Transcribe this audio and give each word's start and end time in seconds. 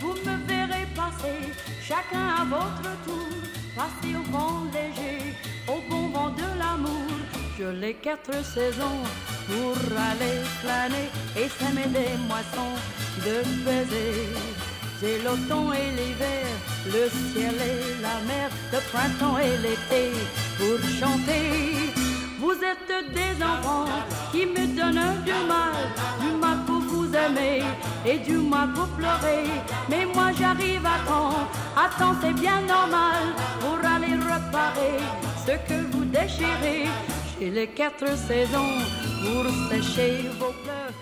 Vous 0.00 0.14
me 0.14 0.36
verrez 0.48 0.86
passer, 0.94 1.52
chacun 1.80 2.26
à 2.40 2.44
votre 2.44 2.90
tour, 3.06 3.28
passer 3.76 4.16
au 4.16 4.22
vent 4.32 4.64
léger, 4.72 5.34
au 5.68 5.80
bon 5.88 6.08
vent 6.08 6.30
de 6.30 6.58
l'amour. 6.58 7.06
Je 7.58 7.66
les 7.80 7.94
quatre 7.94 8.44
saisons 8.44 9.02
pour 9.46 9.76
aller 10.10 10.38
flâner 10.60 11.08
et 11.36 11.48
s'aimer 11.48 11.86
des 11.86 12.16
moissons 12.26 12.74
de 13.18 13.36
baisers. 13.64 14.34
J'ai 15.00 15.18
l'automne 15.22 15.74
et 15.74 15.90
l'hiver, 15.96 16.46
le 16.86 17.08
ciel 17.08 17.54
et 17.54 18.02
la 18.02 18.18
mer, 18.26 18.50
le 18.72 18.80
printemps 18.90 19.38
et 19.38 19.56
l'été 19.58 20.10
pour 20.58 20.78
chanter. 20.98 21.92
Vous 22.40 22.52
êtes 22.52 23.14
des 23.14 23.42
enfants 23.42 23.86
qui 24.32 24.46
me 24.46 24.66
donnent 24.76 25.22
du 25.24 25.32
mal, 25.46 25.76
du 26.20 26.36
mal 26.36 26.58
et 28.04 28.18
du 28.18 28.38
mal 28.38 28.72
pour 28.72 28.88
pleurer. 28.88 29.44
Mais 29.88 30.04
moi 30.14 30.30
j'arrive 30.38 30.84
à 30.84 30.98
temps, 31.06 31.48
à 31.76 31.88
temps 31.98 32.14
c'est 32.20 32.32
bien 32.32 32.60
normal 32.62 33.22
pour 33.60 33.78
aller 33.88 34.14
réparer 34.14 34.98
ce 35.46 35.52
que 35.68 35.78
vous 35.92 36.04
déchirez. 36.04 36.86
J'ai 37.38 37.50
les 37.50 37.68
quatre 37.68 38.16
saisons 38.16 38.78
pour 39.22 39.44
sécher 39.70 40.28
vos 40.38 40.52
pleurs. 40.64 40.93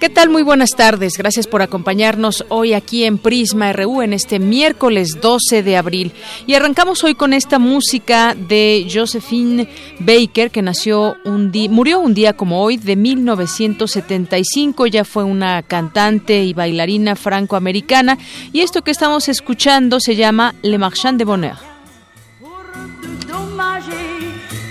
¿Qué 0.00 0.08
tal? 0.08 0.30
Muy 0.30 0.42
buenas 0.42 0.70
tardes. 0.70 1.18
Gracias 1.18 1.46
por 1.46 1.60
acompañarnos 1.60 2.46
hoy 2.48 2.72
aquí 2.72 3.04
en 3.04 3.18
Prisma 3.18 3.70
RU 3.72 4.00
en 4.00 4.14
este 4.14 4.38
miércoles 4.38 5.20
12 5.20 5.62
de 5.62 5.76
abril. 5.76 6.12
Y 6.46 6.54
arrancamos 6.54 7.04
hoy 7.04 7.14
con 7.14 7.34
esta 7.34 7.58
música 7.58 8.34
de 8.34 8.88
Josephine 8.90 9.68
Baker, 9.98 10.50
que 10.50 10.62
nació 10.62 11.16
un 11.26 11.52
murió 11.70 12.00
un 12.00 12.14
día 12.14 12.32
como 12.32 12.62
hoy 12.62 12.78
de 12.78 12.96
1975. 12.96 14.86
Ella 14.86 15.04
fue 15.04 15.24
una 15.24 15.62
cantante 15.62 16.44
y 16.44 16.54
bailarina 16.54 17.14
francoamericana. 17.14 18.16
Y 18.52 18.60
esto 18.60 18.82
que 18.82 18.92
estamos 18.92 19.28
escuchando 19.28 20.00
se 20.00 20.16
llama 20.16 20.54
Le 20.62 20.78
Marchand 20.78 21.18
de 21.18 21.24
Bonheur. 21.24 21.70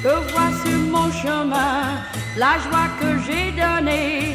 que 0.01 0.09
sur 0.63 0.77
mon 0.91 1.11
chemin 1.11 1.99
la 2.37 2.57
joie 2.57 2.89
que 2.99 3.19
j'ai 3.25 3.51
donnée. 3.51 4.28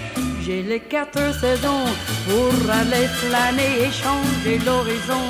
J'ai 0.45 0.63
les 0.63 0.81
quatre 0.81 1.35
saisons 1.41 1.87
pour 2.29 2.71
aller 2.71 3.07
flâner 3.07 3.87
et 3.87 3.91
changer 3.91 4.59
l'horizon 4.59 5.27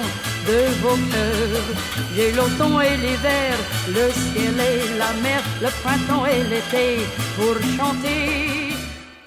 de 0.48 0.58
vos 0.82 0.98
cœurs. 1.12 1.68
J'ai 2.16 2.32
l'automne 2.32 2.82
et 2.82 2.96
l'hiver, 2.96 3.54
le 3.88 4.10
ciel 4.10 4.58
et 4.58 4.98
la 4.98 5.12
mer, 5.22 5.40
le 5.62 5.68
printemps 5.82 6.26
et 6.26 6.42
l'été 6.50 7.06
pour 7.36 7.54
chanter. 7.76 8.74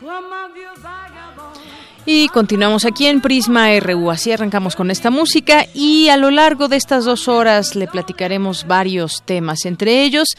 Comme 0.01 0.33
un 0.43 0.53
vieux. 0.53 0.67
Y 2.09 2.29
continuamos 2.29 2.85
aquí 2.85 3.05
en 3.05 3.19
Prisma 3.19 3.77
RU. 3.81 4.11
Así 4.11 4.31
arrancamos 4.31 4.77
con 4.77 4.91
esta 4.91 5.11
música 5.11 5.67
y 5.73 6.07
a 6.07 6.15
lo 6.15 6.31
largo 6.31 6.69
de 6.69 6.77
estas 6.77 7.03
dos 7.03 7.27
horas 7.27 7.75
le 7.75 7.85
platicaremos 7.85 8.65
varios 8.65 9.23
temas. 9.25 9.65
Entre 9.65 10.05
ellos, 10.05 10.29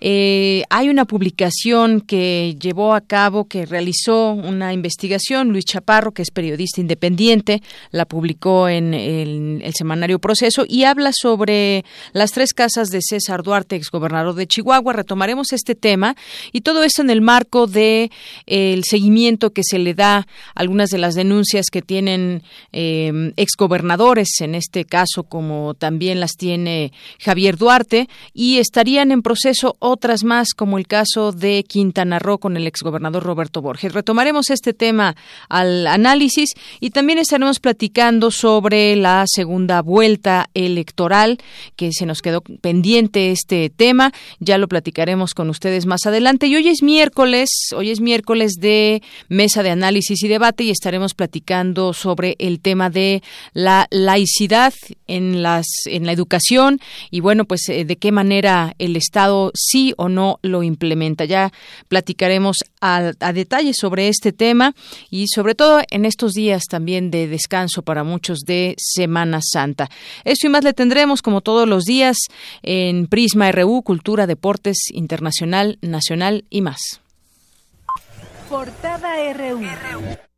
eh, 0.00 0.62
hay 0.70 0.88
una 0.88 1.04
publicación 1.04 2.00
que 2.00 2.56
llevó 2.58 2.94
a 2.94 3.02
cabo, 3.02 3.48
que 3.48 3.66
realizó 3.66 4.32
una 4.32 4.72
investigación, 4.72 5.50
Luis 5.50 5.66
Chaparro, 5.66 6.12
que 6.12 6.22
es 6.22 6.30
periodista 6.30 6.80
independiente, 6.80 7.62
la 7.90 8.06
publicó 8.06 8.70
en 8.70 8.94
el, 8.94 9.60
el 9.62 9.74
semanario 9.74 10.20
Proceso 10.20 10.64
y 10.66 10.84
habla 10.84 11.10
sobre 11.12 11.84
las 12.14 12.30
tres 12.30 12.54
casas 12.54 12.88
de 12.88 13.00
César 13.02 13.42
Duarte, 13.42 13.76
exgobernador 13.76 14.36
de 14.36 14.46
Chihuahua. 14.46 14.94
Retomaremos 14.94 15.52
este 15.52 15.74
tema 15.74 16.16
y 16.50 16.62
todo 16.62 16.82
esto 16.82 17.02
en 17.02 17.10
el 17.10 17.20
marco 17.20 17.66
de 17.66 18.10
eh, 18.46 18.72
el 18.72 18.84
seguimiento 18.84 19.52
que 19.52 19.64
se 19.64 19.78
le 19.78 19.92
da 19.92 20.16
a 20.16 20.26
algunas 20.54 20.88
de 20.88 20.96
las 20.96 21.09
denuncias 21.14 21.66
que 21.70 21.82
tienen 21.82 22.42
eh, 22.72 23.32
exgobernadores, 23.36 24.28
en 24.40 24.54
este 24.54 24.84
caso 24.84 25.24
como 25.24 25.74
también 25.74 26.20
las 26.20 26.32
tiene 26.32 26.92
Javier 27.18 27.56
Duarte, 27.56 28.08
y 28.32 28.58
estarían 28.58 29.12
en 29.12 29.22
proceso 29.22 29.76
otras 29.78 30.24
más, 30.24 30.54
como 30.54 30.78
el 30.78 30.86
caso 30.86 31.32
de 31.32 31.64
Quintana 31.66 32.18
Roo 32.18 32.38
con 32.38 32.56
el 32.56 32.66
exgobernador 32.66 33.22
Roberto 33.22 33.62
Borges. 33.62 33.92
Retomaremos 33.92 34.50
este 34.50 34.72
tema 34.72 35.16
al 35.48 35.86
análisis 35.86 36.54
y 36.80 36.90
también 36.90 37.18
estaremos 37.18 37.60
platicando 37.60 38.30
sobre 38.30 38.96
la 38.96 39.24
segunda 39.26 39.82
vuelta 39.82 40.48
electoral, 40.54 41.38
que 41.76 41.92
se 41.92 42.06
nos 42.06 42.22
quedó 42.22 42.40
pendiente 42.40 43.30
este 43.30 43.70
tema, 43.70 44.12
ya 44.38 44.58
lo 44.58 44.68
platicaremos 44.68 45.34
con 45.34 45.50
ustedes 45.50 45.86
más 45.86 46.06
adelante. 46.06 46.46
Y 46.46 46.56
hoy 46.56 46.68
es 46.68 46.82
miércoles, 46.82 47.48
hoy 47.74 47.90
es 47.90 48.00
miércoles 48.00 48.52
de 48.58 49.02
mesa 49.28 49.62
de 49.62 49.70
análisis 49.70 50.22
y 50.22 50.28
debate 50.28 50.64
y 50.64 50.70
estaremos 50.70 50.99
platicando 51.14 51.92
sobre 51.92 52.36
el 52.38 52.60
tema 52.60 52.90
de 52.90 53.22
la 53.52 53.86
laicidad 53.90 54.72
en 55.06 55.42
las 55.42 55.66
en 55.86 56.06
la 56.06 56.12
educación 56.12 56.80
y 57.10 57.20
bueno, 57.20 57.44
pues 57.44 57.68
eh, 57.68 57.84
de 57.84 57.96
qué 57.96 58.12
manera 58.12 58.74
el 58.78 58.96
Estado 58.96 59.50
sí 59.54 59.94
o 59.96 60.08
no 60.08 60.38
lo 60.42 60.62
implementa. 60.62 61.24
Ya 61.24 61.52
platicaremos 61.88 62.58
a, 62.80 63.12
a 63.20 63.32
detalle 63.32 63.72
sobre 63.74 64.08
este 64.08 64.32
tema 64.32 64.74
y 65.10 65.26
sobre 65.28 65.54
todo 65.54 65.80
en 65.90 66.04
estos 66.04 66.32
días 66.32 66.64
también 66.68 67.10
de 67.10 67.26
descanso 67.26 67.82
para 67.82 68.04
muchos 68.04 68.40
de 68.40 68.74
Semana 68.78 69.40
Santa. 69.42 69.88
Esto 70.24 70.46
y 70.46 70.50
más 70.50 70.64
le 70.64 70.72
tendremos 70.72 71.22
como 71.22 71.40
todos 71.40 71.68
los 71.68 71.84
días 71.84 72.16
en 72.62 73.06
Prisma 73.06 73.50
RU, 73.52 73.82
Cultura, 73.82 74.26
Deportes, 74.26 74.78
Internacional, 74.92 75.78
Nacional 75.80 76.44
y 76.50 76.60
más. 76.60 77.00
Portada 78.48 79.32
RU. 79.32 80.29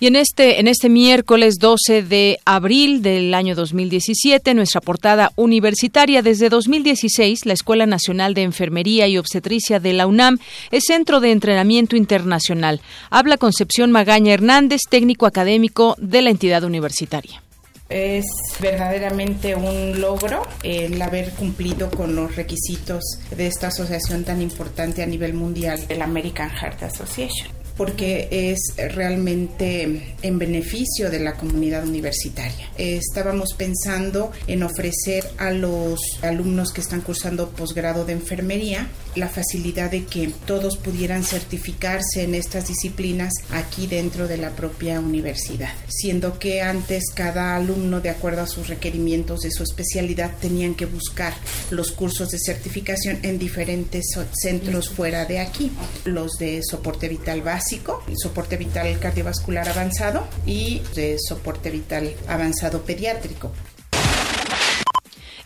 Y 0.00 0.06
en 0.06 0.14
este, 0.14 0.60
en 0.60 0.68
este 0.68 0.88
miércoles 0.88 1.56
12 1.58 2.04
de 2.04 2.38
abril 2.44 3.02
del 3.02 3.34
año 3.34 3.56
2017, 3.56 4.54
nuestra 4.54 4.80
portada 4.80 5.32
universitaria 5.34 6.22
desde 6.22 6.48
2016, 6.48 7.46
la 7.46 7.52
Escuela 7.54 7.84
Nacional 7.84 8.32
de 8.32 8.42
Enfermería 8.42 9.08
y 9.08 9.18
Obstetricia 9.18 9.80
de 9.80 9.94
la 9.94 10.06
UNAM 10.06 10.38
es 10.70 10.84
centro 10.86 11.18
de 11.18 11.32
entrenamiento 11.32 11.96
internacional. 11.96 12.80
Habla 13.10 13.38
Concepción 13.38 13.90
Magaña 13.90 14.34
Hernández, 14.34 14.82
técnico 14.88 15.26
académico 15.26 15.96
de 15.98 16.22
la 16.22 16.30
entidad 16.30 16.62
universitaria. 16.62 17.42
Es 17.88 18.26
verdaderamente 18.60 19.56
un 19.56 20.00
logro 20.00 20.42
el 20.62 21.02
haber 21.02 21.32
cumplido 21.32 21.90
con 21.90 22.14
los 22.14 22.36
requisitos 22.36 23.02
de 23.36 23.48
esta 23.48 23.68
asociación 23.68 24.22
tan 24.24 24.42
importante 24.42 25.02
a 25.02 25.06
nivel 25.06 25.34
mundial, 25.34 25.80
el 25.88 26.02
American 26.02 26.50
Heart 26.50 26.84
Association 26.84 27.57
porque 27.78 28.28
es 28.30 28.74
realmente 28.92 30.14
en 30.20 30.38
beneficio 30.38 31.10
de 31.10 31.20
la 31.20 31.34
comunidad 31.34 31.86
universitaria. 31.86 32.68
Estábamos 32.76 33.54
pensando 33.56 34.32
en 34.48 34.64
ofrecer 34.64 35.24
a 35.38 35.52
los 35.52 36.00
alumnos 36.20 36.72
que 36.72 36.80
están 36.80 37.00
cursando 37.00 37.48
posgrado 37.50 38.04
de 38.04 38.12
enfermería 38.14 38.88
la 39.14 39.28
facilidad 39.28 39.90
de 39.90 40.04
que 40.04 40.32
todos 40.46 40.76
pudieran 40.76 41.24
certificarse 41.24 42.22
en 42.22 42.34
estas 42.34 42.68
disciplinas 42.68 43.32
aquí 43.52 43.86
dentro 43.86 44.28
de 44.28 44.38
la 44.38 44.50
propia 44.50 45.00
universidad, 45.00 45.72
siendo 45.88 46.38
que 46.38 46.62
antes 46.62 47.04
cada 47.14 47.56
alumno, 47.56 48.00
de 48.00 48.10
acuerdo 48.10 48.42
a 48.42 48.46
sus 48.46 48.68
requerimientos 48.68 49.40
de 49.40 49.50
su 49.50 49.62
especialidad, 49.62 50.32
tenían 50.40 50.74
que 50.74 50.86
buscar 50.86 51.34
los 51.70 51.92
cursos 51.92 52.30
de 52.30 52.38
certificación 52.38 53.18
en 53.22 53.38
diferentes 53.38 54.06
centros 54.32 54.88
fuera 54.88 55.24
de 55.24 55.40
aquí, 55.40 55.70
los 56.04 56.32
de 56.38 56.60
soporte 56.62 57.08
vital 57.08 57.42
básico, 57.42 58.02
soporte 58.16 58.56
vital 58.56 58.98
cardiovascular 58.98 59.68
avanzado 59.68 60.26
y 60.46 60.82
de 60.94 61.16
soporte 61.18 61.70
vital 61.70 62.14
avanzado 62.26 62.82
pediátrico. 62.82 63.52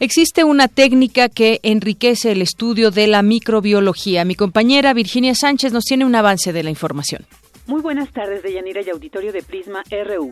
Existe 0.02 0.42
una 0.42 0.66
técnica 0.66 1.28
que 1.28 1.60
enriquece 1.62 2.32
el 2.32 2.42
estudio 2.42 2.90
de 2.90 3.06
la 3.06 3.22
microbiología. 3.22 4.24
Mi 4.24 4.34
compañera 4.34 4.94
Virginia 4.94 5.32
Sánchez 5.32 5.72
nos 5.72 5.84
tiene 5.84 6.04
un 6.04 6.16
avance 6.16 6.52
de 6.52 6.64
la 6.64 6.70
información. 6.70 7.24
Muy 7.68 7.80
buenas 7.82 8.12
tardes, 8.12 8.42
Deyanira 8.42 8.82
y 8.84 8.90
auditorio 8.90 9.32
de 9.32 9.44
Prisma 9.44 9.84
RU. 9.88 10.30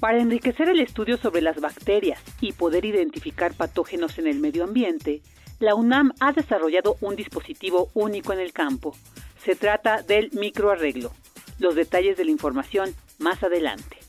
Para 0.00 0.22
enriquecer 0.22 0.70
el 0.70 0.80
estudio 0.80 1.18
sobre 1.18 1.42
las 1.42 1.60
bacterias 1.60 2.18
y 2.40 2.52
poder 2.52 2.86
identificar 2.86 3.52
patógenos 3.52 4.18
en 4.18 4.26
el 4.26 4.40
medio 4.40 4.64
ambiente, 4.64 5.20
la 5.58 5.74
UNAM 5.74 6.14
ha 6.18 6.32
desarrollado 6.32 6.96
un 7.02 7.14
dispositivo 7.14 7.90
único 7.92 8.32
en 8.32 8.40
el 8.40 8.54
campo. 8.54 8.96
Se 9.44 9.54
trata 9.54 10.00
del 10.00 10.30
microarreglo. 10.32 11.12
Los 11.58 11.74
detalles 11.74 12.16
de 12.16 12.24
la 12.24 12.30
información 12.30 12.94
más 13.18 13.42
adelante. 13.42 13.99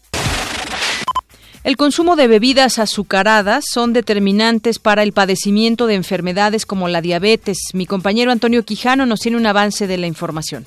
El 1.64 1.78
consumo 1.78 2.16
de 2.16 2.28
bebidas 2.28 2.80
azucaradas 2.80 3.66
son 3.72 3.94
determinantes 3.94 4.80
para 4.80 5.04
el 5.04 5.14
padecimiento 5.14 5.86
de 5.86 5.94
enfermedades 5.94 6.66
como 6.66 6.88
la 6.88 7.02
diabetes. 7.02 7.60
Mi 7.76 7.86
compañero 7.86 8.32
Antonio 8.32 8.66
Quijano 8.66 9.06
nos 9.06 9.20
tiene 9.20 9.38
un 9.38 9.46
avance 9.46 9.86
de 9.86 10.00
la 10.00 10.08
información. 10.08 10.66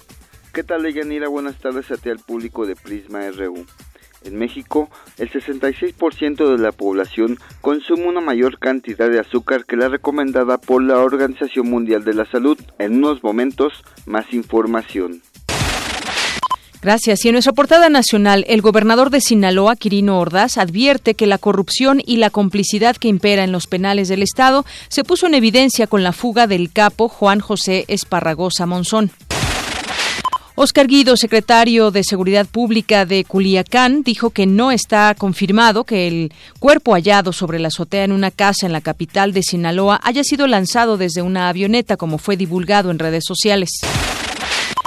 ¿Qué 0.52 0.62
tal, 0.62 0.86
Yanira? 0.94 1.26
Buenas 1.26 1.56
tardes 1.58 1.90
a 1.90 1.96
ti 1.96 2.10
al 2.10 2.20
público 2.20 2.64
de 2.64 2.76
Prisma 2.76 3.28
RU. 3.32 3.66
En 4.22 4.38
México, 4.38 4.88
el 5.18 5.32
66% 5.32 6.56
de 6.56 6.62
la 6.62 6.70
población 6.70 7.38
consume 7.60 8.06
una 8.06 8.20
mayor 8.20 8.60
cantidad 8.60 9.10
de 9.10 9.18
azúcar 9.18 9.64
que 9.64 9.76
la 9.76 9.88
recomendada 9.88 10.58
por 10.58 10.80
la 10.80 10.98
Organización 10.98 11.68
Mundial 11.68 12.04
de 12.04 12.14
la 12.14 12.24
Salud. 12.26 12.56
En 12.78 12.98
unos 12.98 13.20
momentos, 13.24 13.82
más 14.06 14.32
información. 14.32 15.22
Gracias. 16.84 17.24
Y 17.24 17.28
en 17.28 17.32
nuestra 17.32 17.54
portada 17.54 17.88
nacional, 17.88 18.44
el 18.46 18.60
gobernador 18.60 19.08
de 19.08 19.22
Sinaloa, 19.22 19.74
Quirino 19.74 20.20
Ordaz, 20.20 20.58
advierte 20.58 21.14
que 21.14 21.26
la 21.26 21.38
corrupción 21.38 22.02
y 22.04 22.18
la 22.18 22.28
complicidad 22.28 22.94
que 22.96 23.08
impera 23.08 23.42
en 23.42 23.52
los 23.52 23.66
penales 23.66 24.08
del 24.08 24.22
Estado 24.22 24.66
se 24.88 25.02
puso 25.02 25.26
en 25.26 25.32
evidencia 25.32 25.86
con 25.86 26.02
la 26.02 26.12
fuga 26.12 26.46
del 26.46 26.70
capo 26.70 27.08
Juan 27.08 27.40
José 27.40 27.86
Esparragosa 27.88 28.66
Monzón. 28.66 29.10
Oscar 30.56 30.86
Guido, 30.86 31.16
secretario 31.16 31.90
de 31.90 32.04
Seguridad 32.04 32.44
Pública 32.44 33.06
de 33.06 33.24
Culiacán, 33.24 34.02
dijo 34.02 34.28
que 34.28 34.44
no 34.44 34.70
está 34.70 35.14
confirmado 35.14 35.84
que 35.84 36.06
el 36.06 36.34
cuerpo 36.58 36.92
hallado 36.92 37.32
sobre 37.32 37.60
la 37.60 37.68
azotea 37.68 38.04
en 38.04 38.12
una 38.12 38.30
casa 38.30 38.66
en 38.66 38.72
la 38.72 38.82
capital 38.82 39.32
de 39.32 39.42
Sinaloa 39.42 40.00
haya 40.04 40.22
sido 40.22 40.46
lanzado 40.46 40.98
desde 40.98 41.22
una 41.22 41.48
avioneta, 41.48 41.96
como 41.96 42.18
fue 42.18 42.36
divulgado 42.36 42.90
en 42.90 42.98
redes 42.98 43.24
sociales. 43.26 43.70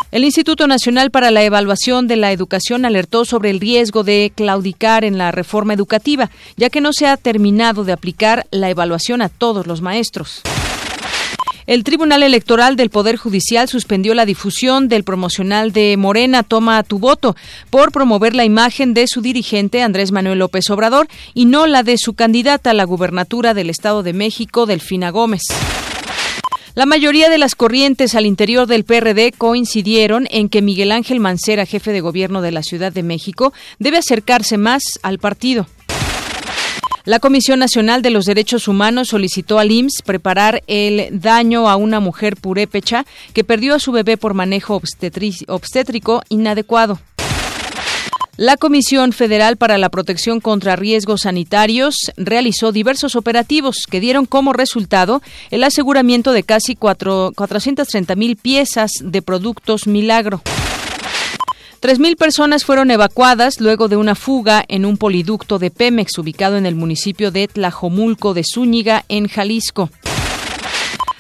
El 0.09 0.23
Instituto 0.23 0.67
Nacional 0.67 1.11
para 1.11 1.31
la 1.31 1.43
Evaluación 1.43 2.07
de 2.07 2.15
la 2.15 2.31
Educación 2.31 2.85
alertó 2.85 3.25
sobre 3.25 3.49
el 3.49 3.59
riesgo 3.59 4.03
de 4.03 4.31
claudicar 4.33 5.03
en 5.03 5.17
la 5.17 5.31
reforma 5.31 5.73
educativa, 5.73 6.29
ya 6.55 6.69
que 6.69 6.79
no 6.79 6.93
se 6.93 7.07
ha 7.07 7.17
terminado 7.17 7.83
de 7.83 7.91
aplicar 7.91 8.47
la 8.49 8.69
evaluación 8.69 9.21
a 9.21 9.27
todos 9.27 9.67
los 9.67 9.81
maestros. 9.81 10.43
El 11.65 11.83
Tribunal 11.83 12.23
Electoral 12.23 12.77
del 12.77 12.89
Poder 12.89 13.17
Judicial 13.17 13.67
suspendió 13.67 14.13
la 14.13 14.25
difusión 14.25 14.87
del 14.87 15.03
promocional 15.03 15.73
de 15.73 15.97
Morena 15.97 16.43
Toma 16.43 16.81
tu 16.83 16.99
voto 16.99 17.35
por 17.69 17.91
promover 17.91 18.33
la 18.33 18.45
imagen 18.45 18.93
de 18.93 19.07
su 19.07 19.19
dirigente 19.19 19.81
Andrés 19.81 20.13
Manuel 20.13 20.39
López 20.39 20.69
Obrador 20.69 21.09
y 21.33 21.43
no 21.43 21.67
la 21.67 21.83
de 21.83 21.97
su 21.97 22.13
candidata 22.13 22.69
a 22.69 22.73
la 22.73 22.85
gubernatura 22.85 23.53
del 23.53 23.69
Estado 23.69 24.01
de 24.01 24.13
México, 24.13 24.65
Delfina 24.65 25.09
Gómez. 25.09 25.41
La 26.77 26.85
mayoría 26.85 27.31
de 27.31 27.39
las 27.39 27.55
corrientes 27.55 28.13
al 28.13 28.27
interior 28.27 28.67
del 28.67 28.83
PRD 28.83 29.33
coincidieron 29.35 30.27
en 30.29 30.47
que 30.47 30.61
Miguel 30.61 30.91
Ángel 30.91 31.19
Mancera, 31.19 31.65
jefe 31.65 31.91
de 31.91 32.01
gobierno 32.01 32.43
de 32.43 32.51
la 32.51 32.61
Ciudad 32.61 32.93
de 32.93 33.01
México, 33.01 33.51
debe 33.79 33.97
acercarse 33.97 34.59
más 34.59 34.83
al 35.01 35.17
partido. 35.17 35.65
La 37.03 37.17
Comisión 37.17 37.57
Nacional 37.57 38.03
de 38.03 38.11
los 38.11 38.25
Derechos 38.25 38.67
Humanos 38.67 39.07
solicitó 39.07 39.57
al 39.57 39.71
IMSS 39.71 40.03
preparar 40.03 40.61
el 40.67 41.19
daño 41.19 41.67
a 41.67 41.77
una 41.77 41.99
mujer 41.99 42.35
purépecha 42.35 43.07
que 43.33 43.43
perdió 43.43 43.73
a 43.73 43.79
su 43.79 43.91
bebé 43.91 44.15
por 44.15 44.35
manejo 44.35 44.79
obstétrico 45.47 46.21
inadecuado. 46.29 46.99
La 48.37 48.55
Comisión 48.55 49.13
Federal 49.13 49.57
para 49.57 49.79
la 49.79 49.89
Protección 49.89 50.41
contra 50.41 50.75
Riesgos 50.75 51.21
Sanitarios 51.21 51.95
realizó 52.17 52.71
diversos 52.71 53.15
operativos 53.15 53.87
que 53.89 53.99
dieron 53.99 54.27
como 54.27 54.53
resultado 54.53 55.23
el 55.49 55.63
aseguramiento 55.63 56.31
de 56.33 56.43
casi 56.43 56.75
430 56.75 58.15
mil 58.15 58.35
piezas 58.35 58.91
de 59.01 59.23
productos 59.23 59.87
milagro. 59.87 60.43
Tres 61.79 61.97
mil 61.97 62.15
personas 62.15 62.63
fueron 62.63 62.91
evacuadas 62.91 63.59
luego 63.59 63.87
de 63.87 63.97
una 63.97 64.13
fuga 64.13 64.63
en 64.67 64.85
un 64.85 64.97
poliducto 64.97 65.57
de 65.57 65.71
Pemex 65.71 66.15
ubicado 66.19 66.57
en 66.57 66.67
el 66.67 66.75
municipio 66.75 67.31
de 67.31 67.47
Tlajomulco 67.47 68.35
de 68.35 68.43
Zúñiga, 68.43 69.03
en 69.09 69.27
Jalisco. 69.27 69.89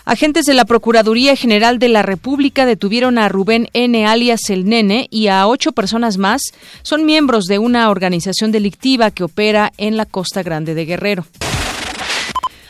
Agentes 0.07 0.45
de 0.45 0.53
la 0.53 0.63
Procuraduría 0.63 1.35
General 1.35 1.79
de 1.79 1.89
la 1.89 2.01
República 2.01 2.65
detuvieron 2.65 3.17
a 3.17 3.27
Rubén 3.27 3.67
N. 3.73 4.05
alias 4.05 4.49
El 4.49 4.63
Nene 4.63 5.09
y 5.11 5.27
a 5.27 5.45
ocho 5.47 5.73
personas 5.73 6.17
más. 6.17 6.41
Son 6.81 7.05
miembros 7.05 7.43
de 7.43 7.59
una 7.59 7.89
organización 7.89 8.53
delictiva 8.53 9.11
que 9.11 9.25
opera 9.25 9.73
en 9.77 9.97
la 9.97 10.05
Costa 10.05 10.43
Grande 10.43 10.75
de 10.75 10.85
Guerrero. 10.85 11.25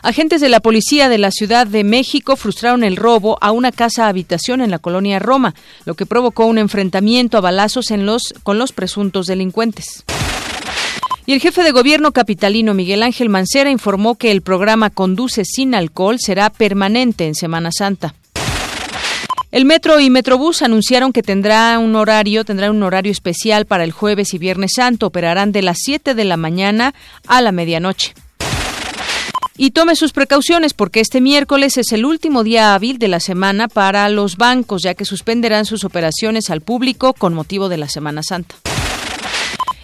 Agentes 0.02 0.42
de 0.42 0.50
la 0.50 0.62
policía 0.62 1.10
de 1.10 1.20
la 1.20 1.30
Ciudad 1.30 1.68
de 1.68 1.84
México 1.84 2.38
frustraron 2.38 2.84
el 2.84 2.96
robo 2.96 3.38
a 3.40 3.52
una 3.52 3.72
casa 3.72 4.08
habitación 4.08 4.60
en 4.62 4.72
la 4.72 4.80
colonia 4.80 5.20
Roma, 5.20 5.54
lo 5.86 5.94
que 5.94 6.08
provocó 6.08 6.48
un 6.48 6.58
enfrentamiento 6.58 7.38
a 7.38 7.42
balazos 7.42 7.94
con 8.42 8.58
los 8.58 8.72
presuntos 8.72 9.28
delincuentes. 9.28 10.06
Y 11.30 11.34
el 11.34 11.42
jefe 11.42 11.62
de 11.62 11.72
gobierno 11.72 12.14
capitalino 12.14 12.74
Miguel 12.74 13.04
Ángel 13.04 13.28
Mancera 13.28 13.70
informó 13.70 14.16
que 14.16 14.32
el 14.32 14.42
programa 14.42 14.90
Conduce 14.90 15.44
sin 15.44 15.76
alcohol 15.76 16.20
será 16.22 16.50
permanente 16.50 17.28
en 17.28 17.36
Semana 17.36 17.70
Santa. 17.78 18.16
El 19.52 19.66
Metro 19.66 20.00
y 20.00 20.10
Metrobús 20.10 20.62
anunciaron 20.62 21.12
que 21.12 21.24
tendrá 21.24 21.80
un 21.80 21.98
horario, 21.98 22.46
tendrá 22.46 22.72
un 22.72 22.82
horario 22.82 23.12
especial 23.12 23.66
para 23.66 23.84
el 23.84 23.92
jueves 23.92 24.34
y 24.34 24.38
viernes 24.38 24.72
santo. 24.78 25.08
Operarán 25.08 25.52
de 25.52 25.64
las 25.64 25.80
7 25.82 26.16
de 26.16 26.24
la 26.24 26.38
mañana 26.38 26.94
a 27.28 27.42
la 27.42 27.52
medianoche. 27.52 28.14
Y 29.58 29.72
tome 29.72 29.98
sus 29.98 30.14
precauciones 30.14 30.74
porque 30.74 31.02
este 31.02 31.20
miércoles 31.20 31.78
es 31.78 31.92
el 31.92 32.06
último 32.06 32.46
día 32.46 32.74
hábil 32.74 33.00
de 33.00 33.10
la 33.10 33.20
semana 33.20 33.68
para 33.68 34.08
los 34.08 34.38
bancos, 34.38 34.82
ya 34.82 34.94
que 34.94 35.04
suspenderán 35.04 35.66
sus 35.66 35.84
operaciones 35.84 36.50
al 36.50 36.62
público 36.62 37.12
con 37.12 37.34
motivo 37.34 37.68
de 37.68 37.76
la 37.76 37.90
Semana 37.90 38.24
Santa. 38.24 38.56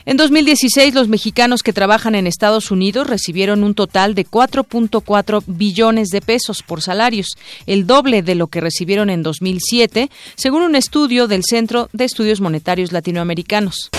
En 0.06 0.18
2016, 0.18 0.94
los 0.94 1.08
mexicanos 1.08 1.64
que 1.64 1.72
trabajan 1.72 2.14
en 2.16 2.28
Estados 2.28 2.72
Unidos 2.72 3.08
recibieron 3.08 3.64
un 3.64 3.74
total 3.74 4.16
de 4.16 4.26
4.4 4.26 5.44
billones 5.48 6.10
de 6.10 6.20
pesos 6.20 6.62
por 6.62 6.82
salarios, 6.82 7.38
el 7.68 7.88
doble 7.88 8.22
de 8.22 8.36
lo 8.36 8.48
que 8.48 8.60
recibieron 8.60 9.10
en 9.10 9.24
2007, 9.24 10.10
según 10.36 10.64
un 10.64 10.76
estudio 10.76 11.28
del 11.28 11.44
Centro 11.44 11.90
de 11.94 12.04
Estudios 12.04 12.42
Monetarios 12.42 12.92
Latinoamericanos. 12.92 13.92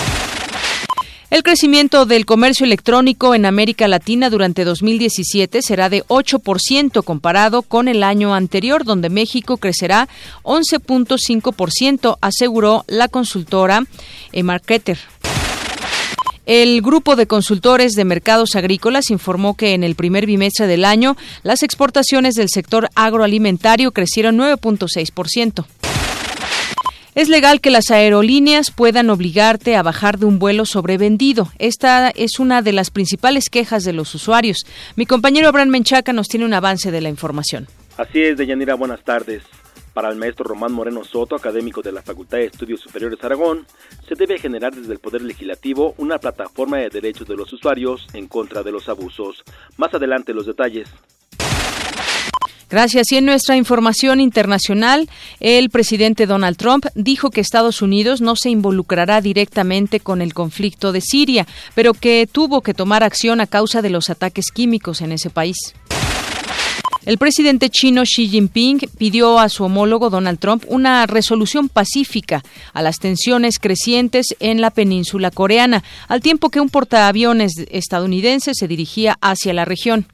El 1.31 1.41
crecimiento 1.41 2.05
del 2.05 2.27
comercio 2.27 2.67
electrónico 2.67 3.33
en 3.33 3.47
América 3.47 3.87
Latina 3.87 4.29
durante 4.29 4.63
2017 4.63 5.63
será 5.63 5.89
de 5.89 6.03
8% 6.03 7.03
comparado 7.03 7.63
con 7.63 7.87
el 7.87 8.03
año 8.03 8.35
anterior, 8.35 8.85
donde 8.85 9.09
México 9.09 9.57
crecerá 9.57 10.07
11.5%, 10.43 12.19
aseguró 12.21 12.85
la 12.87 13.07
consultora 13.07 13.85
Emarketer. 14.33 14.99
El 16.45 16.81
grupo 16.81 17.15
de 17.15 17.25
consultores 17.25 17.93
de 17.93 18.05
mercados 18.05 18.55
agrícolas 18.55 19.09
informó 19.09 19.55
que 19.57 19.73
en 19.73 19.83
el 19.83 19.95
primer 19.95 20.25
bimestre 20.27 20.67
del 20.67 20.85
año 20.85 21.17
las 21.43 21.63
exportaciones 21.63 22.35
del 22.35 22.49
sector 22.49 22.89
agroalimentario 22.93 23.91
crecieron 23.91 24.37
9.6%. 24.37 25.65
Es 27.15 27.29
legal 27.29 27.61
que 27.61 27.71
las 27.71 27.91
aerolíneas 27.91 28.71
puedan 28.71 29.09
obligarte 29.09 29.77
a 29.77 29.83
bajar 29.83 30.19
de 30.19 30.25
un 30.25 30.37
vuelo 30.37 30.65
sobrevendido. 30.65 31.49
Esta 31.59 32.09
es 32.09 32.39
una 32.39 32.61
de 32.61 32.73
las 32.73 32.91
principales 32.91 33.49
quejas 33.49 33.83
de 33.85 33.93
los 33.93 34.13
usuarios. 34.13 34.65
Mi 34.97 35.05
compañero 35.05 35.47
Abraham 35.47 35.69
Menchaca 35.69 36.11
nos 36.11 36.27
tiene 36.27 36.45
un 36.45 36.53
avance 36.53 36.91
de 36.91 36.99
la 36.99 37.07
información. 37.07 37.67
Así 37.97 38.21
es, 38.21 38.37
Deyanira, 38.37 38.75
buenas 38.75 39.01
tardes. 39.03 39.43
Para 39.95 40.09
el 40.09 40.17
maestro 40.17 40.43
Román 40.43 40.73
Moreno 40.73 41.05
Soto, 41.05 41.37
académico 41.37 41.81
de 41.81 41.93
la 41.93 42.01
Facultad 42.01 42.39
de 42.39 42.47
Estudios 42.47 42.81
Superiores 42.81 43.17
Aragón, 43.23 43.65
se 44.05 44.15
debe 44.15 44.37
generar 44.37 44.75
desde 44.75 44.91
el 44.91 44.99
Poder 44.99 45.21
Legislativo 45.21 45.95
una 45.97 46.17
plataforma 46.17 46.79
de 46.79 46.89
derechos 46.89 47.25
de 47.25 47.37
los 47.37 47.53
usuarios 47.53 48.05
en 48.11 48.27
contra 48.27 48.61
de 48.61 48.73
los 48.73 48.89
abusos. 48.89 49.45
Más 49.77 49.93
adelante 49.93 50.33
los 50.33 50.47
detalles. 50.47 50.89
Gracias. 52.69 53.09
Y 53.13 53.15
en 53.15 53.25
nuestra 53.25 53.55
información 53.55 54.19
internacional, 54.19 55.09
el 55.39 55.69
presidente 55.69 56.25
Donald 56.25 56.57
Trump 56.57 56.87
dijo 56.93 57.29
que 57.29 57.39
Estados 57.39 57.81
Unidos 57.81 58.19
no 58.19 58.35
se 58.35 58.49
involucrará 58.49 59.21
directamente 59.21 60.01
con 60.01 60.21
el 60.21 60.33
conflicto 60.33 60.91
de 60.91 60.99
Siria, 60.99 61.47
pero 61.73 61.93
que 61.93 62.27
tuvo 62.29 62.59
que 62.59 62.73
tomar 62.73 63.01
acción 63.01 63.39
a 63.39 63.47
causa 63.47 63.81
de 63.81 63.91
los 63.91 64.09
ataques 64.09 64.47
químicos 64.51 64.99
en 64.99 65.13
ese 65.13 65.29
país. 65.29 65.55
El 67.05 67.19
presidente 67.19 67.69
chino 67.69 68.01
Xi 68.01 68.27
Jinping 68.27 68.79
pidió 68.97 69.37
a 69.37 69.47
su 69.49 69.63
homólogo 69.63 70.09
Donald 70.09 70.39
Trump 70.39 70.63
una 70.67 71.05
resolución 71.05 71.69
pacífica 71.69 72.43
a 72.73 72.81
las 72.81 72.97
tensiones 72.97 73.59
crecientes 73.59 74.35
en 74.39 74.59
la 74.59 74.71
península 74.71 75.29
coreana, 75.29 75.83
al 76.07 76.21
tiempo 76.21 76.49
que 76.49 76.59
un 76.59 76.69
portaaviones 76.69 77.53
estadounidense 77.69 78.55
se 78.55 78.67
dirigía 78.67 79.19
hacia 79.21 79.53
la 79.53 79.65
región. 79.65 80.07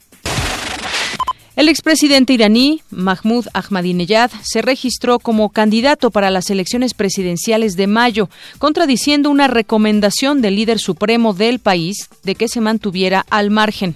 El 1.56 1.70
expresidente 1.70 2.34
iraní 2.34 2.82
Mahmoud 2.92 3.48
Ahmadinejad 3.54 4.32
se 4.42 4.62
registró 4.62 5.20
como 5.20 5.50
candidato 5.50 6.12
para 6.12 6.30
las 6.30 6.50
elecciones 6.50 6.94
presidenciales 6.94 7.78
de 7.78 7.88
mayo, 7.88 8.30
contradiciendo 8.58 9.30
una 9.30 9.48
recomendación 9.48 10.42
del 10.42 10.58
líder 10.58 10.80
supremo 10.80 11.34
del 11.34 11.60
país 11.60 12.10
de 12.24 12.36
que 12.36 12.50
se 12.50 12.60
mantuviera 12.60 13.26
al 13.30 13.50
margen. 13.50 13.96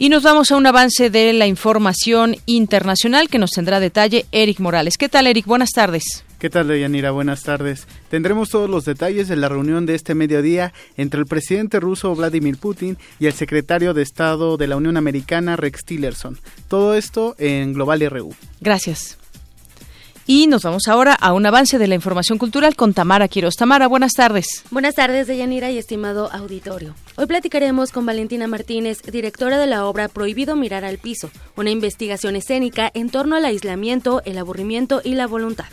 Y 0.00 0.08
nos 0.08 0.22
vamos 0.22 0.50
a 0.50 0.56
un 0.56 0.66
avance 0.66 1.10
de 1.10 1.34
la 1.34 1.46
información 1.46 2.34
internacional 2.46 3.28
que 3.28 3.38
nos 3.38 3.50
tendrá 3.50 3.80
detalle 3.80 4.24
Eric 4.32 4.58
Morales. 4.58 4.96
¿Qué 4.96 5.10
tal, 5.10 5.26
Eric? 5.26 5.44
Buenas 5.44 5.72
tardes. 5.74 6.24
¿Qué 6.38 6.48
tal, 6.48 6.68
Deyanira? 6.68 7.10
Buenas 7.10 7.42
tardes. 7.42 7.86
Tendremos 8.08 8.48
todos 8.48 8.70
los 8.70 8.86
detalles 8.86 9.28
de 9.28 9.36
la 9.36 9.50
reunión 9.50 9.84
de 9.84 9.94
este 9.94 10.14
mediodía 10.14 10.72
entre 10.96 11.20
el 11.20 11.26
presidente 11.26 11.80
ruso 11.80 12.14
Vladimir 12.14 12.56
Putin 12.56 12.96
y 13.18 13.26
el 13.26 13.34
secretario 13.34 13.92
de 13.92 14.00
Estado 14.00 14.56
de 14.56 14.68
la 14.68 14.76
Unión 14.76 14.96
Americana 14.96 15.56
Rex 15.56 15.84
Tillerson. 15.84 16.38
Todo 16.68 16.94
esto 16.94 17.34
en 17.36 17.74
Global 17.74 18.00
RU. 18.08 18.34
Gracias. 18.62 19.19
Y 20.32 20.46
nos 20.46 20.62
vamos 20.62 20.86
ahora 20.86 21.14
a 21.14 21.32
un 21.32 21.44
avance 21.44 21.76
de 21.76 21.88
la 21.88 21.96
información 21.96 22.38
cultural 22.38 22.76
con 22.76 22.94
Tamara 22.94 23.26
Quiroz. 23.26 23.56
Tamara, 23.56 23.88
buenas 23.88 24.12
tardes. 24.12 24.62
Buenas 24.70 24.94
tardes, 24.94 25.26
Deyanira 25.26 25.72
y 25.72 25.78
estimado 25.78 26.30
auditorio. 26.30 26.94
Hoy 27.16 27.26
platicaremos 27.26 27.90
con 27.90 28.06
Valentina 28.06 28.46
Martínez, 28.46 29.02
directora 29.02 29.58
de 29.58 29.66
la 29.66 29.84
obra 29.86 30.06
Prohibido 30.06 30.54
mirar 30.54 30.84
al 30.84 30.98
piso, 30.98 31.32
una 31.56 31.70
investigación 31.70 32.36
escénica 32.36 32.92
en 32.94 33.10
torno 33.10 33.34
al 33.34 33.44
aislamiento, 33.44 34.22
el 34.24 34.38
aburrimiento 34.38 35.00
y 35.02 35.14
la 35.14 35.26
voluntad. 35.26 35.66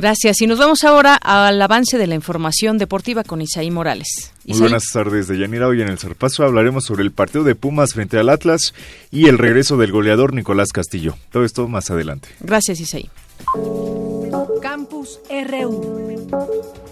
Gracias. 0.00 0.40
Y 0.40 0.46
nos 0.46 0.58
vamos 0.58 0.82
ahora 0.84 1.14
al 1.14 1.60
avance 1.60 1.98
de 1.98 2.06
la 2.06 2.14
información 2.14 2.78
deportiva 2.78 3.22
con 3.22 3.42
Isaí 3.42 3.70
Morales. 3.70 4.32
Muy 4.46 4.58
buenas 4.58 4.84
tardes, 4.92 5.28
Deyanira. 5.28 5.68
Hoy 5.68 5.82
en 5.82 5.88
el 5.88 5.98
Zarpazo 5.98 6.42
hablaremos 6.44 6.84
sobre 6.84 7.02
el 7.02 7.12
partido 7.12 7.44
de 7.44 7.54
Pumas 7.54 7.92
frente 7.92 8.18
al 8.18 8.30
Atlas 8.30 8.72
y 9.10 9.28
el 9.28 9.36
regreso 9.36 9.76
del 9.76 9.92
goleador 9.92 10.32
Nicolás 10.32 10.68
Castillo. 10.72 11.16
Todo 11.30 11.44
esto 11.44 11.68
más 11.68 11.90
adelante. 11.90 12.28
Gracias, 12.40 12.80
Isaí. 12.80 13.10
Campus 14.62 15.20
RU. 15.28 16.89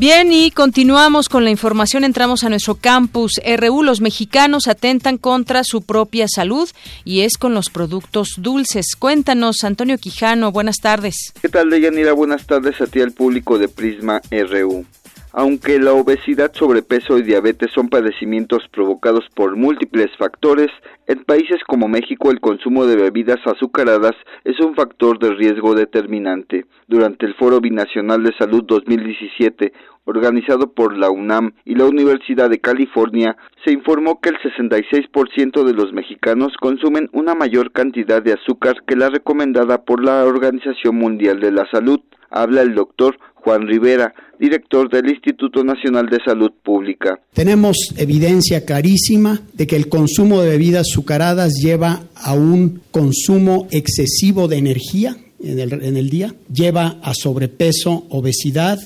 Bien, 0.00 0.32
y 0.32 0.50
continuamos 0.50 1.28
con 1.28 1.44
la 1.44 1.50
información. 1.50 2.04
Entramos 2.04 2.42
a 2.42 2.48
nuestro 2.48 2.74
campus 2.74 3.32
RU. 3.44 3.82
Los 3.82 4.00
mexicanos 4.00 4.66
atentan 4.66 5.18
contra 5.18 5.62
su 5.62 5.82
propia 5.82 6.26
salud 6.26 6.70
y 7.04 7.20
es 7.20 7.36
con 7.36 7.52
los 7.52 7.68
productos 7.68 8.36
dulces. 8.38 8.96
Cuéntanos, 8.98 9.62
Antonio 9.62 9.98
Quijano. 9.98 10.52
Buenas 10.52 10.78
tardes. 10.78 11.34
¿Qué 11.42 11.50
tal, 11.50 11.68
Deyanira? 11.68 12.14
Buenas 12.14 12.46
tardes 12.46 12.80
a 12.80 12.86
ti, 12.86 13.02
al 13.02 13.12
público 13.12 13.58
de 13.58 13.68
Prisma 13.68 14.22
RU. 14.30 14.86
Aunque 15.32 15.78
la 15.78 15.92
obesidad, 15.92 16.52
sobrepeso 16.52 17.16
y 17.16 17.22
diabetes 17.22 17.70
son 17.72 17.88
padecimientos 17.88 18.66
provocados 18.72 19.28
por 19.32 19.54
múltiples 19.54 20.10
factores, 20.18 20.68
en 21.06 21.22
países 21.24 21.60
como 21.68 21.86
México 21.86 22.32
el 22.32 22.40
consumo 22.40 22.84
de 22.84 22.96
bebidas 22.96 23.38
azucaradas 23.46 24.16
es 24.42 24.58
un 24.58 24.74
factor 24.74 25.20
de 25.20 25.32
riesgo 25.34 25.76
determinante. 25.76 26.66
Durante 26.88 27.26
el 27.26 27.34
Foro 27.34 27.60
Binacional 27.60 28.24
de 28.24 28.34
Salud 28.36 28.64
2017, 28.66 29.72
organizado 30.04 30.72
por 30.72 30.96
la 30.98 31.10
UNAM 31.10 31.52
y 31.64 31.76
la 31.76 31.84
Universidad 31.84 32.50
de 32.50 32.60
California, 32.60 33.36
se 33.64 33.72
informó 33.72 34.20
que 34.20 34.30
el 34.30 34.38
66% 34.38 35.62
de 35.62 35.74
los 35.74 35.92
mexicanos 35.92 36.56
consumen 36.60 37.08
una 37.12 37.36
mayor 37.36 37.70
cantidad 37.70 38.20
de 38.20 38.32
azúcar 38.32 38.82
que 38.84 38.96
la 38.96 39.10
recomendada 39.10 39.84
por 39.84 40.04
la 40.04 40.24
Organización 40.24 40.96
Mundial 40.96 41.38
de 41.38 41.52
la 41.52 41.70
Salud. 41.70 42.00
Habla 42.30 42.62
el 42.62 42.74
doctor 42.74 43.18
Juan 43.42 43.66
Rivera, 43.66 44.14
director 44.38 44.90
del 44.90 45.10
Instituto 45.10 45.64
Nacional 45.64 46.06
de 46.08 46.18
Salud 46.24 46.50
Pública. 46.62 47.20
Tenemos 47.32 47.76
evidencia 47.96 48.64
clarísima 48.64 49.40
de 49.52 49.66
que 49.66 49.76
el 49.76 49.88
consumo 49.88 50.40
de 50.40 50.50
bebidas 50.50 50.88
azucaradas 50.90 51.54
lleva 51.60 52.00
a 52.14 52.34
un 52.34 52.80
consumo 52.90 53.68
excesivo 53.70 54.48
de 54.48 54.58
energía 54.58 55.16
en 55.42 55.58
el, 55.58 55.72
en 55.82 55.96
el 55.96 56.10
día, 56.10 56.34
lleva 56.52 56.98
a 57.02 57.14
sobrepeso, 57.14 58.06
obesidad, 58.10 58.78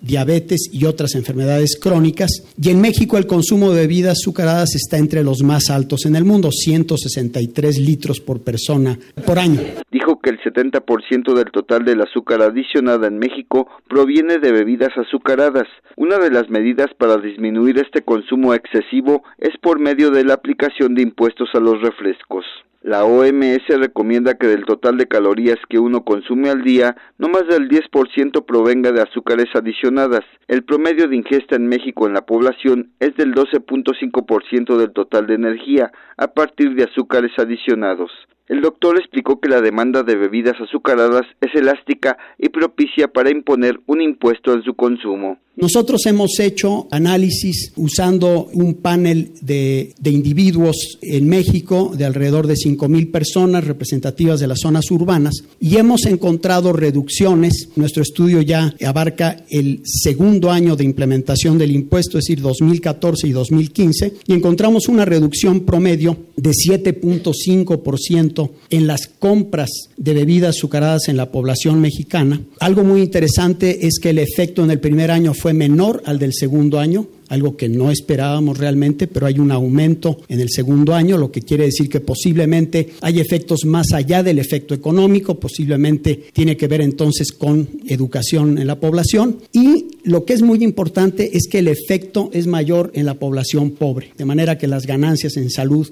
diabetes 0.00 0.68
y 0.72 0.84
otras 0.84 1.14
enfermedades 1.14 1.78
crónicas. 1.80 2.30
Y 2.60 2.70
en 2.70 2.80
México 2.80 3.18
el 3.18 3.26
consumo 3.26 3.70
de 3.72 3.82
bebidas 3.82 4.18
azucaradas 4.20 4.74
está 4.74 4.98
entre 4.98 5.22
los 5.22 5.42
más 5.42 5.70
altos 5.70 6.06
en 6.06 6.16
el 6.16 6.24
mundo, 6.24 6.50
163 6.50 7.78
litros 7.78 8.20
por 8.20 8.42
persona 8.42 8.98
por 9.26 9.38
año. 9.38 9.60
Dijo 9.90 10.20
que 10.20 10.30
el 10.30 10.40
70% 10.40 11.34
del 11.34 11.50
total 11.50 11.84
del 11.84 12.02
azúcar 12.02 12.42
adicionada 12.42 13.06
en 13.06 13.18
México 13.18 13.68
proviene 13.88 14.38
de 14.38 14.52
bebidas 14.52 14.96
azucaradas. 14.96 15.66
Una 15.96 16.18
de 16.18 16.30
las 16.30 16.48
medidas 16.48 16.88
para 16.98 17.18
disminuir 17.18 17.78
este 17.78 18.02
consumo 18.02 18.54
excesivo 18.54 19.22
es 19.38 19.56
por 19.60 19.78
medio 19.78 20.10
de 20.10 20.24
la 20.24 20.34
aplicación 20.34 20.94
de 20.94 21.02
impuestos 21.02 21.48
a 21.54 21.60
los 21.60 21.80
refrescos. 21.80 22.44
La 22.82 23.04
OMS 23.04 23.66
recomienda 23.68 24.34
que 24.34 24.46
del 24.46 24.64
total 24.64 24.98
de 24.98 25.08
calorías 25.08 25.58
que 25.68 25.80
uno 25.80 26.04
consume 26.04 26.48
al 26.48 26.62
día, 26.62 26.96
no 27.18 27.28
más 27.28 27.48
del 27.48 27.68
10% 27.68 28.46
provenga 28.46 28.92
de 28.92 29.02
azúcares 29.02 29.48
adicionadas. 29.52 30.22
El 30.46 30.62
promedio 30.62 31.08
de 31.08 31.16
ingesta 31.16 31.56
en 31.56 31.66
México 31.66 32.06
en 32.06 32.14
la 32.14 32.24
población 32.24 32.92
es 33.00 33.16
del 33.16 33.34
12.5% 33.34 34.76
del 34.76 34.92
total 34.92 35.26
de 35.26 35.34
energía, 35.34 35.90
a 36.16 36.28
partir 36.28 36.76
de 36.76 36.84
azúcares 36.84 37.32
adicionados. 37.36 38.12
El 38.48 38.62
doctor 38.62 38.98
explicó 38.98 39.40
que 39.40 39.48
la 39.48 39.60
demanda 39.60 40.02
de 40.02 40.16
bebidas 40.16 40.58
azucaradas 40.60 41.26
es 41.40 41.54
elástica 41.54 42.16
y 42.38 42.48
propicia 42.48 43.08
para 43.08 43.30
imponer 43.30 43.78
un 43.86 44.00
impuesto 44.00 44.54
en 44.54 44.62
su 44.62 44.74
consumo. 44.74 45.38
Nosotros 45.60 46.06
hemos 46.06 46.38
hecho 46.38 46.86
análisis 46.92 47.72
usando 47.74 48.46
un 48.52 48.74
panel 48.74 49.32
de, 49.42 49.92
de 49.98 50.10
individuos 50.10 50.98
en 51.02 51.26
México 51.28 51.90
de 51.96 52.04
alrededor 52.04 52.46
de 52.46 52.54
5.000 52.54 53.10
personas 53.10 53.64
representativas 53.64 54.38
de 54.38 54.46
las 54.46 54.60
zonas 54.60 54.88
urbanas 54.92 55.42
y 55.58 55.76
hemos 55.76 56.06
encontrado 56.06 56.72
reducciones. 56.72 57.70
Nuestro 57.74 58.04
estudio 58.04 58.40
ya 58.40 58.72
abarca 58.86 59.38
el 59.50 59.80
segundo 59.84 60.52
año 60.52 60.76
de 60.76 60.84
implementación 60.84 61.58
del 61.58 61.72
impuesto, 61.72 62.18
es 62.18 62.26
decir, 62.26 62.40
2014 62.40 63.26
y 63.26 63.32
2015, 63.32 64.12
y 64.28 64.34
encontramos 64.34 64.86
una 64.88 65.04
reducción 65.04 65.62
promedio 65.62 66.16
de 66.36 66.50
7.5% 66.50 68.37
en 68.70 68.86
las 68.86 69.06
compras 69.06 69.70
de 69.96 70.14
bebidas 70.14 70.56
azucaradas 70.56 71.08
en 71.08 71.16
la 71.16 71.30
población 71.30 71.80
mexicana. 71.80 72.40
Algo 72.60 72.84
muy 72.84 73.02
interesante 73.02 73.86
es 73.86 73.98
que 74.00 74.10
el 74.10 74.18
efecto 74.18 74.64
en 74.64 74.70
el 74.70 74.80
primer 74.80 75.10
año 75.10 75.34
fue 75.34 75.52
menor 75.52 76.02
al 76.06 76.18
del 76.18 76.32
segundo 76.32 76.78
año, 76.78 77.06
algo 77.28 77.56
que 77.56 77.68
no 77.68 77.90
esperábamos 77.90 78.58
realmente, 78.58 79.06
pero 79.06 79.26
hay 79.26 79.38
un 79.38 79.52
aumento 79.52 80.20
en 80.28 80.40
el 80.40 80.48
segundo 80.50 80.94
año, 80.94 81.18
lo 81.18 81.30
que 81.30 81.42
quiere 81.42 81.64
decir 81.64 81.88
que 81.88 82.00
posiblemente 82.00 82.90
hay 83.00 83.20
efectos 83.20 83.64
más 83.64 83.92
allá 83.92 84.22
del 84.22 84.38
efecto 84.38 84.74
económico, 84.74 85.38
posiblemente 85.38 86.24
tiene 86.32 86.56
que 86.56 86.68
ver 86.68 86.80
entonces 86.80 87.32
con 87.32 87.68
educación 87.86 88.58
en 88.58 88.66
la 88.66 88.80
población 88.80 89.38
y 89.52 89.86
lo 90.04 90.24
que 90.24 90.32
es 90.32 90.42
muy 90.42 90.64
importante 90.64 91.36
es 91.36 91.48
que 91.48 91.58
el 91.58 91.68
efecto 91.68 92.30
es 92.32 92.46
mayor 92.46 92.90
en 92.94 93.04
la 93.04 93.14
población 93.14 93.72
pobre, 93.72 94.12
de 94.16 94.24
manera 94.24 94.56
que 94.56 94.66
las 94.66 94.86
ganancias 94.86 95.36
en 95.36 95.50
salud 95.50 95.86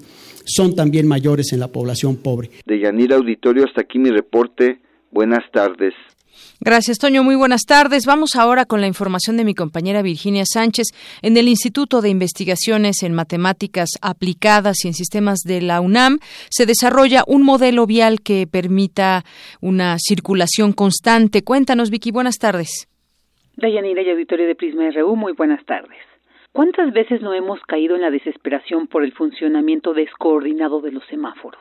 son 0.46 0.74
también 0.74 1.06
mayores 1.06 1.52
en 1.52 1.60
la 1.60 1.68
población 1.68 2.16
pobre. 2.16 2.50
De 2.64 2.78
Yanira 2.78 3.16
Auditorio, 3.16 3.64
hasta 3.64 3.82
aquí 3.82 3.98
mi 3.98 4.10
reporte. 4.10 4.78
Buenas 5.10 5.44
tardes. 5.52 5.94
Gracias, 6.60 6.98
Toño. 6.98 7.22
Muy 7.22 7.36
buenas 7.36 7.62
tardes. 7.66 8.06
Vamos 8.06 8.34
ahora 8.34 8.64
con 8.64 8.80
la 8.80 8.86
información 8.86 9.36
de 9.36 9.44
mi 9.44 9.54
compañera 9.54 10.02
Virginia 10.02 10.44
Sánchez. 10.46 10.86
En 11.22 11.36
el 11.36 11.48
Instituto 11.48 12.00
de 12.00 12.08
Investigaciones 12.08 13.02
en 13.02 13.12
Matemáticas 13.12 13.90
Aplicadas 14.00 14.84
y 14.84 14.88
en 14.88 14.94
Sistemas 14.94 15.40
de 15.40 15.60
la 15.60 15.80
UNAM 15.80 16.18
se 16.50 16.66
desarrolla 16.66 17.24
un 17.26 17.42
modelo 17.42 17.86
vial 17.86 18.20
que 18.20 18.46
permita 18.46 19.24
una 19.60 19.96
circulación 19.98 20.72
constante. 20.72 21.44
Cuéntanos, 21.44 21.90
Vicky. 21.90 22.10
Buenas 22.10 22.38
tardes. 22.38 22.88
Dayanira 23.56 24.02
y 24.02 24.10
auditorio 24.10 24.46
de 24.46 24.54
Prisma 24.54 24.90
RU, 24.90 25.16
muy 25.16 25.32
buenas 25.32 25.64
tardes. 25.64 25.96
¿Cuántas 26.56 26.90
veces 26.94 27.20
no 27.20 27.34
hemos 27.34 27.60
caído 27.64 27.96
en 27.96 28.00
la 28.00 28.10
desesperación 28.10 28.86
por 28.86 29.04
el 29.04 29.12
funcionamiento 29.12 29.92
descoordinado 29.92 30.80
de 30.80 30.90
los 30.90 31.04
semáforos? 31.04 31.60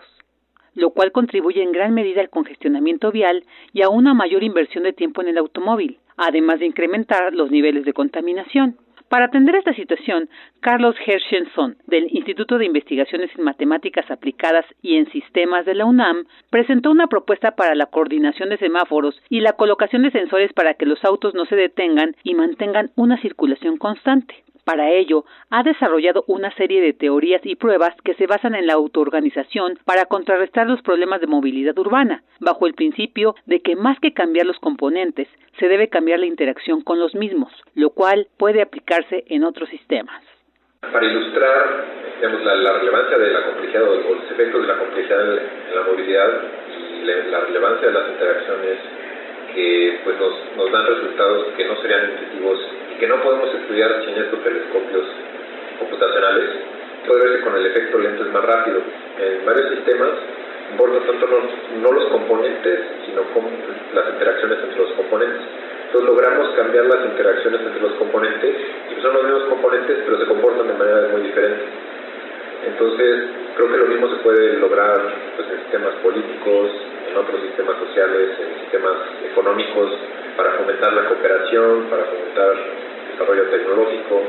lo 0.73 0.91
cual 0.91 1.11
contribuye 1.13 1.61
en 1.61 1.73
gran 1.73 1.93
medida 1.93 2.21
al 2.21 2.29
congestionamiento 2.29 3.11
vial 3.11 3.43
y 3.73 3.81
a 3.81 3.89
una 3.89 4.13
mayor 4.13 4.43
inversión 4.43 4.83
de 4.85 4.91
tiempo 4.91 5.21
en 5.21 5.29
el 5.29 5.37
automóvil, 5.37 5.99
además 6.15 6.59
de 6.59 6.65
incrementar 6.65 7.33
los 7.33 7.49
niveles 7.49 7.85
de 7.85 7.93
contaminación. 7.93 8.77
Para 9.09 9.25
atender 9.25 9.55
esta 9.55 9.73
situación, 9.73 10.29
Carlos 10.59 10.95
Hershenson, 11.05 11.77
del 11.87 12.07
Instituto 12.11 12.57
de 12.57 12.65
Investigaciones 12.65 13.31
en 13.37 13.43
Matemáticas 13.43 14.09
Aplicadas 14.09 14.65
y 14.81 14.95
en 14.95 15.09
Sistemas 15.11 15.65
de 15.65 15.75
la 15.75 15.85
UNAM, 15.85 16.25
presentó 16.49 16.91
una 16.91 17.07
propuesta 17.07 17.51
para 17.51 17.75
la 17.75 17.85
coordinación 17.85 18.49
de 18.49 18.57
semáforos 18.57 19.21
y 19.29 19.41
la 19.41 19.53
colocación 19.53 20.03
de 20.03 20.11
sensores 20.11 20.51
para 20.53 20.73
que 20.73 20.85
los 20.85 21.03
autos 21.03 21.33
no 21.33 21.45
se 21.45 21.55
detengan 21.55 22.15
y 22.23 22.33
mantengan 22.33 22.91
una 22.95 23.17
circulación 23.21 23.77
constante. 23.77 24.44
Para 24.65 24.89
ello, 24.89 25.25
ha 25.51 25.61
desarrollado 25.61 26.23
una 26.25 26.51
serie 26.55 26.81
de 26.81 26.93
teorías 26.93 27.41
y 27.45 27.55
pruebas 27.55 27.93
que 28.03 28.15
se 28.15 28.25
basan 28.25 28.55
en 28.55 28.65
la 28.65 28.73
autoorganización 28.73 29.77
para 29.85 30.05
contrarrestar 30.05 30.65
los 30.65 30.81
problemas 30.81 31.21
de 31.21 31.27
movilidad 31.27 31.77
urbana, 31.77 32.23
bajo 32.39 32.65
el 32.65 32.73
principio 32.73 33.35
de 33.45 33.61
que 33.61 33.75
más 33.75 33.99
que 33.99 34.13
cambiar 34.13 34.47
los 34.47 34.57
componentes, 34.57 35.27
se 35.59 35.67
debe 35.67 35.87
cambiar 35.87 36.19
la 36.19 36.25
interacción 36.25 36.81
con 36.81 36.99
los 36.99 37.13
mismos, 37.13 37.53
lo 37.75 37.91
cual 37.91 38.27
puede 38.37 38.63
aplicarse 38.63 39.23
en 39.27 39.43
otros 39.43 39.69
sistemas. 39.69 40.23
Para 40.81 41.05
ilustrar 41.05 41.85
la, 42.21 42.73
relevancia 42.79 43.17
de 43.19 43.31
la 43.31 43.45
complejidad 43.45 43.83
o 43.83 43.95
los 43.95 44.31
efectos 44.31 44.61
de 44.61 44.67
la 44.67 44.79
complejidad 44.79 45.37
en 45.37 45.75
la 45.75 45.83
movilidad 45.83 46.29
y 46.69 47.05
la 47.05 47.39
relevancia 47.41 47.87
de 47.87 47.93
las 47.93 48.09
interacciones 48.09 48.77
que 49.53 49.99
pues 50.03 50.17
nos, 50.19 50.33
nos 50.57 50.71
dan 50.71 50.87
resultados 50.87 51.47
que 51.55 51.65
no 51.65 51.75
serían 51.81 52.11
intuitivos 52.11 52.59
que 52.99 53.07
no 53.07 53.21
podemos 53.21 53.53
estudiar 53.53 54.03
sin 54.05 54.15
estos 54.15 54.43
telescopios 54.43 55.05
computacionales. 55.79 56.49
Puede 57.07 57.21
verse 57.21 57.43
con 57.43 57.55
el 57.55 57.65
efecto 57.67 57.97
lento 57.99 58.23
es 58.23 58.31
más 58.31 58.45
rápido. 58.45 58.79
En 59.19 59.45
varios 59.45 59.69
sistemas 59.75 60.11
importa 60.71 61.05
tanto 61.05 61.27
no, 61.27 61.81
no 61.81 61.91
los 61.91 62.05
componentes, 62.11 62.79
sino 63.05 63.21
con 63.33 63.45
las 63.93 64.09
interacciones 64.09 64.59
entre 64.63 64.79
los 64.79 64.91
componentes. 64.93 65.41
Entonces 65.85 66.09
logramos 66.09 66.49
cambiar 66.55 66.85
las 66.85 67.05
interacciones 67.05 67.61
entre 67.61 67.81
los 67.81 67.93
componentes 67.93 68.55
y 68.91 69.01
son 69.01 69.13
los 69.13 69.23
mismos 69.23 69.43
componentes 69.43 69.97
pero 70.05 70.19
se 70.19 70.25
comportan 70.25 70.67
de 70.67 70.73
manera 70.73 71.07
muy 71.11 71.21
diferente. 71.21 71.63
Entonces 72.65 73.29
creo 73.55 73.71
que 73.71 73.77
lo 73.77 73.85
mismo 73.85 74.09
se 74.09 74.15
puede 74.23 74.53
lograr 74.57 74.99
pues, 75.35 75.47
en 75.51 75.59
sistemas 75.61 75.93
políticos, 76.01 76.71
en 77.11 77.17
otros 77.17 77.41
sistemas 77.41 77.77
sociales, 77.77 78.31
en 78.41 78.59
sistemas 78.61 78.97
económicos, 79.31 79.91
para 80.35 80.51
fomentar 80.53 80.91
la 80.93 81.05
cooperación, 81.05 81.85
para 81.89 82.03
fomentar 82.05 82.53
desarrollo 83.15 83.49
tecnológico. 83.49 84.21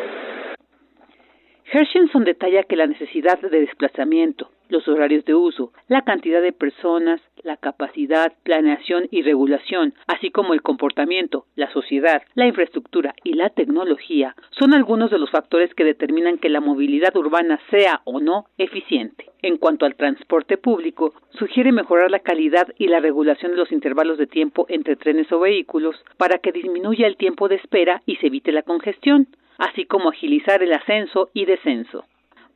Hershenson 1.72 2.24
detalla 2.24 2.62
que 2.62 2.76
la 2.76 2.86
necesidad 2.86 3.40
de 3.40 3.60
desplazamiento, 3.60 4.50
los 4.68 4.86
horarios 4.88 5.24
de 5.24 5.34
uso, 5.34 5.72
la 5.88 6.02
cantidad 6.02 6.42
de 6.42 6.52
personas, 6.52 7.20
la 7.42 7.56
capacidad, 7.56 8.32
planeación 8.42 9.08
y 9.10 9.22
regulación, 9.22 9.94
así 10.06 10.30
como 10.30 10.54
el 10.54 10.62
comportamiento, 10.62 11.46
la 11.54 11.70
sociedad, 11.72 12.22
la 12.34 12.46
infraestructura 12.46 13.14
y 13.24 13.34
la 13.34 13.50
tecnología, 13.50 14.34
son 14.50 14.74
algunos 14.74 15.10
de 15.10 15.18
los 15.18 15.30
factores 15.30 15.72
que 15.74 15.84
determinan 15.84 16.38
que 16.38 16.48
la 16.48 16.60
movilidad 16.60 17.16
urbana 17.16 17.60
sea 17.70 18.00
o 18.04 18.20
no 18.20 18.46
eficiente. 18.58 19.26
En 19.42 19.58
cuanto 19.58 19.86
al 19.86 19.94
transporte 19.94 20.56
público, 20.56 21.14
sugiere 21.30 21.70
mejorar 21.70 22.10
la 22.10 22.18
calidad 22.18 22.66
y 22.78 22.88
la 22.88 23.00
regulación 23.00 23.52
de 23.52 23.58
los 23.58 23.70
intervalos 23.70 24.18
de 24.18 24.26
tiempo 24.26 24.66
entre 24.68 24.96
trenes 24.96 25.30
o 25.30 25.38
vehículos 25.38 25.96
para 26.16 26.38
que 26.38 26.52
disminuya 26.52 27.06
el 27.06 27.16
tiempo 27.16 27.48
de 27.48 27.56
espera 27.56 28.02
y 28.06 28.16
se 28.16 28.26
evite 28.26 28.50
la 28.50 28.62
congestión, 28.62 29.28
así 29.58 29.84
como 29.84 30.10
agilizar 30.10 30.62
el 30.62 30.72
ascenso 30.72 31.30
y 31.32 31.44
descenso. 31.44 32.04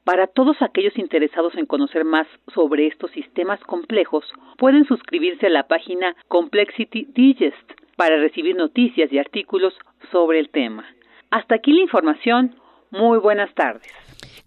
Para 0.05 0.27
todos 0.27 0.57
aquellos 0.61 0.97
interesados 0.99 1.55
en 1.57 1.67
conocer 1.67 2.05
más 2.05 2.27
sobre 2.55 2.87
estos 2.87 3.11
sistemas 3.11 3.61
complejos, 3.61 4.25
pueden 4.59 4.85
suscribirse 4.87 5.47
a 5.47 5.51
la 5.51 5.69
página 5.69 6.17
Complexity 6.29 7.09
Digest 7.15 7.71
para 7.97 8.17
recibir 8.17 8.57
noticias 8.57 9.13
y 9.13 9.19
artículos 9.19 9.75
sobre 10.11 10.41
el 10.41 10.49
tema. 10.49 10.87
Hasta 11.31 11.57
aquí 11.57 11.73
la 11.73 11.83
información. 11.83 12.57
Muy 12.91 13.19
buenas 13.19 13.55
tardes. 13.55 13.93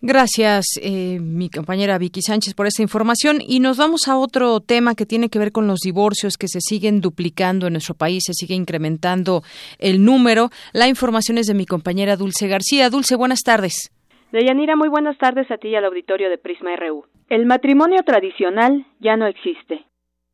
Gracias, 0.02 0.66
eh, 0.82 1.20
mi 1.22 1.50
compañera 1.50 1.98
Vicky 1.98 2.22
Sánchez, 2.22 2.56
por 2.56 2.68
esta 2.68 2.82
información. 2.82 3.38
Y 3.40 3.62
nos 3.62 3.78
vamos 3.78 4.10
a 4.10 4.18
otro 4.18 4.60
tema 4.60 4.96
que 4.96 5.06
tiene 5.06 5.30
que 5.30 5.40
ver 5.40 5.54
con 5.54 5.66
los 5.66 5.80
divorcios 5.80 6.36
que 6.36 6.50
se 6.50 6.60
siguen 6.60 7.00
duplicando 7.00 7.68
en 7.68 7.74
nuestro 7.74 7.96
país, 7.96 8.24
se 8.26 8.34
sigue 8.34 8.54
incrementando 8.54 9.44
el 9.80 10.04
número. 10.04 10.50
La 10.74 10.90
información 10.90 11.38
es 11.38 11.48
de 11.48 11.54
mi 11.54 11.66
compañera 11.66 12.18
Dulce 12.18 12.50
García. 12.50 12.90
Dulce, 12.90 13.16
buenas 13.16 13.44
tardes. 13.44 13.93
Deyanira, 14.34 14.76
muy 14.76 14.90
buenas 14.90 15.16
tardes 15.20 15.52
a 15.52 15.58
ti 15.58 15.68
y 15.68 15.76
al 15.76 15.86
auditorio 15.86 16.28
de 16.28 16.40
Prisma 16.40 16.76
RU. 16.76 17.06
El 17.30 17.46
matrimonio 17.46 18.02
tradicional 18.02 18.84
ya 19.00 19.16
no 19.16 19.28
existe. 19.28 19.86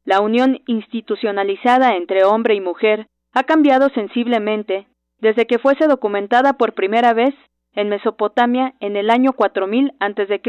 La 0.06 0.22
unión 0.22 0.62
institucionalizada 0.68 1.98
entre 1.98 2.24
hombre 2.24 2.56
y 2.56 2.62
mujer 2.62 3.08
ha 3.34 3.44
cambiado 3.44 3.90
sensiblemente 3.90 4.88
desde 5.20 5.48
que 5.48 5.60
fuese 5.60 5.88
documentada 5.88 6.54
por 6.54 6.76
primera 6.76 7.14
vez 7.14 7.36
en 7.74 7.90
Mesopotamia 7.90 8.74
en 8.80 8.96
el 8.96 9.10
año 9.10 9.34
4000 9.34 9.92
a.C., 10.00 10.42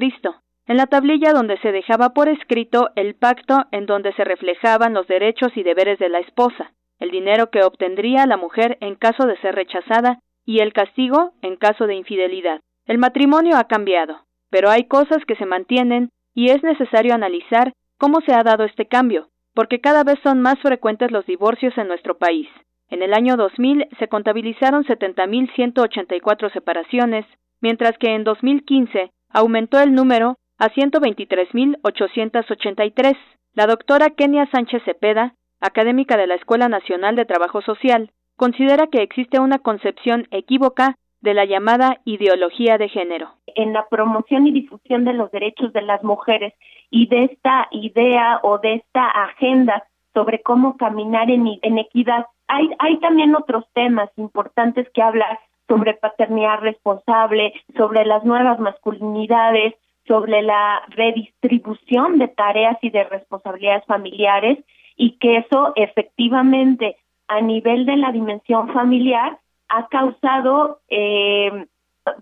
en 0.68 0.76
la 0.76 0.86
tablilla 0.86 1.32
donde 1.32 1.58
se 1.58 1.72
dejaba 1.72 2.10
por 2.10 2.28
escrito 2.28 2.90
el 2.94 3.16
pacto 3.16 3.64
en 3.72 3.84
donde 3.86 4.12
se 4.12 4.22
reflejaban 4.22 4.94
los 4.94 5.08
derechos 5.08 5.50
y 5.56 5.64
deberes 5.64 5.98
de 5.98 6.08
la 6.08 6.20
esposa, 6.20 6.70
el 7.00 7.10
dinero 7.10 7.50
que 7.50 7.64
obtendría 7.64 8.26
la 8.26 8.36
mujer 8.36 8.78
en 8.80 8.94
caso 8.94 9.26
de 9.26 9.36
ser 9.38 9.56
rechazada 9.56 10.20
y 10.46 10.60
el 10.60 10.72
castigo 10.72 11.32
en 11.42 11.56
caso 11.56 11.88
de 11.88 11.96
infidelidad. 11.96 12.60
El 12.86 12.98
matrimonio 12.98 13.56
ha 13.56 13.64
cambiado, 13.64 14.20
pero 14.50 14.70
hay 14.70 14.84
cosas 14.84 15.24
que 15.26 15.34
se 15.36 15.46
mantienen 15.46 16.10
y 16.34 16.50
es 16.50 16.62
necesario 16.62 17.14
analizar 17.14 17.72
cómo 17.98 18.20
se 18.20 18.34
ha 18.34 18.42
dado 18.42 18.64
este 18.64 18.86
cambio, 18.86 19.30
porque 19.54 19.80
cada 19.80 20.04
vez 20.04 20.18
son 20.22 20.40
más 20.40 20.60
frecuentes 20.60 21.10
los 21.10 21.26
divorcios 21.26 21.76
en 21.76 21.88
nuestro 21.88 22.16
país. 22.18 22.46
En 22.88 23.02
el 23.02 23.12
año 23.14 23.36
2000 23.36 23.88
se 23.98 24.06
contabilizaron 24.08 24.84
70.184 24.84 26.52
separaciones, 26.52 27.26
mientras 27.60 27.98
que 27.98 28.14
en 28.14 28.22
2015 28.24 29.10
aumentó 29.28 29.80
el 29.80 29.92
número 29.94 30.36
a 30.58 30.70
123.883. 30.70 33.16
La 33.54 33.66
doctora 33.66 34.10
Kenia 34.10 34.48
Sánchez 34.50 34.82
Cepeda, 34.84 35.34
académica 35.60 36.16
de 36.16 36.26
la 36.26 36.34
Escuela 36.34 36.68
Nacional 36.68 37.14
de 37.16 37.26
Trabajo 37.26 37.62
Social, 37.62 38.10
considera 38.36 38.88
que 38.88 39.02
existe 39.02 39.38
una 39.38 39.58
concepción 39.58 40.26
equívoca 40.30 40.96
de 41.20 41.34
la 41.34 41.44
llamada 41.44 42.00
ideología 42.04 42.78
de 42.78 42.88
género. 42.88 43.30
En 43.54 43.72
la 43.72 43.86
promoción 43.88 44.46
y 44.46 44.52
difusión 44.52 45.04
de 45.04 45.12
los 45.12 45.30
derechos 45.30 45.72
de 45.72 45.82
las 45.82 46.02
mujeres 46.02 46.54
y 46.90 47.06
de 47.08 47.24
esta 47.24 47.68
idea 47.70 48.40
o 48.42 48.58
de 48.58 48.74
esta 48.74 49.06
agenda 49.06 49.84
sobre 50.14 50.42
cómo 50.42 50.76
caminar 50.76 51.30
en, 51.30 51.46
en 51.62 51.78
equidad, 51.78 52.26
hay, 52.48 52.70
hay 52.78 52.98
también 52.98 53.34
otros 53.34 53.64
temas 53.74 54.10
importantes 54.16 54.88
que 54.90 55.02
hablar 55.02 55.38
sobre 55.68 55.94
paternidad 55.94 56.60
responsable, 56.60 57.52
sobre 57.76 58.04
las 58.04 58.24
nuevas 58.24 58.58
masculinidades, 58.58 59.74
sobre 60.06 60.42
la 60.42 60.82
redistribución 60.88 62.18
de 62.18 62.26
tareas 62.26 62.76
y 62.82 62.90
de 62.90 63.04
responsabilidades 63.04 63.84
familiares 63.86 64.58
y 64.96 65.12
que 65.18 65.36
eso 65.36 65.72
efectivamente 65.76 66.96
a 67.28 67.40
nivel 67.40 67.86
de 67.86 67.96
la 67.96 68.10
dimensión 68.10 68.72
familiar 68.72 69.38
ha 69.70 69.86
causado 69.88 70.80
eh, 70.88 71.66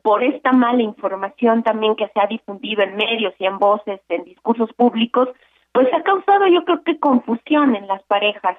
por 0.02 0.22
esta 0.22 0.52
mala 0.52 0.82
información 0.82 1.62
también 1.62 1.96
que 1.96 2.08
se 2.08 2.20
ha 2.20 2.26
difundido 2.26 2.82
en 2.82 2.96
medios 2.96 3.34
y 3.38 3.46
en 3.46 3.58
voces, 3.58 4.00
en 4.08 4.24
discursos 4.24 4.72
públicos, 4.74 5.28
pues 5.72 5.88
ha 5.92 6.02
causado 6.02 6.46
yo 6.46 6.64
creo 6.64 6.82
que 6.82 6.98
confusión 6.98 7.74
en 7.74 7.87
las 7.87 8.02
parejas. 8.04 8.58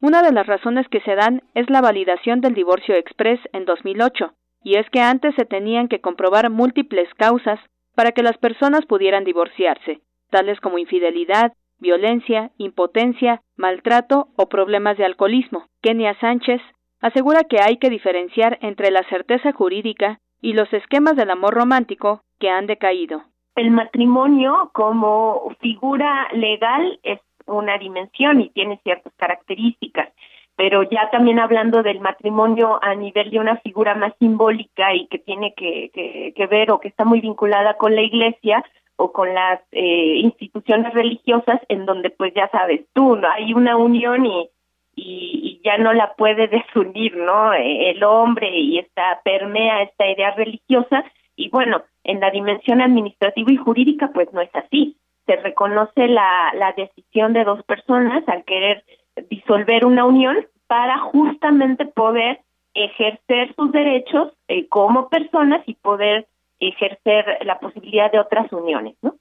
Una 0.00 0.22
de 0.22 0.32
las 0.32 0.46
razones 0.46 0.88
que 0.88 1.00
se 1.00 1.14
dan 1.14 1.42
es 1.54 1.70
la 1.70 1.80
validación 1.80 2.40
del 2.40 2.54
divorcio 2.54 2.96
express 2.96 3.40
en 3.52 3.64
2008, 3.64 4.32
y 4.64 4.76
es 4.76 4.88
que 4.90 5.00
antes 5.00 5.34
se 5.36 5.44
tenían 5.44 5.88
que 5.88 6.00
comprobar 6.00 6.50
múltiples 6.50 7.08
causas 7.14 7.60
para 7.94 8.12
que 8.12 8.22
las 8.22 8.36
personas 8.38 8.84
pudieran 8.86 9.24
divorciarse, 9.24 10.00
tales 10.30 10.60
como 10.60 10.78
infidelidad, 10.78 11.52
violencia, 11.78 12.50
impotencia, 12.58 13.42
maltrato 13.56 14.28
o 14.36 14.48
problemas 14.48 14.96
de 14.96 15.04
alcoholismo. 15.04 15.66
Kenia 15.82 16.18
Sánchez, 16.20 16.60
asegura 17.02 17.44
que 17.44 17.60
hay 17.60 17.76
que 17.76 17.90
diferenciar 17.90 18.58
entre 18.62 18.90
la 18.90 19.02
certeza 19.10 19.52
jurídica 19.52 20.20
y 20.40 20.54
los 20.54 20.72
esquemas 20.72 21.16
del 21.16 21.30
amor 21.30 21.54
romántico 21.54 22.22
que 22.38 22.48
han 22.48 22.66
decaído. 22.66 23.22
El 23.54 23.70
matrimonio 23.70 24.70
como 24.72 25.54
figura 25.60 26.28
legal 26.32 26.98
es 27.02 27.20
una 27.46 27.76
dimensión 27.76 28.40
y 28.40 28.48
tiene 28.50 28.80
ciertas 28.82 29.12
características, 29.16 30.08
pero 30.56 30.84
ya 30.84 31.10
también 31.10 31.38
hablando 31.38 31.82
del 31.82 32.00
matrimonio 32.00 32.78
a 32.82 32.94
nivel 32.94 33.30
de 33.30 33.40
una 33.40 33.56
figura 33.58 33.94
más 33.94 34.14
simbólica 34.18 34.94
y 34.94 35.06
que 35.08 35.18
tiene 35.18 35.54
que, 35.54 35.90
que, 36.34 36.46
ver 36.46 36.70
o 36.70 36.80
que 36.80 36.88
está 36.88 37.04
muy 37.04 37.20
vinculada 37.20 37.74
con 37.74 37.94
la 37.94 38.02
iglesia 38.02 38.64
o 38.96 39.12
con 39.12 39.34
las 39.34 39.60
eh, 39.72 40.16
instituciones 40.18 40.94
religiosas 40.94 41.60
en 41.68 41.84
donde 41.84 42.10
pues 42.10 42.32
ya 42.34 42.48
sabes 42.50 42.82
tú, 42.92 43.16
¿no? 43.16 43.28
hay 43.28 43.52
una 43.52 43.76
unión 43.76 44.24
y 44.24 44.48
y, 44.94 45.60
ya 45.64 45.78
no 45.78 45.92
la 45.92 46.14
puede 46.14 46.48
desunir, 46.48 47.16
¿no? 47.16 47.52
El 47.54 48.02
hombre 48.02 48.50
y 48.50 48.78
esta 48.78 49.20
permea 49.22 49.82
esta 49.82 50.10
idea 50.10 50.32
religiosa 50.32 51.04
y 51.36 51.50
bueno, 51.50 51.82
en 52.02 52.18
la 52.18 52.30
dimensión 52.30 52.80
administrativa 52.80 53.52
y 53.52 53.56
jurídica 53.56 54.10
pues 54.12 54.32
no 54.32 54.40
es 54.40 54.50
así. 54.54 54.96
Se 55.26 55.36
reconoce 55.36 56.08
la, 56.08 56.52
la 56.54 56.72
decisión 56.72 57.32
de 57.32 57.44
dos 57.44 57.62
personas 57.62 58.28
al 58.28 58.42
querer 58.42 58.84
disolver 59.30 59.86
una 59.86 60.04
unión 60.04 60.36
para 60.66 60.98
justamente 60.98 61.86
poder 61.86 62.40
ejercer 62.74 63.54
sus 63.54 63.70
derechos 63.72 64.32
eh, 64.48 64.66
como 64.68 65.08
personas 65.08 65.62
y 65.66 65.74
poder 65.74 66.26
ejercer 66.60 67.38
la 67.44 67.58
posibilidad 67.58 68.10
de 68.10 68.18
otras 68.20 68.50
uniones, 68.52 68.96
¿no? 69.02 69.16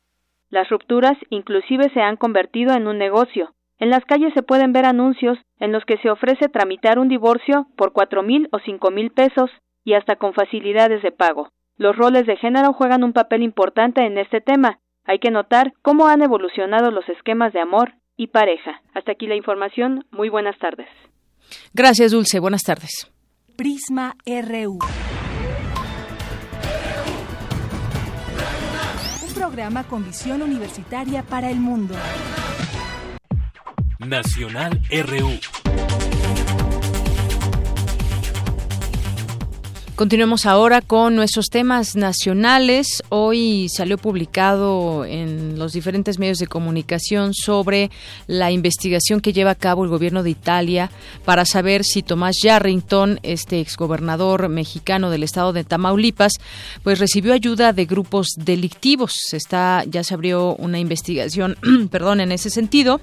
Las 0.50 0.70
rupturas 0.70 1.18
inclusive 1.30 1.90
se 1.94 2.02
han 2.02 2.18
convertido 2.18 2.74
en 2.76 2.88
un 2.88 2.98
negocio. 2.98 3.54
En 3.82 3.90
las 3.90 4.06
calles 4.06 4.32
se 4.36 4.44
pueden 4.44 4.74
ver 4.74 4.86
anuncios 4.86 5.40
en 5.60 5.72
los 5.72 5.84
que 5.86 5.98
se 5.98 6.12
ofrece 6.12 6.48
tramitar 6.50 7.00
un 7.00 7.08
divorcio 7.08 7.66
por 7.76 7.94
cuatro 7.94 8.22
mil 8.22 8.48
o 8.52 8.60
cinco 8.60 8.92
mil 8.92 9.10
pesos 9.10 9.50
y 9.84 9.96
hasta 9.96 10.18
con 10.18 10.34
facilidades 10.34 11.02
de 11.02 11.12
pago. 11.12 11.50
Los 11.78 11.96
roles 11.96 12.28
de 12.28 12.38
género 12.38 12.74
juegan 12.74 13.04
un 13.04 13.12
papel 13.12 13.42
importante 13.42 14.06
en 14.06 14.20
este 14.20 14.40
tema. 14.40 14.78
Hay 15.04 15.18
que 15.18 15.32
notar 15.32 15.74
cómo 15.82 16.06
han 16.06 16.22
evolucionado 16.22 16.92
los 16.92 17.10
esquemas 17.10 17.54
de 17.54 17.60
amor 17.60 17.94
y 18.18 18.28
pareja. 18.28 18.84
Hasta 18.94 19.14
aquí 19.14 19.26
la 19.26 19.36
información. 19.36 20.06
Muy 20.12 20.30
buenas 20.30 20.60
tardes. 20.60 20.88
Gracias, 21.74 22.12
Dulce. 22.12 22.40
Buenas 22.40 22.62
tardes. 22.62 23.12
Prisma 23.58 24.14
RU. 24.28 24.78
Un 29.28 29.34
programa 29.34 29.84
con 29.86 30.06
visión 30.06 30.44
universitaria 30.44 31.24
para 31.24 31.50
el 31.50 31.60
mundo. 31.60 31.96
Nacional 34.06 34.82
RU. 34.90 35.40
Continuemos 39.96 40.48
ahora 40.48 40.82
con 40.82 41.16
nuestros 41.16 41.50
temas 41.52 41.96
nacionales. 41.96 43.04
Hoy 43.10 43.70
salió 43.70 44.00
publicado 44.00 45.06
en 45.06 45.60
los 45.60 45.74
diferentes 45.74 46.18
medios 46.18 46.40
de 46.40 46.48
comunicación 46.48 47.36
sobre 47.36 47.92
la 48.26 48.50
investigación 48.50 49.22
que 49.22 49.34
lleva 49.34 49.52
a 49.52 49.56
cabo 49.56 49.84
el 49.84 49.92
gobierno 49.92 50.24
de 50.24 50.32
Italia 50.32 50.90
para 51.24 51.46
saber 51.46 51.84
si 51.84 52.02
Tomás 52.02 52.38
Yarrington, 52.42 53.20
este 53.22 53.60
exgobernador 53.60 54.50
mexicano 54.50 55.12
del 55.12 55.22
estado 55.22 55.54
de 55.54 55.64
Tamaulipas, 55.64 56.34
pues 56.82 56.98
recibió 56.98 57.34
ayuda 57.34 57.72
de 57.72 57.86
grupos 57.86 58.30
delictivos. 58.36 59.14
Está, 59.34 59.84
ya 59.86 60.04
se 60.04 60.16
abrió 60.16 60.56
una 60.56 60.80
investigación, 60.80 61.58
perdón, 61.92 62.22
en 62.22 62.32
ese 62.32 62.50
sentido. 62.50 63.02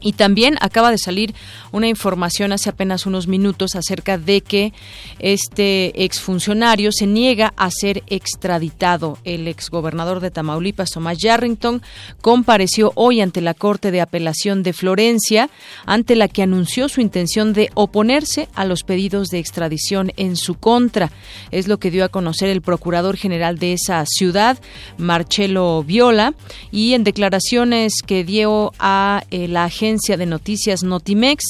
Y 0.00 0.14
también 0.14 0.56
acaba 0.60 0.90
de 0.90 0.98
salir 0.98 1.34
una 1.72 1.88
información 1.88 2.52
hace 2.52 2.70
apenas 2.70 3.04
unos 3.04 3.28
minutos 3.28 3.76
acerca 3.76 4.16
de 4.16 4.40
que 4.40 4.72
este 5.18 6.04
exfuncionario 6.04 6.90
se 6.90 7.06
niega 7.06 7.52
a 7.56 7.70
ser 7.70 8.02
extraditado. 8.06 9.18
El 9.24 9.46
exgobernador 9.46 10.20
de 10.20 10.30
Tamaulipas, 10.30 10.90
Tomás 10.90 11.18
Yarrington, 11.18 11.82
compareció 12.22 12.92
hoy 12.94 13.20
ante 13.20 13.42
la 13.42 13.52
Corte 13.52 13.90
de 13.90 14.00
Apelación 14.00 14.62
de 14.62 14.72
Florencia, 14.72 15.50
ante 15.84 16.16
la 16.16 16.28
que 16.28 16.42
anunció 16.42 16.88
su 16.88 17.02
intención 17.02 17.52
de 17.52 17.70
oponerse 17.74 18.48
a 18.54 18.64
los 18.64 18.84
pedidos 18.84 19.28
de 19.28 19.38
extradición 19.38 20.12
en 20.16 20.36
su 20.36 20.54
contra. 20.54 21.10
Es 21.50 21.68
lo 21.68 21.78
que 21.78 21.90
dio 21.90 22.04
a 22.04 22.08
conocer 22.08 22.48
el 22.48 22.62
procurador 22.62 23.16
general 23.16 23.58
de 23.58 23.74
esa 23.74 24.04
ciudad, 24.06 24.58
Marcelo 24.96 25.84
Viola, 25.84 26.32
y 26.72 26.94
en 26.94 27.04
declaraciones 27.04 27.94
que 28.06 28.24
dio 28.24 28.72
a 28.78 29.24
eh, 29.30 29.46
la 29.46 29.64
agencia 29.64 29.89
de 29.90 30.26
noticias 30.26 30.84
Notimex, 30.84 31.42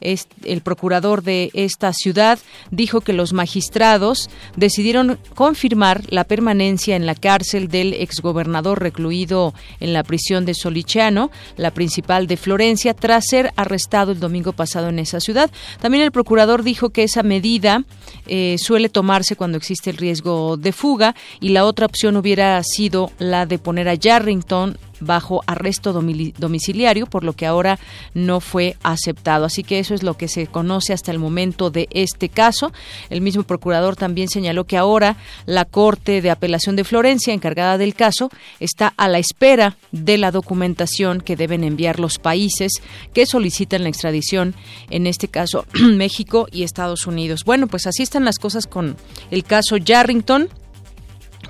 el 0.00 0.60
procurador 0.60 1.22
de 1.22 1.50
esta 1.54 1.92
ciudad 1.94 2.38
dijo 2.70 3.00
que 3.00 3.14
los 3.14 3.32
magistrados 3.32 4.28
decidieron 4.54 5.18
confirmar 5.34 6.02
la 6.10 6.24
permanencia 6.24 6.94
en 6.94 7.06
la 7.06 7.14
cárcel 7.14 7.68
del 7.68 7.94
exgobernador 7.94 8.82
recluido 8.82 9.54
en 9.80 9.94
la 9.94 10.02
prisión 10.02 10.44
de 10.44 10.52
Soliciano, 10.52 11.30
la 11.56 11.70
principal 11.70 12.26
de 12.26 12.36
Florencia, 12.36 12.92
tras 12.92 13.24
ser 13.28 13.52
arrestado 13.56 14.12
el 14.12 14.20
domingo 14.20 14.52
pasado 14.52 14.90
en 14.90 14.98
esa 14.98 15.20
ciudad. 15.20 15.50
También 15.80 16.04
el 16.04 16.12
procurador 16.12 16.62
dijo 16.62 16.90
que 16.90 17.02
esa 17.02 17.22
medida 17.22 17.84
eh, 18.26 18.56
suele 18.58 18.90
tomarse 18.90 19.36
cuando 19.36 19.56
existe 19.56 19.88
el 19.88 19.96
riesgo 19.96 20.58
de 20.58 20.72
fuga 20.72 21.14
y 21.40 21.50
la 21.50 21.64
otra 21.64 21.86
opción 21.86 22.16
hubiera 22.16 22.62
sido 22.62 23.10
la 23.18 23.46
de 23.46 23.58
poner 23.58 23.88
a 23.88 23.94
Yarrington 23.94 24.76
bajo 25.00 25.42
arresto 25.46 25.92
domiciliario, 25.92 27.06
por 27.06 27.24
lo 27.24 27.32
que 27.34 27.46
ahora 27.46 27.78
no 28.14 28.40
fue 28.40 28.76
aceptado. 28.82 29.44
Así 29.44 29.62
que 29.62 29.78
eso 29.78 29.94
es 29.94 30.02
lo 30.02 30.16
que 30.16 30.28
se 30.28 30.46
conoce 30.46 30.92
hasta 30.92 31.12
el 31.12 31.18
momento 31.18 31.70
de 31.70 31.88
este 31.90 32.28
caso. 32.28 32.72
El 33.10 33.20
mismo 33.20 33.42
procurador 33.42 33.96
también 33.96 34.28
señaló 34.28 34.64
que 34.64 34.76
ahora 34.76 35.16
la 35.46 35.64
Corte 35.64 36.20
de 36.20 36.30
Apelación 36.30 36.76
de 36.76 36.84
Florencia, 36.84 37.34
encargada 37.34 37.78
del 37.78 37.94
caso, 37.94 38.30
está 38.60 38.92
a 38.96 39.08
la 39.08 39.18
espera 39.18 39.76
de 39.92 40.18
la 40.18 40.30
documentación 40.30 41.20
que 41.20 41.36
deben 41.36 41.64
enviar 41.64 42.00
los 42.00 42.18
países 42.18 42.72
que 43.12 43.26
solicitan 43.26 43.82
la 43.82 43.88
extradición, 43.88 44.54
en 44.90 45.06
este 45.06 45.28
caso 45.28 45.66
México 45.74 46.48
y 46.50 46.62
Estados 46.62 47.06
Unidos. 47.06 47.44
Bueno, 47.44 47.66
pues 47.66 47.86
así 47.86 48.02
están 48.02 48.24
las 48.24 48.38
cosas 48.38 48.66
con 48.66 48.96
el 49.30 49.44
caso 49.44 49.76
Yarrington 49.76 50.48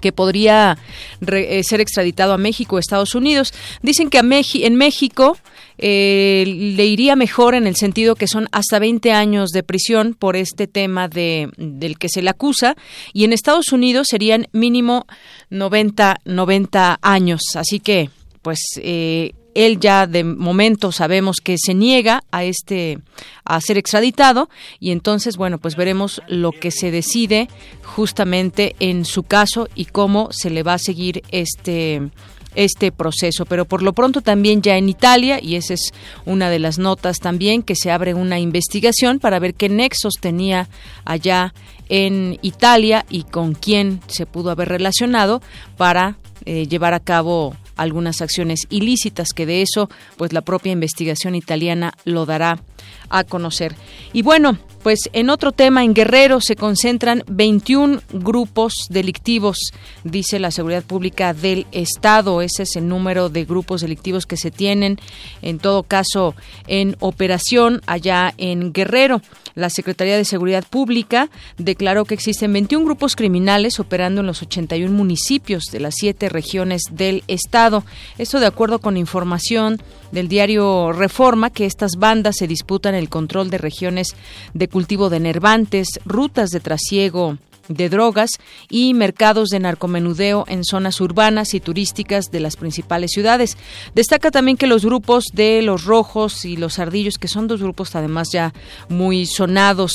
que 0.06 0.12
podría 0.12 0.78
eh, 1.26 1.62
ser 1.64 1.80
extraditado 1.80 2.32
a 2.32 2.38
México 2.38 2.76
o 2.76 2.78
Estados 2.78 3.16
Unidos. 3.16 3.52
Dicen 3.82 4.08
que 4.08 4.18
en 4.18 4.76
México 4.76 5.36
eh, 5.78 6.44
le 6.46 6.86
iría 6.86 7.16
mejor 7.16 7.56
en 7.56 7.66
el 7.66 7.74
sentido 7.74 8.14
que 8.14 8.28
son 8.28 8.46
hasta 8.52 8.78
20 8.78 9.10
años 9.10 9.50
de 9.50 9.64
prisión 9.64 10.14
por 10.14 10.36
este 10.36 10.68
tema 10.68 11.08
de, 11.08 11.50
del 11.56 11.98
que 11.98 12.08
se 12.08 12.22
le 12.22 12.30
acusa 12.30 12.76
y 13.12 13.24
en 13.24 13.32
Estados 13.32 13.72
Unidos 13.72 14.06
serían 14.08 14.46
mínimo 14.52 15.08
90, 15.50 16.20
90 16.24 17.00
años. 17.02 17.40
Así 17.56 17.80
que, 17.80 18.10
pues, 18.42 18.60
eh, 18.76 19.32
él 19.56 19.80
ya 19.80 20.06
de 20.06 20.22
momento 20.22 20.92
sabemos 20.92 21.38
que 21.42 21.56
se 21.58 21.74
niega 21.74 22.22
a 22.30 22.44
este 22.44 22.98
a 23.44 23.60
ser 23.60 23.78
extraditado 23.78 24.50
y 24.80 24.90
entonces 24.90 25.36
bueno 25.36 25.58
pues 25.58 25.76
veremos 25.76 26.20
lo 26.28 26.52
que 26.52 26.70
se 26.70 26.90
decide 26.90 27.48
justamente 27.82 28.76
en 28.80 29.04
su 29.04 29.22
caso 29.22 29.68
y 29.74 29.86
cómo 29.86 30.28
se 30.30 30.50
le 30.50 30.62
va 30.62 30.74
a 30.74 30.78
seguir 30.78 31.22
este 31.30 32.10
este 32.56 32.90
proceso. 32.90 33.44
Pero 33.44 33.66
por 33.66 33.82
lo 33.82 33.92
pronto 33.92 34.22
también 34.22 34.62
ya 34.62 34.76
en 34.76 34.88
Italia, 34.88 35.38
y 35.40 35.54
esa 35.54 35.74
es 35.74 35.92
una 36.24 36.50
de 36.50 36.58
las 36.58 36.78
notas 36.78 37.20
también, 37.20 37.62
que 37.62 37.76
se 37.76 37.92
abre 37.92 38.14
una 38.14 38.40
investigación 38.40 39.20
para 39.20 39.38
ver 39.38 39.54
qué 39.54 39.68
nexos 39.68 40.14
tenía 40.20 40.68
allá 41.04 41.54
en 41.88 42.38
Italia 42.42 43.04
y 43.08 43.22
con 43.22 43.54
quién 43.54 44.00
se 44.08 44.26
pudo 44.26 44.50
haber 44.50 44.68
relacionado 44.68 45.40
para 45.76 46.16
eh, 46.46 46.66
llevar 46.66 46.94
a 46.94 47.00
cabo 47.00 47.54
algunas 47.76 48.20
acciones 48.22 48.66
ilícitas, 48.70 49.28
que 49.34 49.46
de 49.46 49.62
eso, 49.62 49.88
pues 50.16 50.32
la 50.32 50.42
propia 50.42 50.72
investigación 50.72 51.34
italiana 51.34 51.92
lo 52.04 52.26
dará 52.26 52.60
a 53.08 53.24
conocer. 53.24 53.74
Y 54.12 54.22
bueno, 54.22 54.58
pues 54.86 55.10
en 55.12 55.30
otro 55.30 55.50
tema, 55.50 55.82
en 55.82 55.94
Guerrero 55.94 56.40
se 56.40 56.54
concentran 56.54 57.24
21 57.26 58.02
grupos 58.12 58.86
delictivos, 58.88 59.58
dice 60.04 60.38
la 60.38 60.52
Seguridad 60.52 60.84
Pública 60.84 61.34
del 61.34 61.66
Estado. 61.72 62.40
Ese 62.40 62.62
es 62.62 62.76
el 62.76 62.86
número 62.86 63.28
de 63.28 63.44
grupos 63.44 63.80
delictivos 63.80 64.26
que 64.26 64.36
se 64.36 64.52
tienen, 64.52 65.00
en 65.42 65.58
todo 65.58 65.82
caso, 65.82 66.36
en 66.68 66.96
operación 67.00 67.82
allá 67.86 68.32
en 68.38 68.72
Guerrero. 68.72 69.22
La 69.56 69.70
Secretaría 69.70 70.16
de 70.16 70.24
Seguridad 70.24 70.64
Pública 70.68 71.30
declaró 71.56 72.04
que 72.04 72.14
existen 72.14 72.52
21 72.52 72.84
grupos 72.84 73.16
criminales 73.16 73.80
operando 73.80 74.20
en 74.20 74.26
los 74.28 74.42
81 74.42 74.94
municipios 74.94 75.64
de 75.72 75.80
las 75.80 75.94
siete 75.96 76.28
regiones 76.28 76.82
del 76.92 77.24
Estado. 77.26 77.82
Esto 78.18 78.38
de 78.38 78.46
acuerdo 78.46 78.80
con 78.80 78.96
información 78.98 79.80
del 80.12 80.28
diario 80.28 80.92
Reforma, 80.92 81.50
que 81.50 81.66
estas 81.66 81.92
bandas 81.98 82.36
se 82.36 82.46
disputan 82.46 82.75
el 82.94 83.08
control 83.08 83.50
de 83.50 83.58
regiones 83.58 84.14
de 84.54 84.68
cultivo 84.68 85.08
de 85.10 85.20
nervantes, 85.20 85.88
rutas 86.04 86.50
de 86.50 86.60
trasiego 86.60 87.38
de 87.68 87.88
drogas 87.88 88.30
y 88.68 88.94
mercados 88.94 89.48
de 89.48 89.60
narcomenudeo 89.60 90.44
en 90.48 90.64
zonas 90.64 91.00
urbanas 91.00 91.54
y 91.54 91.60
turísticas 91.60 92.30
de 92.30 92.40
las 92.40 92.56
principales 92.56 93.10
ciudades. 93.12 93.56
Destaca 93.94 94.30
también 94.30 94.56
que 94.56 94.66
los 94.66 94.84
grupos 94.84 95.24
de 95.32 95.62
los 95.62 95.84
rojos 95.84 96.44
y 96.44 96.56
los 96.56 96.78
ardillos, 96.78 97.18
que 97.18 97.28
son 97.28 97.48
dos 97.48 97.62
grupos 97.62 97.94
además 97.94 98.28
ya 98.32 98.52
muy 98.88 99.26
sonados 99.26 99.92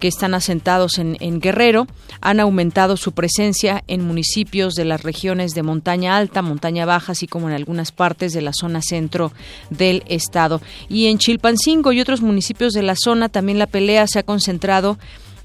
que 0.00 0.08
están 0.08 0.34
asentados 0.34 0.98
en, 0.98 1.16
en 1.20 1.40
Guerrero, 1.40 1.86
han 2.20 2.40
aumentado 2.40 2.96
su 2.96 3.12
presencia 3.12 3.84
en 3.86 4.06
municipios 4.06 4.74
de 4.74 4.84
las 4.84 5.02
regiones 5.02 5.52
de 5.52 5.62
montaña 5.62 6.16
alta, 6.16 6.42
montaña 6.42 6.86
baja, 6.86 7.12
así 7.12 7.26
como 7.26 7.48
en 7.48 7.54
algunas 7.54 7.92
partes 7.92 8.32
de 8.32 8.42
la 8.42 8.52
zona 8.52 8.80
centro 8.82 9.32
del 9.70 10.02
estado. 10.06 10.60
Y 10.88 11.06
en 11.06 11.18
Chilpancingo 11.18 11.92
y 11.92 12.00
otros 12.00 12.22
municipios 12.22 12.72
de 12.72 12.82
la 12.82 12.96
zona 12.96 13.28
también 13.28 13.58
la 13.58 13.66
pelea 13.66 14.06
se 14.06 14.18
ha 14.18 14.22
concentrado 14.22 14.98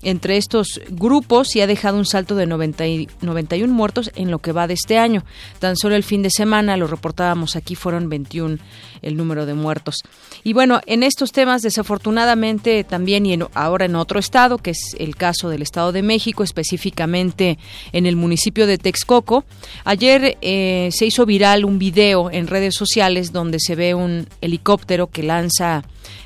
entre 0.03 0.38
estos 0.38 0.81
grupos 0.89 1.55
y 1.55 1.62
ha 1.62 1.67
dejado 1.67 1.97
un 1.97 2.05
salto 2.05 2.35
de 2.35 2.45
90 2.45 2.88
y 2.88 3.07
91 3.21 3.73
muertos 3.73 4.12
en 4.15 4.31
lo 4.31 4.39
que 4.39 4.51
va 4.51 4.67
de 4.67 4.73
este 4.73 4.97
año. 4.97 5.23
Tan 5.59 5.75
solo 5.75 5.95
el 5.95 6.03
fin 6.03 6.21
de 6.23 6.29
semana, 6.29 6.77
lo 6.77 6.88
reportábamos 6.88 7.55
aquí, 7.55 7.75
fueron 7.75 8.09
21 8.09 8.57
el 9.01 9.17
número 9.17 9.45
de 9.45 9.53
muertos. 9.53 9.95
Y 10.43 10.53
bueno, 10.53 10.81
en 10.85 11.03
estos 11.03 11.31
temas, 11.31 11.62
desafortunadamente, 11.62 12.83
también 12.83 13.25
y 13.25 13.38
ahora 13.53 13.85
en 13.85 13.95
otro 13.95 14.19
estado, 14.19 14.57
que 14.57 14.71
es 14.71 14.95
el 14.97 15.15
caso 15.15 15.49
del 15.49 15.62
Estado 15.62 15.91
de 15.91 16.01
México, 16.01 16.43
específicamente 16.43 17.57
en 17.91 18.05
el 18.05 18.15
municipio 18.15 18.67
de 18.67 18.77
Texcoco, 18.77 19.45
ayer 19.85 20.38
eh, 20.41 20.89
se 20.91 21.05
hizo 21.05 21.25
viral 21.25 21.65
un 21.65 21.79
video 21.79 22.31
en 22.31 22.47
redes 22.47 22.75
sociales 22.75 23.31
donde 23.31 23.59
se 23.59 23.75
ve 23.75 23.93
un 23.93 24.27
helicóptero 24.41 25.07
que 25.07 25.23
lanza 25.23 25.83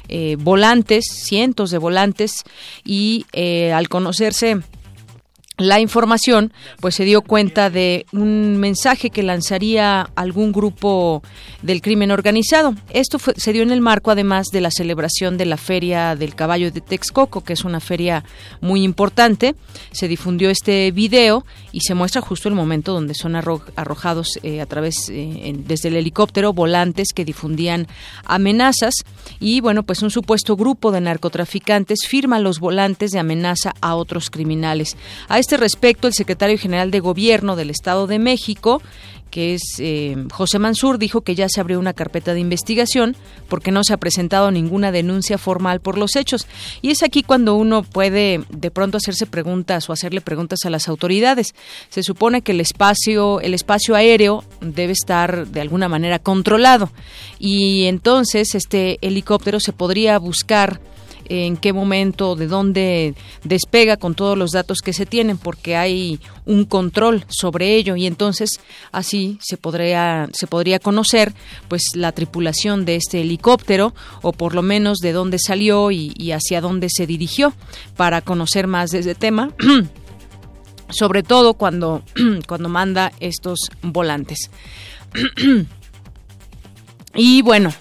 eh, 0.10 0.36
volantes, 0.40 1.06
cientos 1.06 1.72
de 1.72 1.78
volantes, 1.78 2.44
y 2.84 3.26
eh, 3.34 3.74
al 3.74 3.90
conocerse 3.90 4.62
la 5.58 5.80
información, 5.80 6.52
pues 6.80 6.96
se 6.96 7.06
dio 7.06 7.22
cuenta 7.22 7.70
de 7.70 8.08
un 8.12 8.58
mensaje 8.58 9.12
que 9.12 9.22
lanzaría 9.22 10.10
algún 10.16 10.52
grupo 10.52 11.22
del 11.62 11.82
crimen 11.82 12.10
organizado. 12.10 12.74
Esto 12.90 13.20
se 13.20 13.54
dio 13.54 13.62
en 13.62 13.72
el 13.72 13.80
marco, 13.80 14.10
además, 14.10 14.48
de 14.52 14.62
la 14.62 14.72
celebración 14.72 15.38
de 15.38 15.46
la 15.46 15.58
Feria 15.58 16.16
del 16.16 16.34
Caballo 16.34 16.72
de 16.72 16.82
Texcoco, 16.82 17.44
que 17.44 17.54
es 17.54 17.66
una 17.66 17.80
feria 17.80 18.24
muy 18.62 18.84
importante. 18.84 19.56
Se 19.92 20.08
difundió 20.08 20.50
este 20.50 20.92
video 20.92 21.46
y 21.72 21.82
se 21.82 21.94
muestra 21.94 22.22
justo 22.22 22.50
el 22.50 22.56
momento 22.56 22.92
donde 22.92 23.14
son 23.14 23.36
arrojados 23.36 24.40
eh, 24.42 24.60
a 24.60 24.66
través, 24.66 25.08
eh, 25.10 25.54
desde 25.56 25.90
el 25.90 25.98
helicóptero, 25.98 26.54
volantes 26.54 27.10
que 27.14 27.26
difundían 27.26 27.88
amenazas. 28.26 28.96
Y 29.40 29.62
bueno, 29.62 29.84
pues 29.84 30.02
un 30.02 30.10
supuesto 30.10 30.56
grupo 30.56 30.92
de 30.92 31.02
narcotraficantes 31.02 32.08
firma 32.08 32.40
los 32.40 32.60
volantes 32.60 33.12
de 33.12 33.20
amenaza 33.20 33.76
a 33.82 33.96
otros 33.96 34.32
criminales. 34.32 34.98
Este 35.44 35.58
respecto, 35.58 36.08
el 36.08 36.14
secretario 36.14 36.58
general 36.58 36.90
de 36.90 37.02
Gobierno 37.02 37.58
del 37.58 37.70
Estado 37.70 38.08
de 38.08 38.18
México 38.18 38.82
que 39.34 39.56
es 39.56 39.64
eh, 39.80 40.16
José 40.32 40.60
Mansur, 40.60 41.00
dijo 41.00 41.22
que 41.22 41.34
ya 41.34 41.50
se 41.50 41.60
abrió 41.60 41.80
una 41.80 41.94
carpeta 41.94 42.36
de 42.36 42.40
investigación 42.40 43.16
porque 43.50 43.72
no 43.72 43.84
se 43.84 43.92
ha 43.92 43.98
presentado 43.98 44.52
ninguna 44.52 44.92
denuncia 44.92 45.40
formal 45.40 45.80
por 45.80 45.98
los 45.98 46.16
hechos. 46.16 46.46
Y 46.84 46.92
es 46.92 47.02
aquí 47.02 47.24
cuando 47.24 47.56
uno 47.56 47.82
puede 47.82 48.44
de 48.52 48.70
pronto 48.70 48.98
hacerse 48.98 49.26
preguntas 49.26 49.90
o 49.90 49.94
hacerle 49.94 50.22
preguntas 50.22 50.60
a 50.66 50.70
las 50.70 50.88
autoridades. 50.88 51.56
Se 51.90 52.04
supone 52.04 52.44
que 52.44 52.52
el 52.52 52.62
espacio, 52.62 53.42
el 53.42 53.56
espacio 53.56 53.96
aéreo 53.96 54.44
debe 54.62 54.94
estar 54.94 55.48
de 55.48 55.62
alguna 55.62 55.90
manera 55.90 56.20
controlado 56.20 56.92
y 57.40 57.86
entonces 57.86 58.54
este 58.54 59.00
helicóptero 59.02 59.60
se 59.60 59.74
podría 59.74 60.20
buscar 60.20 60.80
en 61.34 61.58
qué 61.58 61.74
momento, 61.74 62.36
de 62.36 62.48
dónde 62.48 63.16
despega 63.44 63.98
con 63.98 64.16
todos 64.16 64.38
los 64.38 64.52
datos 64.52 64.80
que 64.80 64.94
se 64.94 65.06
tienen, 65.06 65.38
porque 65.38 65.76
hay 65.76 66.20
un 66.46 66.66
control 66.66 67.26
sobre 67.28 67.76
ello 67.76 67.96
y 67.96 68.06
entonces 68.06 68.60
así 68.92 69.38
se 69.42 69.58
podría 69.58 70.30
se 70.34 70.48
podría 70.48 70.80
conocer 70.80 71.34
pues 71.68 71.84
la 71.96 72.12
tripulación 72.12 72.86
de 72.86 72.96
este 72.96 73.22
helicóptero 73.22 73.94
o 74.22 74.34
por 74.34 74.56
lo 74.56 74.62
menos 74.62 74.98
de 75.00 75.14
dónde 75.14 75.38
salió 75.40 75.92
y, 75.92 76.32
hacia 76.32 76.62
dónde 76.62 76.88
se 76.90 77.06
dirigió 77.06 77.54
para 77.96 78.22
conocer 78.22 78.68
más 78.68 78.92
de 78.92 79.00
ese 79.00 79.16
tema. 79.16 79.52
sobre 80.90 81.24
todo 81.24 81.56
cuando, 81.56 82.04
cuando 82.48 82.70
manda 82.70 83.12
estos 83.20 83.60
volantes. 83.82 84.50
y 87.16 87.42
bueno, 87.42 87.74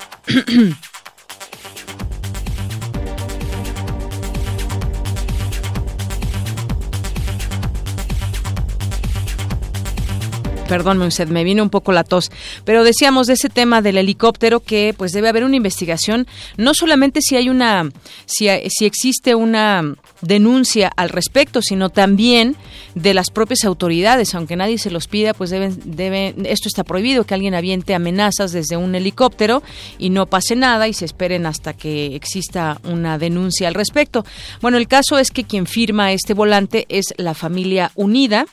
perdón, 10.73 11.03
usted, 11.03 11.29
me 11.29 11.45
vino 11.45 11.63
un 11.63 11.69
poco 11.69 11.93
la 11.93 12.03
tos, 12.03 12.31
pero 12.65 12.83
decíamos 12.83 13.27
de 13.27 13.35
ese 13.35 13.51
tema 13.51 13.83
del 13.83 13.99
helicóptero 13.99 14.61
que 14.61 14.95
pues 14.97 15.13
debe 15.13 15.29
haber 15.29 15.45
una 15.45 15.57
investigación, 15.57 16.27
no 16.57 16.73
solamente 16.73 17.21
si 17.21 17.37
hay 17.37 17.51
una, 17.51 17.91
si, 18.25 18.49
si 18.71 18.87
existe 18.87 19.35
una 19.35 19.97
denuncia 20.23 20.91
al 20.97 21.11
respecto, 21.11 21.61
sino 21.61 21.91
también 21.91 22.57
de 22.95 23.13
las 23.13 23.29
propias 23.29 23.67
autoridades, 23.67 24.35
aunque 24.35 24.57
nadie 24.57 24.79
se 24.79 24.91
los 24.91 25.09
pida, 25.09 25.35
pues 25.35 25.51
deben, 25.51 25.79
deben, 25.85 26.47
esto 26.47 26.69
está 26.69 26.85
prohibido, 26.85 27.25
que 27.25 27.35
alguien 27.35 27.55
aviente 27.55 27.95
amenazas 27.95 28.53
desde 28.53 28.79
un 28.79 28.95
helicóptero 28.95 29.63
y 29.99 30.09
no 30.09 30.25
pase 30.25 30.57
nada 30.57 30.89
y 30.89 30.95
se 30.95 31.05
esperen 31.05 31.45
hasta 31.45 31.75
que 31.75 32.17
exista 32.17 32.81
una 32.85 33.19
denuncia 33.19 33.69
al 33.69 33.75
respecto. 33.75 34.25
Bueno, 34.63 34.79
el 34.79 34.89
caso 34.89 35.19
es 35.19 35.33
que 35.33 35.45
quien 35.45 35.67
firma 35.67 36.13
este 36.13 36.33
volante 36.33 36.87
es 36.89 37.13
la 37.19 37.35
familia 37.35 37.93
unida, 37.95 38.47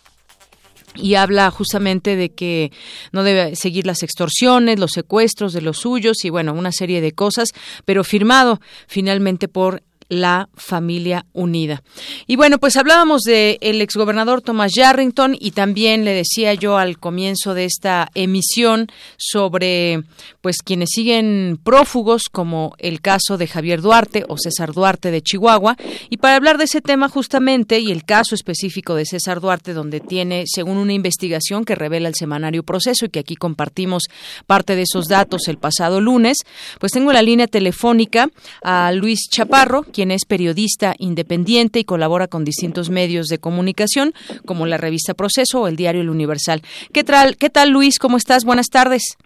y 0.95 1.15
habla 1.15 1.49
justamente 1.51 2.15
de 2.15 2.29
que 2.29 2.71
no 3.11 3.23
debe 3.23 3.55
seguir 3.55 3.85
las 3.85 4.03
extorsiones, 4.03 4.79
los 4.79 4.91
secuestros 4.91 5.53
de 5.53 5.61
los 5.61 5.77
suyos 5.77 6.23
y 6.23 6.29
bueno, 6.29 6.53
una 6.53 6.71
serie 6.71 7.01
de 7.01 7.11
cosas, 7.11 7.49
pero 7.85 8.03
firmado 8.03 8.59
finalmente 8.87 9.47
por 9.47 9.83
la 10.09 10.49
familia 10.55 11.25
unida. 11.33 11.83
Y 12.27 12.35
bueno, 12.35 12.57
pues 12.57 12.75
hablábamos 12.75 13.21
del 13.21 13.57
el 13.61 13.81
exgobernador 13.81 14.41
Thomas 14.41 14.73
Yarrington 14.75 15.37
y 15.39 15.51
también 15.51 16.03
le 16.03 16.13
decía 16.13 16.53
yo 16.55 16.77
al 16.77 16.99
comienzo 16.99 17.53
de 17.53 17.65
esta 17.65 18.09
emisión 18.15 18.87
sobre 19.17 20.03
pues 20.41 20.57
quienes 20.63 20.89
siguen 20.91 21.59
prófugos 21.63 22.23
como 22.31 22.73
el 22.79 23.01
caso 23.01 23.37
de 23.37 23.47
Javier 23.47 23.81
Duarte 23.81 24.25
o 24.27 24.37
César 24.37 24.73
Duarte 24.73 25.11
de 25.11 25.21
Chihuahua 25.21 25.77
y 26.09 26.17
para 26.17 26.35
hablar 26.35 26.57
de 26.57 26.63
ese 26.65 26.81
tema 26.81 27.07
justamente 27.07 27.79
y 27.79 27.91
el 27.91 28.03
caso 28.03 28.35
específico 28.35 28.95
de 28.95 29.05
César 29.05 29.39
Duarte 29.39 29.73
donde 29.73 29.99
tiene 29.99 30.45
según 30.47 30.77
una 30.77 30.93
investigación 30.93 31.65
que 31.65 31.75
revela 31.75 32.09
el 32.09 32.15
semanario 32.15 32.63
Proceso 32.63 33.05
y 33.05 33.09
que 33.09 33.19
aquí 33.19 33.35
compartimos 33.35 34.03
parte 34.47 34.75
de 34.75 34.83
esos 34.83 35.07
datos 35.07 35.47
el 35.47 35.57
pasado 35.57 36.01
lunes, 36.01 36.37
pues 36.79 36.91
tengo 36.91 37.13
la 37.13 37.21
línea 37.21 37.47
telefónica 37.47 38.29
a 38.63 38.91
Luis 38.91 39.29
Chaparro, 39.29 39.83
quien 39.99 40.11
es 40.11 40.23
periodista 40.23 40.95
independiente 40.97 41.77
y 41.79 41.83
colabora 41.83 42.29
con 42.29 42.45
distintos 42.45 42.89
medios 42.89 43.27
de 43.27 43.37
comunicación, 43.37 44.13
como 44.45 44.65
la 44.65 44.77
revista 44.77 45.13
Proceso 45.13 45.63
o 45.63 45.67
el 45.67 45.75
diario 45.75 45.99
El 45.99 46.09
Universal. 46.09 46.61
¿Qué 46.93 47.03
tal, 47.03 47.35
qué 47.35 47.49
tal 47.49 47.71
Luis? 47.71 47.99
¿Cómo 47.99 48.15
estás? 48.15 48.45
Buenas 48.45 48.67
tardes. 48.67 49.17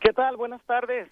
¿Qué 0.00 0.14
tal? 0.14 0.38
Buenas 0.38 0.62
tardes. 0.64 1.08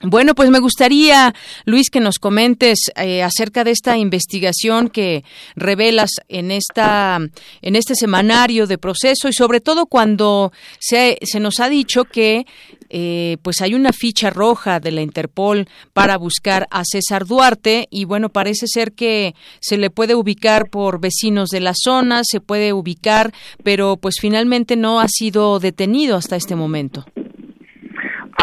Bueno, 0.00 0.34
pues 0.34 0.48
me 0.48 0.60
gustaría, 0.60 1.34
Luis, 1.66 1.90
que 1.90 2.00
nos 2.00 2.18
comentes 2.18 2.90
eh, 2.96 3.22
acerca 3.22 3.64
de 3.64 3.72
esta 3.72 3.98
investigación 3.98 4.88
que 4.88 5.24
revelas 5.54 6.12
en 6.28 6.50
esta, 6.50 7.18
en 7.60 7.76
este 7.76 7.96
semanario 7.96 8.66
de 8.66 8.78
proceso 8.78 9.28
y 9.28 9.34
sobre 9.34 9.60
todo 9.60 9.84
cuando 9.84 10.52
se, 10.78 11.18
se 11.20 11.38
nos 11.38 11.60
ha 11.60 11.68
dicho 11.68 12.04
que 12.04 12.46
eh, 12.90 13.36
pues 13.42 13.60
hay 13.60 13.74
una 13.74 13.92
ficha 13.92 14.30
roja 14.30 14.80
de 14.80 14.92
la 14.92 15.02
Interpol 15.02 15.66
para 15.92 16.16
buscar 16.16 16.66
a 16.70 16.82
César 16.84 17.26
Duarte 17.26 17.86
y 17.90 18.04
bueno, 18.04 18.28
parece 18.28 18.66
ser 18.66 18.92
que 18.92 19.34
se 19.60 19.78
le 19.78 19.90
puede 19.90 20.14
ubicar 20.14 20.70
por 20.70 21.00
vecinos 21.00 21.50
de 21.50 21.60
la 21.60 21.72
zona, 21.74 22.20
se 22.24 22.40
puede 22.40 22.72
ubicar, 22.72 23.32
pero 23.62 23.96
pues 23.96 24.16
finalmente 24.20 24.76
no 24.76 25.00
ha 25.00 25.08
sido 25.08 25.58
detenido 25.58 26.16
hasta 26.16 26.36
este 26.36 26.56
momento. 26.56 27.04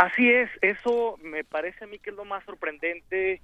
Así 0.01 0.29
es, 0.29 0.49
eso 0.62 1.17
me 1.23 1.43
parece 1.43 1.86
a 1.86 1.88
mí 1.88 1.99
que 1.99 2.10
es 2.10 2.15
lo 2.15 2.25
más 2.25 2.43
sorprendente 2.43 3.41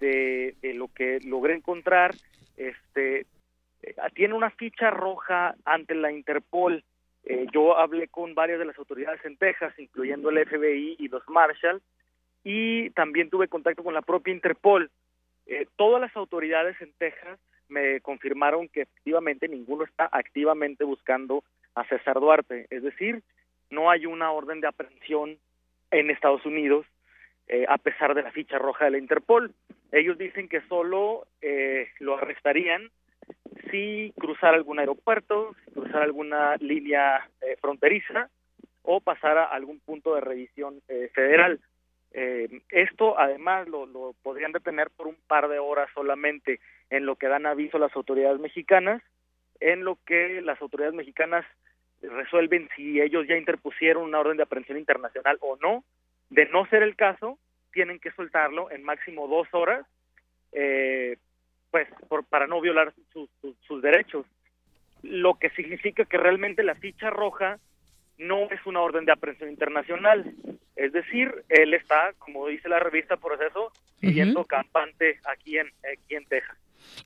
de, 0.00 0.54
lo 0.74 0.88
que 0.88 1.20
logré 1.24 1.54
encontrar. 1.54 2.14
Este 2.56 3.26
eh, 3.82 3.94
tiene 4.14 4.34
una 4.34 4.50
ficha 4.50 4.90
roja 4.90 5.54
ante 5.64 5.94
la 5.94 6.10
Interpol. 6.10 6.84
Eh, 7.24 7.46
yo 7.52 7.78
hablé 7.78 8.08
con 8.08 8.34
varias 8.34 8.58
de 8.58 8.64
las 8.64 8.78
autoridades 8.78 9.24
en 9.24 9.36
Texas, 9.36 9.72
incluyendo 9.78 10.30
el 10.30 10.44
FBI 10.46 10.96
y 10.98 11.08
los 11.08 11.26
Marshall, 11.28 11.80
y 12.44 12.90
también 12.90 13.30
tuve 13.30 13.48
contacto 13.48 13.84
con 13.84 13.94
la 13.94 14.02
propia 14.02 14.34
Interpol. 14.34 14.90
Eh, 15.46 15.66
todas 15.76 16.00
las 16.00 16.16
autoridades 16.16 16.80
en 16.80 16.92
Texas 16.98 17.38
me 17.68 18.00
confirmaron 18.00 18.68
que 18.68 18.82
efectivamente 18.82 19.48
ninguno 19.48 19.84
está 19.84 20.08
activamente 20.10 20.84
buscando 20.84 21.44
a 21.74 21.84
César 21.84 22.20
Duarte, 22.20 22.66
es 22.70 22.82
decir, 22.82 23.22
no 23.70 23.90
hay 23.90 24.06
una 24.06 24.30
orden 24.30 24.60
de 24.60 24.68
aprehensión 24.68 25.38
en 25.90 26.10
Estados 26.10 26.44
Unidos, 26.44 26.86
eh, 27.48 27.64
a 27.68 27.78
pesar 27.78 28.14
de 28.14 28.22
la 28.22 28.30
ficha 28.30 28.58
roja 28.58 28.84
de 28.84 28.92
la 28.92 28.98
Interpol. 28.98 29.52
Ellos 29.90 30.18
dicen 30.18 30.48
que 30.48 30.60
solo 30.68 31.26
eh, 31.40 31.88
lo 31.98 32.16
arrestarían 32.18 32.90
si 33.72 34.12
cruzara 34.16 34.56
algún 34.56 34.78
aeropuerto, 34.78 35.56
si 35.64 35.72
cruzara 35.72 36.04
alguna 36.04 36.54
línea 36.58 37.28
eh, 37.40 37.56
fronteriza 37.60 38.30
o 38.82 39.00
pasara 39.00 39.44
a 39.44 39.54
algún 39.56 39.80
punto 39.80 40.14
de 40.14 40.20
revisión 40.20 40.80
federal. 41.14 41.60
esto 42.70 43.18
además 43.18 43.66
lo, 43.68 43.86
lo 43.86 44.14
podrían 44.22 44.52
detener 44.52 44.90
por 44.90 45.06
un 45.06 45.16
par 45.26 45.48
de 45.48 45.58
horas 45.58 45.88
solamente 45.94 46.60
en 46.90 47.06
lo 47.06 47.16
que 47.16 47.28
dan 47.28 47.46
aviso 47.46 47.78
las 47.78 47.96
autoridades 47.96 48.38
mexicanas, 48.38 49.02
en 49.60 49.84
lo 49.84 49.96
que 50.04 50.42
las 50.42 50.60
autoridades 50.60 50.94
mexicanas 50.94 51.46
resuelven 52.02 52.68
si 52.76 53.00
ellos 53.00 53.26
ya 53.26 53.36
interpusieron 53.36 54.04
una 54.04 54.20
orden 54.20 54.36
de 54.36 54.42
aprehensión 54.42 54.78
internacional 54.78 55.38
o 55.40 55.56
no. 55.56 55.84
De 56.30 56.46
no 56.46 56.66
ser 56.66 56.82
el 56.82 56.96
caso, 56.96 57.38
tienen 57.72 57.98
que 57.98 58.10
soltarlo 58.12 58.70
en 58.70 58.82
máximo 58.82 59.28
dos 59.28 59.48
horas, 59.52 59.86
eh, 60.52 61.16
pues 61.72 61.88
por, 62.08 62.24
para 62.24 62.46
no 62.46 62.60
violar 62.60 62.94
sus 63.12 63.82
derechos. 63.82 64.26
Lo 65.02 65.34
que 65.34 65.50
significa 65.50 66.04
que 66.04 66.18
realmente 66.18 66.62
la 66.62 66.76
ficha 66.76 67.10
roja 67.10 67.58
no 68.18 68.50
es 68.50 68.64
una 68.66 68.80
orden 68.80 69.04
de 69.04 69.12
aprehensión 69.12 69.50
internacional. 69.50 70.32
Es 70.76 70.92
decir, 70.92 71.44
él 71.48 71.74
está, 71.74 72.12
como 72.18 72.46
dice 72.46 72.68
la 72.68 72.78
revista 72.78 73.16
Proceso, 73.16 73.72
siguiendo 74.00 74.44
campante 74.44 75.18
aquí 75.24 75.58
en, 75.58 75.68
aquí 75.92 76.14
en 76.14 76.26
Texas. 76.26 76.56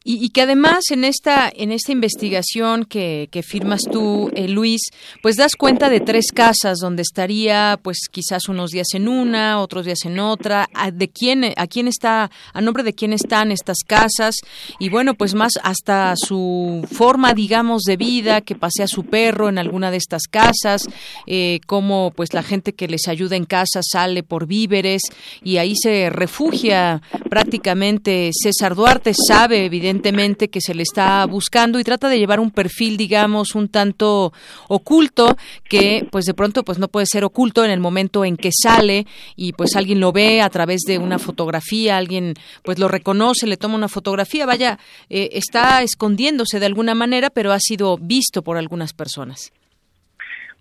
Y, 0.09 0.29
que 0.29 0.43
además 0.43 0.91
en 0.93 1.03
esta 1.03 1.51
en 1.53 1.73
esta 1.73 1.91
investigación 1.91 2.85
que, 2.85 3.29
que 3.33 3.43
firmas 3.43 3.81
tú, 3.91 4.31
eh, 4.37 4.47
Luis, 4.47 4.81
pues 5.21 5.37
das 5.37 5.57
cuenta 5.57 5.91
de 5.91 5.99
tres 5.99 6.27
casas 6.33 6.79
donde 6.79 7.03
estaría, 7.03 7.79
pues 7.83 7.99
quizás 8.11 8.49
unos 8.49 8.71
días 8.71 8.87
en 8.95 9.09
una, 9.09 9.61
otros 9.61 9.85
días 9.85 10.05
en 10.05 10.21
otra, 10.21 10.69
a, 10.75 10.93
de 10.93 11.09
quién 11.09 11.53
a 11.57 11.67
quién 11.67 11.89
está, 11.89 12.31
a 12.53 12.61
nombre 12.61 12.85
de 12.85 12.95
quién 12.95 13.13
están 13.13 13.51
estas 13.51 13.79
casas 13.85 14.37
y 14.79 14.91
bueno, 14.91 15.15
pues 15.15 15.35
más 15.35 15.55
hasta 15.65 16.15
su 16.17 16.87
forma, 16.91 17.35
digamos, 17.35 17.83
de 17.83 17.97
vida, 17.97 18.43
que 18.43 18.55
pasea 18.55 18.87
su 18.87 19.05
perro 19.05 19.49
en 19.49 19.59
alguna 19.59 19.91
de 19.91 19.97
estas 19.97 20.23
casas, 20.31 20.83
eh, 21.27 21.59
cómo 21.67 22.13
pues 22.15 22.33
la 22.33 22.45
gente 22.45 22.75
que 22.75 22.87
les 22.87 23.09
ayuda 23.09 23.35
en 23.35 23.45
casa 23.45 23.81
sale 23.83 24.23
por 24.23 24.47
víveres 24.47 25.03
y 25.43 25.57
ahí 25.57 25.75
se 25.77 26.11
refugia 26.11 27.03
prácticamente 27.29 28.31
César 28.33 28.75
Duarte 28.75 29.13
sabe 29.15 29.66
evidentemente 29.67 30.49
que 30.49 30.61
se 30.61 30.75
le 30.75 30.83
está 30.83 31.25
buscando 31.27 31.79
y 31.79 31.85
trata 31.85 32.09
de 32.09 32.19
llevar 32.19 32.41
un 32.41 32.51
perfil, 32.51 32.97
digamos, 32.97 33.55
un 33.55 33.69
tanto 33.69 34.33
oculto 34.69 35.37
que 35.69 36.07
pues 36.11 36.25
de 36.25 36.35
pronto 36.35 36.65
pues 36.65 36.79
no 36.79 36.89
puede 36.89 37.07
ser 37.07 37.25
oculto 37.25 37.65
en 37.65 37.71
el 37.71 37.81
momento 37.81 38.25
en 38.25 38.37
que 38.37 38.51
sale 38.53 39.07
y 39.37 39.53
pues 39.53 39.77
alguien 39.77 40.01
lo 40.01 40.13
ve 40.13 40.41
a 40.41 40.51
través 40.51 40.83
de 40.87 40.99
una 40.99 41.19
fotografía, 41.19 41.97
alguien 41.97 42.35
pues 42.63 42.79
lo 42.79 42.89
reconoce, 42.89 43.47
le 43.47 43.57
toma 43.57 43.75
una 43.75 43.89
fotografía, 43.89 44.47
vaya, 44.47 44.79
eh, 45.11 45.31
está 45.33 45.83
escondiéndose 45.83 46.61
de 46.61 46.67
alguna 46.67 46.95
manera, 46.95 47.31
pero 47.31 47.53
ha 47.53 47.61
sido 47.61 47.99
visto 47.99 48.43
por 48.43 48.57
algunas 48.57 48.93
personas. 48.93 49.53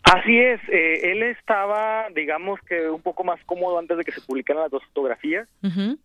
Así 0.05 0.37
es, 0.37 0.61
eh, 0.69 1.11
él 1.11 1.23
estaba, 1.23 2.09
digamos 2.13 2.59
que 2.61 2.87
un 2.87 3.01
poco 3.01 3.23
más 3.23 3.43
cómodo 3.45 3.79
antes 3.79 3.97
de 3.97 4.03
que 4.03 4.11
se 4.11 4.21
publicaran 4.21 4.61
las 4.61 4.71
dos 4.71 4.83
fotografías. 4.85 5.47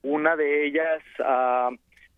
Una 0.02 0.36
de 0.36 0.66
ellas 0.66 1.02
ah, 1.22 1.68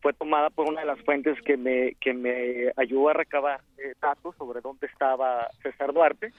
fue 0.02 0.12
tomada 0.12 0.50
por 0.50 0.68
una 0.68 0.80
de 0.80 0.86
las 0.86 1.00
fuentes 1.02 1.40
que 1.42 1.56
me, 1.56 1.94
que 2.00 2.12
me 2.12 2.72
ayudó 2.76 3.10
a 3.10 3.14
recabar 3.14 3.60
eh, 3.78 3.94
datos 4.02 4.34
sobre 4.36 4.60
dónde 4.60 4.88
estaba 4.88 5.48
César 5.62 5.92
Duarte. 5.92 6.32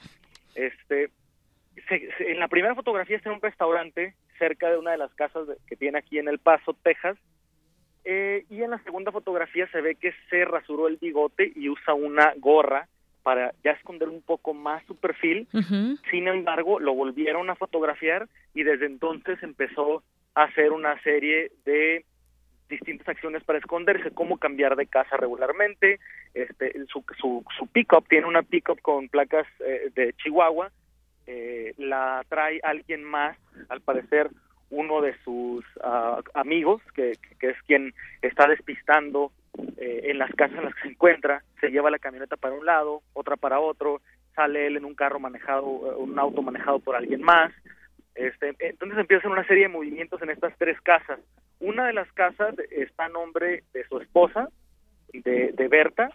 Este, 0.54 1.10
en 2.20 2.38
la 2.38 2.48
primera 2.48 2.74
fotografía 2.74 3.16
está 3.16 3.30
en 3.30 3.36
un 3.36 3.42
restaurante 3.42 4.14
cerca 4.38 4.70
de 4.70 4.78
una 4.78 4.92
de 4.92 4.98
las 4.98 5.12
casas 5.14 5.48
que 5.66 5.76
tiene 5.76 5.98
aquí 5.98 6.18
en 6.18 6.28
El 6.28 6.38
Paso, 6.38 6.76
Texas. 6.82 7.16
Eh, 8.04 8.44
y 8.50 8.62
en 8.62 8.70
la 8.70 8.78
segunda 8.80 9.10
fotografía 9.10 9.66
se 9.68 9.80
ve 9.80 9.94
que 9.94 10.12
se 10.28 10.44
rasuró 10.44 10.86
el 10.86 10.98
bigote 10.98 11.50
y 11.56 11.70
usa 11.70 11.94
una 11.94 12.34
gorra 12.36 12.86
para 13.22 13.54
ya 13.64 13.70
esconder 13.70 14.10
un 14.10 14.20
poco 14.20 14.52
más 14.52 14.84
su 14.84 14.94
perfil. 14.94 15.48
Sin 16.10 16.28
embargo, 16.28 16.78
lo 16.78 16.92
volvieron 16.92 17.48
a 17.48 17.54
fotografiar 17.54 18.28
y 18.52 18.62
desde 18.62 18.84
entonces 18.84 19.42
empezó 19.42 20.02
a 20.34 20.42
hacer 20.42 20.72
una 20.72 21.00
serie 21.00 21.50
de 21.64 22.04
distintas 22.68 23.08
acciones 23.08 23.44
para 23.44 23.58
esconderse, 23.58 24.10
cómo 24.10 24.38
cambiar 24.38 24.76
de 24.76 24.86
casa 24.86 25.16
regularmente. 25.16 26.00
Este, 26.32 26.72
su, 26.86 27.04
su, 27.18 27.44
su 27.56 27.66
pick-up 27.68 28.06
tiene 28.08 28.26
una 28.26 28.42
pick-up 28.42 28.80
con 28.80 29.08
placas 29.08 29.46
eh, 29.60 29.90
de 29.94 30.12
Chihuahua. 30.14 30.70
Eh, 31.26 31.74
la 31.78 32.24
trae 32.28 32.60
alguien 32.62 33.02
más, 33.02 33.36
al 33.68 33.80
parecer 33.80 34.30
uno 34.70 35.00
de 35.00 35.14
sus 35.24 35.64
ah, 35.82 36.20
amigos, 36.34 36.82
que, 36.94 37.12
que, 37.38 37.50
es 37.50 37.62
quien 37.66 37.94
está 38.22 38.46
despistando 38.46 39.30
eh, 39.76 40.02
en 40.04 40.18
las 40.18 40.30
casas 40.34 40.58
en 40.58 40.64
las 40.64 40.74
que 40.74 40.82
se 40.82 40.88
encuentra. 40.88 41.42
Se 41.60 41.70
lleva 41.70 41.90
la 41.90 41.98
camioneta 41.98 42.36
para 42.36 42.54
un 42.54 42.66
lado, 42.66 43.02
otra 43.12 43.36
para 43.36 43.60
otro. 43.60 44.00
Sale 44.34 44.66
él 44.66 44.76
en 44.76 44.84
un 44.84 44.94
carro 44.94 45.20
manejado, 45.20 45.64
un 45.64 46.18
auto 46.18 46.42
manejado 46.42 46.80
por 46.80 46.96
alguien 46.96 47.22
más. 47.22 47.52
Este, 48.14 48.54
entonces 48.60 48.98
empiezan 48.98 49.32
una 49.32 49.46
serie 49.46 49.64
de 49.64 49.68
movimientos 49.68 50.22
en 50.22 50.30
estas 50.30 50.56
tres 50.58 50.80
casas 50.80 51.18
una 51.64 51.86
de 51.86 51.92
las 51.92 52.10
casas 52.12 52.54
está 52.70 53.06
a 53.06 53.08
nombre 53.08 53.64
de 53.72 53.84
su 53.88 53.98
esposa, 53.98 54.48
de, 55.12 55.52
de 55.52 55.68
Berta, 55.68 56.10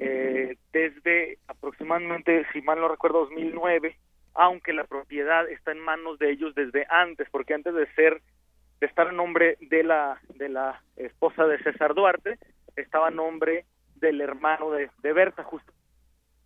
eh, 0.00 0.56
desde 0.72 1.38
aproximadamente, 1.46 2.44
si 2.52 2.62
mal 2.62 2.80
no 2.80 2.88
recuerdo, 2.88 3.20
2009, 3.26 3.96
aunque 4.34 4.72
la 4.72 4.84
propiedad 4.84 5.48
está 5.48 5.72
en 5.72 5.80
manos 5.80 6.18
de 6.18 6.32
ellos 6.32 6.54
desde 6.54 6.86
antes, 6.88 7.28
porque 7.30 7.54
antes 7.54 7.74
de 7.74 7.86
ser 7.94 8.20
de 8.80 8.86
estar 8.88 9.06
a 9.06 9.12
nombre 9.12 9.56
de 9.60 9.84
la 9.84 10.20
de 10.34 10.48
la 10.48 10.82
esposa 10.96 11.46
de 11.46 11.62
César 11.62 11.94
Duarte, 11.94 12.38
estaba 12.74 13.08
a 13.08 13.12
nombre 13.12 13.64
del 13.96 14.20
hermano 14.20 14.72
de, 14.72 14.90
de 15.02 15.12
Berta, 15.12 15.44
justo. 15.44 15.72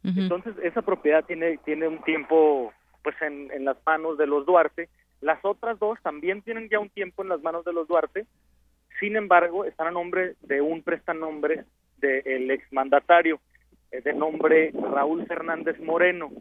Entonces 0.04 0.54
esa 0.62 0.82
propiedad 0.82 1.24
tiene 1.24 1.56
tiene 1.64 1.88
un 1.88 2.02
tiempo 2.02 2.72
pues 3.06 3.22
en, 3.22 3.52
en 3.52 3.64
las 3.64 3.76
manos 3.86 4.18
de 4.18 4.26
los 4.26 4.44
Duarte. 4.46 4.88
Las 5.20 5.38
otras 5.44 5.78
dos 5.78 5.96
también 6.02 6.42
tienen 6.42 6.68
ya 6.68 6.80
un 6.80 6.90
tiempo 6.90 7.22
en 7.22 7.28
las 7.28 7.40
manos 7.40 7.64
de 7.64 7.72
los 7.72 7.86
Duarte, 7.86 8.26
sin 8.98 9.14
embargo, 9.14 9.64
están 9.64 9.86
a 9.86 9.90
nombre 9.92 10.34
de 10.40 10.60
un 10.60 10.82
prestanombre 10.82 11.66
del 11.98 12.50
exmandatario, 12.50 13.38
eh, 13.92 14.00
de 14.00 14.12
nombre 14.12 14.72
Raúl 14.72 15.24
Fernández 15.26 15.78
Moreno 15.78 16.32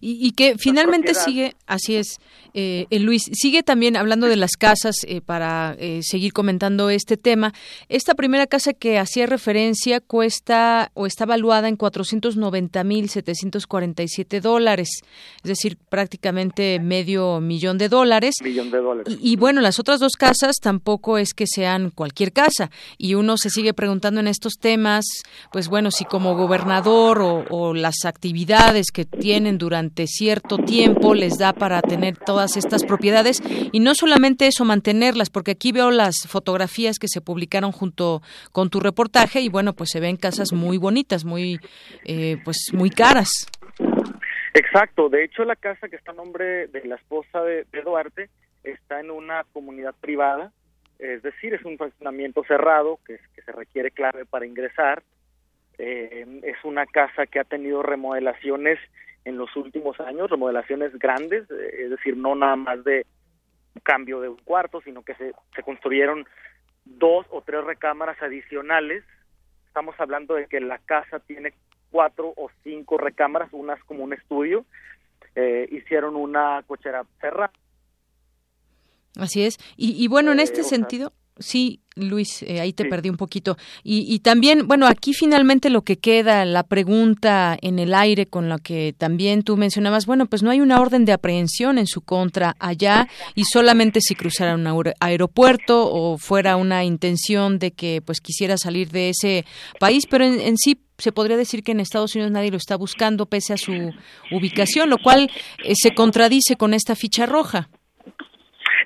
y, 0.00 0.32
que 0.32 0.56
finalmente 0.58 1.14
sigue, 1.14 1.54
así 1.66 1.96
es, 1.96 2.18
eh, 2.54 2.86
Luis, 2.90 3.24
sigue 3.32 3.62
también 3.62 3.96
hablando 3.96 4.26
de 4.26 4.36
las 4.36 4.52
casas 4.52 4.96
eh, 5.06 5.20
para 5.20 5.76
eh, 5.78 6.00
seguir 6.02 6.32
comentando 6.32 6.88
este 6.90 7.18
tema. 7.18 7.52
Esta 7.88 8.14
primera 8.14 8.46
casa 8.46 8.72
que 8.72 8.98
hacía 8.98 9.26
referencia 9.26 10.00
cuesta 10.00 10.90
o 10.94 11.04
está 11.06 11.26
valuada 11.26 11.68
en 11.68 11.76
490.747 11.76 14.40
dólares, 14.40 14.88
es 15.36 15.48
decir, 15.48 15.76
prácticamente 15.76 16.80
medio 16.80 17.40
millón 17.40 17.76
de 17.78 17.90
dólares. 17.90 18.36
Millón 18.42 18.70
de 18.70 18.78
dólares. 18.78 19.18
Y, 19.20 19.36
bueno, 19.36 19.60
las 19.60 19.78
otras 19.78 20.00
dos 20.00 20.14
casas 20.14 20.56
tampoco 20.60 21.18
es 21.18 21.34
que 21.34 21.46
sean 21.46 21.90
cualquier 21.90 22.32
casa. 22.32 22.70
Y 22.96 23.12
uno 23.14 23.36
se 23.36 23.50
sigue 23.50 23.74
preguntando 23.74 24.20
en 24.20 24.28
estos 24.28 24.54
temas, 24.54 25.04
pues 25.52 25.68
bueno, 25.68 25.90
si 25.90 26.06
como 26.06 26.34
gobernador 26.36 27.20
o, 27.20 27.44
o 27.50 27.74
las 27.74 28.06
actividades 28.06 28.92
que 28.92 29.09
tienen 29.18 29.58
durante 29.58 30.06
cierto 30.06 30.58
tiempo 30.58 31.14
les 31.14 31.38
da 31.38 31.52
para 31.52 31.82
tener 31.82 32.16
todas 32.16 32.56
estas 32.56 32.84
propiedades. 32.84 33.42
Y 33.72 33.80
no 33.80 33.94
solamente 33.94 34.46
eso 34.46 34.64
mantenerlas 34.64 35.30
porque 35.30 35.52
aquí 35.52 35.72
veo 35.72 35.90
las 35.90 36.26
fotografías 36.28 36.98
que 36.98 37.08
se 37.08 37.20
publicaron 37.20 37.72
junto 37.72 38.22
con 38.52 38.70
tu 38.70 38.80
reportaje 38.80 39.40
y 39.40 39.48
bueno 39.48 39.72
pues 39.72 39.90
se 39.90 40.00
ven 40.00 40.16
casas 40.16 40.52
muy 40.52 40.78
bonitas 40.78 41.24
muy 41.24 41.58
eh, 42.04 42.36
pues 42.44 42.70
muy 42.72 42.90
caras. 42.90 43.28
Exacto. 44.54 45.08
De 45.08 45.24
hecho 45.24 45.44
la 45.44 45.56
casa 45.56 45.88
que 45.88 45.96
está 45.96 46.12
a 46.12 46.14
nombre 46.14 46.66
de 46.68 46.84
la 46.84 46.96
esposa 46.96 47.42
de, 47.42 47.66
Duarte 47.84 48.30
está 48.62 49.00
en 49.00 49.10
una 49.10 49.44
comunidad 49.52 49.94
privada. 50.00 50.52
Es 50.98 51.22
decir 51.22 51.54
es 51.54 51.64
un 51.64 51.78
funcionamiento 51.78 52.44
cerrado 52.44 52.98
que 53.06 53.18
se 53.44 53.52
requiere 53.52 53.90
clave 53.90 54.26
para 54.26 54.46
ingresar 54.46 55.02
eh, 55.80 56.40
es 56.42 56.56
una 56.64 56.86
casa 56.86 57.26
que 57.26 57.40
ha 57.40 57.44
tenido 57.44 57.82
remodelaciones 57.82 58.78
en 59.24 59.36
los 59.36 59.54
últimos 59.56 59.98
años, 60.00 60.30
remodelaciones 60.30 60.98
grandes, 60.98 61.50
eh, 61.50 61.84
es 61.84 61.90
decir, 61.90 62.16
no 62.16 62.34
nada 62.34 62.56
más 62.56 62.84
de 62.84 63.06
cambio 63.82 64.20
de 64.20 64.28
un 64.28 64.36
cuarto, 64.36 64.80
sino 64.82 65.02
que 65.02 65.14
se, 65.14 65.32
se 65.54 65.62
construyeron 65.62 66.26
dos 66.84 67.26
o 67.30 67.42
tres 67.42 67.64
recámaras 67.64 68.20
adicionales. 68.22 69.04
Estamos 69.66 69.94
hablando 69.98 70.34
de 70.34 70.46
que 70.46 70.60
la 70.60 70.78
casa 70.78 71.20
tiene 71.20 71.54
cuatro 71.90 72.32
o 72.36 72.50
cinco 72.62 72.98
recámaras, 72.98 73.48
unas 73.52 73.82
como 73.84 74.04
un 74.04 74.12
estudio. 74.12 74.64
Eh, 75.34 75.68
hicieron 75.70 76.16
una 76.16 76.62
cochera 76.66 77.04
cerrada. 77.20 77.52
Así 79.16 79.44
es. 79.44 79.58
Y, 79.76 80.02
y 80.02 80.08
bueno, 80.08 80.32
en 80.32 80.40
este 80.40 80.62
sentido, 80.62 81.12
Sí, 81.40 81.80
Luis, 81.96 82.42
eh, 82.42 82.60
ahí 82.60 82.72
te 82.72 82.84
perdí 82.84 83.08
un 83.08 83.16
poquito. 83.16 83.56
Y, 83.82 84.20
también, 84.20 84.68
bueno, 84.68 84.86
aquí 84.86 85.12
finalmente 85.12 85.70
lo 85.70 85.82
que 85.82 85.98
queda, 85.98 86.44
la 86.44 86.62
pregunta 86.62 87.56
en 87.60 87.78
el 87.78 87.94
aire 87.94 88.26
con 88.26 88.48
la 88.48 88.58
que 88.58 88.94
también 88.96 89.42
tú 89.42 89.56
mencionabas, 89.56 90.06
bueno, 90.06 90.26
pues 90.26 90.42
no 90.42 90.50
hay 90.50 90.60
una 90.60 90.80
orden 90.80 91.04
de 91.04 91.12
aprehensión 91.12 91.78
en 91.78 91.86
su 91.86 92.02
contra 92.02 92.56
allá 92.58 93.08
y 93.34 93.44
solamente 93.44 94.00
si 94.00 94.14
cruzara 94.14 94.54
un 94.54 94.92
aeropuerto 95.00 95.90
o 95.92 96.18
fuera 96.18 96.56
una 96.56 96.84
intención 96.84 97.58
de 97.58 97.72
que 97.72 98.02
pues 98.04 98.20
quisiera 98.20 98.56
salir 98.56 98.90
de 98.90 99.10
ese 99.10 99.44
país, 99.78 100.04
pero 100.08 100.24
en, 100.24 100.56
sí 100.56 100.80
se 100.98 101.12
podría 101.12 101.36
decir 101.36 101.62
que 101.62 101.72
en 101.72 101.80
Estados 101.80 102.14
Unidos 102.14 102.30
nadie 102.30 102.50
lo 102.50 102.58
está 102.58 102.76
buscando 102.76 103.26
pese 103.26 103.54
a 103.54 103.56
su 103.56 103.72
ubicación, 104.30 104.90
lo 104.90 104.98
cual 104.98 105.30
eh, 105.64 105.72
se 105.74 105.94
contradice 105.94 106.56
con 106.56 106.74
esta 106.74 106.94
ficha 106.94 107.26
roja. 107.26 107.70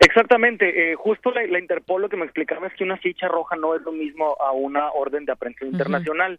Exactamente, 0.05 0.93
eh, 0.93 0.95
justo 0.97 1.31
la, 1.31 1.59
Interpol 1.59 2.03
lo 2.03 2.09
que 2.11 2.17
me 2.17 2.25
explicaba 2.25 2.67
es 2.67 2.75
que 2.75 2.85
una 2.85 2.99
ficha 2.99 3.27
roja 3.27 3.57
no 3.57 3.75
es 3.75 3.83
lo 3.83 3.93
mismo 3.93 4.37
a 4.39 4.53
una 4.53 4.91
orden 4.93 5.25
de 5.25 5.33
aprehensión 5.33 5.71
internacional. 5.71 6.39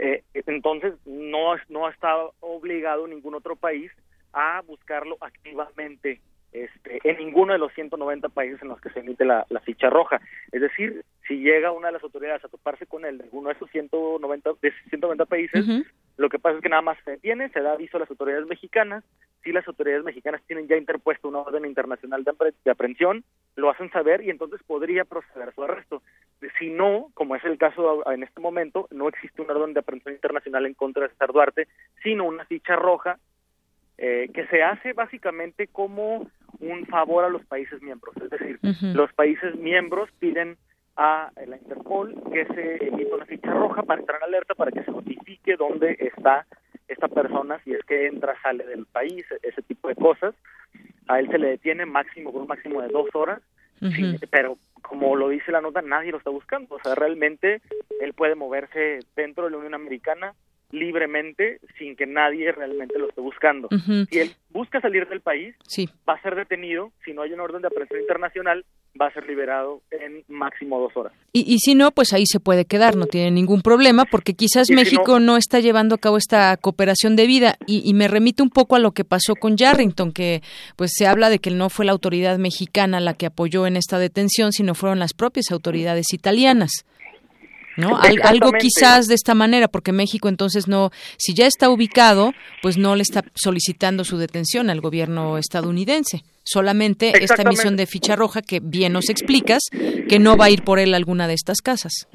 Eh, 0.00 0.22
entonces, 0.34 0.94
no, 1.06 1.54
no 1.68 1.88
está 1.88 2.16
obligado 2.40 3.06
ningún 3.06 3.34
otro 3.34 3.54
país 3.54 3.92
a 4.32 4.62
buscarlo 4.66 5.16
activamente 5.20 6.20
este, 6.52 7.00
en 7.04 7.18
ninguno 7.18 7.52
de 7.52 7.58
los 7.58 7.72
190 7.74 8.30
países 8.30 8.60
en 8.62 8.68
los 8.68 8.80
que 8.80 8.90
se 8.90 9.00
emite 9.00 9.24
la, 9.24 9.46
ficha 9.64 9.90
roja. 9.90 10.20
Es 10.50 10.60
decir, 10.60 11.04
si 11.26 11.36
llega 11.38 11.72
una 11.72 11.88
de 11.88 11.94
las 11.94 12.02
autoridades 12.02 12.44
a 12.44 12.48
toparse 12.48 12.86
con 12.86 13.04
él 13.04 13.18
de 13.18 13.24
alguno 13.24 13.48
de 13.48 13.54
esos 13.54 13.70
190, 13.70 14.50
de 14.60 14.72
190 14.88 15.26
países, 15.26 15.64
lo 16.18 16.28
que 16.28 16.40
pasa 16.40 16.56
es 16.56 16.62
que 16.62 16.68
nada 16.68 16.82
más 16.82 16.98
se 17.04 17.12
detiene, 17.12 17.48
se 17.50 17.60
da 17.60 17.72
aviso 17.72 17.96
a 17.96 18.00
las 18.00 18.10
autoridades 18.10 18.46
mexicanas, 18.46 19.04
si 19.44 19.52
las 19.52 19.66
autoridades 19.68 20.04
mexicanas 20.04 20.42
tienen 20.48 20.66
ya 20.66 20.76
interpuesto 20.76 21.28
una 21.28 21.38
orden 21.38 21.64
internacional 21.64 22.24
de, 22.24 22.70
aprehensión, 22.70 23.22
lo 23.54 23.70
hacen 23.70 23.88
saber 23.92 24.24
y 24.24 24.30
entonces 24.30 24.60
podría 24.66 25.04
proceder 25.04 25.48
a 25.48 25.52
su 25.52 25.62
arresto. 25.62 26.02
Si 26.58 26.70
no, 26.70 27.10
como 27.14 27.36
es 27.36 27.44
el 27.44 27.56
caso 27.56 28.02
en 28.10 28.24
este 28.24 28.40
momento, 28.40 28.88
no 28.90 29.08
existe 29.08 29.42
una 29.42 29.54
orden 29.54 29.74
de 29.74 29.80
aprehensión 29.80 30.14
internacional 30.14 30.66
en 30.66 30.74
contra 30.74 31.04
de 31.04 31.10
César 31.10 31.32
Duarte, 31.32 31.68
sino 32.02 32.24
una 32.24 32.44
ficha 32.46 32.74
roja 32.74 33.20
eh, 33.96 34.28
que 34.34 34.44
se 34.48 34.64
hace 34.64 34.94
básicamente 34.94 35.68
como 35.68 36.28
un 36.58 36.86
favor 36.86 37.24
a 37.24 37.28
los 37.28 37.46
países 37.46 37.80
miembros. 37.80 38.16
Es 38.16 38.30
decir, 38.30 38.58
los 38.82 39.12
países 39.12 39.54
miembros 39.54 40.10
piden 40.18 40.56
a 40.98 41.30
la 41.46 41.56
Interpol 41.56 42.12
que 42.32 42.44
se 42.46 42.88
emita 42.88 43.14
una 43.14 43.24
ficha 43.24 43.52
roja 43.52 43.84
para 43.84 44.00
entrar 44.00 44.18
en 44.20 44.28
alerta 44.28 44.54
para 44.54 44.72
que 44.72 44.82
se 44.82 44.90
notifique 44.90 45.56
dónde 45.56 45.96
está 46.00 46.44
esta 46.88 47.06
persona, 47.06 47.60
si 47.64 47.72
es 47.72 47.84
que 47.84 48.06
entra, 48.06 48.34
sale 48.42 48.66
del 48.66 48.84
país, 48.86 49.24
ese 49.42 49.62
tipo 49.62 49.88
de 49.88 49.94
cosas. 49.94 50.34
A 51.06 51.20
él 51.20 51.30
se 51.30 51.38
le 51.38 51.50
detiene 51.50 51.86
máximo 51.86 52.32
por 52.32 52.42
un 52.42 52.48
máximo 52.48 52.82
de 52.82 52.88
dos 52.88 53.08
horas, 53.14 53.40
pero 54.30 54.58
como 54.82 55.14
lo 55.14 55.28
dice 55.28 55.52
la 55.52 55.60
nota, 55.60 55.82
nadie 55.82 56.10
lo 56.10 56.18
está 56.18 56.30
buscando. 56.30 56.74
O 56.74 56.80
sea, 56.82 56.96
realmente 56.96 57.62
él 58.00 58.12
puede 58.14 58.34
moverse 58.34 58.98
dentro 59.14 59.44
de 59.44 59.50
la 59.50 59.58
Unión 59.58 59.74
Americana 59.74 60.34
libremente 60.70 61.60
sin 61.78 61.96
que 61.96 62.06
nadie 62.06 62.52
realmente 62.52 62.98
lo 62.98 63.08
esté 63.08 63.20
buscando. 63.20 63.68
Si 64.10 64.18
él 64.18 64.32
busca 64.50 64.80
salir 64.80 65.08
del 65.08 65.20
país, 65.20 65.54
va 66.08 66.14
a 66.14 66.22
ser 66.22 66.34
detenido. 66.34 66.92
Si 67.04 67.12
no 67.12 67.22
hay 67.22 67.32
una 67.32 67.44
orden 67.44 67.62
de 67.62 67.68
aprehensión 67.68 68.00
internacional, 68.00 68.64
va 69.00 69.06
a 69.06 69.12
ser 69.12 69.26
liberado 69.26 69.80
en 69.90 70.24
máximo 70.28 70.80
dos 70.80 70.96
horas. 70.96 71.12
Y, 71.32 71.58
si 71.60 71.74
no, 71.74 71.92
pues 71.92 72.12
ahí 72.12 72.24
se 72.26 72.40
puede 72.40 72.64
quedar, 72.64 72.96
no 72.96 73.06
tiene 73.06 73.30
ningún 73.30 73.62
problema, 73.62 74.06
porque 74.06 74.34
quizás 74.34 74.70
México 74.70 75.20
no... 75.20 75.36
está 75.36 75.60
llevando 75.60 75.94
a 75.94 75.98
cabo 75.98 76.16
esta 76.16 76.56
cooperación 76.56 77.14
de 77.14 77.26
vida. 77.26 77.56
Y, 77.66 77.88
y, 77.88 77.94
me 77.94 78.08
remite 78.08 78.42
un 78.42 78.50
poco 78.50 78.74
a 78.74 78.80
lo 78.80 78.92
que 78.92 79.04
pasó 79.04 79.36
con 79.36 79.56
Yarrington, 79.56 80.12
que 80.12 80.42
pues 80.74 80.92
se 80.96 81.06
habla 81.06 81.30
de 81.30 81.38
que 81.38 81.50
no 81.50 81.70
fue 81.70 81.84
la 81.84 81.92
autoridad 81.92 82.38
mexicana 82.38 82.98
la 82.98 83.14
que 83.14 83.26
apoyó 83.26 83.66
en 83.66 83.76
esta 83.76 83.98
detención, 83.98 84.52
sino 84.52 84.74
fueron 84.74 84.98
las 84.98 85.12
propias 85.12 85.52
autoridades 85.52 86.12
italianas. 86.12 86.84
¿no? 87.78 87.96
algo 87.96 88.50
quizás 88.58 89.06
de 89.06 89.14
esta 89.14 89.34
manera, 89.34 89.68
porque 89.68 89.92
México 89.92 90.28
entonces 90.28 90.66
no, 90.66 90.90
si 91.16 91.32
ya 91.32 91.46
está 91.46 91.70
ubicado, 91.70 92.32
pues 92.60 92.76
no 92.76 92.96
le 92.96 93.02
está 93.02 93.22
solicitando 93.34 94.04
su 94.04 94.18
detención 94.18 94.68
al 94.68 94.80
gobierno 94.80 95.38
estadounidense. 95.38 96.24
Solamente 96.50 97.12
esta 97.22 97.42
emisión 97.42 97.76
de 97.76 97.86
ficha 97.86 98.16
roja 98.16 98.40
que 98.42 98.60
bien 98.62 98.92
nos 98.92 99.10
explicas 99.10 99.62
que 100.08 100.18
no 100.18 100.36
va 100.36 100.46
a 100.46 100.50
ir 100.50 100.64
por 100.64 100.78
él 100.78 100.94
a 100.94 100.96
alguna 100.96 101.28
de 101.28 101.34
estas 101.34 101.60
casas. 101.60 102.08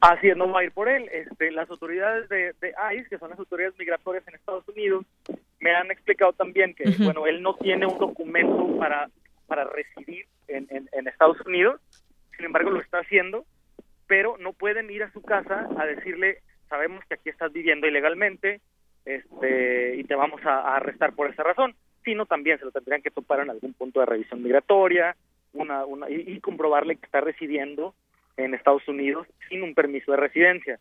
Así 0.00 0.28
es, 0.28 0.36
no 0.36 0.50
va 0.50 0.60
a 0.60 0.64
ir 0.64 0.72
por 0.72 0.88
él. 0.88 1.08
Este, 1.12 1.50
las 1.52 1.70
autoridades 1.70 2.28
de, 2.28 2.54
ICE, 2.96 3.08
que 3.08 3.18
son 3.18 3.30
las 3.30 3.38
autoridades 3.38 3.78
migratorias 3.78 4.26
en 4.26 4.34
Estados 4.34 4.68
Unidos, 4.68 5.06
me 5.60 5.74
han 5.74 5.90
explicado 5.90 6.32
también 6.32 6.74
que, 6.74 6.84
bueno, 6.98 7.26
él 7.26 7.40
no 7.40 7.54
tiene 7.54 7.86
un 7.86 7.98
documento 7.98 8.76
para, 8.78 9.08
para 9.46 9.64
residir 9.64 10.26
en, 10.48 10.66
en 10.70 11.08
Estados 11.08 11.40
Unidos, 11.46 11.80
sin 12.36 12.46
embargo 12.46 12.70
lo 12.70 12.80
está 12.80 12.98
haciendo 12.98 13.46
pero 14.12 14.36
no 14.36 14.52
pueden 14.52 14.90
ir 14.90 15.02
a 15.02 15.12
su 15.12 15.22
casa 15.22 15.68
a 15.78 15.86
decirle, 15.86 16.42
sabemos 16.68 17.02
que 17.06 17.14
aquí 17.14 17.30
estás 17.30 17.50
viviendo 17.50 17.86
ilegalmente 17.86 18.60
este, 19.06 19.96
y 19.96 20.04
te 20.04 20.14
vamos 20.14 20.44
a, 20.44 20.76
arrestar 20.76 21.14
por 21.14 21.30
esa 21.30 21.42
razón, 21.42 21.74
sino 22.04 22.26
también 22.26 22.58
se 22.58 22.64
lo 22.64 22.70
tendrían 22.70 23.02
que 23.02 23.10
topar 23.10 23.40
en 23.40 23.50
algún 23.50 23.72
punto 23.74 24.00
de 24.00 24.06
revisión 24.06 24.42
migratoria 24.42 25.16
una, 25.52 25.84
una, 25.84 26.08
y, 26.08 26.40
comprobarle 26.40 26.96
que 26.96 27.04
está 27.04 27.20
residiendo 27.20 27.94
en 28.36 28.54
Estados 28.54 28.86
Unidos 28.88 29.26
sin 29.48 29.62
un 29.62 29.74
permiso 29.74 30.12
de 30.12 30.16
residencia. 30.16 30.80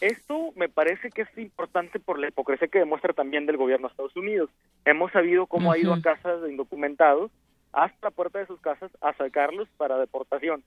Esto 0.00 0.52
me 0.56 0.68
parece 0.68 1.10
que 1.10 1.22
es 1.22 1.38
importante 1.38 2.00
por 2.00 2.18
la 2.18 2.28
hipocresía 2.28 2.68
que 2.68 2.78
demuestra 2.78 3.12
también 3.12 3.46
del 3.46 3.58
gobierno 3.58 3.88
de 3.88 3.92
Estados 3.92 4.16
Unidos. 4.16 4.50
Hemos 4.84 5.12
sabido 5.12 5.46
cómo 5.46 5.70
ha 5.70 5.78
ido 5.78 5.92
a 5.92 6.00
casas 6.00 6.42
de 6.42 6.50
indocumentados 6.50 7.30
hasta 7.72 8.08
la 8.08 8.10
puerta 8.10 8.38
de 8.38 8.46
sus 8.46 8.60
casas 8.60 8.90
a 9.00 9.12
sacarlos 9.14 9.68
para 9.76 9.98
deportación 9.98 10.64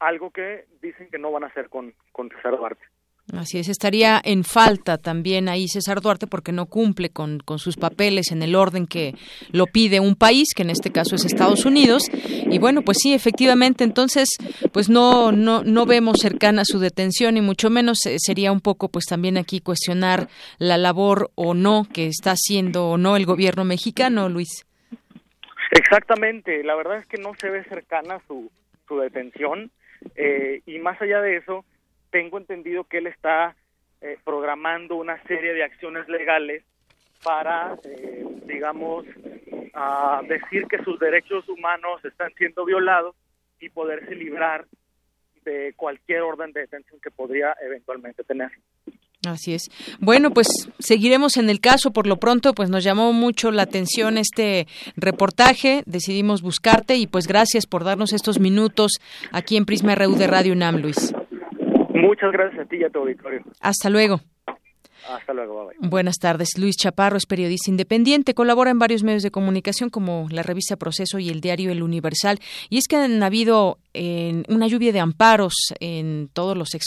algo 0.00 0.30
que 0.30 0.66
dicen 0.80 1.08
que 1.10 1.18
no 1.18 1.32
van 1.32 1.44
a 1.44 1.48
hacer 1.48 1.68
con, 1.68 1.94
con 2.12 2.28
César 2.30 2.56
Duarte. 2.56 2.84
Así 3.36 3.58
es, 3.58 3.68
estaría 3.68 4.20
en 4.24 4.42
falta 4.42 4.96
también 4.96 5.50
ahí 5.50 5.68
César 5.68 6.00
Duarte 6.00 6.26
porque 6.26 6.50
no 6.50 6.64
cumple 6.64 7.10
con, 7.10 7.40
con, 7.40 7.58
sus 7.58 7.76
papeles 7.76 8.32
en 8.32 8.42
el 8.42 8.54
orden 8.54 8.86
que 8.86 9.14
lo 9.52 9.66
pide 9.66 10.00
un 10.00 10.14
país, 10.14 10.54
que 10.56 10.62
en 10.62 10.70
este 10.70 10.90
caso 10.90 11.14
es 11.14 11.26
Estados 11.26 11.66
Unidos. 11.66 12.04
Y 12.50 12.58
bueno, 12.58 12.80
pues 12.80 12.98
sí, 13.02 13.12
efectivamente, 13.12 13.84
entonces, 13.84 14.30
pues 14.72 14.88
no, 14.88 15.30
no, 15.30 15.62
no 15.62 15.84
vemos 15.84 16.20
cercana 16.22 16.62
su 16.64 16.78
detención 16.78 17.36
y 17.36 17.42
mucho 17.42 17.68
menos 17.68 18.06
eh, 18.06 18.16
sería 18.18 18.50
un 18.50 18.60
poco, 18.60 18.88
pues 18.88 19.04
también 19.04 19.36
aquí 19.36 19.60
cuestionar 19.60 20.28
la 20.58 20.78
labor 20.78 21.30
o 21.34 21.52
no 21.52 21.86
que 21.92 22.06
está 22.06 22.30
haciendo 22.30 22.88
o 22.88 22.96
no 22.96 23.14
el 23.16 23.26
gobierno 23.26 23.64
mexicano, 23.64 24.30
Luis. 24.30 24.64
Exactamente, 25.72 26.64
la 26.64 26.74
verdad 26.74 26.96
es 26.96 27.06
que 27.06 27.18
no 27.18 27.34
se 27.38 27.50
ve 27.50 27.62
cercana 27.64 28.20
su, 28.26 28.50
su 28.86 28.98
detención 28.98 29.70
eh, 30.16 30.62
y 30.64 30.78
más 30.78 31.00
allá 31.02 31.20
de 31.20 31.36
eso, 31.36 31.64
tengo 32.10 32.38
entendido 32.38 32.84
que 32.84 32.98
él 32.98 33.06
está 33.06 33.56
eh, 34.00 34.18
programando 34.24 34.96
una 34.96 35.22
serie 35.24 35.54
de 35.54 35.64
acciones 35.64 36.08
legales 36.08 36.64
para, 37.22 37.76
eh, 37.84 38.24
digamos, 38.46 39.04
decir 40.26 40.66
que 40.66 40.82
sus 40.82 40.98
derechos 40.98 41.48
humanos 41.48 42.04
están 42.04 42.32
siendo 42.34 42.64
violados 42.64 43.14
y 43.60 43.68
poderse 43.70 44.14
librar 44.14 44.66
de 45.44 45.72
cualquier 45.76 46.22
orden 46.22 46.52
de 46.52 46.62
detención 46.62 47.00
que 47.00 47.10
podría 47.10 47.54
eventualmente 47.64 48.24
tener. 48.24 48.50
Así 49.26 49.52
es. 49.52 49.68
Bueno, 49.98 50.30
pues 50.30 50.46
seguiremos 50.78 51.36
en 51.36 51.50
el 51.50 51.60
caso. 51.60 51.90
Por 51.90 52.06
lo 52.06 52.18
pronto, 52.18 52.54
pues 52.54 52.70
nos 52.70 52.84
llamó 52.84 53.12
mucho 53.12 53.50
la 53.50 53.62
atención 53.62 54.16
este 54.16 54.68
reportaje. 54.96 55.82
Decidimos 55.86 56.40
buscarte 56.40 56.96
y 56.96 57.06
pues 57.06 57.26
gracias 57.26 57.66
por 57.66 57.84
darnos 57.84 58.12
estos 58.12 58.38
minutos 58.38 58.92
aquí 59.32 59.56
en 59.56 59.66
Prisma 59.66 59.94
RU 59.94 60.14
de 60.14 60.26
Radio 60.28 60.52
UNAM, 60.52 60.76
Luis. 60.76 61.12
Muchas 62.00 62.32
gracias 62.32 62.66
a 62.66 62.68
ti 62.68 62.76
y 62.76 62.84
a 62.84 62.90
tu 62.90 63.00
auditorio. 63.00 63.42
Hasta 63.60 63.90
luego. 63.90 64.20
Hasta 65.08 65.32
luego. 65.32 65.70
Buenas 65.78 66.16
tardes. 66.18 66.58
Luis 66.58 66.76
Chaparro 66.76 67.16
es 67.16 67.26
periodista 67.26 67.70
independiente, 67.70 68.34
colabora 68.34 68.70
en 68.70 68.78
varios 68.78 69.02
medios 69.02 69.22
de 69.22 69.30
comunicación 69.30 69.90
como 69.90 70.26
la 70.30 70.42
revista 70.42 70.76
Proceso 70.76 71.18
y 71.18 71.30
el 71.30 71.40
diario 71.40 71.70
El 71.70 71.82
Universal. 71.82 72.38
Y 72.68 72.78
es 72.78 72.88
que 72.88 72.96
han 72.96 73.22
habido 73.22 73.78
en 74.00 74.44
una 74.48 74.68
lluvia 74.68 74.92
de 74.92 75.00
amparos 75.00 75.54
en 75.80 76.30
todos 76.32 76.56
los 76.56 76.72
ex 76.74 76.86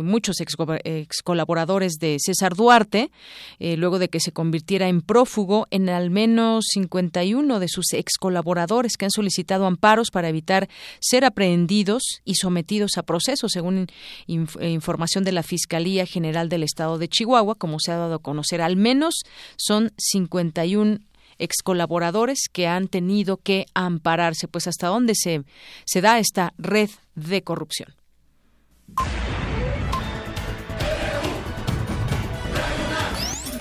muchos 0.00 0.36
ex, 0.40 1.22
colaboradores 1.24 1.94
de 1.94 2.18
César 2.20 2.54
Duarte, 2.54 3.10
eh, 3.58 3.76
luego 3.76 3.98
de 3.98 4.08
que 4.08 4.20
se 4.20 4.30
convirtiera 4.30 4.88
en 4.88 5.00
prófugo 5.00 5.66
en 5.72 5.88
al 5.88 6.10
menos 6.10 6.66
51 6.68 7.58
de 7.58 7.66
sus 7.68 7.92
ex 7.94 8.12
colaboradores 8.20 8.96
que 8.96 9.06
han 9.06 9.10
solicitado 9.10 9.66
amparos 9.66 10.10
para 10.12 10.28
evitar 10.28 10.68
ser 11.00 11.24
aprehendidos 11.24 12.20
y 12.24 12.36
sometidos 12.36 12.92
a 12.96 13.02
proceso, 13.02 13.48
según 13.48 13.88
información 14.28 15.24
de 15.24 15.32
la 15.32 15.42
Fiscalía 15.42 16.06
General 16.06 16.48
del 16.48 16.62
Estado 16.62 16.96
de 16.98 17.08
Chihuahua, 17.08 17.56
como 17.56 17.80
se 17.80 17.90
ha 17.90 17.96
dado 17.96 18.14
a 18.14 18.22
conocer, 18.22 18.62
al 18.62 18.76
menos 18.76 19.16
son 19.56 19.92
51 19.96 21.00
ex 21.38 21.62
colaboradores 21.62 22.48
que 22.52 22.66
han 22.66 22.88
tenido 22.88 23.36
que 23.36 23.66
ampararse. 23.74 24.48
Pues 24.48 24.66
hasta 24.66 24.88
dónde 24.88 25.14
se, 25.14 25.44
se 25.84 26.00
da 26.00 26.18
esta 26.18 26.52
red 26.58 26.90
de 27.14 27.42
corrupción. 27.42 27.94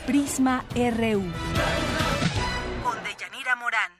Prisma 0.06 0.64
RU. 0.76 1.24
Con 2.84 3.04
Deyanira 3.04 3.56
Morán. 3.56 3.92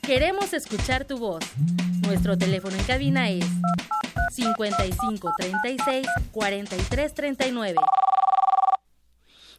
Queremos 0.00 0.52
escuchar 0.52 1.04
tu 1.04 1.18
voz. 1.18 1.44
Nuestro 2.06 2.38
teléfono 2.38 2.76
en 2.76 2.84
cabina 2.84 3.28
es 3.30 3.44
55 4.30 5.32
36 5.36 6.06
43 6.32 7.14
39. 7.14 7.76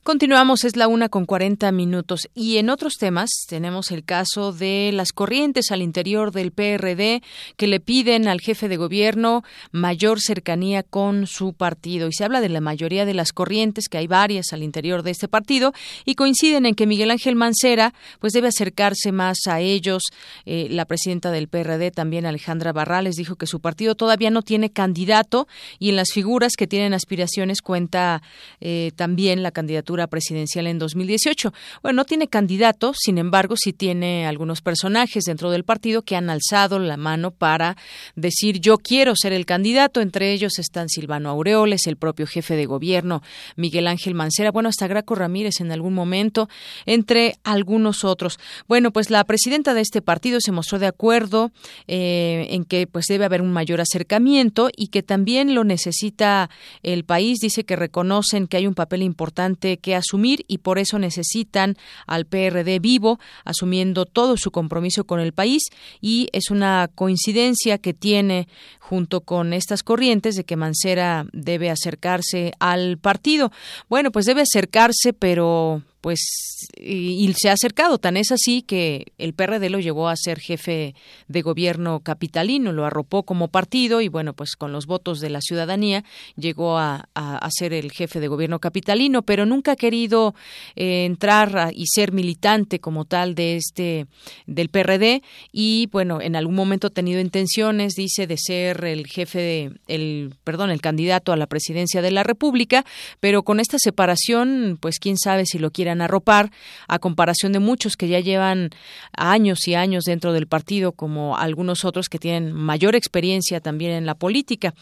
Continuamos, 0.02 0.64
es 0.64 0.78
la 0.78 0.88
una 0.88 1.10
con 1.10 1.26
40 1.26 1.72
minutos. 1.74 2.30
Y 2.34 2.58
en 2.58 2.70
otros 2.70 2.94
temas 2.94 3.30
tenemos 3.50 3.92
el 3.92 4.06
caso 4.06 4.54
de 4.54 4.92
las 4.94 5.12
corrientes 5.12 5.72
al 5.72 5.82
interior 5.82 6.32
del 6.32 6.52
PRD 6.52 7.22
que 7.58 7.68
le 7.68 7.82
piden 7.82 8.30
al 8.30 8.40
jefe 8.40 8.70
de 8.70 8.78
gobierno 8.78 9.44
mayor 9.72 10.22
cercanía 10.22 10.84
con 10.84 11.28
su 11.28 11.54
partido. 11.54 12.08
Y 12.08 12.14
se 12.14 12.24
habla 12.24 12.40
de 12.40 12.48
la 12.48 12.62
mayoría 12.62 13.06
de 13.06 13.14
las 13.14 13.34
corrientes, 13.34 13.90
que 13.90 13.98
hay 13.98 14.08
varias 14.08 14.54
al 14.54 14.64
interior 14.64 15.04
de 15.04 15.12
este 15.12 15.28
partido, 15.28 15.74
y 16.06 16.16
coinciden 16.16 16.66
en 16.66 16.76
que 16.76 16.88
Miguel 16.88 17.12
Ángel 17.12 17.36
Mancera 17.36 17.94
pues 18.20 18.32
debe 18.32 18.48
acercarse 18.48 19.12
más 19.12 19.48
a 19.48 19.60
ellos. 19.60 20.04
Eh, 20.46 20.68
la 20.72 20.86
presidenta 20.86 21.30
del 21.30 21.50
PRD, 21.50 21.92
también 21.92 22.26
Alejandra 22.26 22.72
Barrales, 22.72 23.18
dijo 23.18 23.36
que 23.36 23.48
su 23.48 23.60
partido 23.60 23.96
todavía 23.96 24.32
no 24.32 24.44
tiene 24.44 24.72
candidato 24.72 25.48
y 25.78 25.90
en 25.90 25.98
las 25.98 26.14
figuras 26.14 26.54
que 26.58 26.68
tienen 26.68 26.94
aspiraciones 26.94 27.62
cuenta 27.62 28.24
eh, 28.62 28.92
también 28.96 29.44
la 29.44 29.52
candidatura 29.52 29.89
presidencial 30.08 30.68
en 30.68 30.80
2018. 30.80 31.54
Bueno, 31.82 31.98
no 31.98 32.06
tiene 32.06 32.28
candidato, 32.28 32.94
sin 32.96 33.18
embargo, 33.18 33.56
sí 33.58 33.74
tiene 33.74 34.28
algunos 34.28 34.62
personajes 34.62 35.24
dentro 35.26 35.52
del 35.52 35.64
partido 35.64 36.04
que 36.04 36.16
han 36.16 36.30
alzado 36.30 36.80
la 36.80 36.98
mano 36.98 37.32
para 37.32 37.76
decir 38.16 38.60
yo 38.60 38.78
quiero 38.78 39.14
ser 39.16 39.34
el 39.34 39.46
candidato. 39.46 40.02
Entre 40.02 40.32
ellos 40.32 40.60
están 40.60 40.90
Silvano 40.90 41.30
Aureoles, 41.30 41.88
el 41.88 41.98
propio 41.98 42.28
jefe 42.28 42.56
de 42.56 42.66
gobierno, 42.66 43.22
Miguel 43.56 43.88
Ángel 43.88 44.14
Mancera, 44.14 44.52
bueno, 44.52 44.70
hasta 44.70 44.88
Graco 44.88 45.16
Ramírez 45.16 45.60
en 45.60 45.72
algún 45.72 45.94
momento, 45.94 46.50
entre 46.86 47.36
algunos 47.44 48.04
otros. 48.04 48.40
Bueno, 48.68 48.92
pues 48.92 49.10
la 49.10 49.24
presidenta 49.24 49.74
de 49.74 49.82
este 49.82 50.02
partido 50.02 50.40
se 50.40 50.52
mostró 50.52 50.80
de 50.80 50.88
acuerdo 50.88 51.52
eh, 51.88 52.48
en 52.52 52.66
que 52.66 52.88
pues 52.88 53.06
debe 53.08 53.26
haber 53.26 53.42
un 53.42 53.52
mayor 53.52 53.82
acercamiento 53.82 54.70
y 54.76 54.88
que 54.88 55.04
también 55.04 55.56
lo 55.56 55.64
necesita 55.64 56.50
el 56.84 57.04
país. 57.04 57.40
Dice 57.40 57.64
que 57.64 57.76
reconocen 57.76 58.48
que 58.48 58.58
hay 58.58 58.68
un 58.68 58.76
papel 58.76 59.02
importante 59.02 59.78
que 59.80 59.96
asumir 59.96 60.46
y 60.48 60.60
por 60.60 60.80
eso 60.80 61.00
necesitan 61.00 61.78
al 62.06 62.26
PRD 62.26 62.80
vivo, 62.80 63.20
asumiendo 63.46 64.06
todo 64.06 64.38
su 64.38 64.52
compromiso 64.52 65.06
con 65.06 65.20
el 65.20 65.34
país 65.34 65.64
y 66.02 66.30
es 66.32 66.52
una 66.52 66.90
coincidencia 66.94 67.78
que 67.78 67.94
tiene 67.94 68.48
junto 68.80 69.22
con 69.22 69.54
estas 69.54 69.84
corrientes 69.84 70.36
de 70.36 70.44
que 70.44 70.56
Mancera 70.56 71.26
debe 71.32 71.70
acercarse 71.70 72.54
al 72.60 72.98
partido. 72.98 73.52
Bueno, 73.88 74.12
pues 74.12 74.26
debe 74.26 74.42
acercarse, 74.42 75.14
pero 75.14 75.84
pues 76.02 76.68
y, 76.78 77.32
se 77.34 77.50
ha 77.50 77.54
acercado. 77.54 77.98
Tan 77.98 78.18
es 78.18 78.32
así 78.32 78.62
que 78.62 79.12
el 79.18 79.34
PRD 79.34 79.70
lo 79.70 79.80
llevó 79.80 80.10
a 80.10 80.16
ser 80.16 80.40
jefe 80.40 80.96
de 81.28 81.42
gobierno 81.42 82.00
capitalino, 82.02 82.72
lo 82.72 82.86
arropó 82.86 83.24
como 83.24 83.48
partido 83.48 84.02
y 84.02 84.08
bueno, 84.08 84.34
pues 84.34 84.56
con 84.56 84.72
los 84.72 84.86
votos 84.86 85.20
de 85.20 85.30
la 85.30 85.42
ciudadanía 85.42 86.04
llegó 86.36 86.78
a, 86.78 87.10
a, 87.14 87.50
ser 87.52 87.74
el 87.74 87.92
jefe 87.92 88.20
de 88.20 88.28
gobierno 88.28 88.60
capitalino, 88.60 89.24
pero 89.24 89.46
nunca 89.46 89.74
ha 89.74 89.76
querido 89.76 90.36
eh, 90.76 91.06
entrar 91.06 91.72
y 91.74 91.88
ser 91.88 92.12
militante 92.12 92.80
como 92.80 93.06
tal 93.06 93.36
de 93.36 93.56
este 93.58 94.08
del 94.46 94.70
PRD 94.70 95.22
y 95.52 95.88
bueno, 95.92 96.22
en 96.22 96.36
algún 96.36 96.56
momento 96.56 96.88
ha 96.88 96.92
tenido 96.92 97.20
intenciones, 97.20 97.96
dice, 97.96 98.28
de 98.28 98.38
ser 98.38 98.84
el 98.86 99.08
jefe 99.08 99.40
de 99.40 99.72
el 99.88 100.36
perdón, 100.44 100.70
el 100.70 100.82
candidato 100.82 101.32
a 101.32 101.38
la 101.38 101.48
presidencia 101.48 102.02
de 102.02 102.12
la 102.12 102.24
República, 102.24 102.86
pero 103.20 103.44
con 103.44 103.60
esta 103.60 103.78
separación, 103.80 104.78
pues 104.80 105.00
quién 105.00 105.18
sabe 105.18 105.46
si 105.46 105.60
lo 105.60 105.72
quiere 105.72 105.89
arropar, 106.02 106.52
a 106.88 107.00
comparación 107.00 107.52
de 107.52 107.60
muchos 107.60 107.96
que 107.96 108.08
ya 108.08 108.20
llevan 108.20 108.70
años 109.14 109.68
y 109.68 109.76
años 109.76 110.04
dentro 110.06 110.34
del 110.34 110.48
partido, 110.48 110.92
como 110.92 111.38
algunos 111.38 111.86
otros 111.86 112.08
que 112.10 112.20
tienen 112.20 112.54
mayor 112.54 112.96
experiencia 112.96 113.60
también 113.60 113.92
en 113.92 114.06
la 114.06 114.16
política. 114.16 114.74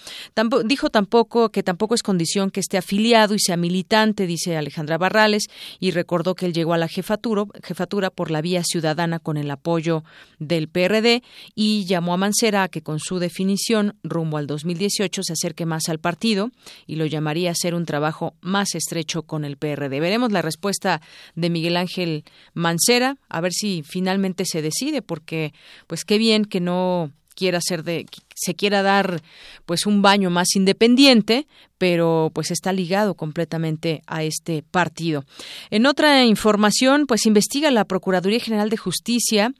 dijo 0.65 0.89
tampoco 0.89 1.49
que 1.49 1.63
tampoco 1.63 1.95
es 1.95 2.03
condición 2.03 2.51
que 2.51 2.59
esté 2.59 2.77
afiliado 2.77 3.33
y 3.33 3.39
sea 3.39 3.57
militante, 3.57 4.27
dice 4.27 4.57
Alejandra 4.57 4.97
Barrales, 4.97 5.47
y 5.79 5.91
recordó 5.91 6.35
que 6.35 6.45
él 6.45 6.53
llegó 6.53 6.73
a 6.73 6.77
la 6.77 6.87
jefatura, 6.87 7.45
jefatura 7.63 8.09
por 8.09 8.31
la 8.31 8.41
vía 8.41 8.63
ciudadana 8.63 9.19
con 9.19 9.37
el 9.37 9.49
apoyo 9.49 10.03
del 10.39 10.67
PRD 10.67 11.23
y 11.55 11.85
llamó 11.85 12.13
a 12.13 12.17
Mancera 12.17 12.63
a 12.63 12.67
que 12.67 12.81
con 12.81 12.99
su 12.99 13.19
definición 13.19 13.95
rumbo 14.03 14.37
al 14.37 14.47
2018 14.47 15.23
se 15.23 15.33
acerque 15.33 15.65
más 15.65 15.89
al 15.89 15.99
partido 15.99 16.51
y 16.85 16.95
lo 16.95 17.05
llamaría 17.05 17.49
a 17.49 17.51
hacer 17.53 17.75
un 17.75 17.85
trabajo 17.85 18.35
más 18.41 18.75
estrecho 18.75 19.23
con 19.23 19.45
el 19.45 19.57
PRD. 19.57 19.99
Veremos 19.99 20.31
la 20.31 20.41
respuesta 20.41 20.96
de 21.35 21.49
Miguel 21.49 21.77
Ángel 21.77 22.23
Mancera, 22.53 23.17
a 23.29 23.41
ver 23.41 23.53
si 23.53 23.83
finalmente 23.83 24.45
se 24.45 24.61
decide, 24.61 25.01
porque 25.01 25.53
pues 25.87 26.05
qué 26.05 26.17
bien 26.17 26.45
que 26.45 26.59
no 26.59 27.11
quiera 27.35 27.59
ser 27.61 27.83
de 27.83 28.05
se 28.37 28.55
quiera 28.55 28.83
dar 28.83 29.21
pues 29.65 29.85
un 29.85 30.01
baño 30.01 30.29
más 30.29 30.55
independiente, 30.55 31.47
pero 31.77 32.31
pues 32.33 32.51
está 32.51 32.71
ligado 32.71 33.15
completamente 33.15 34.01
a 34.07 34.23
este 34.23 34.63
partido. 34.63 35.23
En 35.69 35.85
otra 35.85 36.23
información, 36.25 37.05
pues 37.07 37.25
investiga 37.25 37.71
la 37.71 37.85
Procuraduría 37.85 38.39
General 38.39 38.69
de 38.69 38.77
Justicia 38.77 39.53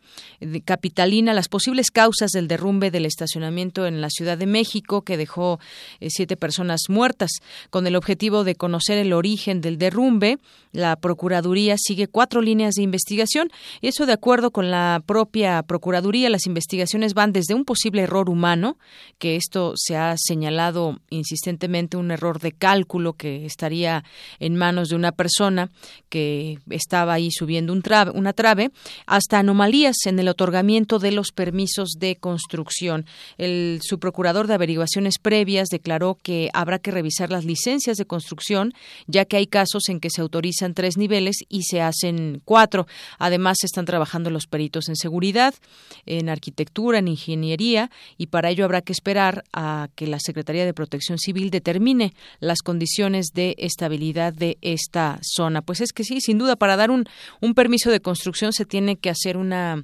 Capitalina 0.66 1.34
las 1.34 1.50
posibles 1.50 1.92
causas 1.92 2.32
del 2.32 2.48
derrumbe 2.48 2.92
del 2.92 3.06
estacionamiento 3.06 3.86
en 3.86 4.02
la 4.02 4.10
Ciudad 4.10 4.38
de 4.38 4.46
México 4.46 5.02
que 5.02 5.18
dejó 5.18 5.60
eh, 6.00 6.10
siete 6.10 6.38
personas 6.38 6.82
muertas. 6.90 7.32
Con 7.70 7.88
el 7.88 7.96
objetivo 7.96 8.44
de 8.44 8.56
conocer 8.56 8.98
el 8.98 9.14
origen 9.14 9.62
del 9.62 9.78
derrumbe, 9.78 10.38
la 10.72 10.96
Procuraduría 10.96 11.76
sigue 11.78 12.08
cuatro 12.08 12.42
líneas 12.42 12.76
de 12.76 12.84
investigación 12.84 13.50
y 13.82 13.88
eso 13.88 14.06
de 14.06 14.14
acuerdo 14.14 14.52
con 14.52 14.70
la 14.72 15.02
propia 15.06 15.64
Procuraduría, 15.64 16.30
las 16.30 16.46
investigaciones 16.46 17.14
van 17.14 17.34
desde 17.34 17.54
un 17.54 17.66
posible 17.66 18.04
error 18.04 18.30
humano, 18.30 18.66
que 19.18 19.36
esto 19.36 19.74
se 19.76 19.95
ha 19.95 20.15
señalado 20.18 20.99
insistentemente 21.09 21.97
un 21.97 22.11
error 22.11 22.39
de 22.39 22.51
cálculo 22.51 23.13
que 23.13 23.45
estaría 23.45 24.03
en 24.39 24.55
manos 24.55 24.89
de 24.89 24.95
una 24.95 25.11
persona 25.11 25.70
que 26.09 26.59
estaba 26.70 27.13
ahí 27.13 27.30
subiendo 27.32 27.74
una 28.13 28.34
trave, 28.34 28.72
hasta 29.05 29.39
anomalías 29.39 29.95
en 30.05 30.20
el 30.20 30.28
otorgamiento 30.28 30.99
de 30.99 31.11
los 31.11 31.32
permisos 31.32 31.91
de 31.99 32.15
construcción. 32.15 33.05
El 33.38 33.80
subprocurador 33.84 34.47
de 34.47 34.55
averiguaciones 34.55 35.20
previas 35.20 35.68
declaró 35.70 36.18
que 36.22 36.49
habrá 36.53 36.80
que 36.80 36.91
revisar 36.91 37.30
las 37.30 37.45
licencias 37.45 37.97
de 37.97 38.05
construcción, 38.05 38.74
ya 39.07 39.26
que 39.26 39.38
hay 39.38 39.47
casos 39.47 39.89
en 39.89 39.99
que 39.99 40.09
se 40.09 40.22
autorizan 40.22 40.74
tres 40.74 40.97
niveles 40.97 41.38
y 41.49 41.63
se 41.63 41.82
hacen 41.82 42.41
cuatro. 42.45 42.88
Además, 43.20 43.57
están 43.63 43.86
trabajando 43.86 44.30
los 44.30 44.47
peritos 44.47 44.89
en 44.89 44.95
seguridad, 44.95 45.53
en 46.05 46.30
arquitectura, 46.30 46.99
en 46.99 47.07
ingeniería, 47.07 47.89
y 48.18 48.28
para 48.28 48.49
ello 48.49 48.57
habrá 48.66 48.82
que 48.82 48.93
esperar 48.93 49.43
a 49.53 49.89
que 49.95 50.08
la 50.08 50.20
Secretaría 50.20 50.66
de 50.66 50.74
Protección 50.74 51.18
Civil 51.18 51.49
determine 51.49 52.14
las 52.39 52.60
condiciones 52.60 53.28
de 53.34 53.55
estabilidad 53.58 54.34
de 54.34 54.58
esta 54.62 55.20
zona. 55.22 55.62
Pues 55.62 55.82
es 55.82 55.93
que 55.93 56.03
sí, 56.03 56.22
sin 56.22 56.38
duda, 56.38 56.55
para 56.55 56.76
dar 56.76 56.91
un, 56.91 57.05
un 57.41 57.53
permiso 57.53 57.91
de 57.91 57.99
construcción 57.99 58.53
se 58.53 58.66
tiene 58.66 58.97
que 58.97 59.10
hacer 59.10 59.38
una 59.38 59.84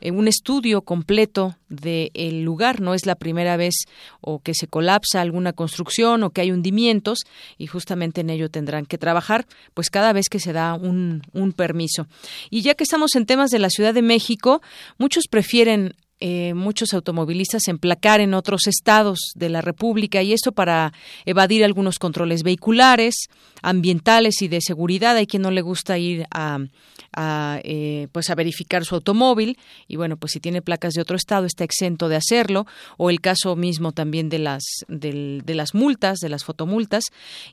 eh, 0.00 0.10
un 0.10 0.28
estudio 0.28 0.82
completo 0.82 1.56
del 1.68 2.42
lugar. 2.42 2.80
No 2.80 2.94
es 2.94 3.06
la 3.06 3.14
primera 3.14 3.56
vez 3.56 3.74
o 4.20 4.40
que 4.40 4.54
se 4.54 4.66
colapsa 4.66 5.20
alguna 5.20 5.52
construcción 5.52 6.22
o 6.22 6.30
que 6.30 6.40
hay 6.40 6.50
hundimientos 6.50 7.20
y 7.58 7.66
justamente 7.66 8.22
en 8.22 8.30
ello 8.30 8.50
tendrán 8.50 8.86
que 8.86 8.98
trabajar, 8.98 9.46
pues 9.74 9.90
cada 9.90 10.12
vez 10.12 10.28
que 10.28 10.40
se 10.40 10.52
da 10.52 10.74
un, 10.74 11.22
un 11.32 11.52
permiso. 11.52 12.06
Y 12.48 12.62
ya 12.62 12.74
que 12.74 12.84
estamos 12.84 13.14
en 13.14 13.26
temas 13.26 13.50
de 13.50 13.58
la 13.58 13.70
Ciudad 13.70 13.94
de 13.94 14.02
México, 14.02 14.62
muchos 14.98 15.24
prefieren 15.28 15.94
eh, 16.22 16.52
muchos 16.52 16.92
automovilistas 16.92 17.66
emplacar 17.68 18.20
en 18.20 18.34
otros 18.34 18.66
estados 18.66 19.32
de 19.34 19.48
la 19.48 19.62
República 19.62 20.22
y 20.22 20.34
esto 20.34 20.52
para 20.52 20.92
evadir 21.24 21.64
algunos 21.64 21.98
controles 21.98 22.42
vehiculares, 22.42 23.28
ambientales 23.62 24.42
y 24.42 24.48
de 24.48 24.60
seguridad. 24.60 25.16
Hay 25.16 25.26
quien 25.26 25.40
no 25.40 25.50
le 25.50 25.62
gusta 25.62 25.96
ir 25.96 26.26
a, 26.30 26.58
eh, 27.64 28.08
pues 28.12 28.28
a 28.28 28.34
verificar 28.34 28.84
su 28.84 28.96
automóvil 28.96 29.58
y 29.88 29.96
bueno, 29.96 30.18
pues 30.18 30.32
si 30.32 30.40
tiene 30.40 30.60
placas 30.60 30.92
de 30.92 31.00
otro 31.00 31.16
estado 31.16 31.46
está 31.46 31.64
exento 31.64 32.10
de 32.10 32.16
hacerlo 32.16 32.66
o 32.98 33.08
el 33.08 33.22
caso 33.22 33.56
mismo 33.56 33.92
también 33.92 34.28
de 34.28 34.40
las 34.40 34.62
de 34.88 35.42
las 35.46 35.74
multas, 35.74 36.18
de 36.18 36.28
las 36.28 36.44
fotomultas 36.44 37.04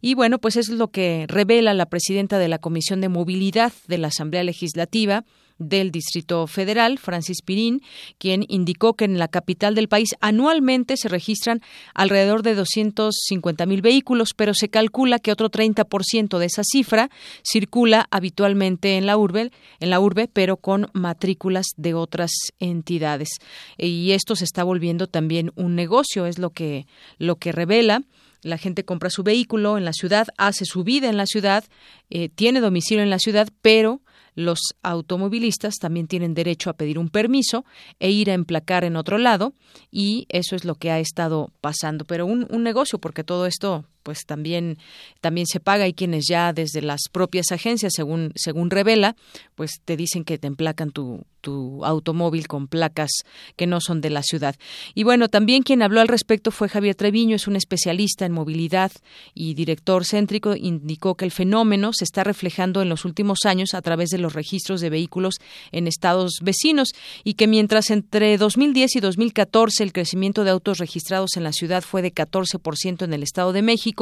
y 0.02 0.14
bueno, 0.14 0.40
pues 0.40 0.58
es 0.58 0.68
lo 0.68 0.90
que 0.90 1.26
revela 1.30 1.74
la 1.74 1.86
presidenta 1.86 2.38
de 2.38 2.50
la 2.50 2.60
Comisión 2.60 3.00
de 3.00 3.08
Movilidad 3.08 3.72
de 3.88 3.98
la 3.98 4.10
Asamblea 4.10 4.44
Legislativa 4.44 5.24
del 5.60 5.92
Distrito 5.92 6.48
Federal, 6.48 7.00
Francis 7.00 7.42
Pirín, 7.42 7.82
quien 8.18 8.46
indicó 8.48 8.94
que 8.94 9.06
en 9.06 9.18
la 9.18 9.28
capital 9.28 9.76
del 9.76 9.88
país 9.88 10.10
anualmente 10.22 10.98
se 10.98 11.10
registran 11.10 11.62
alrededor 11.94 12.44
de 12.44 12.56
250 12.56 13.66
mil 13.66 13.82
vehículos, 13.82 14.34
pero 14.36 14.54
se 14.54 14.70
calcula 14.70 15.20
que 15.20 15.32
otro 15.32 15.50
30% 15.50 16.38
de 16.38 16.46
esa 16.46 16.64
cifra 16.64 17.10
circula 17.44 18.08
habitualmente 18.12 18.98
en 18.98 19.06
la 19.06 19.18
urbe, 19.18 19.52
en 19.80 19.90
la 19.90 20.00
urbe, 20.00 20.28
pero 20.32 20.58
con 20.58 20.88
matrículas 20.94 21.68
de 21.78 21.94
otras 21.94 22.32
entidades. 22.60 23.30
Y 23.78 24.12
esto 24.12 24.36
se 24.36 24.46
está 24.46 24.64
volviendo 24.64 25.08
también 25.08 25.52
un 25.56 25.76
negocio, 25.76 26.26
es 26.26 26.40
lo 26.40 26.52
que 26.52 26.88
lo 27.18 27.38
que 27.38 27.52
revela 27.52 28.04
la 28.44 28.58
gente 28.58 28.86
compra 28.86 29.10
su 29.10 29.24
vehículo 29.24 29.78
en 29.78 29.86
la 29.86 29.94
ciudad, 29.94 30.28
hace 30.38 30.66
su 30.66 30.84
vida 30.84 31.10
en 31.10 31.18
la 31.18 31.26
ciudad, 31.26 31.66
eh, 32.10 32.30
tiene 32.30 32.62
domicilio 32.62 33.04
en 33.04 33.10
la 33.10 33.20
ciudad, 33.20 33.50
pero 33.62 34.02
los 34.38 34.60
automovilistas 34.84 35.80
también 35.80 36.08
tienen 36.08 36.36
derecho 36.36 36.70
a 36.70 36.74
pedir 36.74 37.00
un 37.00 37.10
permiso 37.10 37.66
e 38.00 38.12
ir 38.12 38.30
a 38.30 38.36
emplacar 38.36 38.84
en 38.84 38.96
otro 38.96 39.18
lado 39.18 39.54
y 39.92 40.28
eso 40.30 40.56
es 40.56 40.64
lo 40.64 40.76
que 40.76 40.92
ha 40.92 41.00
estado 41.00 41.52
pasando. 41.60 42.06
Pero 42.06 42.28
un, 42.28 42.46
un 42.52 42.62
negocio, 42.62 43.00
porque 43.00 43.24
todo 43.24 43.48
esto 43.48 43.86
pues 44.08 44.20
también 44.26 44.78
también 45.20 45.48
se 45.48 45.60
paga. 45.60 45.86
Y 45.86 45.94
quienes 45.94 46.28
ya 46.30 46.54
desde 46.54 46.82
las 46.82 47.02
propias 47.12 47.52
agencias 47.52 47.92
según 47.94 48.32
según 48.36 48.70
revela 48.70 49.18
pues 49.56 49.82
te 49.84 49.98
dicen 49.98 50.24
que 50.24 50.38
te 50.38 50.48
emplacan 50.48 50.92
tu, 50.92 51.26
tu 51.42 51.84
automóvil 51.84 52.48
con 52.48 52.70
placas 52.70 53.10
que 53.58 53.68
no 53.68 53.82
son 53.82 54.00
de 54.00 54.10
la 54.10 54.24
ciudad. 54.24 54.56
Y 54.96 55.04
bueno 55.04 55.28
también 55.28 55.64
quien 55.64 55.82
habló 55.82 56.00
al 56.00 56.08
respecto 56.08 56.52
fue 56.52 56.70
Javier 56.70 56.96
Treviño 56.96 57.36
es 57.36 57.50
un 57.50 57.58
especialista 57.58 58.26
en 58.26 58.32
movilidad 58.32 58.94
y 59.34 59.56
director 59.56 60.06
céntrico 60.06 60.56
indicó 60.56 61.16
que 61.16 61.26
el 61.26 61.32
fenómeno 61.32 61.92
se 61.92 62.06
está 62.06 62.24
reflejando 62.24 62.82
en 62.82 62.88
los 62.88 63.04
últimos 63.04 63.40
años 63.44 63.74
a 63.74 63.82
través 63.82 64.10
de 64.10 64.20
los 64.20 64.32
registros 64.32 64.80
de 64.80 64.90
vehículos 64.90 65.36
en 65.74 65.88
estados 65.88 66.40
vecinos 66.42 66.94
y 67.26 67.34
que 67.34 67.48
mientras 67.48 67.90
entre 67.90 68.38
2010 68.38 68.96
y 68.96 69.00
2014 69.02 69.84
el 69.84 69.92
crecimiento 69.92 70.46
de 70.46 70.52
autos 70.52 70.78
registrados 70.78 71.36
en 71.36 71.44
la 71.44 71.52
ciudad 71.52 71.84
fue 71.84 72.02
de 72.02 72.14
14% 72.14 73.04
en 73.04 73.14
el 73.14 73.24
estado 73.24 73.52
de 73.52 73.62
México 73.62 73.97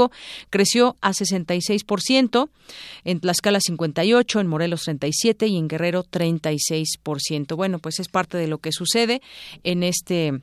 creció 0.50 0.96
a 1.02 1.12
66%, 1.12 2.50
en 3.04 3.20
Tlaxcala 3.20 3.60
58%, 3.60 4.40
en 4.40 4.48
Morelos 4.48 4.88
37% 4.88 5.50
y 5.50 5.58
en 5.58 5.68
Guerrero 5.68 6.04
36%. 6.04 7.56
Bueno, 7.56 7.80
pues 7.80 8.00
es 8.00 8.08
parte 8.08 8.38
de 8.38 8.48
lo 8.48 8.60
que 8.60 8.72
sucede 8.72 9.22
en 9.64 9.84
este 9.84 10.42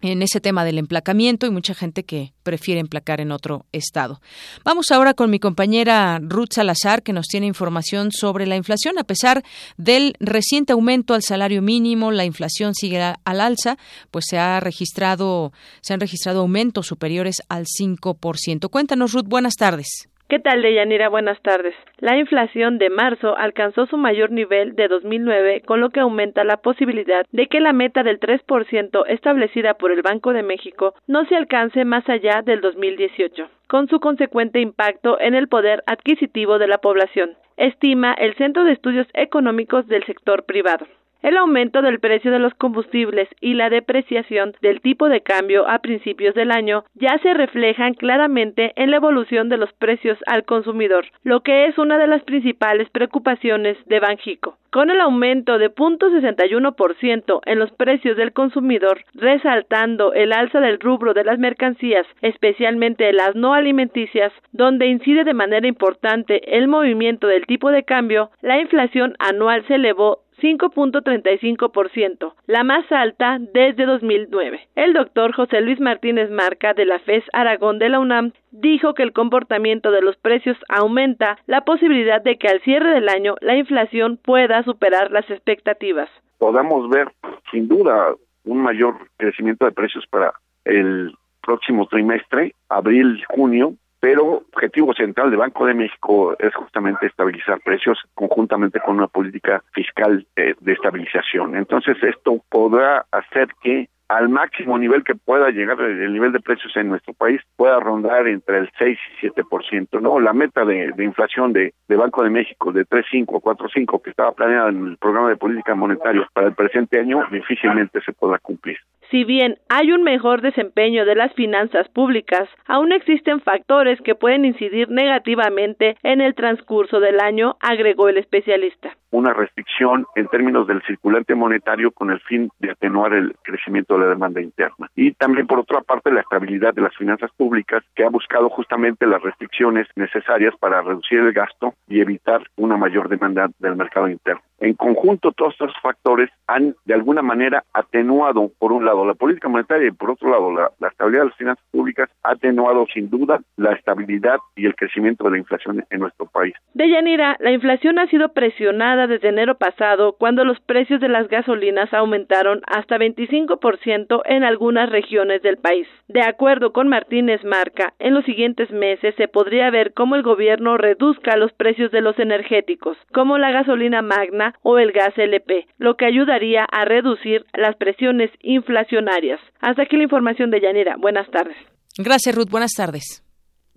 en 0.00 0.22
ese 0.22 0.40
tema 0.40 0.64
del 0.64 0.78
emplacamiento 0.78 1.46
y 1.46 1.50
mucha 1.50 1.74
gente 1.74 2.04
que 2.04 2.32
prefiere 2.42 2.80
emplacar 2.80 3.20
en 3.20 3.32
otro 3.32 3.66
estado. 3.72 4.20
Vamos 4.64 4.90
ahora 4.90 5.14
con 5.14 5.30
mi 5.30 5.38
compañera 5.38 6.18
Ruth 6.22 6.52
Salazar 6.52 7.02
que 7.02 7.12
nos 7.12 7.26
tiene 7.26 7.46
información 7.46 8.12
sobre 8.12 8.46
la 8.46 8.56
inflación. 8.56 8.98
A 8.98 9.04
pesar 9.04 9.44
del 9.76 10.14
reciente 10.20 10.72
aumento 10.72 11.14
al 11.14 11.22
salario 11.22 11.62
mínimo, 11.62 12.10
la 12.10 12.24
inflación 12.24 12.74
sigue 12.74 13.00
al 13.00 13.40
alza, 13.40 13.76
pues 14.10 14.26
se 14.28 14.38
ha 14.38 14.60
registrado 14.60 15.52
se 15.80 15.94
han 15.94 16.00
registrado 16.00 16.40
aumentos 16.40 16.86
superiores 16.86 17.36
al 17.48 17.66
5%. 17.66 18.70
Cuéntanos 18.70 19.12
Ruth, 19.12 19.26
buenas 19.26 19.54
tardes. 19.54 20.09
¿Qué 20.30 20.38
tal, 20.38 20.62
Deyanira? 20.62 21.08
Buenas 21.08 21.42
tardes. 21.42 21.74
La 21.98 22.16
inflación 22.16 22.78
de 22.78 22.88
marzo 22.88 23.36
alcanzó 23.36 23.86
su 23.86 23.96
mayor 23.96 24.30
nivel 24.30 24.76
de 24.76 24.86
2009, 24.86 25.62
con 25.62 25.80
lo 25.80 25.90
que 25.90 25.98
aumenta 25.98 26.44
la 26.44 26.58
posibilidad 26.58 27.26
de 27.32 27.48
que 27.48 27.58
la 27.58 27.72
meta 27.72 28.04
del 28.04 28.20
3% 28.20 29.06
establecida 29.08 29.74
por 29.74 29.90
el 29.90 30.02
Banco 30.02 30.32
de 30.32 30.44
México 30.44 30.94
no 31.08 31.24
se 31.24 31.34
alcance 31.34 31.84
más 31.84 32.08
allá 32.08 32.42
del 32.44 32.60
2018, 32.60 33.48
con 33.66 33.88
su 33.88 33.98
consecuente 33.98 34.60
impacto 34.60 35.20
en 35.20 35.34
el 35.34 35.48
poder 35.48 35.82
adquisitivo 35.86 36.60
de 36.60 36.68
la 36.68 36.78
población, 36.78 37.30
estima 37.56 38.12
el 38.12 38.36
Centro 38.36 38.62
de 38.62 38.70
Estudios 38.70 39.08
Económicos 39.14 39.88
del 39.88 40.04
Sector 40.04 40.44
Privado. 40.44 40.86
El 41.22 41.36
aumento 41.36 41.82
del 41.82 42.00
precio 42.00 42.30
de 42.30 42.38
los 42.38 42.54
combustibles 42.54 43.28
y 43.40 43.52
la 43.52 43.68
depreciación 43.68 44.54
del 44.62 44.80
tipo 44.80 45.08
de 45.10 45.20
cambio 45.20 45.68
a 45.68 45.80
principios 45.80 46.34
del 46.34 46.50
año 46.50 46.84
ya 46.94 47.18
se 47.18 47.34
reflejan 47.34 47.92
claramente 47.92 48.72
en 48.76 48.90
la 48.90 48.96
evolución 48.96 49.50
de 49.50 49.58
los 49.58 49.70
precios 49.74 50.16
al 50.26 50.44
consumidor, 50.44 51.04
lo 51.22 51.40
que 51.40 51.66
es 51.66 51.76
una 51.76 51.98
de 51.98 52.06
las 52.06 52.22
principales 52.22 52.88
preocupaciones 52.88 53.76
de 53.84 54.00
Banjico. 54.00 54.56
Con 54.70 54.88
el 54.88 55.00
aumento 55.00 55.58
de 55.58 55.68
0.61% 55.68 57.40
en 57.44 57.58
los 57.58 57.72
precios 57.72 58.16
del 58.16 58.32
consumidor, 58.32 59.04
resaltando 59.14 60.14
el 60.14 60.32
alza 60.32 60.60
del 60.60 60.78
rubro 60.78 61.12
de 61.12 61.24
las 61.24 61.38
mercancías, 61.38 62.06
especialmente 62.22 63.12
las 63.12 63.34
no 63.34 63.52
alimenticias, 63.52 64.32
donde 64.52 64.86
incide 64.86 65.24
de 65.24 65.34
manera 65.34 65.66
importante 65.66 66.56
el 66.56 66.68
movimiento 66.68 67.26
del 67.26 67.46
tipo 67.46 67.70
de 67.70 67.82
cambio, 67.82 68.30
la 68.42 68.60
inflación 68.60 69.16
anual 69.18 69.66
se 69.66 69.74
elevó 69.74 70.20
5.35%, 70.40 72.32
la 72.46 72.64
más 72.64 72.90
alta 72.90 73.38
desde 73.40 73.86
2009. 73.86 74.68
El 74.74 74.92
doctor 74.92 75.32
José 75.32 75.60
Luis 75.60 75.80
Martínez 75.80 76.30
Marca 76.30 76.74
de 76.74 76.84
la 76.84 76.98
FES 76.98 77.24
Aragón 77.32 77.78
de 77.78 77.88
la 77.88 78.00
UNAM 78.00 78.32
dijo 78.50 78.94
que 78.94 79.02
el 79.02 79.12
comportamiento 79.12 79.90
de 79.90 80.02
los 80.02 80.16
precios 80.16 80.56
aumenta 80.68 81.38
la 81.46 81.62
posibilidad 81.62 82.22
de 82.22 82.36
que 82.36 82.48
al 82.48 82.60
cierre 82.62 82.90
del 82.90 83.08
año 83.08 83.36
la 83.40 83.56
inflación 83.56 84.16
pueda 84.16 84.62
superar 84.64 85.10
las 85.10 85.28
expectativas. 85.30 86.08
Podamos 86.38 86.88
ver 86.88 87.08
sin 87.50 87.68
duda 87.68 88.14
un 88.44 88.62
mayor 88.62 88.94
crecimiento 89.16 89.66
de 89.66 89.72
precios 89.72 90.04
para 90.10 90.32
el 90.64 91.14
próximo 91.42 91.86
trimestre, 91.86 92.54
abril, 92.68 93.22
junio, 93.28 93.74
pero 94.00 94.42
objetivo 94.52 94.94
central 94.94 95.30
del 95.30 95.38
Banco 95.38 95.66
de 95.66 95.74
México 95.74 96.34
es 96.38 96.54
justamente 96.54 97.06
estabilizar 97.06 97.60
precios 97.60 97.98
conjuntamente 98.14 98.80
con 98.80 98.96
una 98.96 99.06
política 99.06 99.62
fiscal 99.72 100.26
eh, 100.36 100.54
de 100.58 100.72
estabilización. 100.72 101.54
Entonces 101.54 101.96
esto 102.02 102.42
podrá 102.48 103.04
hacer 103.12 103.48
que 103.62 103.88
al 104.10 104.28
máximo 104.28 104.76
nivel 104.76 105.04
que 105.04 105.14
pueda 105.14 105.50
llegar 105.50 105.80
el 105.80 106.12
nivel 106.12 106.32
de 106.32 106.40
precios 106.40 106.76
en 106.76 106.88
nuestro 106.88 107.14
país 107.14 107.40
pueda 107.54 107.78
rondar 107.78 108.26
entre 108.26 108.58
el 108.58 108.70
6 108.76 108.98
y 109.22 109.26
7%, 109.28 110.00
¿no? 110.00 110.18
La 110.18 110.32
meta 110.32 110.64
de, 110.64 110.92
inflación 110.98 111.52
de, 111.52 111.74
de, 111.86 111.96
Banco 111.96 112.24
de 112.24 112.30
México 112.30 112.72
de 112.72 112.84
3.5 112.84 113.36
a 113.36 113.56
4.5 113.56 114.02
que 114.02 114.10
estaba 114.10 114.32
planeada 114.32 114.70
en 114.70 114.84
el 114.88 114.96
programa 114.96 115.28
de 115.28 115.36
política 115.36 115.76
monetaria 115.76 116.28
para 116.32 116.48
el 116.48 116.54
presente 116.54 116.98
año 116.98 117.24
difícilmente 117.30 118.00
se 118.00 118.12
podrá 118.12 118.38
cumplir. 118.38 118.78
Si 119.10 119.24
bien 119.24 119.56
hay 119.68 119.90
un 119.90 120.04
mejor 120.04 120.40
desempeño 120.40 121.04
de 121.04 121.16
las 121.16 121.32
finanzas 121.34 121.88
públicas, 121.88 122.48
aún 122.66 122.92
existen 122.92 123.40
factores 123.40 124.00
que 124.02 124.14
pueden 124.14 124.44
incidir 124.44 124.88
negativamente 124.88 125.96
en 126.04 126.20
el 126.20 126.36
transcurso 126.36 127.00
del 127.00 127.18
año, 127.18 127.56
agregó 127.60 128.08
el 128.08 128.18
especialista. 128.18 128.96
Una 129.10 129.32
restricción 129.32 130.06
en 130.14 130.28
términos 130.28 130.68
del 130.68 130.80
circulante 130.82 131.34
monetario 131.34 131.90
con 131.90 132.12
el 132.12 132.20
fin 132.20 132.50
de 132.60 132.70
atenuar 132.70 133.12
el 133.12 133.34
crecimiento 133.42 133.94
de 133.94 134.04
la 134.04 134.10
demanda 134.10 134.40
interna. 134.40 134.88
Y 134.94 135.10
también, 135.14 135.48
por 135.48 135.58
otra 135.58 135.80
parte, 135.80 136.12
la 136.12 136.20
estabilidad 136.20 136.72
de 136.72 136.82
las 136.82 136.96
finanzas 136.96 137.32
públicas, 137.36 137.82
que 137.96 138.04
ha 138.04 138.08
buscado 138.10 138.48
justamente 138.48 139.06
las 139.06 139.20
restricciones 139.22 139.88
necesarias 139.96 140.54
para 140.60 140.82
reducir 140.82 141.18
el 141.18 141.32
gasto 141.32 141.74
y 141.88 142.00
evitar 142.00 142.42
una 142.56 142.76
mayor 142.76 143.08
demanda 143.08 143.48
del 143.58 143.74
mercado 143.74 144.08
interno. 144.08 144.42
En 144.60 144.74
conjunto, 144.74 145.32
todos 145.32 145.54
estos 145.54 145.72
factores 145.82 146.28
han, 146.46 146.74
de 146.84 146.94
alguna 146.94 147.22
manera, 147.22 147.64
atenuado, 147.72 148.50
por 148.58 148.72
un 148.72 148.84
lado, 148.84 149.06
la 149.06 149.14
política 149.14 149.48
monetaria 149.48 149.88
y, 149.88 149.92
por 149.92 150.10
otro 150.10 150.30
lado, 150.30 150.52
la, 150.52 150.88
estabilidad 150.88 151.22
de 151.22 151.28
las 151.28 151.36
finanzas 151.36 151.64
públicas, 151.70 152.10
ha 152.22 152.32
atenuado, 152.32 152.86
sin 152.92 153.08
duda, 153.08 153.40
la 153.56 153.72
estabilidad 153.72 154.36
y 154.56 154.66
el 154.66 154.74
crecimiento 154.74 155.24
de 155.24 155.30
la 155.30 155.38
inflación 155.38 155.84
en 155.88 156.00
nuestro 156.00 156.26
país. 156.26 156.54
Deyanira, 156.74 157.36
la 157.40 157.52
inflación 157.52 157.98
ha 157.98 158.06
sido 158.08 158.34
presionada 158.34 159.06
desde 159.06 159.28
enero 159.28 159.56
pasado, 159.56 160.16
cuando 160.18 160.44
los 160.44 160.60
precios 160.60 161.00
de 161.00 161.08
las 161.08 161.28
gasolinas 161.28 161.92
aumentaron 161.94 162.60
hasta 162.66 162.98
25% 162.98 164.22
en 164.26 164.44
algunas 164.44 164.90
regiones 164.90 165.40
del 165.40 165.56
país. 165.56 165.88
De 166.08 166.22
acuerdo 166.22 166.72
con 166.72 166.88
Martínez 166.88 167.42
Marca, 167.44 167.94
en 167.98 168.12
los 168.12 168.24
siguientes 168.24 168.70
meses 168.70 169.14
se 169.16 169.28
podría 169.28 169.70
ver 169.70 169.94
cómo 169.94 170.16
el 170.16 170.22
gobierno 170.22 170.76
reduzca 170.76 171.36
los 171.36 171.52
precios 171.52 171.90
de 171.92 172.02
los 172.02 172.18
energéticos, 172.18 172.98
como 173.12 173.38
la 173.38 173.52
gasolina 173.52 174.02
magna 174.02 174.49
o 174.62 174.78
el 174.78 174.92
gas 174.92 175.16
LP, 175.16 175.66
lo 175.78 175.96
que 175.96 176.06
ayudaría 176.06 176.64
a 176.64 176.84
reducir 176.84 177.44
las 177.54 177.76
presiones 177.76 178.30
inflacionarias. 178.40 179.40
Hasta 179.60 179.82
aquí 179.82 179.96
la 179.96 180.04
información 180.04 180.50
de 180.50 180.60
Yanira. 180.60 180.96
Buenas 180.98 181.30
tardes. 181.30 181.56
Gracias, 181.98 182.34
Ruth. 182.34 182.50
Buenas 182.50 182.72
tardes. 182.72 183.22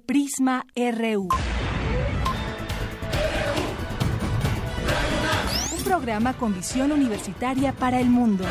Prisma 0.05 0.65
RU. 0.75 1.29
Un 5.77 5.83
programa 5.83 6.33
con 6.33 6.53
visión 6.53 6.91
universitaria 6.91 7.73
para 7.73 7.99
el 7.99 8.07
mundo. 8.07 8.45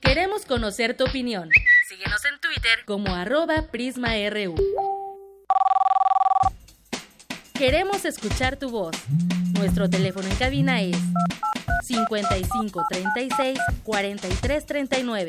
Queremos 0.00 0.44
conocer 0.44 0.94
tu 0.96 1.04
opinión. 1.04 1.48
Síguenos 1.88 2.22
en 2.26 2.38
Twitter 2.40 2.84
como 2.84 3.14
arroba 3.14 3.68
PrismaRU. 3.70 4.54
Queremos 7.62 8.04
escuchar 8.04 8.56
tu 8.56 8.70
voz. 8.70 8.96
Nuestro 9.56 9.88
teléfono 9.88 10.26
en 10.26 10.34
cabina 10.34 10.82
es 10.82 10.96
55 11.84 12.82
36 12.90 13.56
43 13.84 14.66
39. 14.66 15.28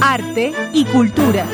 Arte 0.00 0.54
y 0.72 0.86
cultura. 0.86 1.46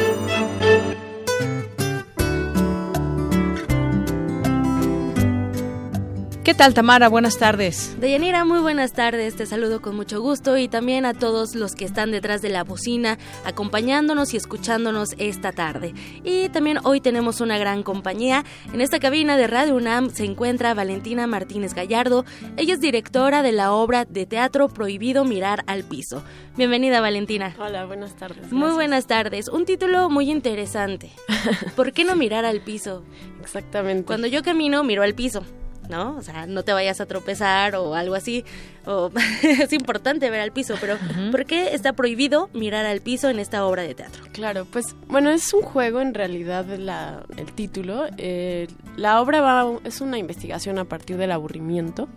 ¿Qué 6.49 6.55
tal, 6.55 6.73
Tamara? 6.73 7.11
Buenas 7.11 7.37
tardes. 7.37 7.95
Deyanira, 8.01 8.47
muy 8.47 8.61
buenas 8.61 8.95
tardes. 8.95 9.37
Te 9.37 9.45
saludo 9.45 9.83
con 9.83 9.95
mucho 9.95 10.23
gusto 10.23 10.57
y 10.57 10.67
también 10.67 11.05
a 11.05 11.13
todos 11.13 11.55
los 11.55 11.75
que 11.75 11.85
están 11.85 12.11
detrás 12.11 12.41
de 12.41 12.49
la 12.49 12.65
bocina, 12.65 13.19
acompañándonos 13.45 14.33
y 14.33 14.39
escuchándonos 14.39 15.11
esta 15.19 15.53
tarde. 15.53 15.93
Y 16.25 16.49
también 16.49 16.79
hoy 16.85 17.03
tenemos 17.03 17.43
una 17.43 17.59
gran 17.59 17.83
compañía. 17.83 18.47
En 18.73 18.81
esta 18.81 18.99
cabina 18.99 19.37
de 19.37 19.47
Radio 19.47 19.77
UNAM 19.77 20.09
se 20.09 20.25
encuentra 20.25 20.73
Valentina 20.73 21.27
Martínez 21.27 21.75
Gallardo. 21.75 22.25
Ella 22.57 22.73
es 22.73 22.81
directora 22.81 23.43
de 23.43 23.53
la 23.53 23.71
obra 23.73 24.07
de 24.07 24.25
teatro 24.25 24.69
Prohibido 24.69 25.27
Mirar 25.27 25.65
al 25.67 25.85
Piso. 25.85 26.23
Bienvenida, 26.57 27.03
Valentina. 27.03 27.55
Hola, 27.59 27.85
buenas 27.85 28.17
tardes. 28.17 28.51
Muy 28.51 28.71
buenas 28.71 29.07
tardes. 29.07 29.49
Un 29.49 29.67
título 29.67 30.09
muy 30.09 30.31
interesante. 30.31 31.11
¿Por 31.77 31.93
qué 31.93 32.05
no 32.05 32.17
mirar 32.17 32.47
al 32.47 32.63
piso? 32.63 33.05
Exactamente. 33.43 34.05
Cuando 34.07 34.27
yo 34.27 34.43
camino, 34.43 34.83
miro 34.83 35.03
al 35.03 35.15
piso. 35.15 35.45
¿No? 35.89 36.16
O 36.16 36.22
sea, 36.22 36.47
no 36.47 36.62
te 36.62 36.72
vayas 36.72 37.01
a 37.01 37.07
tropezar 37.07 37.74
o 37.76 37.95
algo 37.95 38.14
así. 38.14 38.45
O 38.86 39.11
es 39.43 39.72
importante 39.72 40.30
ver 40.30 40.41
al 40.41 40.53
piso, 40.53 40.74
pero 40.80 40.97
¿por 41.30 41.45
qué 41.47 41.74
está 41.74 41.93
prohibido 41.93 42.49
mirar 42.53 42.86
al 42.86 43.01
piso 43.01 43.28
en 43.28 43.39
esta 43.39 43.64
obra 43.66 43.82
de 43.82 43.95
teatro? 43.95 44.24
Claro, 44.32 44.66
pues 44.66 44.95
bueno, 45.09 45.30
es 45.30 45.53
un 45.53 45.62
juego 45.62 46.01
en 46.01 46.14
realidad 46.14 46.66
la, 46.78 47.24
el 47.36 47.53
título. 47.53 48.07
Eh, 48.16 48.68
la 48.97 49.20
obra 49.20 49.41
va, 49.41 49.78
es 49.84 50.01
una 50.01 50.18
investigación 50.18 50.78
a 50.78 50.84
partir 50.84 51.16
del 51.16 51.32
aburrimiento. 51.32 52.09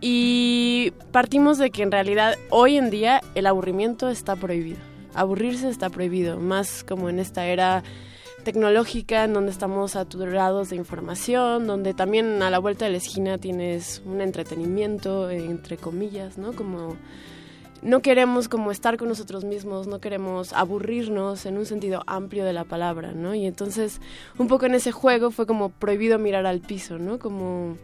Y 0.00 0.92
partimos 1.10 1.58
de 1.58 1.70
que 1.70 1.82
en 1.82 1.90
realidad 1.90 2.36
hoy 2.50 2.76
en 2.76 2.90
día 2.90 3.20
el 3.34 3.46
aburrimiento 3.46 4.08
está 4.08 4.36
prohibido. 4.36 4.78
Aburrirse 5.14 5.70
está 5.70 5.88
prohibido, 5.88 6.38
más 6.38 6.84
como 6.84 7.08
en 7.08 7.18
esta 7.18 7.46
era 7.46 7.82
tecnológica 8.46 9.24
en 9.24 9.32
donde 9.32 9.50
estamos 9.50 9.90
saturados 9.90 10.70
de 10.70 10.76
información, 10.76 11.66
donde 11.66 11.94
también 11.94 12.40
a 12.44 12.48
la 12.48 12.60
vuelta 12.60 12.84
de 12.84 12.92
la 12.92 12.98
esquina 12.98 13.38
tienes 13.38 14.00
un 14.06 14.20
entretenimiento, 14.20 15.28
entre 15.30 15.76
comillas, 15.76 16.38
¿no? 16.38 16.52
Como 16.52 16.94
no 17.82 18.02
queremos 18.02 18.48
como 18.48 18.70
estar 18.70 18.98
con 18.98 19.08
nosotros 19.08 19.42
mismos, 19.42 19.88
no 19.88 19.98
queremos 19.98 20.52
aburrirnos 20.52 21.44
en 21.44 21.58
un 21.58 21.66
sentido 21.66 22.04
amplio 22.06 22.44
de 22.44 22.52
la 22.52 22.62
palabra, 22.62 23.10
¿no? 23.10 23.34
Y 23.34 23.46
entonces 23.46 24.00
un 24.38 24.46
poco 24.46 24.66
en 24.66 24.76
ese 24.76 24.92
juego 24.92 25.32
fue 25.32 25.44
como 25.48 25.70
prohibido 25.70 26.20
mirar 26.20 26.46
al 26.46 26.60
piso, 26.60 27.00
¿no? 27.00 27.18
Como 27.18 27.76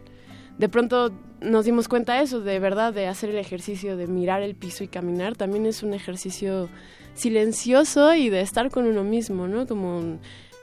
de 0.59 0.69
pronto 0.69 1.11
nos 1.41 1.65
dimos 1.65 1.89
cuenta 1.89 2.15
de 2.15 2.23
eso, 2.23 2.41
de 2.41 2.61
verdad, 2.61 2.95
de 2.95 3.09
hacer 3.09 3.31
el 3.31 3.39
ejercicio 3.39 3.97
de 3.97 4.07
mirar 4.07 4.43
el 4.43 4.55
piso 4.55 4.85
y 4.85 4.87
caminar, 4.87 5.35
también 5.37 5.67
es 5.67 5.83
un 5.83 5.93
ejercicio 5.93 6.69
silencioso 7.15 8.15
y 8.15 8.31
de 8.31 8.43
estar 8.43 8.71
con 8.71 8.87
uno 8.87 9.03
mismo, 9.03 9.49
¿no? 9.49 9.67
Como 9.67 10.21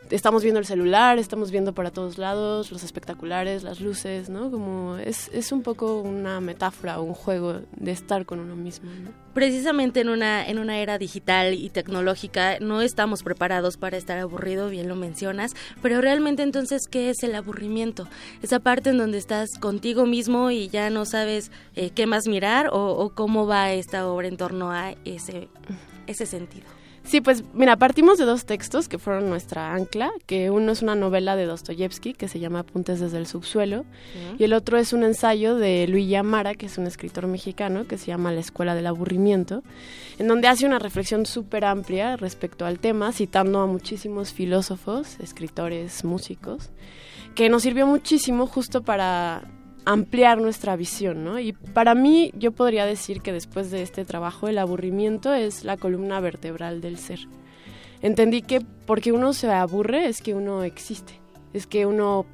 estamos 0.09 0.43
viendo 0.43 0.59
el 0.59 0.65
celular, 0.65 1.19
estamos 1.19 1.51
viendo 1.51 1.73
para 1.73 1.91
todos 1.91 2.17
lados, 2.17 2.71
los 2.71 2.83
espectaculares, 2.83 3.63
las 3.63 3.79
luces, 3.79 4.29
¿no? 4.29 4.49
Como 4.51 4.97
es, 4.97 5.29
es 5.33 5.51
un 5.51 5.61
poco 5.61 6.01
una 6.01 6.39
metáfora 6.41 6.99
un 6.99 7.13
juego 7.13 7.61
de 7.75 7.91
estar 7.91 8.25
con 8.25 8.39
uno 8.39 8.55
mismo. 8.55 8.89
Precisamente 9.33 10.01
en 10.01 10.09
una, 10.09 10.47
en 10.47 10.59
una 10.59 10.79
era 10.79 10.97
digital 10.97 11.53
y 11.53 11.69
tecnológica 11.69 12.59
no 12.59 12.81
estamos 12.81 13.23
preparados 13.23 13.77
para 13.77 13.97
estar 13.97 14.17
aburrido, 14.17 14.69
bien 14.69 14.87
lo 14.87 14.95
mencionas, 14.95 15.55
pero 15.81 16.01
realmente 16.01 16.43
entonces, 16.43 16.87
¿qué 16.89 17.09
es 17.09 17.23
el 17.23 17.35
aburrimiento? 17.35 18.07
Esa 18.41 18.59
parte 18.59 18.89
en 18.89 18.97
donde 18.97 19.17
estás 19.17 19.49
contigo 19.59 20.05
mismo 20.05 20.51
y 20.51 20.69
ya 20.69 20.89
no 20.89 21.05
sabes 21.05 21.51
eh, 21.75 21.91
qué 21.91 22.07
más 22.07 22.27
mirar 22.27 22.69
o, 22.71 22.91
o 22.91 23.09
cómo 23.13 23.45
va 23.45 23.71
esta 23.71 24.07
obra 24.07 24.27
en 24.27 24.37
torno 24.37 24.71
a 24.71 24.91
ese, 25.05 25.49
ese 26.07 26.25
sentido. 26.25 26.78
Sí, 27.09 27.21
pues 27.21 27.43
mira, 27.55 27.75
partimos 27.75 28.19
de 28.19 28.25
dos 28.25 28.45
textos 28.45 28.87
que 28.87 28.99
fueron 28.99 29.31
nuestra 29.31 29.73
ancla, 29.73 30.11
que 30.27 30.51
uno 30.51 30.71
es 30.71 30.83
una 30.83 30.93
novela 30.93 31.35
de 31.35 31.47
Dostoyevsky 31.47 32.13
que 32.13 32.27
se 32.27 32.39
llama 32.39 32.59
Apuntes 32.59 32.99
desde 32.99 33.17
el 33.17 33.25
subsuelo 33.25 33.83
y 34.37 34.43
el 34.43 34.53
otro 34.53 34.77
es 34.77 34.93
un 34.93 35.01
ensayo 35.03 35.55
de 35.55 35.87
Luis 35.87 36.07
Yamara, 36.07 36.53
que 36.53 36.67
es 36.67 36.77
un 36.77 36.85
escritor 36.85 37.25
mexicano 37.25 37.87
que 37.87 37.97
se 37.97 38.05
llama 38.05 38.31
La 38.31 38.41
Escuela 38.41 38.75
del 38.75 38.85
Aburrimiento, 38.85 39.63
en 40.19 40.27
donde 40.27 40.49
hace 40.49 40.67
una 40.67 40.77
reflexión 40.77 41.25
súper 41.25 41.65
amplia 41.65 42.15
respecto 42.15 42.67
al 42.67 42.77
tema, 42.77 43.11
citando 43.11 43.59
a 43.61 43.65
muchísimos 43.65 44.31
filósofos, 44.31 45.19
escritores, 45.19 46.03
músicos, 46.03 46.69
que 47.33 47.49
nos 47.49 47.63
sirvió 47.63 47.87
muchísimo 47.87 48.45
justo 48.45 48.83
para 48.83 49.49
ampliar 49.89 50.39
nuestra 50.39 50.75
visión, 50.75 51.23
¿no? 51.23 51.39
Y 51.39 51.53
para 51.53 51.95
mí 51.95 52.31
yo 52.35 52.51
podría 52.51 52.85
decir 52.85 53.21
que 53.21 53.33
después 53.33 53.71
de 53.71 53.81
este 53.81 54.05
trabajo 54.05 54.47
el 54.47 54.59
aburrimiento 54.59 55.33
es 55.33 55.63
la 55.63 55.77
columna 55.77 56.19
vertebral 56.19 56.79
del 56.79 56.99
ser. 56.99 57.21
Entendí 58.03 58.43
que 58.43 58.61
porque 58.85 59.11
uno 59.11 59.33
se 59.33 59.49
aburre 59.49 60.05
es 60.05 60.21
que 60.21 60.35
uno 60.35 60.63
existe, 60.63 61.19
es 61.53 61.65
que 61.65 61.87
uno 61.87 62.27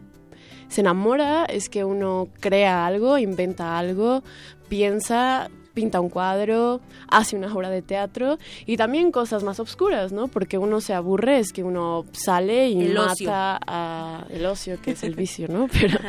se 0.67 0.81
enamora, 0.81 1.45
es 1.45 1.69
que 1.69 1.85
uno 1.85 2.27
crea 2.41 2.85
algo, 2.85 3.17
inventa 3.17 3.79
algo, 3.79 4.21
piensa, 4.67 5.49
pinta 5.73 6.01
un 6.01 6.09
cuadro, 6.09 6.81
hace 7.07 7.37
una 7.37 7.53
obra 7.53 7.69
de 7.69 7.81
teatro 7.81 8.37
y 8.65 8.75
también 8.75 9.11
cosas 9.13 9.43
más 9.43 9.61
obscuras, 9.61 10.11
¿no? 10.11 10.27
Porque 10.27 10.57
uno 10.57 10.81
se 10.81 10.93
aburre, 10.93 11.39
es 11.39 11.53
que 11.53 11.63
uno 11.63 12.05
sale 12.11 12.67
y 12.67 12.81
El 12.81 12.95
mata 12.95 13.11
ocio. 13.13 13.29
a 13.31 14.25
el 14.29 14.45
ocio, 14.45 14.81
que 14.81 14.91
es 14.91 15.03
el 15.03 15.15
vicio, 15.23 15.47
¿no? 15.47 15.69
Pero 15.71 15.99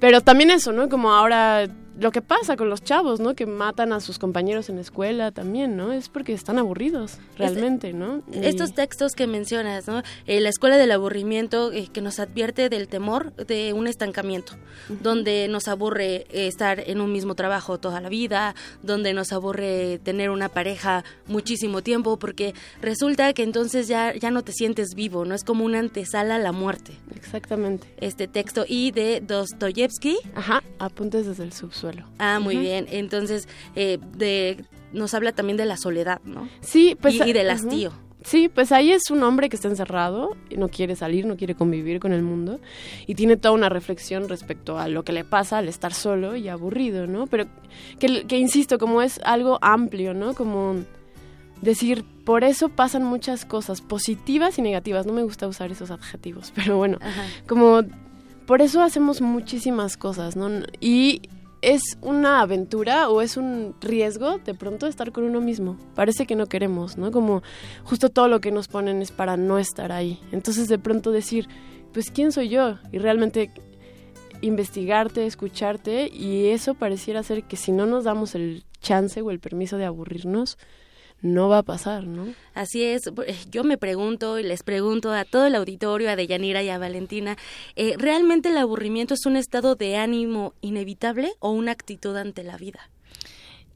pero 0.00 0.20
también 0.20 0.50
eso, 0.50 0.72
¿no? 0.72 0.88
Como 0.88 1.12
ahora 1.12 1.66
lo 1.98 2.10
que 2.10 2.22
pasa 2.22 2.56
con 2.56 2.68
los 2.70 2.82
chavos, 2.82 3.20
¿no? 3.20 3.34
Que 3.34 3.46
matan 3.46 3.92
a 3.92 4.00
sus 4.00 4.18
compañeros 4.18 4.68
en 4.68 4.76
la 4.76 4.80
escuela 4.82 5.30
también, 5.30 5.76
¿no? 5.76 5.92
Es 5.92 6.08
porque 6.08 6.32
están 6.32 6.58
aburridos, 6.58 7.18
realmente, 7.38 7.92
¿no? 7.92 8.22
Y- 8.32 8.44
Estos 8.46 8.74
textos 8.74 9.12
que 9.12 9.26
mencionas, 9.26 9.86
¿no? 9.86 10.02
Eh, 10.26 10.40
la 10.40 10.48
escuela 10.48 10.76
del 10.76 10.90
aburrimiento 10.90 11.72
eh, 11.72 11.88
que 11.92 12.00
nos 12.00 12.18
advierte 12.18 12.68
del 12.68 12.88
temor 12.88 13.32
de 13.36 13.72
un 13.72 13.86
estancamiento, 13.86 14.54
donde 15.02 15.46
nos 15.48 15.68
aburre 15.68 16.26
eh, 16.30 16.46
estar 16.48 16.80
en 16.80 17.00
un 17.00 17.12
mismo 17.12 17.34
trabajo 17.34 17.78
toda 17.78 18.00
la 18.00 18.08
vida, 18.08 18.54
donde 18.82 19.12
nos 19.14 19.32
aburre 19.32 20.00
tener 20.02 20.30
una 20.30 20.48
pareja 20.48 21.04
muchísimo 21.26 21.82
tiempo, 21.82 22.18
porque 22.18 22.54
resulta 22.82 23.32
que 23.34 23.42
entonces 23.44 23.86
ya, 23.86 24.14
ya 24.14 24.30
no 24.30 24.42
te 24.42 24.52
sientes 24.52 24.94
vivo, 24.94 25.24
¿no? 25.24 25.34
Es 25.34 25.44
como 25.44 25.64
una 25.64 25.78
antesala 25.78 26.36
a 26.36 26.38
la 26.38 26.52
muerte. 26.52 26.92
Exactamente. 27.14 27.86
Este 28.00 28.26
texto 28.26 28.64
y 28.66 28.90
de 28.90 29.20
Dostoyevsky. 29.20 30.16
Ajá, 30.34 30.62
apuntes 30.78 31.26
desde 31.26 31.44
el 31.44 31.52
subsuelo. 31.52 31.83
Ah, 32.18 32.38
muy 32.40 32.56
bien. 32.56 32.86
Entonces, 32.90 33.48
eh, 33.74 33.98
de, 34.16 34.64
nos 34.92 35.14
habla 35.14 35.32
también 35.32 35.56
de 35.56 35.66
la 35.66 35.76
soledad, 35.76 36.20
¿no? 36.24 36.48
Sí, 36.60 36.96
pues... 37.00 37.14
Y, 37.14 37.22
y 37.22 37.32
del 37.32 37.48
ujú. 37.48 37.56
hastío. 37.56 38.04
Sí, 38.24 38.48
pues 38.48 38.72
ahí 38.72 38.90
es 38.90 39.10
un 39.10 39.22
hombre 39.22 39.50
que 39.50 39.56
está 39.56 39.68
encerrado, 39.68 40.34
no 40.56 40.68
quiere 40.68 40.96
salir, 40.96 41.26
no 41.26 41.36
quiere 41.36 41.54
convivir 41.54 42.00
con 42.00 42.14
el 42.14 42.22
mundo 42.22 42.58
y 43.06 43.16
tiene 43.16 43.36
toda 43.36 43.52
una 43.52 43.68
reflexión 43.68 44.30
respecto 44.30 44.78
a 44.78 44.88
lo 44.88 45.04
que 45.04 45.12
le 45.12 45.24
pasa 45.24 45.58
al 45.58 45.68
estar 45.68 45.92
solo 45.92 46.34
y 46.34 46.48
aburrido, 46.48 47.06
¿no? 47.06 47.26
Pero 47.26 47.44
que, 47.98 48.24
que 48.26 48.38
insisto, 48.38 48.78
como 48.78 49.02
es 49.02 49.20
algo 49.24 49.58
amplio, 49.60 50.14
¿no? 50.14 50.32
Como 50.32 50.76
decir, 51.60 52.04
por 52.24 52.44
eso 52.44 52.70
pasan 52.70 53.04
muchas 53.04 53.44
cosas 53.44 53.82
positivas 53.82 54.58
y 54.58 54.62
negativas, 54.62 55.04
no 55.04 55.12
me 55.12 55.22
gusta 55.22 55.46
usar 55.46 55.70
esos 55.70 55.90
adjetivos, 55.90 56.50
pero 56.54 56.78
bueno, 56.78 56.98
como 57.46 57.82
por 58.46 58.62
eso 58.62 58.82
hacemos 58.82 59.20
muchísimas 59.20 59.98
cosas, 59.98 60.34
¿no? 60.34 60.48
Y 60.80 61.22
es 61.72 61.98
una 62.02 62.40
aventura 62.40 63.08
o 63.08 63.22
es 63.22 63.36
un 63.36 63.74
riesgo 63.80 64.38
de 64.38 64.54
pronto 64.54 64.86
estar 64.86 65.12
con 65.12 65.24
uno 65.24 65.40
mismo. 65.40 65.78
Parece 65.94 66.26
que 66.26 66.36
no 66.36 66.46
queremos, 66.46 66.96
¿no? 66.98 67.10
Como 67.10 67.42
justo 67.84 68.10
todo 68.10 68.28
lo 68.28 68.40
que 68.40 68.50
nos 68.50 68.68
ponen 68.68 69.00
es 69.02 69.10
para 69.10 69.36
no 69.36 69.58
estar 69.58 69.92
ahí. 69.92 70.20
Entonces 70.32 70.68
de 70.68 70.78
pronto 70.78 71.10
decir, 71.10 71.48
pues 71.92 72.10
¿quién 72.10 72.32
soy 72.32 72.48
yo? 72.48 72.78
Y 72.92 72.98
realmente 72.98 73.50
investigarte, 74.40 75.26
escucharte 75.26 76.08
y 76.08 76.48
eso 76.48 76.74
pareciera 76.74 77.22
ser 77.22 77.44
que 77.44 77.56
si 77.56 77.72
no 77.72 77.86
nos 77.86 78.04
damos 78.04 78.34
el 78.34 78.64
chance 78.80 79.22
o 79.22 79.30
el 79.30 79.40
permiso 79.40 79.78
de 79.78 79.86
aburrirnos, 79.86 80.58
no 81.24 81.48
va 81.48 81.58
a 81.58 81.62
pasar, 81.62 82.06
¿no? 82.06 82.26
Así 82.52 82.84
es, 82.84 83.06
eh, 83.06 83.36
yo 83.50 83.64
me 83.64 83.78
pregunto 83.78 84.38
y 84.38 84.42
les 84.42 84.62
pregunto 84.62 85.10
a 85.10 85.24
todo 85.24 85.46
el 85.46 85.54
auditorio, 85.54 86.10
a 86.10 86.16
Deyanira 86.16 86.62
y 86.62 86.68
a 86.68 86.78
Valentina, 86.78 87.36
eh, 87.76 87.94
¿realmente 87.98 88.50
el 88.50 88.58
aburrimiento 88.58 89.14
es 89.14 89.24
un 89.24 89.36
estado 89.36 89.74
de 89.74 89.96
ánimo 89.96 90.52
inevitable 90.60 91.32
o 91.40 91.50
una 91.50 91.72
actitud 91.72 92.14
ante 92.16 92.44
la 92.44 92.58
vida? 92.58 92.90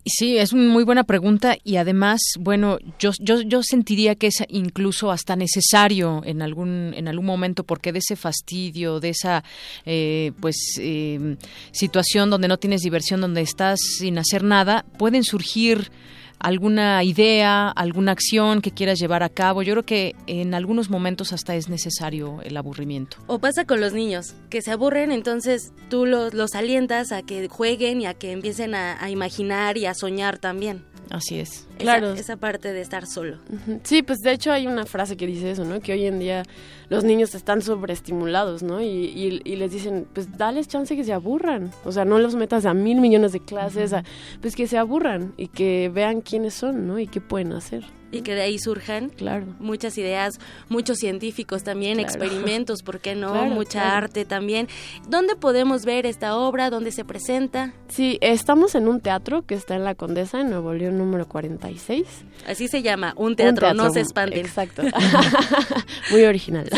Sí, 0.04 0.38
es 0.38 0.52
una 0.52 0.70
muy 0.70 0.84
buena 0.84 1.04
pregunta 1.04 1.56
y 1.64 1.76
además, 1.76 2.20
bueno, 2.38 2.78
yo, 2.98 3.10
yo, 3.18 3.40
yo 3.42 3.62
sentiría 3.62 4.14
que 4.14 4.28
es 4.28 4.42
incluso 4.48 5.10
hasta 5.10 5.36
necesario 5.36 6.22
en 6.24 6.40
algún 6.40 6.94
en 6.96 7.08
algún 7.08 7.26
momento 7.26 7.64
porque 7.64 7.92
de 7.92 7.98
ese 7.98 8.16
fastidio, 8.16 9.00
de 9.00 9.10
esa 9.10 9.44
eh, 9.84 10.32
pues 10.40 10.56
eh, 10.78 11.36
situación 11.72 12.30
donde 12.30 12.48
no 12.48 12.58
tienes 12.58 12.80
diversión, 12.82 13.20
donde 13.20 13.42
estás 13.42 13.80
sin 13.80 14.18
hacer 14.18 14.44
nada, 14.44 14.86
pueden 14.98 15.24
surgir 15.24 15.90
alguna 16.38 17.02
idea, 17.04 17.68
alguna 17.68 18.12
acción 18.12 18.60
que 18.60 18.70
quieras 18.70 18.98
llevar 18.98 19.22
a 19.22 19.28
cabo. 19.28 19.62
Yo 19.62 19.74
creo 19.74 19.84
que 19.84 20.14
en 20.26 20.54
algunos 20.54 20.90
momentos 20.90 21.32
hasta 21.32 21.54
es 21.54 21.68
necesario 21.68 22.40
el 22.42 22.56
aburrimiento. 22.56 23.18
O 23.26 23.38
pasa 23.38 23.64
con 23.64 23.80
los 23.80 23.92
niños, 23.92 24.34
que 24.50 24.62
se 24.62 24.70
aburren, 24.70 25.12
entonces 25.12 25.72
tú 25.88 26.06
los, 26.06 26.34
los 26.34 26.54
alientas 26.54 27.12
a 27.12 27.22
que 27.22 27.48
jueguen 27.48 28.00
y 28.00 28.06
a 28.06 28.14
que 28.14 28.32
empiecen 28.32 28.74
a, 28.74 29.02
a 29.02 29.10
imaginar 29.10 29.76
y 29.78 29.86
a 29.86 29.94
soñar 29.94 30.38
también. 30.38 30.84
Así 31.10 31.38
es. 31.40 31.50
Esa- 31.50 31.78
Claro. 31.78 32.12
Esa, 32.12 32.36
parte 32.36 32.72
de 32.72 32.80
estar 32.80 33.06
solo. 33.06 33.38
Sí, 33.82 34.02
pues 34.02 34.18
de 34.18 34.32
hecho 34.32 34.52
hay 34.52 34.66
una 34.66 34.84
frase 34.84 35.16
que 35.16 35.26
dice 35.26 35.50
eso, 35.50 35.64
¿no? 35.64 35.80
Que 35.80 35.92
hoy 35.92 36.04
en 36.06 36.18
día 36.18 36.42
los 36.90 37.04
niños 37.04 37.34
están 37.34 37.62
sobreestimulados, 37.62 38.62
¿no? 38.62 38.80
Y, 38.80 38.86
y- 38.86 39.40
y 39.44 39.56
les 39.56 39.72
dicen, 39.72 40.06
pues 40.12 40.36
dales 40.36 40.68
chance 40.68 40.94
que 40.96 41.04
se 41.04 41.12
aburran. 41.12 41.70
O 41.84 41.92
sea, 41.92 42.04
no 42.04 42.18
los 42.18 42.34
metas 42.34 42.66
a 42.66 42.74
mil 42.74 43.00
millones 43.00 43.32
de 43.32 43.40
clases, 43.40 43.92
a- 43.92 44.04
pues 44.40 44.54
que 44.54 44.66
se 44.66 44.76
aburran 44.78 45.32
y 45.36 45.48
que 45.48 45.90
vean 45.92 46.20
quiénes 46.20 46.54
son, 46.54 46.86
¿no? 46.86 46.98
Y 46.98 47.06
qué 47.06 47.20
pueden 47.20 47.52
hacer. 47.52 47.84
Y 48.10 48.22
que 48.22 48.34
de 48.34 48.40
ahí 48.40 48.58
surjan 48.58 49.10
Claro. 49.10 49.44
muchas 49.58 49.98
ideas, 49.98 50.38
muchos 50.70 50.96
científicos 50.98 51.62
también, 51.62 51.98
Claro. 51.98 52.08
experimentos, 52.08 52.82
¿por 52.82 53.00
qué 53.00 53.14
no? 53.14 53.32
Claro, 53.32 53.50
Mucha 53.50 53.96
arte 53.98 54.24
también. 54.24 54.66
¿Dónde 55.08 55.36
podemos 55.36 55.84
ver 55.84 56.06
esta 56.06 56.36
obra? 56.36 56.70
¿Dónde 56.70 56.90
se 56.90 57.04
presenta? 57.04 57.72
Sí, 57.88 58.16
estamos 58.22 58.74
en 58.74 58.88
un 58.88 59.00
teatro 59.00 59.44
que 59.44 59.54
está 59.54 59.74
en 59.74 59.84
la 59.84 59.94
Condesa, 59.94 60.40
en 60.40 60.48
Nuevo 60.50 60.72
León 60.72 60.96
número 60.96 61.28
46. 61.28 62.06
Así 62.46 62.66
se 62.68 62.80
llama, 62.82 63.12
un 63.16 63.36
teatro, 63.36 63.74
no 63.74 63.90
se 63.90 64.00
espanten. 64.00 64.38
Exacto. 64.40 64.82
Muy 66.10 66.24
original. 66.24 66.68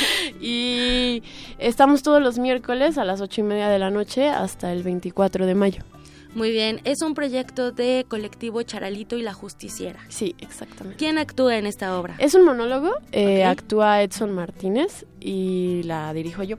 y 0.40 1.22
estamos 1.58 2.02
todos 2.02 2.22
los 2.22 2.38
miércoles 2.38 2.96
a 2.98 3.04
las 3.04 3.20
ocho 3.20 3.40
y 3.42 3.44
media 3.44 3.68
de 3.68 3.78
la 3.78 3.90
noche 3.90 4.28
hasta 4.28 4.72
el 4.72 4.82
24 4.82 5.46
de 5.46 5.54
mayo. 5.54 5.82
Muy 6.34 6.52
bien, 6.52 6.80
es 6.84 7.02
un 7.02 7.14
proyecto 7.14 7.72
de 7.72 8.06
colectivo 8.08 8.62
Charalito 8.62 9.16
y 9.16 9.22
la 9.22 9.34
Justiciera. 9.34 10.00
Sí, 10.08 10.36
exactamente. 10.38 10.96
¿Quién 10.96 11.18
actúa 11.18 11.56
en 11.56 11.66
esta 11.66 11.98
obra? 11.98 12.14
Es 12.18 12.34
un 12.34 12.44
monólogo, 12.44 12.92
eh, 13.12 13.44
actúa 13.44 14.02
Edson 14.02 14.32
Martínez 14.32 15.06
y 15.20 15.82
la 15.84 16.12
dirijo 16.12 16.42
yo. 16.42 16.56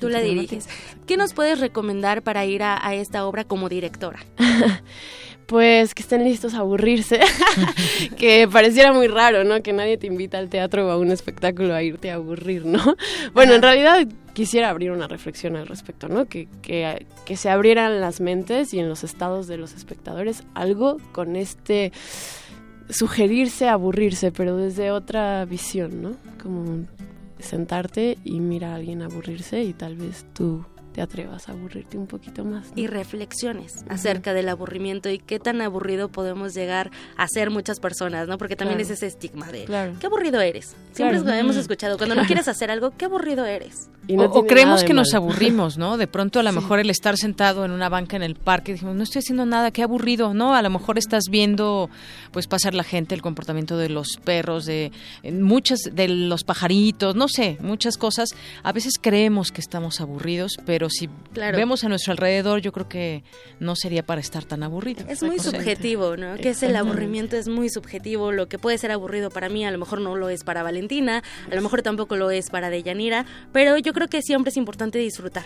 Tú 0.00 0.08
la 0.08 0.20
diriges. 0.20 0.68
¿Qué 1.06 1.16
nos 1.16 1.34
puedes 1.34 1.60
recomendar 1.60 2.22
para 2.22 2.44
ir 2.46 2.62
a, 2.62 2.86
a 2.86 2.94
esta 2.94 3.26
obra 3.26 3.44
como 3.44 3.68
directora? 3.68 4.20
Pues 5.46 5.94
que 5.94 6.02
estén 6.02 6.24
listos 6.24 6.54
a 6.54 6.58
aburrirse, 6.58 7.20
que 8.16 8.48
pareciera 8.50 8.92
muy 8.92 9.08
raro, 9.08 9.44
¿no? 9.44 9.62
Que 9.62 9.72
nadie 9.72 9.98
te 9.98 10.06
invita 10.06 10.38
al 10.38 10.48
teatro 10.48 10.88
o 10.88 10.90
a 10.90 10.96
un 10.96 11.10
espectáculo 11.10 11.74
a 11.74 11.82
irte 11.82 12.10
a 12.10 12.14
aburrir, 12.14 12.64
¿no? 12.64 12.96
Bueno, 13.34 13.54
en 13.54 13.62
realidad 13.62 14.06
quisiera 14.32 14.70
abrir 14.70 14.90
una 14.90 15.06
reflexión 15.06 15.56
al 15.56 15.66
respecto, 15.66 16.08
¿no? 16.08 16.26
Que, 16.26 16.48
que, 16.62 17.06
que 17.24 17.36
se 17.36 17.50
abrieran 17.50 18.00
las 18.00 18.20
mentes 18.20 18.72
y 18.72 18.78
en 18.78 18.88
los 18.88 19.04
estados 19.04 19.46
de 19.46 19.58
los 19.58 19.74
espectadores 19.74 20.44
algo 20.54 20.98
con 21.12 21.36
este 21.36 21.92
sugerirse 22.88 23.68
aburrirse, 23.68 24.32
pero 24.32 24.56
desde 24.56 24.90
otra 24.90 25.44
visión, 25.44 26.02
¿no? 26.02 26.16
Como 26.42 26.86
sentarte 27.38 28.18
y 28.24 28.40
mirar 28.40 28.72
a 28.72 28.74
alguien 28.76 29.02
aburrirse 29.02 29.62
y 29.62 29.72
tal 29.72 29.96
vez 29.96 30.24
tú 30.32 30.64
te 30.94 31.02
atrevas 31.02 31.48
a 31.48 31.52
aburrirte 31.52 31.98
un 31.98 32.06
poquito 32.06 32.44
más. 32.44 32.68
Y 32.76 32.86
reflexiones 32.86 33.84
acerca 33.88 34.32
del 34.32 34.48
aburrimiento 34.48 35.10
y 35.10 35.18
qué 35.18 35.40
tan 35.40 35.60
aburrido 35.60 36.08
podemos 36.08 36.54
llegar 36.54 36.92
a 37.16 37.26
ser 37.26 37.50
muchas 37.50 37.80
personas, 37.80 38.28
¿no? 38.28 38.38
Porque 38.38 38.54
también 38.54 38.78
es 38.78 38.90
ese 38.90 39.08
estigma 39.08 39.50
de 39.50 39.64
qué 39.98 40.06
aburrido 40.06 40.40
eres. 40.40 40.76
Siempre 40.92 41.18
hemos 41.38 41.56
escuchado, 41.56 41.96
cuando 41.98 42.14
no 42.14 42.24
quieres 42.24 42.46
hacer 42.46 42.70
algo, 42.70 42.92
qué 42.96 43.06
aburrido 43.06 43.44
eres. 43.44 43.90
o, 44.16 44.46
creemos 44.46 44.84
que 44.84 44.94
nos 44.94 45.14
aburrimos, 45.14 45.76
¿no? 45.78 45.96
De 45.96 46.06
pronto 46.06 46.38
a 46.38 46.44
lo 46.44 46.52
mejor 46.52 46.78
el 46.78 46.90
estar 46.90 47.16
sentado 47.16 47.64
en 47.64 47.72
una 47.72 47.88
banca 47.88 48.14
en 48.14 48.22
el 48.22 48.36
parque, 48.36 48.72
dijimos, 48.72 48.94
no 48.94 49.02
estoy 49.02 49.18
haciendo 49.18 49.46
nada, 49.46 49.72
qué 49.72 49.82
aburrido, 49.82 50.32
¿no? 50.32 50.54
A 50.54 50.62
lo 50.62 50.70
mejor 50.70 50.96
estás 50.96 51.24
viendo 51.28 51.90
pues 52.30 52.46
pasar 52.46 52.74
la 52.74 52.84
gente, 52.84 53.16
el 53.16 53.22
comportamiento 53.22 53.76
de 53.76 53.88
los 53.88 54.18
perros, 54.22 54.64
de 54.64 54.92
muchas 55.24 55.80
de 55.90 56.06
los 56.06 56.44
pajaritos, 56.44 57.16
no 57.16 57.26
sé, 57.26 57.58
muchas 57.60 57.96
cosas. 57.96 58.28
A 58.62 58.70
veces 58.70 58.94
creemos 59.00 59.50
que 59.50 59.60
estamos 59.60 60.00
aburridos, 60.00 60.52
pero 60.64 60.83
si 60.90 61.08
vemos 61.34 61.84
a 61.84 61.88
nuestro 61.88 62.12
alrededor, 62.12 62.60
yo 62.60 62.72
creo 62.72 62.88
que 62.88 63.24
no 63.60 63.76
sería 63.76 64.04
para 64.04 64.20
estar 64.20 64.44
tan 64.44 64.62
aburrido. 64.62 65.04
Es 65.08 65.22
muy 65.22 65.38
subjetivo, 65.38 66.16
¿no? 66.16 66.36
Que 66.36 66.50
es 66.50 66.62
el 66.62 66.76
aburrimiento, 66.76 67.36
es 67.36 67.48
muy 67.48 67.68
subjetivo. 67.68 68.32
Lo 68.32 68.48
que 68.48 68.58
puede 68.58 68.78
ser 68.78 68.92
aburrido 68.92 69.30
para 69.30 69.48
mí, 69.48 69.64
a 69.64 69.70
lo 69.70 69.78
mejor 69.78 70.00
no 70.00 70.16
lo 70.16 70.28
es 70.28 70.44
para 70.44 70.62
Valentina, 70.62 71.22
a 71.50 71.54
lo 71.54 71.62
mejor 71.62 71.82
tampoco 71.82 72.16
lo 72.16 72.30
es 72.30 72.50
para 72.50 72.70
Deyanira, 72.70 73.26
pero 73.52 73.76
yo 73.78 73.92
creo 73.92 74.08
que 74.08 74.22
siempre 74.22 74.50
es 74.50 74.56
importante 74.56 74.98
disfrutar. 74.98 75.44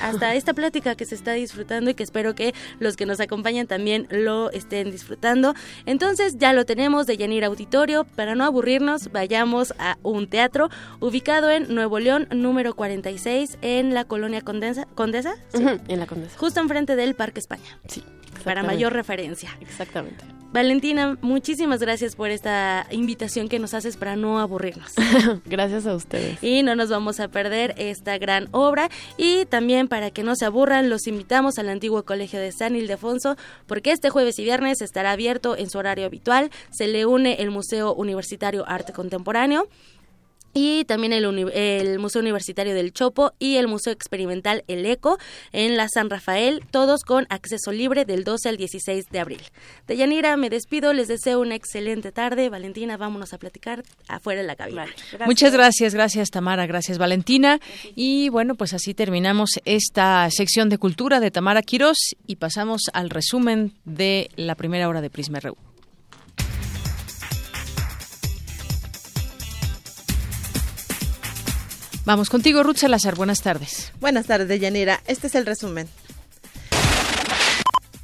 Hasta 0.00 0.34
esta 0.34 0.52
plática 0.52 0.94
que 0.94 1.06
se 1.06 1.14
está 1.14 1.32
disfrutando 1.32 1.90
y 1.90 1.94
que 1.94 2.02
espero 2.02 2.34
que 2.34 2.54
los 2.80 2.96
que 2.96 3.06
nos 3.06 3.20
acompañan 3.20 3.66
también 3.66 4.06
lo 4.10 4.50
estén 4.50 4.90
disfrutando. 4.90 5.54
Entonces 5.86 6.34
ya 6.38 6.52
lo 6.52 6.66
tenemos 6.66 7.06
de 7.06 7.16
Yanira 7.16 7.46
Auditorio. 7.46 8.04
Para 8.04 8.34
no 8.34 8.44
aburrirnos, 8.44 9.12
vayamos 9.12 9.72
a 9.78 9.96
un 10.02 10.26
teatro 10.26 10.68
ubicado 11.00 11.50
en 11.50 11.72
Nuevo 11.74 11.98
León, 11.98 12.28
número 12.30 12.74
46, 12.74 13.58
en 13.62 13.94
la 13.94 14.04
colonia 14.04 14.42
Condesa. 14.54 14.86
¿Condesa? 14.94 15.34
en 15.52 15.98
la 15.98 16.06
Condesa. 16.06 16.38
Justo 16.38 16.60
enfrente 16.60 16.94
del 16.94 17.16
Parque 17.16 17.40
España. 17.40 17.80
Sí. 17.88 18.04
Para 18.44 18.62
mayor 18.62 18.92
referencia. 18.92 19.50
Exactamente. 19.60 20.24
Valentina, 20.52 21.18
muchísimas 21.20 21.80
gracias 21.80 22.14
por 22.14 22.30
esta 22.30 22.86
invitación 22.92 23.48
que 23.48 23.58
nos 23.58 23.74
haces 23.74 23.96
para 23.96 24.14
no 24.14 24.38
aburrirnos. 24.38 24.92
gracias 25.46 25.84
a 25.88 25.96
ustedes. 25.96 26.40
Y 26.44 26.62
no 26.62 26.76
nos 26.76 26.90
vamos 26.90 27.18
a 27.18 27.26
perder 27.26 27.74
esta 27.76 28.16
gran 28.18 28.46
obra. 28.52 28.88
Y 29.16 29.46
también 29.46 29.88
para 29.88 30.12
que 30.12 30.22
no 30.22 30.36
se 30.36 30.44
aburran, 30.44 30.88
los 30.88 31.08
invitamos 31.08 31.58
al 31.58 31.68
antiguo 31.68 32.04
colegio 32.04 32.38
de 32.38 32.52
San 32.52 32.76
Ildefonso, 32.76 33.36
porque 33.66 33.90
este 33.90 34.10
jueves 34.10 34.38
y 34.38 34.44
viernes 34.44 34.80
estará 34.80 35.10
abierto 35.10 35.56
en 35.56 35.68
su 35.68 35.78
horario 35.78 36.06
habitual. 36.06 36.50
Se 36.70 36.86
le 36.86 37.04
une 37.04 37.42
el 37.42 37.50
Museo 37.50 37.92
Universitario 37.92 38.64
Arte 38.68 38.92
Contemporáneo 38.92 39.66
y 40.54 40.84
también 40.84 41.12
el, 41.12 41.24
el, 41.52 41.98
Museo 41.98 42.22
Universitario 42.22 42.74
del 42.74 42.92
Chopo 42.92 43.32
y 43.38 43.56
el 43.56 43.68
Museo 43.68 43.92
Experimental 43.92 44.64
El 44.68 44.86
Eco 44.86 45.18
en 45.52 45.76
la 45.76 45.88
San 45.88 46.08
Rafael, 46.08 46.62
todos 46.70 47.02
con 47.02 47.26
acceso 47.28 47.72
libre 47.72 48.04
del 48.04 48.24
12 48.24 48.48
al 48.48 48.56
16 48.56 49.06
de 49.10 49.18
abril. 49.18 49.42
De 49.86 49.96
Yanira, 49.96 50.36
me 50.36 50.48
despido, 50.50 50.92
les 50.92 51.08
deseo 51.08 51.40
una 51.40 51.56
excelente 51.56 52.12
tarde. 52.12 52.48
Valentina, 52.48 52.96
vámonos 52.96 53.34
a 53.34 53.38
platicar 53.38 53.82
afuera 54.08 54.40
de 54.40 54.46
la 54.46 54.56
cabina. 54.56 54.86
Muchas 55.26 55.52
gracias, 55.52 55.94
gracias 55.94 56.30
Tamara, 56.30 56.66
gracias 56.66 56.98
Valentina. 56.98 57.60
Y 57.94 58.28
bueno, 58.28 58.54
pues 58.54 58.72
así 58.72 58.94
terminamos 58.94 59.60
esta 59.64 60.28
sección 60.30 60.68
de 60.68 60.78
cultura 60.78 61.18
de 61.20 61.30
Tamara 61.30 61.62
Quirós 61.62 61.98
y 62.26 62.36
pasamos 62.36 62.82
al 62.92 63.10
resumen 63.10 63.72
de 63.84 64.30
la 64.36 64.54
primera 64.54 64.88
hora 64.88 65.00
de 65.00 65.10
Prisma 65.10 65.40
RU. 65.40 65.56
Vamos 72.04 72.28
contigo, 72.28 72.62
Ruth 72.62 72.76
Salazar. 72.76 73.14
Buenas 73.14 73.40
tardes. 73.40 73.92
Buenas 73.98 74.26
tardes, 74.26 74.60
Yanira. 74.60 75.00
Este 75.06 75.28
es 75.28 75.34
el 75.34 75.46
resumen. 75.46 75.88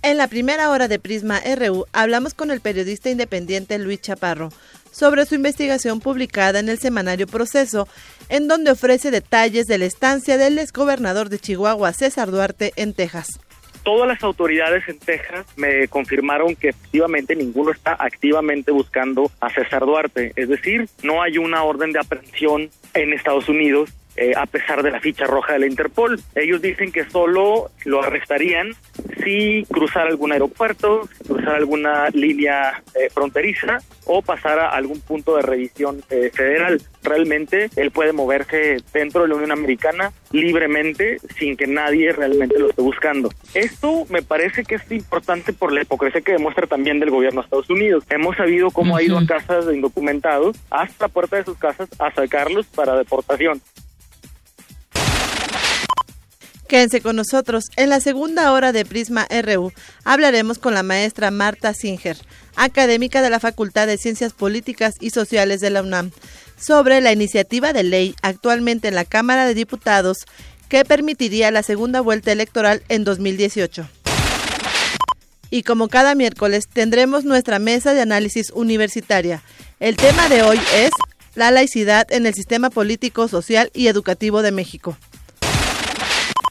En 0.02 0.16
la 0.16 0.28
primera 0.28 0.70
hora 0.70 0.88
de 0.88 0.98
Prisma 0.98 1.40
RU 1.40 1.84
hablamos 1.92 2.32
con 2.32 2.50
el 2.50 2.62
periodista 2.62 3.10
independiente 3.10 3.78
Luis 3.78 4.00
Chaparro 4.00 4.50
sobre 4.90 5.26
su 5.26 5.34
investigación 5.34 6.00
publicada 6.00 6.58
en 6.58 6.70
el 6.70 6.78
semanario 6.78 7.26
Proceso, 7.26 7.86
en 8.30 8.48
donde 8.48 8.70
ofrece 8.70 9.10
detalles 9.10 9.66
de 9.66 9.76
la 9.76 9.84
estancia 9.84 10.38
del 10.38 10.58
exgobernador 10.58 11.28
de 11.28 11.38
Chihuahua, 11.38 11.92
César 11.92 12.30
Duarte, 12.30 12.72
en 12.76 12.94
Texas. 12.94 13.38
Todas 13.82 14.08
las 14.08 14.22
autoridades 14.22 14.86
en 14.88 14.98
Texas 14.98 15.46
me 15.56 15.88
confirmaron 15.88 16.54
que 16.54 16.68
efectivamente 16.68 17.34
ninguno 17.34 17.70
está 17.70 17.96
activamente 17.98 18.72
buscando 18.72 19.30
a 19.40 19.50
César 19.50 19.86
Duarte, 19.86 20.32
es 20.36 20.48
decir, 20.48 20.88
no 21.02 21.22
hay 21.22 21.38
una 21.38 21.62
orden 21.62 21.92
de 21.92 22.00
aprehensión 22.00 22.70
en 22.94 23.12
Estados 23.12 23.48
Unidos 23.48 23.90
eh, 24.20 24.34
a 24.36 24.44
pesar 24.44 24.82
de 24.82 24.90
la 24.90 25.00
ficha 25.00 25.24
roja 25.24 25.54
de 25.54 25.60
la 25.60 25.66
Interpol. 25.66 26.20
Ellos 26.34 26.60
dicen 26.60 26.92
que 26.92 27.08
solo 27.08 27.70
lo 27.86 28.02
arrestarían 28.02 28.74
si 29.24 29.64
cruzara 29.70 30.10
algún 30.10 30.32
aeropuerto, 30.32 31.08
cruzara 31.26 31.56
alguna 31.56 32.10
línea 32.10 32.82
eh, 32.94 33.08
fronteriza 33.08 33.78
o 34.04 34.20
pasara 34.20 34.68
a 34.68 34.76
algún 34.76 35.00
punto 35.00 35.36
de 35.36 35.42
revisión 35.42 36.02
eh, 36.10 36.30
federal. 36.34 36.82
Realmente 37.02 37.70
él 37.76 37.90
puede 37.92 38.12
moverse 38.12 38.76
dentro 38.92 39.22
de 39.22 39.28
la 39.28 39.36
Unión 39.36 39.52
Americana 39.52 40.12
libremente 40.32 41.16
sin 41.38 41.56
que 41.56 41.66
nadie 41.66 42.12
realmente 42.12 42.58
lo 42.58 42.68
esté 42.68 42.82
buscando. 42.82 43.30
Esto 43.54 44.04
me 44.10 44.20
parece 44.20 44.64
que 44.64 44.74
es 44.74 44.92
importante 44.92 45.54
por 45.54 45.72
la 45.72 45.80
hipocresía 45.80 46.20
que 46.20 46.32
demuestra 46.32 46.66
también 46.66 47.00
del 47.00 47.08
gobierno 47.08 47.40
de 47.40 47.46
Estados 47.46 47.70
Unidos. 47.70 48.04
Hemos 48.10 48.36
sabido 48.36 48.70
cómo 48.70 48.98
ha 48.98 49.02
ido 49.02 49.16
a 49.16 49.24
casas 49.24 49.64
de 49.64 49.76
indocumentados 49.76 50.58
hasta 50.70 51.06
la 51.06 51.08
puerta 51.08 51.36
de 51.36 51.44
sus 51.44 51.56
casas 51.56 51.88
a 51.98 52.12
sacarlos 52.12 52.66
para 52.66 52.96
deportación. 52.96 53.62
Quédense 56.70 57.00
con 57.00 57.16
nosotros. 57.16 57.64
En 57.74 57.90
la 57.90 57.98
segunda 57.98 58.52
hora 58.52 58.70
de 58.70 58.84
Prisma 58.84 59.26
RU 59.42 59.72
hablaremos 60.04 60.60
con 60.60 60.72
la 60.72 60.84
maestra 60.84 61.32
Marta 61.32 61.74
Singer, 61.74 62.16
académica 62.54 63.22
de 63.22 63.28
la 63.28 63.40
Facultad 63.40 63.88
de 63.88 63.98
Ciencias 63.98 64.32
Políticas 64.32 64.94
y 65.00 65.10
Sociales 65.10 65.60
de 65.60 65.70
la 65.70 65.82
UNAM, 65.82 66.12
sobre 66.56 67.00
la 67.00 67.10
iniciativa 67.10 67.72
de 67.72 67.82
ley 67.82 68.14
actualmente 68.22 68.86
en 68.86 68.94
la 68.94 69.04
Cámara 69.04 69.46
de 69.46 69.54
Diputados 69.54 70.18
que 70.68 70.84
permitiría 70.84 71.50
la 71.50 71.64
segunda 71.64 72.02
vuelta 72.02 72.30
electoral 72.30 72.84
en 72.88 73.02
2018. 73.02 73.88
Y 75.50 75.64
como 75.64 75.88
cada 75.88 76.14
miércoles 76.14 76.68
tendremos 76.72 77.24
nuestra 77.24 77.58
mesa 77.58 77.94
de 77.94 78.02
análisis 78.02 78.50
universitaria. 78.50 79.42
El 79.80 79.96
tema 79.96 80.28
de 80.28 80.44
hoy 80.44 80.60
es 80.76 80.92
la 81.34 81.50
laicidad 81.50 82.06
en 82.12 82.26
el 82.26 82.34
sistema 82.34 82.70
político, 82.70 83.26
social 83.26 83.72
y 83.74 83.88
educativo 83.88 84.40
de 84.42 84.52
México. 84.52 84.96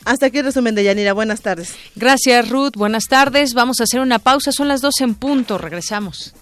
Hasta 0.09 0.25
aquí 0.25 0.39
el 0.39 0.45
resumen 0.45 0.73
de 0.73 0.83
Yanira. 0.83 1.13
Buenas 1.13 1.41
tardes. 1.41 1.75
Gracias, 1.95 2.49
Ruth. 2.49 2.71
Buenas 2.75 3.03
tardes. 3.07 3.53
Vamos 3.53 3.79
a 3.79 3.83
hacer 3.83 3.99
una 3.99 4.17
pausa. 4.17 4.51
Son 4.51 4.67
las 4.67 4.81
12 4.81 5.03
en 5.03 5.13
punto. 5.13 5.59
Regresamos. 5.59 6.33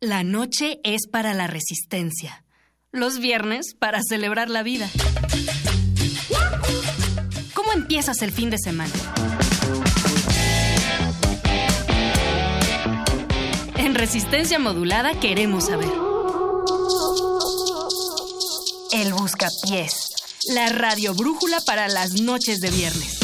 La 0.00 0.22
noche 0.22 0.78
es 0.84 1.06
para 1.10 1.32
la 1.32 1.46
resistencia. 1.46 2.44
Los 2.92 3.18
viernes 3.18 3.74
para 3.78 4.00
celebrar 4.06 4.50
la 4.50 4.62
vida. 4.62 4.90
¿Cómo 7.54 7.72
empiezas 7.72 8.20
el 8.20 8.30
fin 8.30 8.50
de 8.50 8.58
semana? 8.58 8.92
En 13.86 13.94
resistencia 13.94 14.58
modulada 14.58 15.12
queremos 15.20 15.66
saber. 15.66 15.88
El 18.90 19.14
Buscapiés, 19.14 20.08
la 20.52 20.70
radio 20.70 21.14
brújula 21.14 21.60
para 21.64 21.86
las 21.86 22.20
noches 22.20 22.60
de 22.60 22.70
viernes. 22.72 23.20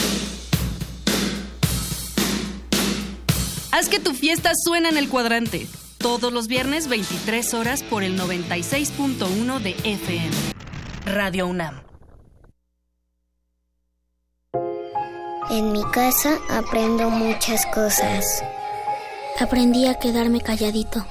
Haz 3.73 3.89
que 3.89 3.99
tu 3.99 4.15
fiesta 4.15 4.53
suene 4.55 4.91
en 4.91 4.99
el 4.99 5.09
cuadrante. 5.09 5.67
Todos 5.99 6.33
los 6.33 6.47
viernes 6.47 6.87
23 6.87 7.55
horas 7.55 7.83
por 7.83 8.05
el 8.05 8.17
96.1 8.17 9.59
de 9.59 9.71
FM. 9.83 10.31
Radio 11.07 11.49
UNAM. 11.49 11.83
En 15.51 15.73
mi 15.73 15.83
casa 15.91 16.39
aprendo 16.49 17.11
muchas 17.11 17.67
cosas. 17.67 18.45
Aprendí 19.41 19.87
a 19.87 19.95
quedarme 19.95 20.41
calladito. 20.41 21.05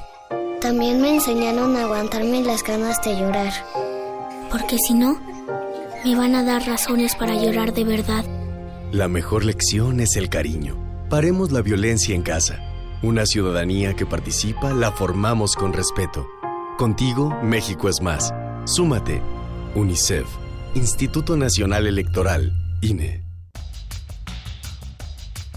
También 0.61 1.01
me 1.01 1.15
enseñaron 1.15 1.75
a 1.75 1.83
aguantarme 1.83 2.43
las 2.43 2.63
ganas 2.63 3.01
de 3.03 3.17
llorar. 3.17 3.51
Porque 4.49 4.77
si 4.77 4.93
no, 4.93 5.19
me 6.05 6.15
van 6.15 6.35
a 6.35 6.43
dar 6.43 6.65
razones 6.65 7.15
para 7.15 7.35
llorar 7.35 7.73
de 7.73 7.83
verdad. 7.83 8.23
La 8.91 9.07
mejor 9.07 9.43
lección 9.43 9.99
es 9.99 10.15
el 10.15 10.29
cariño. 10.29 10.77
Paremos 11.09 11.51
la 11.51 11.61
violencia 11.61 12.15
en 12.15 12.21
casa. 12.21 12.59
Una 13.01 13.25
ciudadanía 13.25 13.95
que 13.95 14.05
participa 14.05 14.71
la 14.73 14.91
formamos 14.91 15.55
con 15.55 15.73
respeto. 15.73 16.27
Contigo, 16.77 17.35
México 17.41 17.89
es 17.89 18.01
más. 18.01 18.31
Súmate. 18.65 19.21
UNICEF. 19.75 20.27
Instituto 20.75 21.35
Nacional 21.35 21.87
Electoral. 21.87 22.53
INE. 22.81 23.30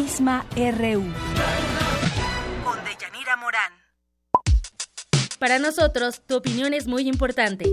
Prisma 0.00 0.46
RU. 0.56 1.04
Con 2.64 2.78
Deyanira 2.86 3.36
Morán. 3.36 3.70
Para 5.38 5.58
nosotros, 5.58 6.22
tu 6.26 6.36
opinión 6.36 6.72
es 6.72 6.86
muy 6.86 7.06
importante. 7.06 7.66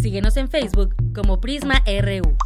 Síguenos 0.00 0.36
en 0.36 0.48
Facebook 0.48 0.94
como 1.12 1.40
Prisma 1.40 1.82
RU. 1.84 2.36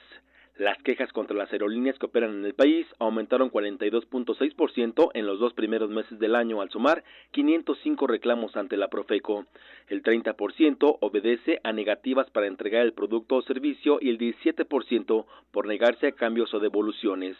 Las 0.59 0.76
quejas 0.82 1.12
contra 1.12 1.36
las 1.36 1.52
aerolíneas 1.52 2.00
que 2.00 2.06
operan 2.06 2.34
en 2.34 2.44
el 2.44 2.52
país 2.52 2.84
aumentaron 2.98 3.48
42.6% 3.48 5.11
en 5.14 5.24
los 5.24 5.38
dos 5.38 5.52
primeros 5.52 5.88
meses 5.88 6.18
del 6.18 6.34
año 6.34 6.61
al 6.61 6.68
sumar 6.68 7.04
505 7.30 8.09
reclamos 8.09 8.56
ante 8.56 8.76
la 8.76 8.88
Profeco. 8.88 9.46
El 9.86 10.02
30% 10.02 10.98
obedece 11.00 11.61
a 11.62 11.72
negativas 11.72 12.28
para 12.30 12.48
entregar 12.48 12.82
el 12.82 12.92
producto 12.92 13.36
o 13.36 13.42
servicio 13.42 13.98
y 14.00 14.11
el 14.11 14.18
17% 14.18 15.26
por 15.52 15.66
negarse 15.68 16.09
a 16.09 16.12
cambios 16.12 16.52
o 16.52 16.59
devoluciones. 16.59 17.36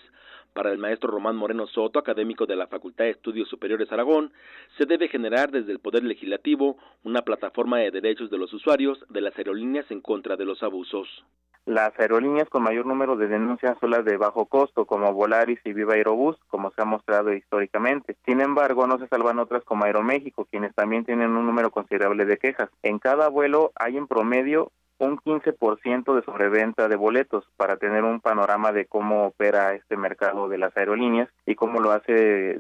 Para 0.53 0.73
el 0.73 0.79
maestro 0.79 1.11
Román 1.11 1.37
Moreno 1.37 1.67
Soto, 1.67 1.99
académico 1.99 2.47
de 2.47 2.57
la 2.57 2.67
Facultad 2.67 3.05
de 3.05 3.11
Estudios 3.11 3.49
Superiores 3.49 3.91
Aragón, 3.93 4.33
se 4.77 4.87
debe 4.87 5.09
generar 5.09 5.51
desde 5.51 5.73
el 5.73 5.79
Poder 5.79 6.05
Legislativo 6.05 6.79
una 7.05 7.23
plataforma 7.23 7.79
de 7.79 7.91
derechos 7.91 8.31
de 8.31 8.39
los 8.39 8.53
usuarios 8.53 8.99
de 9.09 9.21
las 9.21 9.37
aerolíneas 9.39 9.91
en 9.91 10.01
contra 10.01 10.37
de 10.37 10.45
los 10.45 10.63
abusos. 10.63 11.25
Las 11.69 11.93
aerolíneas 12.01 12.49
con 12.49 12.63
mayor 12.63 12.87
número 12.87 13.17
de 13.17 13.29
denuncias 13.29 13.77
son 13.79 13.91
las 13.91 14.03
de 14.03 14.17
bajo 14.17 14.47
costo, 14.47 14.87
como 14.87 15.13
Volaris 15.13 15.61
y 15.67 15.75
Viva 15.75 15.93
Aerobús, 15.93 16.39
como 16.49 16.71
se 16.71 16.81
ha 16.81 16.87
mostrado 16.87 17.31
históricamente. 17.35 18.17
Sin 18.25 18.41
embargo, 18.41 18.87
no 18.87 18.99
se 18.99 19.07
salvan 19.07 19.39
otras 19.39 19.63
como 19.65 19.85
Aeroméxico, 19.85 20.47
quienes 20.47 20.75
también 20.75 21.05
tienen 21.05 21.33
un 21.33 21.45
número 21.45 21.71
considerable 21.71 22.25
de 22.25 22.39
quejas. 22.39 22.71
En 22.83 22.99
cada 22.99 23.29
vuelo 23.29 23.73
hay 23.75 23.99
en 23.99 24.07
promedio 24.07 24.73
un 24.99 25.19
15% 25.19 26.15
de 26.15 26.23
sobreventa 26.23 26.89
de 26.89 26.97
boletos 26.97 27.45
para 27.57 27.77
tener 27.77 28.05
un 28.05 28.21
panorama 28.21 28.73
de 28.73 28.87
cómo 28.87 29.27
opera 29.27 29.75
este 29.75 29.97
mercado 29.97 30.49
de 30.49 30.59
las 30.59 30.77
aerolíneas 30.77 31.29
y 31.47 31.55
cómo 31.55 31.81
lo 31.81 31.93
hace 31.93 32.13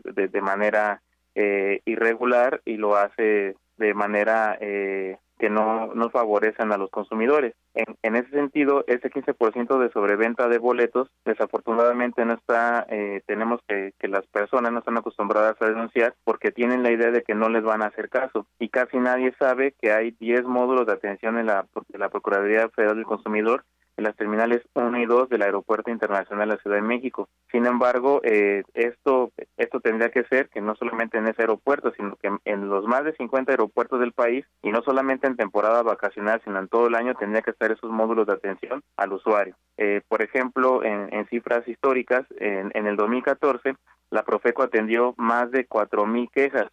de, 0.04 0.28
de 0.28 0.40
manera 0.40 1.02
eh, 1.34 1.82
irregular 1.84 2.60
y 2.64 2.76
lo 2.76 2.96
hace 2.96 3.56
de 3.76 3.94
manera 3.94 4.56
eh, 4.60 5.18
que 5.38 5.50
no, 5.50 5.94
no 5.94 6.10
favorecen 6.10 6.72
a 6.72 6.76
los 6.76 6.90
consumidores. 6.90 7.54
En, 7.74 7.96
en 8.02 8.16
ese 8.16 8.30
sentido, 8.30 8.84
ese 8.86 9.10
15% 9.10 9.78
de 9.78 9.90
sobreventa 9.90 10.48
de 10.48 10.58
boletos, 10.58 11.08
desafortunadamente 11.24 12.24
no 12.24 12.34
está, 12.34 12.86
eh, 12.90 13.22
tenemos 13.26 13.60
que, 13.68 13.92
que 13.98 14.08
las 14.08 14.26
personas 14.26 14.72
no 14.72 14.80
están 14.80 14.98
acostumbradas 14.98 15.56
a 15.60 15.66
denunciar 15.66 16.14
porque 16.24 16.50
tienen 16.50 16.82
la 16.82 16.90
idea 16.90 17.10
de 17.10 17.22
que 17.22 17.34
no 17.34 17.48
les 17.48 17.62
van 17.62 17.82
a 17.82 17.86
hacer 17.86 18.08
caso 18.08 18.46
y 18.58 18.68
casi 18.68 18.98
nadie 18.98 19.34
sabe 19.38 19.74
que 19.80 19.92
hay 19.92 20.12
10 20.18 20.44
módulos 20.44 20.86
de 20.86 20.92
atención 20.92 21.38
en 21.38 21.46
la, 21.46 21.66
de 21.88 21.98
la 21.98 22.08
Procuraduría 22.08 22.68
Federal 22.70 22.96
del 22.96 23.04
Consumidor 23.04 23.64
en 23.98 24.04
las 24.04 24.16
terminales 24.16 24.62
1 24.74 24.96
y 25.00 25.06
2 25.06 25.28
del 25.28 25.42
Aeropuerto 25.42 25.90
Internacional 25.90 26.48
de 26.48 26.54
la 26.54 26.62
Ciudad 26.62 26.76
de 26.76 26.82
México. 26.82 27.28
Sin 27.50 27.66
embargo, 27.66 28.20
eh, 28.22 28.62
esto, 28.72 29.32
esto 29.56 29.80
tendría 29.80 30.10
que 30.10 30.22
ser 30.24 30.48
que 30.50 30.60
no 30.60 30.76
solamente 30.76 31.18
en 31.18 31.26
ese 31.26 31.42
aeropuerto, 31.42 31.92
sino 31.96 32.14
que 32.16 32.30
en 32.44 32.68
los 32.68 32.86
más 32.86 33.02
de 33.02 33.12
50 33.14 33.50
aeropuertos 33.50 33.98
del 33.98 34.12
país, 34.12 34.46
y 34.62 34.70
no 34.70 34.82
solamente 34.82 35.26
en 35.26 35.36
temporada 35.36 35.82
vacacional, 35.82 36.40
sino 36.44 36.60
en 36.60 36.68
todo 36.68 36.86
el 36.86 36.94
año, 36.94 37.16
tendría 37.16 37.42
que 37.42 37.50
estar 37.50 37.72
esos 37.72 37.90
módulos 37.90 38.28
de 38.28 38.34
atención 38.34 38.84
al 38.96 39.12
usuario. 39.12 39.56
Eh, 39.76 40.00
por 40.06 40.22
ejemplo, 40.22 40.84
en, 40.84 41.12
en 41.12 41.26
cifras 41.26 41.66
históricas, 41.66 42.24
en, 42.38 42.70
en 42.74 42.86
el 42.86 42.96
2014, 42.96 43.74
la 44.10 44.22
Profeco 44.22 44.62
atendió 44.62 45.14
más 45.16 45.50
de 45.50 45.68
4.000 45.68 46.30
quejas, 46.30 46.68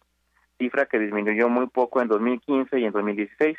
cifra 0.58 0.86
que 0.86 1.00
disminuyó 1.00 1.48
muy 1.48 1.66
poco 1.66 2.00
en 2.00 2.06
2015 2.06 2.78
y 2.78 2.84
en 2.84 2.92
2016 2.92 3.58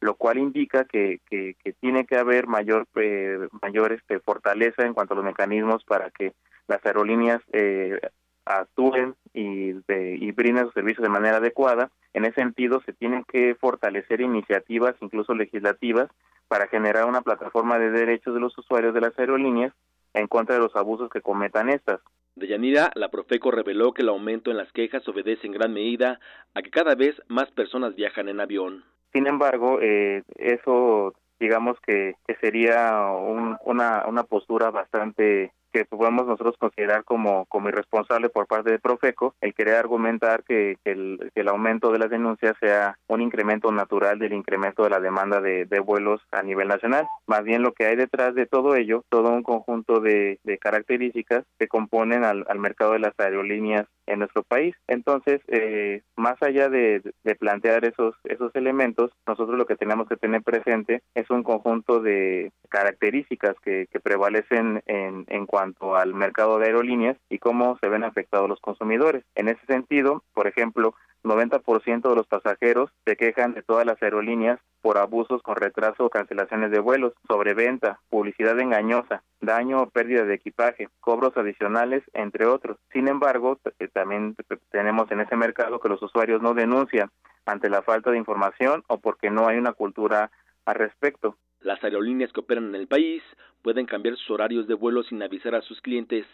lo 0.00 0.14
cual 0.14 0.38
indica 0.38 0.84
que, 0.84 1.20
que, 1.28 1.54
tiene 1.80 2.06
que 2.06 2.16
haber 2.16 2.46
mayor 2.46 2.86
eh, 2.96 3.48
mayor 3.62 3.92
este, 3.92 4.20
fortaleza 4.20 4.84
en 4.84 4.94
cuanto 4.94 5.14
a 5.14 5.16
los 5.16 5.24
mecanismos 5.24 5.84
para 5.84 6.10
que 6.10 6.34
las 6.68 6.84
aerolíneas 6.84 7.40
eh, 7.52 8.00
actúen 8.44 9.14
y, 9.34 9.72
de, 9.86 10.16
y 10.20 10.32
brinden 10.32 10.66
sus 10.66 10.74
servicios 10.74 11.02
de 11.02 11.08
manera 11.08 11.38
adecuada. 11.38 11.90
En 12.14 12.24
ese 12.24 12.36
sentido, 12.36 12.80
se 12.84 12.92
tienen 12.92 13.24
que 13.24 13.54
fortalecer 13.54 14.20
iniciativas, 14.20 14.94
incluso 15.00 15.34
legislativas, 15.34 16.08
para 16.48 16.66
generar 16.66 17.06
una 17.06 17.20
plataforma 17.20 17.78
de 17.78 17.90
derechos 17.90 18.34
de 18.34 18.40
los 18.40 18.56
usuarios 18.56 18.94
de 18.94 19.02
las 19.02 19.18
aerolíneas 19.18 19.72
en 20.14 20.26
contra 20.26 20.54
de 20.54 20.62
los 20.62 20.74
abusos 20.74 21.10
que 21.10 21.20
cometan 21.20 21.68
estas. 21.68 22.00
Deyanira, 22.34 22.90
la 22.94 23.08
Profeco 23.08 23.50
reveló 23.50 23.92
que 23.92 24.02
el 24.02 24.08
aumento 24.08 24.50
en 24.50 24.56
las 24.56 24.72
quejas 24.72 25.06
obedece 25.08 25.46
en 25.46 25.52
gran 25.52 25.72
medida 25.72 26.20
a 26.54 26.62
que 26.62 26.70
cada 26.70 26.94
vez 26.94 27.20
más 27.28 27.50
personas 27.50 27.94
viajan 27.94 28.28
en 28.28 28.40
avión. 28.40 28.84
Sin 29.12 29.26
embargo, 29.26 29.78
eh, 29.80 30.22
eso 30.36 31.14
digamos 31.40 31.78
que, 31.86 32.14
que 32.26 32.34
sería 32.36 33.06
un, 33.12 33.56
una, 33.64 34.06
una 34.06 34.24
postura 34.24 34.70
bastante 34.70 35.52
que 35.72 35.84
podemos 35.84 36.26
nosotros 36.26 36.56
considerar 36.58 37.04
como, 37.04 37.46
como 37.46 37.68
irresponsable 37.68 38.28
por 38.28 38.46
parte 38.46 38.70
de 38.70 38.78
Profeco 38.78 39.34
el 39.40 39.54
querer 39.54 39.76
argumentar 39.76 40.42
que, 40.44 40.76
el, 40.84 41.30
el 41.34 41.48
aumento 41.48 41.92
de 41.92 41.98
las 41.98 42.10
denuncias 42.10 42.56
sea 42.60 42.98
un 43.08 43.20
incremento 43.20 43.70
natural 43.70 44.18
del 44.18 44.32
incremento 44.32 44.84
de 44.84 44.90
la 44.90 45.00
demanda 45.00 45.40
de, 45.40 45.66
vuelos 45.80 46.20
a 46.32 46.42
nivel 46.42 46.68
nacional. 46.68 47.06
Más 47.26 47.44
bien 47.44 47.62
lo 47.62 47.72
que 47.72 47.86
hay 47.86 47.96
detrás 47.96 48.34
de 48.34 48.46
todo 48.46 48.74
ello, 48.74 49.04
todo 49.08 49.30
un 49.30 49.42
conjunto 49.42 50.00
de, 50.00 50.38
características 50.60 51.44
que 51.58 51.68
componen 51.68 52.24
al, 52.24 52.44
mercado 52.58 52.92
de 52.92 52.98
las 52.98 53.14
aerolíneas 53.18 53.86
en 54.06 54.18
nuestro 54.18 54.42
país. 54.42 54.74
Entonces, 54.88 55.40
eh, 55.46 56.02
más 56.16 56.42
allá 56.42 56.68
de, 56.68 57.02
de, 57.22 57.34
plantear 57.36 57.84
esos, 57.84 58.16
esos 58.24 58.54
elementos, 58.56 59.12
nosotros 59.26 59.56
lo 59.56 59.66
que 59.66 59.76
tenemos 59.76 60.08
que 60.08 60.16
tener 60.16 60.42
presente 60.42 61.02
es 61.14 61.30
un 61.30 61.42
conjunto 61.42 62.00
de 62.00 62.50
características 62.68 63.54
que, 63.62 63.86
que 63.90 64.00
prevalecen 64.00 64.82
en, 64.86 65.24
en 65.28 65.46
cuanto 65.46 65.57
al 65.58 66.14
mercado 66.14 66.58
de 66.58 66.66
aerolíneas 66.66 67.16
y 67.28 67.38
cómo 67.38 67.78
se 67.80 67.88
ven 67.88 68.04
afectados 68.04 68.48
los 68.48 68.60
consumidores. 68.60 69.24
En 69.34 69.48
ese 69.48 69.64
sentido, 69.66 70.22
por 70.34 70.46
ejemplo, 70.46 70.94
90% 71.24 72.08
de 72.08 72.14
los 72.14 72.26
pasajeros 72.26 72.90
se 73.04 73.16
quejan 73.16 73.54
de 73.54 73.62
todas 73.62 73.84
las 73.84 74.00
aerolíneas 74.02 74.60
por 74.80 74.98
abusos 74.98 75.42
con 75.42 75.56
retraso 75.56 76.04
o 76.04 76.10
cancelaciones 76.10 76.70
de 76.70 76.78
vuelos, 76.78 77.12
sobreventa, 77.26 78.00
publicidad 78.08 78.58
engañosa, 78.60 79.22
daño 79.40 79.82
o 79.82 79.90
pérdida 79.90 80.24
de 80.24 80.34
equipaje, 80.34 80.88
cobros 81.00 81.36
adicionales, 81.36 82.02
entre 82.14 82.46
otros. 82.46 82.78
Sin 82.92 83.08
embargo, 83.08 83.58
eh, 83.78 83.88
también 83.88 84.36
tenemos 84.70 85.10
en 85.10 85.20
ese 85.20 85.36
mercado 85.36 85.80
que 85.80 85.88
los 85.88 86.02
usuarios 86.02 86.40
no 86.40 86.54
denuncian 86.54 87.10
ante 87.46 87.68
la 87.68 87.82
falta 87.82 88.10
de 88.10 88.18
información 88.18 88.84
o 88.86 88.98
porque 88.98 89.30
no 89.30 89.48
hay 89.48 89.58
una 89.58 89.72
cultura 89.72 90.30
al 90.64 90.74
respecto. 90.76 91.36
Las 91.60 91.82
aerolíneas 91.82 92.32
que 92.32 92.40
operan 92.40 92.68
en 92.68 92.74
el 92.76 92.86
país 92.86 93.22
pueden 93.62 93.86
cambiar 93.86 94.16
sus 94.16 94.30
horarios 94.30 94.66
de 94.68 94.74
vuelo 94.74 95.02
sin 95.02 95.22
avisar 95.22 95.54
a 95.54 95.62
sus 95.62 95.80
clientes 95.80 96.26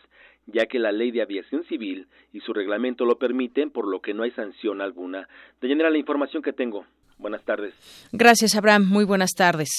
ya 0.46 0.66
que 0.66 0.78
la 0.78 0.92
ley 0.92 1.10
de 1.10 1.22
aviación 1.22 1.64
civil 1.64 2.06
y 2.32 2.40
su 2.40 2.52
reglamento 2.52 3.04
lo 3.04 3.18
permiten, 3.18 3.70
por 3.70 3.88
lo 3.88 4.00
que 4.00 4.14
no 4.14 4.24
hay 4.24 4.30
sanción 4.32 4.80
alguna. 4.80 5.28
De 5.60 5.68
general 5.68 5.92
la 5.92 5.98
información 5.98 6.42
que 6.42 6.52
tengo. 6.52 6.84
Buenas 7.18 7.42
tardes. 7.44 7.74
Gracias, 8.12 8.54
Abraham. 8.54 8.86
Muy 8.86 9.04
buenas 9.04 9.30
tardes. 9.32 9.70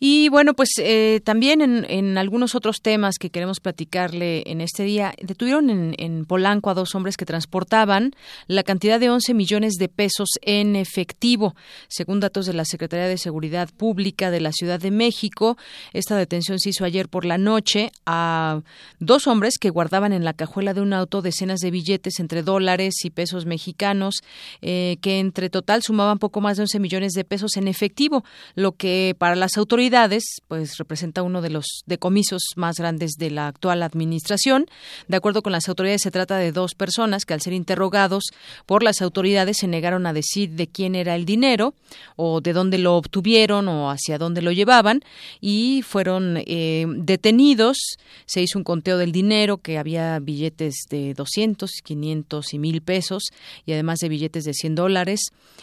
Y 0.00 0.28
bueno, 0.30 0.54
pues 0.54 0.70
eh, 0.78 1.20
también 1.22 1.60
en, 1.60 2.18
algunos 2.18 2.54
otros 2.54 2.82
temas 2.82 3.18
que 3.18 3.30
queremos 3.30 3.60
platicarle 3.60 4.42
en 4.46 4.60
este 4.60 4.82
día, 4.82 5.14
detuvieron 5.22 5.94
en, 5.96 6.24
Polanco 6.24 6.70
a 6.70 6.74
dos 6.74 6.94
hombres 6.94 7.16
que 7.16 7.24
transportaban 7.24 8.12
la 8.46 8.62
cantidad 8.62 8.98
de 8.98 9.10
11 9.10 9.34
millones 9.34 9.74
de 9.74 9.88
pesos 9.88 10.30
en 10.40 10.76
efectivo. 10.76 11.54
Según 11.88 12.20
datos 12.20 12.46
de 12.46 12.52
la 12.52 12.64
Secretaría 12.64 13.06
de 13.06 13.18
Seguridad 13.18 13.68
Pública 13.76 14.30
de 14.30 14.40
la 14.40 14.52
Ciudad 14.52 14.80
de 14.80 14.90
México, 14.90 15.56
esta 15.92 16.16
detención 16.16 16.58
se 16.58 16.70
hizo 16.70 16.84
ayer 16.84 17.08
por 17.08 17.24
la 17.24 17.38
noche 17.38 17.92
a 18.06 18.62
dos 18.98 19.26
hombres 19.26 19.58
que 19.58 19.70
guardaban 19.70 20.12
en 20.12 20.24
la 20.24 20.32
cajuela 20.32 20.74
de 20.74 20.80
un 20.80 20.92
auto 20.92 21.22
decenas 21.22 21.60
de 21.60 21.70
billetes 21.70 22.18
entre 22.18 22.42
dólares 22.42 23.04
y 23.04 23.10
pesos 23.10 23.46
mexicanos, 23.46 24.22
eh, 24.62 24.96
que 25.00 25.20
entre 25.20 25.50
total 25.50 25.82
sumaban 25.82 26.18
poco 26.18 26.40
más 26.40 26.56
de 26.56 26.61
11 26.62 26.80
millones 26.80 27.12
de 27.12 27.24
pesos 27.24 27.56
en 27.56 27.68
efectivo, 27.68 28.24
lo 28.54 28.72
que 28.72 29.14
para 29.18 29.36
las 29.36 29.56
autoridades 29.56 30.24
pues 30.48 30.78
representa 30.78 31.22
uno 31.22 31.42
de 31.42 31.50
los 31.50 31.66
decomisos 31.86 32.42
más 32.56 32.76
grandes 32.76 33.12
de 33.18 33.30
la 33.30 33.48
actual 33.48 33.82
administración. 33.82 34.66
De 35.08 35.16
acuerdo 35.16 35.42
con 35.42 35.52
las 35.52 35.68
autoridades 35.68 36.02
se 36.02 36.10
trata 36.10 36.36
de 36.38 36.52
dos 36.52 36.74
personas 36.74 37.24
que 37.24 37.34
al 37.34 37.40
ser 37.40 37.52
interrogados 37.52 38.24
por 38.66 38.82
las 38.82 39.02
autoridades 39.02 39.58
se 39.58 39.68
negaron 39.68 40.06
a 40.06 40.12
decir 40.12 40.50
de 40.50 40.66
quién 40.66 40.94
era 40.94 41.14
el 41.14 41.24
dinero 41.24 41.74
o 42.16 42.40
de 42.40 42.52
dónde 42.52 42.78
lo 42.78 42.96
obtuvieron 42.96 43.68
o 43.68 43.90
hacia 43.90 44.18
dónde 44.18 44.42
lo 44.42 44.52
llevaban 44.52 45.00
y 45.40 45.82
fueron 45.82 46.38
eh, 46.46 46.86
detenidos. 46.88 47.78
Se 48.26 48.40
hizo 48.42 48.58
un 48.58 48.64
conteo 48.64 48.98
del 48.98 49.12
dinero 49.12 49.58
que 49.58 49.78
había 49.78 50.18
billetes 50.18 50.86
de 50.90 51.14
200, 51.14 51.70
500 51.82 52.54
y 52.54 52.58
mil 52.58 52.82
pesos 52.82 53.24
y 53.66 53.72
además 53.72 53.98
de 53.98 54.08
billetes 54.08 54.44
de 54.44 54.54
100 54.54 54.74
dólares 54.74 55.20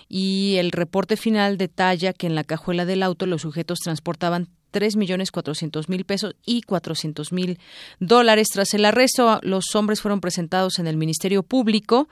y 0.08 0.56
el 0.58 0.72
reporte 0.90 1.18
final 1.18 1.60
detalla 1.60 2.14
que 2.14 2.26
en 2.26 2.34
la 2.34 2.44
cajuela 2.44 2.84
del 2.84 3.04
auto 3.04 3.28
los 3.28 3.44
sujetos 3.44 3.78
transportaban 3.78 4.50
tres 4.72 4.96
millones 4.96 5.32
cuatrocientos 5.32 5.90
mil 5.90 6.06
pesos 6.06 6.36
y 6.46 6.62
cuatrocientos 6.62 7.32
mil 7.32 7.60
dólares. 8.00 8.50
Tras 8.52 8.74
el 8.74 8.86
arresto, 8.86 9.40
los 9.44 9.76
hombres 9.76 10.02
fueron 10.02 10.22
presentados 10.22 10.80
en 10.80 10.88
el 10.88 10.98
Ministerio 10.98 11.44
Público, 11.44 12.10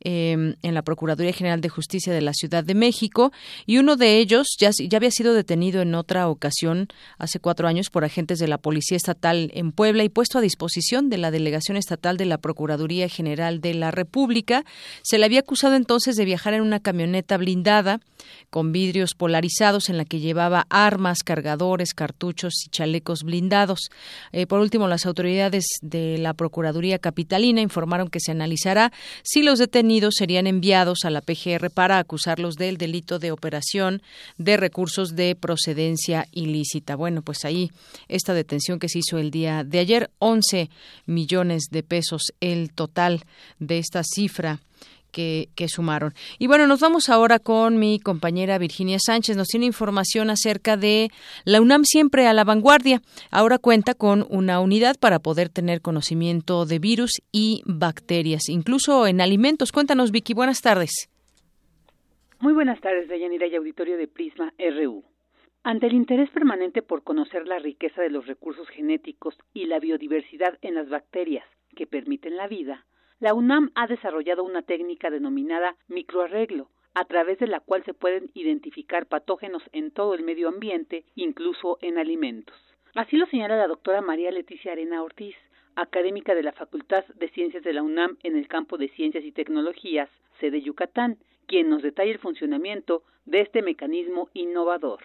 em, 0.00 0.54
en 0.62 0.74
la 0.74 0.82
Procuraduría 0.82 1.32
General 1.32 1.60
de 1.60 1.68
Justicia 1.68 2.12
de 2.12 2.20
la 2.20 2.32
Ciudad 2.32 2.64
de 2.64 2.74
México, 2.74 3.32
y 3.66 3.78
uno 3.78 3.96
de 3.96 4.18
ellos 4.18 4.48
ya, 4.58 4.70
ya 4.70 4.96
había 4.96 5.10
sido 5.10 5.34
detenido 5.34 5.82
en 5.82 5.94
otra 5.94 6.28
ocasión, 6.28 6.88
hace 7.18 7.40
cuatro 7.40 7.68
años, 7.68 7.90
por 7.90 8.04
agentes 8.04 8.38
de 8.38 8.48
la 8.48 8.58
Policía 8.58 8.96
Estatal 8.96 9.50
en 9.54 9.72
Puebla 9.72 10.04
y 10.04 10.08
puesto 10.08 10.38
a 10.38 10.40
disposición 10.40 11.08
de 11.08 11.18
la 11.18 11.30
Delegación 11.30 11.76
Estatal 11.76 12.16
de 12.16 12.26
la 12.26 12.38
Procuraduría 12.38 13.08
General 13.08 13.60
de 13.60 13.74
la 13.74 13.90
República. 13.90 14.64
Se 15.02 15.18
le 15.18 15.26
había 15.26 15.40
acusado 15.40 15.74
entonces 15.74 16.16
de 16.16 16.24
viajar 16.24 16.54
en 16.54 16.62
una 16.62 16.80
camioneta 16.80 17.36
blindada 17.36 18.00
con 18.50 18.72
vidrios 18.72 19.14
polarizados 19.14 19.88
en 19.88 19.96
la 19.96 20.04
que 20.04 20.20
llevaba 20.20 20.66
armas, 20.70 21.22
cargadores, 21.22 21.94
cartuchos 22.00 22.54
y 22.64 22.70
chalecos 22.70 23.24
blindados. 23.24 23.90
Eh, 24.32 24.46
por 24.46 24.60
último, 24.60 24.88
las 24.88 25.04
autoridades 25.04 25.66
de 25.82 26.16
la 26.16 26.32
Procuraduría 26.32 26.98
Capitalina 26.98 27.60
informaron 27.60 28.08
que 28.08 28.20
se 28.20 28.30
analizará 28.30 28.90
si 29.22 29.42
los 29.42 29.58
detenidos 29.58 30.14
serían 30.16 30.46
enviados 30.46 31.04
a 31.04 31.10
la 31.10 31.20
PGR 31.20 31.68
para 31.68 31.98
acusarlos 31.98 32.54
del 32.54 32.78
delito 32.78 33.18
de 33.18 33.32
operación 33.32 34.00
de 34.38 34.56
recursos 34.56 35.14
de 35.14 35.34
procedencia 35.34 36.26
ilícita. 36.32 36.96
Bueno, 36.96 37.20
pues 37.20 37.44
ahí 37.44 37.70
esta 38.08 38.32
detención 38.32 38.78
que 38.78 38.88
se 38.88 39.00
hizo 39.00 39.18
el 39.18 39.30
día 39.30 39.62
de 39.62 39.80
ayer, 39.80 40.10
11 40.20 40.70
millones 41.04 41.64
de 41.70 41.82
pesos 41.82 42.32
el 42.40 42.72
total 42.72 43.24
de 43.58 43.76
esta 43.76 44.00
cifra 44.04 44.60
que, 45.10 45.48
sumaron. 45.68 46.12
Y 46.38 46.46
bueno, 46.46 46.66
nos 46.66 46.80
vamos 46.80 47.08
ahora 47.08 47.38
con 47.38 47.78
mi 47.78 47.98
compañera 48.00 48.58
Virginia 48.58 48.98
Sánchez. 48.98 49.36
Nos 49.36 49.48
tiene 49.48 49.66
información 49.66 50.30
acerca 50.30 50.76
de 50.76 51.10
la 51.44 51.60
UNAM 51.60 51.84
siempre 51.84 52.26
a 52.26 52.32
la 52.32 52.44
vanguardia. 52.44 53.02
Ahora 53.30 53.58
cuenta 53.58 53.94
con 53.94 54.26
una 54.30 54.60
unidad 54.60 54.96
para 54.98 55.18
poder 55.18 55.48
tener 55.48 55.80
conocimiento 55.80 56.66
de 56.66 56.78
virus 56.78 57.20
y 57.32 57.62
bacterias, 57.66 58.48
incluso 58.48 59.06
en 59.06 59.20
alimentos. 59.20 59.72
Cuéntanos, 59.72 60.10
Vicky. 60.10 60.34
Buenas 60.34 60.62
tardes. 60.62 61.08
Muy 62.40 62.54
buenas 62.54 62.80
tardes, 62.80 63.08
Deyanira 63.08 63.46
y 63.46 63.54
auditorio 63.54 63.98
de 63.98 64.08
Prisma 64.08 64.54
RU. 64.58 65.04
Ante 65.62 65.88
el 65.88 65.92
interés 65.92 66.30
permanente 66.30 66.80
por 66.80 67.02
conocer 67.02 67.46
la 67.46 67.58
riqueza 67.58 68.00
de 68.00 68.08
los 68.08 68.26
recursos 68.26 68.66
genéticos 68.68 69.36
y 69.52 69.66
la 69.66 69.78
biodiversidad 69.78 70.58
en 70.62 70.74
las 70.74 70.88
bacterias 70.88 71.44
que 71.76 71.86
permiten 71.86 72.36
la 72.38 72.48
vida, 72.48 72.86
la 73.20 73.34
UNAM 73.34 73.70
ha 73.74 73.86
desarrollado 73.86 74.42
una 74.42 74.62
técnica 74.62 75.10
denominada 75.10 75.76
microarreglo, 75.88 76.70
a 76.94 77.04
través 77.04 77.38
de 77.38 77.46
la 77.46 77.60
cual 77.60 77.84
se 77.84 77.94
pueden 77.94 78.30
identificar 78.34 79.06
patógenos 79.06 79.62
en 79.72 79.90
todo 79.90 80.14
el 80.14 80.24
medio 80.24 80.48
ambiente, 80.48 81.04
incluso 81.14 81.78
en 81.82 81.98
alimentos. 81.98 82.56
Así 82.94 83.16
lo 83.16 83.26
señala 83.26 83.56
la 83.56 83.68
doctora 83.68 84.00
María 84.00 84.30
Leticia 84.30 84.72
Arena 84.72 85.02
Ortiz, 85.02 85.36
académica 85.76 86.34
de 86.34 86.42
la 86.42 86.52
Facultad 86.52 87.04
de 87.14 87.28
Ciencias 87.28 87.62
de 87.62 87.74
la 87.74 87.82
UNAM 87.82 88.16
en 88.22 88.36
el 88.36 88.48
campo 88.48 88.78
de 88.78 88.88
Ciencias 88.88 89.24
y 89.24 89.32
Tecnologías, 89.32 90.08
sede 90.40 90.62
Yucatán, 90.62 91.18
quien 91.46 91.68
nos 91.68 91.82
detalla 91.82 92.10
el 92.10 92.18
funcionamiento 92.18 93.02
de 93.26 93.42
este 93.42 93.60
mecanismo 93.60 94.30
innovador. 94.32 95.00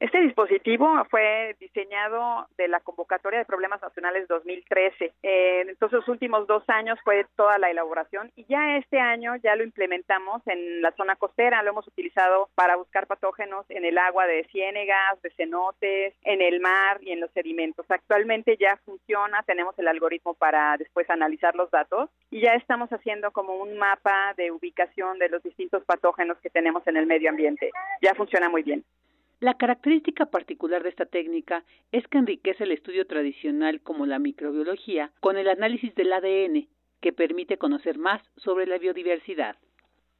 Este 0.00 0.20
dispositivo 0.20 1.04
fue 1.10 1.56
diseñado 1.58 2.46
de 2.56 2.68
la 2.68 2.78
convocatoria 2.78 3.40
de 3.40 3.44
problemas 3.44 3.82
nacionales 3.82 4.28
2013. 4.28 5.12
Eh, 5.24 5.64
entonces, 5.68 5.98
los 5.98 6.08
últimos 6.08 6.46
dos 6.46 6.62
años 6.68 7.00
fue 7.02 7.26
toda 7.34 7.58
la 7.58 7.68
elaboración 7.68 8.30
y 8.36 8.44
ya 8.44 8.76
este 8.76 9.00
año 9.00 9.34
ya 9.42 9.56
lo 9.56 9.64
implementamos 9.64 10.40
en 10.46 10.82
la 10.82 10.92
zona 10.92 11.16
costera. 11.16 11.64
Lo 11.64 11.70
hemos 11.70 11.88
utilizado 11.88 12.48
para 12.54 12.76
buscar 12.76 13.08
patógenos 13.08 13.66
en 13.70 13.84
el 13.84 13.98
agua 13.98 14.28
de 14.28 14.44
ciénegas, 14.52 15.20
de 15.22 15.30
cenotes, 15.30 16.14
en 16.22 16.42
el 16.42 16.60
mar 16.60 16.98
y 17.02 17.10
en 17.10 17.18
los 17.18 17.32
sedimentos. 17.32 17.84
Actualmente 17.90 18.56
ya 18.56 18.76
funciona, 18.84 19.42
tenemos 19.42 19.76
el 19.80 19.88
algoritmo 19.88 20.34
para 20.34 20.76
después 20.76 21.10
analizar 21.10 21.56
los 21.56 21.72
datos 21.72 22.08
y 22.30 22.40
ya 22.40 22.52
estamos 22.52 22.88
haciendo 22.90 23.32
como 23.32 23.56
un 23.56 23.76
mapa 23.76 24.32
de 24.36 24.52
ubicación 24.52 25.18
de 25.18 25.28
los 25.28 25.42
distintos 25.42 25.82
patógenos 25.84 26.38
que 26.38 26.50
tenemos 26.50 26.86
en 26.86 26.98
el 26.98 27.06
medio 27.06 27.30
ambiente. 27.30 27.70
Ya 28.00 28.14
funciona 28.14 28.48
muy 28.48 28.62
bien. 28.62 28.84
La 29.40 29.54
característica 29.54 30.26
particular 30.26 30.82
de 30.82 30.88
esta 30.88 31.06
técnica 31.06 31.64
es 31.92 32.06
que 32.08 32.18
enriquece 32.18 32.64
el 32.64 32.72
estudio 32.72 33.06
tradicional 33.06 33.80
como 33.80 34.04
la 34.04 34.18
microbiología 34.18 35.12
con 35.20 35.36
el 35.36 35.48
análisis 35.48 35.94
del 35.94 36.12
ADN, 36.12 36.66
que 37.00 37.12
permite 37.12 37.56
conocer 37.56 37.98
más 37.98 38.20
sobre 38.36 38.66
la 38.66 38.78
biodiversidad 38.78 39.56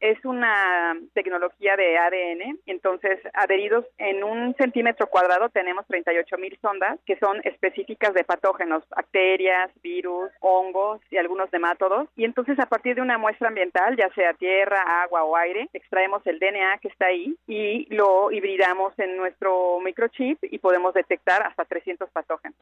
es 0.00 0.24
una 0.24 0.96
tecnología 1.14 1.76
de 1.76 1.98
ADN, 1.98 2.58
entonces 2.66 3.18
adheridos 3.34 3.84
en 3.98 4.22
un 4.24 4.54
centímetro 4.54 5.08
cuadrado 5.08 5.48
tenemos 5.48 5.86
38 5.86 6.38
mil 6.38 6.58
sondas 6.60 6.98
que 7.06 7.16
son 7.18 7.40
específicas 7.44 8.14
de 8.14 8.24
patógenos, 8.24 8.82
bacterias, 8.88 9.70
virus, 9.82 10.30
hongos 10.40 11.00
y 11.10 11.16
algunos 11.16 11.52
nemátodos. 11.52 12.08
Y 12.16 12.24
entonces 12.24 12.58
a 12.58 12.66
partir 12.66 12.96
de 12.96 13.02
una 13.02 13.18
muestra 13.18 13.48
ambiental, 13.48 13.96
ya 13.96 14.08
sea 14.14 14.34
tierra, 14.34 15.02
agua 15.02 15.24
o 15.24 15.36
aire, 15.36 15.68
extraemos 15.72 16.26
el 16.26 16.38
DNA 16.38 16.78
que 16.78 16.88
está 16.88 17.06
ahí 17.06 17.36
y 17.46 17.92
lo 17.94 18.30
hibridamos 18.30 18.98
en 18.98 19.16
nuestro 19.16 19.80
microchip 19.80 20.38
y 20.42 20.58
podemos 20.58 20.94
detectar 20.94 21.42
hasta 21.42 21.64
300 21.64 22.10
patógenos. 22.10 22.58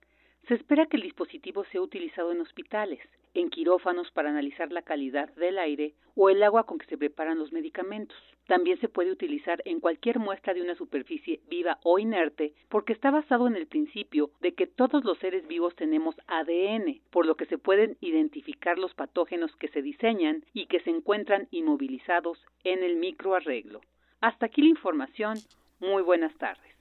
Se 0.49 0.55
espera 0.55 0.86
que 0.86 0.97
el 0.97 1.03
dispositivo 1.03 1.64
sea 1.64 1.80
utilizado 1.80 2.30
en 2.30 2.40
hospitales, 2.40 3.01
en 3.34 3.51
quirófanos 3.51 4.12
para 4.12 4.30
analizar 4.30 4.70
la 4.70 4.82
calidad 4.82 5.28
del 5.34 5.59
aire 5.59 5.94
o 6.14 6.30
el 6.30 6.40
agua 6.44 6.66
con 6.66 6.78
que 6.78 6.86
se 6.86 6.97
preparan 6.97 7.40
los 7.40 7.53
medicamentos. 7.53 8.16
También 8.47 8.78
se 8.78 8.88
puede 8.88 9.11
utilizar 9.11 9.61
en 9.64 9.80
cualquier 9.80 10.20
muestra 10.20 10.54
de 10.54 10.62
una 10.62 10.76
superficie 10.76 11.41
viva 11.49 11.80
o 11.83 11.99
inerte 11.99 12.53
porque 12.68 12.92
está 12.92 13.11
basado 13.11 13.49
en 13.49 13.57
el 13.57 13.66
principio 13.66 14.30
de 14.41 14.54
que 14.54 14.68
todos 14.68 15.04
los 15.04 15.18
seres 15.18 15.49
vivos 15.49 15.75
tenemos 15.75 16.14
ADN, 16.29 17.00
por 17.11 17.26
lo 17.26 17.34
que 17.34 17.46
se 17.46 17.58
pueden 17.58 17.96
identificar 18.00 18.79
los 18.79 18.95
patógenos 18.95 19.54
que 19.57 19.66
se 19.68 19.83
diseñan 19.83 20.45
y 20.54 20.66
que 20.66 20.79
se 20.79 20.91
encuentran 20.91 21.49
inmovilizados 21.50 22.38
en 22.62 22.84
el 22.84 22.95
microarreglo. 22.95 23.80
Hasta 24.20 24.46
aquí 24.46 24.62
la 24.62 24.68
información. 24.68 25.38
Muy 25.80 26.03
buenas 26.03 26.34
tardes. 26.38 26.75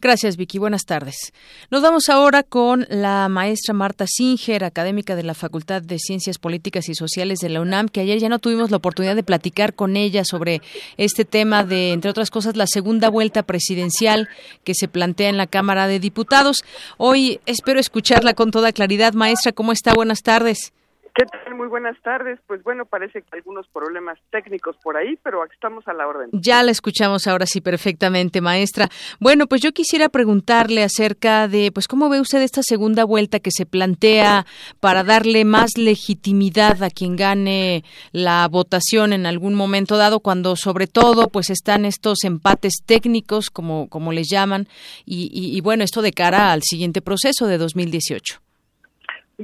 Gracias, 0.00 0.36
Vicky. 0.36 0.58
Buenas 0.58 0.84
tardes. 0.84 1.32
Nos 1.70 1.82
vamos 1.82 2.08
ahora 2.08 2.42
con 2.42 2.86
la 2.88 3.28
maestra 3.28 3.74
Marta 3.74 4.06
Singer, 4.08 4.64
académica 4.64 5.16
de 5.16 5.22
la 5.22 5.34
Facultad 5.34 5.82
de 5.82 5.98
Ciencias 5.98 6.38
Políticas 6.38 6.88
y 6.88 6.94
Sociales 6.94 7.38
de 7.40 7.48
la 7.48 7.60
UNAM, 7.60 7.88
que 7.88 8.00
ayer 8.00 8.18
ya 8.18 8.28
no 8.28 8.38
tuvimos 8.38 8.70
la 8.70 8.78
oportunidad 8.78 9.16
de 9.16 9.22
platicar 9.22 9.74
con 9.74 9.96
ella 9.96 10.24
sobre 10.24 10.60
este 10.96 11.24
tema 11.24 11.64
de, 11.64 11.92
entre 11.92 12.10
otras 12.10 12.30
cosas, 12.30 12.56
la 12.56 12.66
segunda 12.66 13.10
vuelta 13.10 13.42
presidencial 13.42 14.28
que 14.64 14.74
se 14.74 14.88
plantea 14.88 15.28
en 15.28 15.36
la 15.36 15.46
Cámara 15.46 15.86
de 15.86 16.00
Diputados. 16.00 16.64
Hoy 16.96 17.40
espero 17.46 17.80
escucharla 17.80 18.34
con 18.34 18.50
toda 18.50 18.72
claridad. 18.72 19.12
Maestra, 19.14 19.52
¿cómo 19.52 19.72
está? 19.72 19.94
Buenas 19.94 20.22
tardes. 20.22 20.72
¿Qué 21.14 21.26
tal? 21.26 21.54
Muy 21.56 21.66
buenas 21.66 22.00
tardes. 22.02 22.38
Pues 22.46 22.62
bueno, 22.62 22.86
parece 22.86 23.20
que 23.20 23.28
algunos 23.36 23.66
problemas 23.68 24.18
técnicos 24.30 24.76
por 24.82 24.96
ahí, 24.96 25.18
pero 25.22 25.44
estamos 25.44 25.86
a 25.86 25.92
la 25.92 26.06
orden. 26.06 26.30
Ya 26.32 26.62
la 26.62 26.70
escuchamos 26.70 27.26
ahora 27.26 27.44
sí 27.44 27.60
perfectamente, 27.60 28.40
maestra. 28.40 28.88
Bueno, 29.20 29.46
pues 29.46 29.60
yo 29.60 29.72
quisiera 29.72 30.08
preguntarle 30.08 30.82
acerca 30.82 31.48
de, 31.48 31.70
pues, 31.70 31.86
¿cómo 31.86 32.08
ve 32.08 32.18
usted 32.18 32.40
esta 32.40 32.62
segunda 32.62 33.04
vuelta 33.04 33.40
que 33.40 33.50
se 33.50 33.66
plantea 33.66 34.46
para 34.80 35.04
darle 35.04 35.44
más 35.44 35.76
legitimidad 35.76 36.82
a 36.82 36.88
quien 36.88 37.16
gane 37.16 37.84
la 38.12 38.48
votación 38.48 39.12
en 39.12 39.26
algún 39.26 39.54
momento 39.54 39.98
dado, 39.98 40.20
cuando 40.20 40.56
sobre 40.56 40.86
todo, 40.86 41.28
pues, 41.28 41.50
están 41.50 41.84
estos 41.84 42.24
empates 42.24 42.82
técnicos, 42.86 43.50
como, 43.50 43.90
como 43.90 44.12
les 44.12 44.28
llaman, 44.30 44.66
y, 45.04 45.28
y, 45.30 45.54
y 45.54 45.60
bueno, 45.60 45.84
esto 45.84 46.00
de 46.00 46.12
cara 46.12 46.52
al 46.52 46.62
siguiente 46.62 47.02
proceso 47.02 47.46
de 47.48 47.58
2018? 47.58 48.40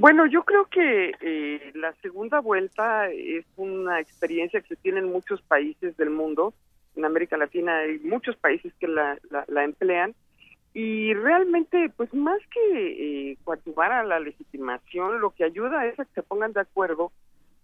Bueno, 0.00 0.26
yo 0.26 0.44
creo 0.44 0.66
que 0.66 1.12
eh, 1.20 1.72
la 1.74 1.92
segunda 2.02 2.38
vuelta 2.40 3.10
es 3.10 3.44
una 3.56 4.00
experiencia 4.00 4.60
que 4.60 4.68
se 4.68 4.76
tiene 4.76 5.00
en 5.00 5.10
muchos 5.10 5.42
países 5.42 5.96
del 5.96 6.10
mundo. 6.10 6.54
En 6.94 7.04
América 7.04 7.36
Latina 7.36 7.78
hay 7.78 7.98
muchos 7.98 8.36
países 8.36 8.72
que 8.78 8.86
la, 8.86 9.18
la, 9.48 9.64
emplean 9.64 10.14
y 10.72 11.14
realmente, 11.14 11.90
pues 11.96 12.14
más 12.14 12.38
que 12.52 13.30
eh, 13.32 13.38
coadyuvar 13.42 13.90
a 13.90 14.04
la 14.04 14.20
legitimación, 14.20 15.20
lo 15.20 15.30
que 15.30 15.42
ayuda 15.42 15.86
es 15.86 15.98
a 15.98 16.04
que 16.04 16.14
se 16.14 16.22
pongan 16.22 16.52
de 16.52 16.60
acuerdo 16.60 17.10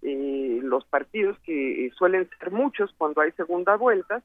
eh, 0.02 0.58
los 0.60 0.84
partidos, 0.86 1.38
que 1.40 1.88
suelen 1.96 2.28
ser 2.40 2.50
muchos 2.50 2.92
cuando 2.98 3.20
hay 3.20 3.30
segunda 3.32 3.76
vuelta, 3.76 4.22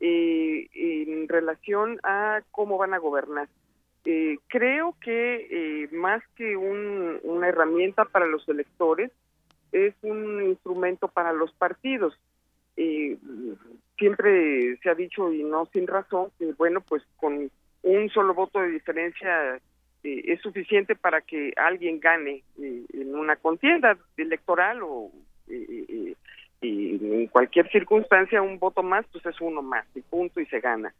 eh, 0.00 0.68
en 0.74 1.26
relación 1.26 2.00
a 2.02 2.42
cómo 2.50 2.76
van 2.76 2.92
a 2.92 2.98
gobernar. 2.98 3.48
Eh, 4.04 4.38
creo 4.48 4.96
que 5.00 5.46
eh, 5.50 5.88
más 5.92 6.22
que 6.34 6.56
una 6.56 7.48
herramienta 7.48 8.04
para 8.06 8.26
los 8.26 8.48
electores, 8.48 9.10
es 9.72 9.94
un 10.02 10.42
instrumento 10.42 11.08
para 11.08 11.32
los 11.32 11.52
partidos. 11.52 12.18
Eh, 12.76 13.18
siempre 13.98 14.78
se 14.78 14.90
ha 14.90 14.94
dicho, 14.94 15.32
y 15.32 15.42
no 15.44 15.66
sin 15.66 15.86
razón, 15.86 16.30
que 16.38 16.52
bueno, 16.54 16.80
pues 16.80 17.02
con 17.16 17.50
un 17.82 18.08
solo 18.10 18.34
voto 18.34 18.60
de 18.60 18.70
diferencia 18.70 19.60
es 20.02 20.40
suficiente 20.40 20.96
para 20.96 21.20
que 21.20 21.52
alguien 21.56 22.00
gane 22.00 22.42
en 22.58 23.14
una 23.14 23.36
contienda 23.36 23.98
electoral 24.16 24.80
o 24.82 25.10
en 26.62 27.26
cualquier 27.26 27.70
circunstancia 27.70 28.40
un 28.40 28.58
voto 28.58 28.82
más, 28.82 29.04
pues 29.12 29.26
es 29.26 29.38
uno 29.42 29.60
más, 29.60 29.84
y 29.94 30.00
punto, 30.00 30.40
y 30.40 30.46
se 30.46 30.60
gana. 30.60 30.94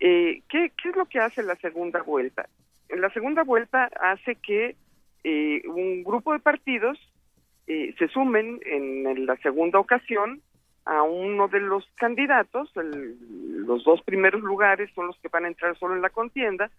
Eh, 0.00 0.42
¿qué, 0.48 0.72
¿Qué 0.80 0.90
es 0.90 0.96
lo 0.96 1.06
que 1.06 1.20
hace 1.20 1.42
la 1.42 1.56
segunda 1.56 2.02
vuelta? 2.02 2.48
La 2.88 3.10
segunda 3.10 3.42
vuelta 3.42 3.90
hace 4.00 4.36
que 4.36 4.76
eh, 5.24 5.62
un 5.66 6.04
grupo 6.04 6.32
de 6.32 6.38
partidos 6.38 6.98
eh, 7.66 7.94
se 7.98 8.06
sumen 8.08 8.60
en, 8.64 9.26
la 9.26 9.36
segunda 9.38 9.80
ocasión 9.80 10.40
a 10.84 11.02
uno 11.02 11.48
de 11.48 11.58
los 11.58 11.84
candidatos, 11.96 12.70
los 12.76 13.82
dos 13.82 14.02
primeros 14.02 14.40
lugares 14.40 14.88
son 14.94 15.08
los 15.08 15.18
que 15.18 15.26
van 15.26 15.44
a 15.44 15.48
entrar 15.48 15.76
solo 15.76 15.96
en 15.96 16.02
la 16.02 16.10
contienda, 16.10 16.70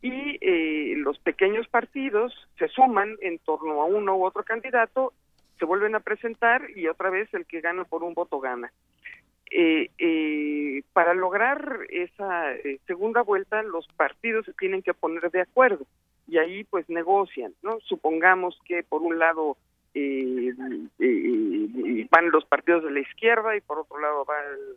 y 0.00 0.38
eh, 0.40 0.94
los 0.96 1.18
pequeños 1.18 1.68
partidos 1.68 2.32
se 2.58 2.68
suman 2.68 3.16
en 3.20 3.38
torno 3.40 3.82
a 3.82 3.84
uno 3.84 4.16
u 4.16 4.24
otro 4.24 4.42
candidato, 4.42 5.12
se 5.58 5.66
vuelven 5.66 5.94
a 5.94 6.00
presentar 6.00 6.62
y 6.74 6.88
otra 6.88 7.10
vez 7.10 7.32
el 7.34 7.44
que 7.44 7.60
gana 7.60 7.84
por 7.84 8.02
un 8.02 8.14
voto 8.14 8.40
gana. 8.40 8.72
Eh, 9.54 9.90
eh, 9.98 10.82
para 10.94 11.12
lograr 11.12 11.80
esa 11.90 12.54
eh, 12.54 12.80
segunda 12.86 13.20
vuelta 13.20 13.62
los 13.62 13.86
partidos 13.88 14.46
se 14.46 14.54
tienen 14.54 14.80
que 14.80 14.94
poner 14.94 15.30
de 15.30 15.42
acuerdo 15.42 15.84
y 16.26 16.38
ahí 16.38 16.64
pues 16.64 16.88
negocian, 16.88 17.52
¿no? 17.62 17.78
Supongamos 17.80 18.58
que 18.64 18.82
por 18.82 19.02
un 19.02 19.18
lado 19.18 19.58
eh, 19.92 20.54
van 22.10 22.30
los 22.30 22.46
partidos 22.46 22.84
de 22.84 22.92
la 22.92 23.00
izquierda 23.00 23.54
y 23.54 23.60
por 23.60 23.80
otro 23.80 24.00
lado 24.00 24.24
va 24.24 24.36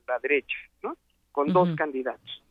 la 0.10 0.19
derecha, 0.19 0.57
¿no? 0.84 0.97
Con 1.31 1.53
dos 1.53 1.73
candidatos. 1.77 2.43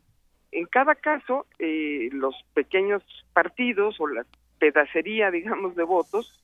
En 0.51 0.65
cada 0.65 0.95
caso, 0.95 1.45
los 1.59 2.35
pequeños 2.55 3.03
partidos 3.35 4.01
o 4.01 4.07
la 4.07 4.25
pedacería, 4.59 5.31
digamos, 5.31 5.77
de 5.77 5.83
votos 5.83 6.41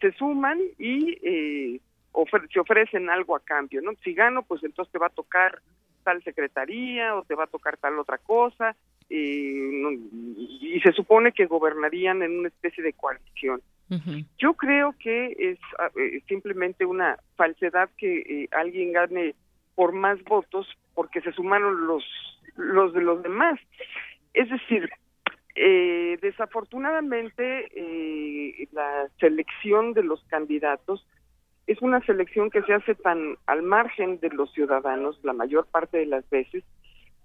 se 0.00 0.10
suman 0.14 0.58
y 0.78 1.80
se 2.52 2.60
ofrecen 2.60 3.10
algo 3.10 3.36
a 3.36 3.40
cambio, 3.40 3.80
¿no? 3.82 3.92
Si 4.04 4.14
gano, 4.14 4.42
pues 4.42 4.62
entonces 4.64 4.92
te 4.92 4.98
va 4.98 5.06
a 5.06 5.10
tocar 5.10 5.60
tal 6.02 6.22
secretaría 6.22 7.14
o 7.14 7.22
te 7.24 7.34
va 7.34 7.44
a 7.44 7.48
tocar 7.48 7.76
tal 7.76 7.98
otra 7.98 8.18
cosa 8.18 8.76
eh, 9.08 9.98
y 10.36 10.80
se 10.82 10.92
supone 10.92 11.32
que 11.32 11.46
gobernarían 11.46 12.22
en 12.22 12.38
una 12.38 12.48
especie 12.48 12.82
de 12.82 12.92
coalición. 12.92 13.60
Yo 14.38 14.54
creo 14.54 14.94
que 14.98 15.36
es 15.38 15.58
ah, 15.78 15.90
eh, 16.00 16.22
simplemente 16.26 16.86
una 16.86 17.18
falsedad 17.36 17.90
que 17.98 18.20
eh, 18.20 18.48
alguien 18.52 18.90
gane 18.90 19.34
por 19.74 19.92
más 19.92 20.22
votos 20.24 20.66
porque 20.94 21.20
se 21.20 21.30
sumaron 21.32 21.86
los 21.86 22.02
los 22.56 22.94
de 22.94 23.02
los 23.02 23.22
demás. 23.22 23.60
Es 24.32 24.48
decir, 24.48 24.88
desafortunadamente 26.22 27.68
la 28.72 29.08
selección 29.20 29.92
de 29.92 30.04
los 30.04 30.24
candidatos 30.24 31.06
es 31.66 31.80
una 31.80 32.00
selección 32.04 32.50
que 32.50 32.62
se 32.62 32.74
hace 32.74 32.94
tan 32.94 33.36
al 33.46 33.62
margen 33.62 34.18
de 34.20 34.30
los 34.30 34.52
ciudadanos 34.52 35.18
la 35.22 35.32
mayor 35.32 35.66
parte 35.66 35.98
de 35.98 36.06
las 36.06 36.28
veces 36.30 36.64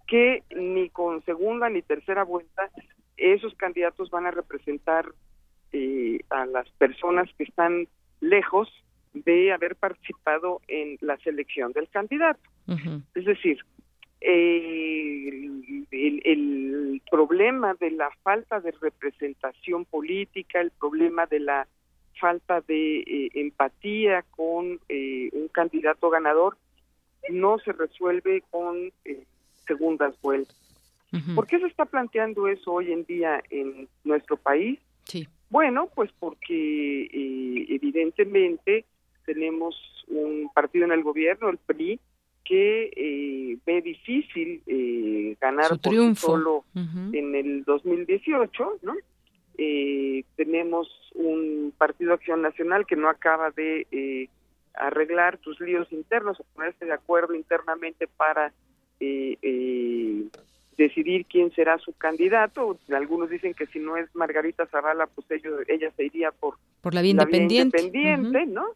que 0.07 0.43
ni 0.55 0.89
con 0.89 1.23
segunda 1.25 1.69
ni 1.69 1.81
tercera 1.81 2.23
vuelta 2.23 2.69
esos 3.17 3.53
candidatos 3.55 4.09
van 4.09 4.25
a 4.25 4.31
representar 4.31 5.05
eh, 5.73 6.19
a 6.29 6.45
las 6.45 6.69
personas 6.71 7.29
que 7.37 7.43
están 7.43 7.87
lejos 8.21 8.71
de 9.13 9.51
haber 9.51 9.75
participado 9.75 10.61
en 10.67 10.97
la 11.01 11.17
selección 11.17 11.71
del 11.71 11.89
candidato. 11.89 12.39
Es 13.15 13.25
decir, 13.25 13.59
eh, 14.21 15.29
el, 15.91 16.21
el, 16.23 17.01
problema 17.09 17.73
de 17.75 17.91
la 17.91 18.09
falta 18.23 18.59
de 18.59 18.71
representación 18.71 19.85
política, 19.85 20.59
el 20.59 20.71
problema 20.71 21.25
de 21.25 21.39
la 21.39 21.67
falta 22.19 22.61
de 22.61 22.99
eh, 22.99 23.29
empatía 23.33 24.23
con 24.31 24.79
eh, 24.89 25.29
un 25.33 25.47
candidato 25.49 26.09
ganador 26.09 26.57
no 27.29 27.57
se 27.59 27.73
resuelve 27.73 28.43
con 28.49 28.91
eh, 29.05 29.23
segundas 29.65 30.19
vueltas. 30.21 30.55
¿Por 31.35 31.47
qué 31.47 31.57
se 31.59 31.67
está 31.67 31.85
planteando 31.85 32.47
eso 32.47 32.73
hoy 32.73 32.91
en 32.91 33.05
día 33.05 33.41
en 33.49 33.87
nuestro 34.03 34.37
país? 34.37 34.77
Sí. 35.05 35.27
Bueno, 35.49 35.89
pues 35.95 36.11
porque 36.19 37.09
evidentemente 37.69 38.85
tenemos 39.25 39.75
un 40.09 40.51
partido 40.53 40.85
en 40.85 40.91
el 40.91 41.03
gobierno, 41.03 41.49
el 41.49 41.57
PRI, 41.57 41.99
que 42.43 43.57
ve 43.65 43.81
difícil 43.81 44.61
ganar 45.39 45.79
por 45.79 46.15
solo 46.17 46.65
en 46.75 47.33
el 47.33 47.63
2018, 47.63 48.79
¿no? 48.83 48.93
Eh, 49.57 50.23
tenemos 50.35 50.87
un 51.15 51.73
Partido 51.77 52.13
Acción 52.13 52.41
Nacional 52.41 52.85
que 52.85 52.95
no 52.95 53.09
acaba 53.09 53.51
de 53.51 53.87
eh, 53.91 54.29
arreglar 54.73 55.39
sus 55.43 55.59
líos 55.59 55.91
internos 55.91 56.39
o 56.39 56.43
ponerse 56.55 56.85
de 56.85 56.93
acuerdo 56.93 57.33
internamente 57.33 58.07
para 58.07 58.53
eh, 58.99 59.37
eh, 59.41 60.25
decidir 60.77 61.25
quién 61.25 61.51
será 61.51 61.79
su 61.79 61.93
candidato. 61.93 62.77
Algunos 62.95 63.29
dicen 63.29 63.53
que 63.53 63.65
si 63.67 63.79
no 63.79 63.97
es 63.97 64.13
Margarita 64.15 64.67
Zavala, 64.67 65.07
pues 65.07 65.29
ellos, 65.31 65.61
ella 65.67 65.91
se 65.95 66.05
iría 66.05 66.31
por, 66.31 66.55
por 66.81 66.93
la 66.93 67.01
vía 67.01 67.11
independiente, 67.11 67.81
independiente 67.81 68.45
¿no? 68.45 68.67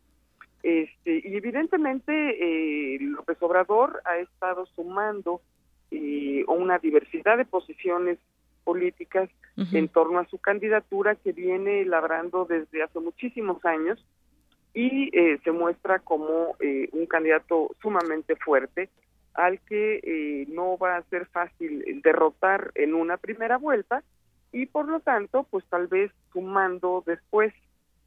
Este, 0.64 1.22
y 1.24 1.36
evidentemente 1.36 2.96
eh, 2.96 3.00
López 3.02 3.38
Obrador 3.42 4.02
ha 4.06 4.18
estado 4.18 4.66
sumando 4.68 5.42
una 6.48 6.80
diversidad 6.80 7.38
de 7.38 7.46
posiciones 7.46 8.18
políticas 8.64 9.30
en 9.74 9.90
torno 9.90 10.20
a 10.20 10.26
su 10.28 10.38
candidatura 10.38 11.16
que 11.16 11.34
viene 11.34 11.86
labrando 11.86 12.46
desde 12.46 12.82
hace 12.82 13.00
muchísimos 13.00 13.64
años 13.66 14.04
y 14.74 15.16
eh, 15.18 15.40
se 15.44 15.52
muestra 15.52 16.00
como 16.00 16.56
eh, 16.60 16.90
un 16.94 17.06
candidato 17.06 17.76
sumamente 17.82 18.36
fuerte 18.38 18.90
al 19.34 19.60
que 19.62 20.00
eh, 20.04 20.46
no 20.50 20.78
va 20.78 20.98
a 20.98 21.04
ser 21.04 21.26
fácil 21.28 22.02
derrotar 22.02 22.72
en 22.76 22.94
una 22.94 23.18
primera 23.18 23.58
vuelta 23.58 24.04
y 24.52 24.66
por 24.66 24.88
lo 24.88 25.00
tanto 25.00 25.46
pues 25.50 25.66
tal 25.66 25.88
vez 25.88 26.12
sumando 26.32 27.04
después 27.06 27.54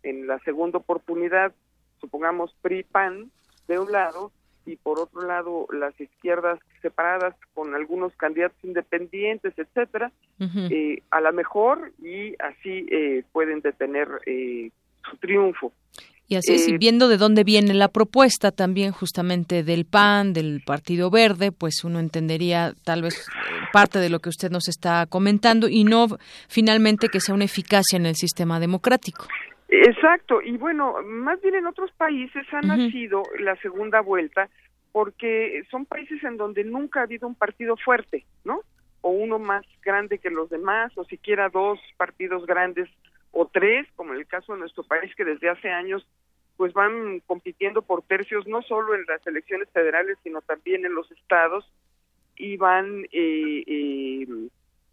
en 0.02 0.26
la 0.26 0.38
segunda 0.40 0.78
oportunidad 0.78 1.52
supongamos 2.00 2.54
PRI 2.62 2.82
PAN 2.82 3.30
de 3.68 3.78
un 3.78 3.92
lado 3.92 4.32
y 4.66 4.76
por 4.76 4.98
otro 4.98 5.22
lado 5.22 5.66
las 5.72 5.98
izquierdas 6.00 6.58
separadas 6.82 7.34
con 7.54 7.74
algunos 7.74 8.14
candidatos 8.16 8.58
independientes, 8.62 9.54
etcétera, 9.56 10.12
eh, 10.70 11.02
a 11.10 11.20
lo 11.20 11.32
mejor 11.32 11.92
y 12.02 12.34
así 12.40 12.86
eh, 12.90 13.24
pueden 13.32 13.60
detener 13.60 14.08
eh, 14.26 14.70
su 15.08 15.16
triunfo. 15.18 15.72
Y 16.26 16.36
así 16.36 16.54
es, 16.54 16.68
y 16.68 16.78
viendo 16.78 17.08
de 17.08 17.18
dónde 17.18 17.44
viene 17.44 17.74
la 17.74 17.88
propuesta 17.88 18.50
también 18.50 18.92
justamente 18.92 19.62
del 19.62 19.84
PAN, 19.84 20.32
del 20.32 20.62
Partido 20.64 21.10
Verde, 21.10 21.52
pues 21.52 21.84
uno 21.84 22.00
entendería 22.00 22.72
tal 22.82 23.02
vez 23.02 23.26
parte 23.74 23.98
de 23.98 24.08
lo 24.08 24.20
que 24.20 24.30
usted 24.30 24.50
nos 24.50 24.68
está 24.68 25.04
comentando 25.04 25.68
y 25.68 25.84
no 25.84 26.06
finalmente 26.48 27.08
que 27.08 27.20
sea 27.20 27.34
una 27.34 27.44
eficacia 27.44 27.98
en 27.98 28.06
el 28.06 28.14
sistema 28.14 28.58
democrático. 28.58 29.26
Exacto, 29.82 30.40
y 30.40 30.56
bueno, 30.56 30.96
más 31.04 31.40
bien 31.40 31.56
en 31.56 31.66
otros 31.66 31.90
países 31.92 32.46
ha 32.52 32.60
nacido 32.60 33.22
la 33.38 33.56
segunda 33.56 34.00
vuelta 34.00 34.48
porque 34.92 35.64
son 35.70 35.86
países 35.86 36.22
en 36.22 36.36
donde 36.36 36.62
nunca 36.62 37.00
ha 37.00 37.02
habido 37.02 37.26
un 37.26 37.34
partido 37.34 37.76
fuerte, 37.76 38.24
¿no? 38.44 38.60
O 39.00 39.10
uno 39.10 39.40
más 39.40 39.66
grande 39.82 40.18
que 40.18 40.30
los 40.30 40.48
demás, 40.50 40.96
o 40.96 41.04
siquiera 41.04 41.48
dos 41.48 41.80
partidos 41.96 42.46
grandes 42.46 42.88
o 43.32 43.46
tres, 43.46 43.88
como 43.96 44.12
en 44.12 44.20
el 44.20 44.26
caso 44.26 44.52
de 44.52 44.60
nuestro 44.60 44.84
país 44.84 45.12
que 45.16 45.24
desde 45.24 45.48
hace 45.48 45.70
años 45.70 46.06
pues 46.56 46.72
van 46.72 47.20
compitiendo 47.26 47.82
por 47.82 48.02
tercios 48.02 48.46
no 48.46 48.62
solo 48.62 48.94
en 48.94 49.04
las 49.08 49.26
elecciones 49.26 49.68
federales 49.70 50.16
sino 50.22 50.40
también 50.42 50.86
en 50.86 50.94
los 50.94 51.10
estados 51.10 51.68
y 52.36 52.56
van 52.56 53.04
eh, 53.10 53.64
eh, 53.66 54.26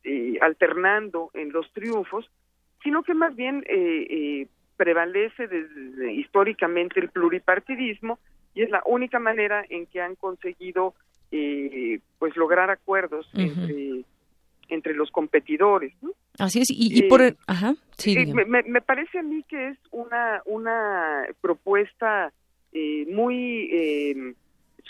eh, 0.04 0.38
alternando 0.42 1.30
en 1.36 1.52
los 1.52 1.72
triunfos, 1.74 2.30
sino 2.84 3.04
que 3.04 3.14
más 3.14 3.36
bien 3.36 3.64
prevalece 4.82 5.48
desde, 5.48 6.12
históricamente 6.12 7.00
el 7.00 7.10
pluripartidismo 7.10 8.18
y 8.56 8.64
es 8.64 8.72
la 8.72 8.82
única 8.88 9.20
manera 9.20 9.64
en 9.70 9.86
que 9.86 10.02
han 10.02 10.16
conseguido 10.16 10.96
eh, 11.32 12.00
pues 12.18 12.36
lograr 12.36 12.72
acuerdos 12.72 13.30
entre, 13.36 14.04
entre 14.70 14.96
los 14.96 15.12
competidores. 15.12 15.94
Así 16.40 16.62
es, 16.62 16.70
y, 16.72 17.04
por... 17.04 17.22
Eh, 17.22 17.36
ajá, 17.46 17.76
sí, 17.96 18.18
eh, 18.18 18.34
me, 18.34 18.64
me, 18.64 18.82
parece 18.82 19.20
a 19.20 19.22
mí 19.22 19.44
que 19.48 19.68
es 19.68 19.78
una, 19.92 20.42
una 20.46 21.28
propuesta 21.42 22.34
muy 23.08 24.36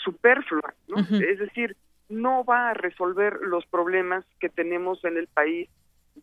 superflua, 0.02 0.72
¿no? 0.88 1.00
Es 1.18 1.38
decir, 1.38 1.76
no 2.08 2.44
va 2.44 2.70
a 2.70 2.74
resolver 2.74 3.40
los 3.42 3.66
problemas 3.66 4.24
que 4.40 4.48
tenemos 4.48 5.04
en 5.04 5.18
el 5.18 5.26
país 5.26 5.68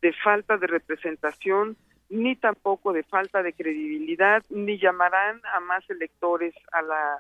de 0.02 0.12
falta 0.24 0.58
de 0.58 0.66
representación, 0.66 1.78
ni 2.10 2.36
tampoco 2.36 2.92
de 2.92 3.04
falta 3.04 3.44
de 3.44 3.54
credibilidad, 3.54 4.44
ni 4.50 4.80
llamarán 4.80 5.42
a 5.54 5.60
más 5.60 5.88
electores 5.90 6.54
a 6.72 6.82
la 6.82 7.20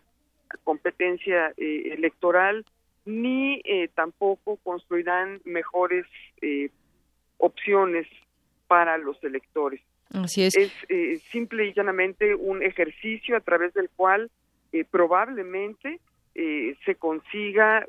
competencia 0.63 1.53
eh, 1.57 1.93
electoral, 1.93 2.65
ni 3.05 3.61
eh, 3.63 3.89
tampoco 3.93 4.57
construirán 4.57 5.41
mejores 5.45 6.05
eh, 6.41 6.69
opciones 7.37 8.07
para 8.67 8.97
los 8.97 9.23
electores. 9.23 9.81
Así 10.11 10.43
es. 10.43 10.55
Es 10.57 11.21
simple 11.23 11.67
y 11.67 11.73
llanamente 11.73 12.33
un 12.33 12.63
ejercicio 12.63 13.37
a 13.37 13.41
través 13.41 13.73
del 13.73 13.89
cual 13.95 14.31
probablemente 14.89 15.99
se 16.33 16.95
consiga, 16.95 17.85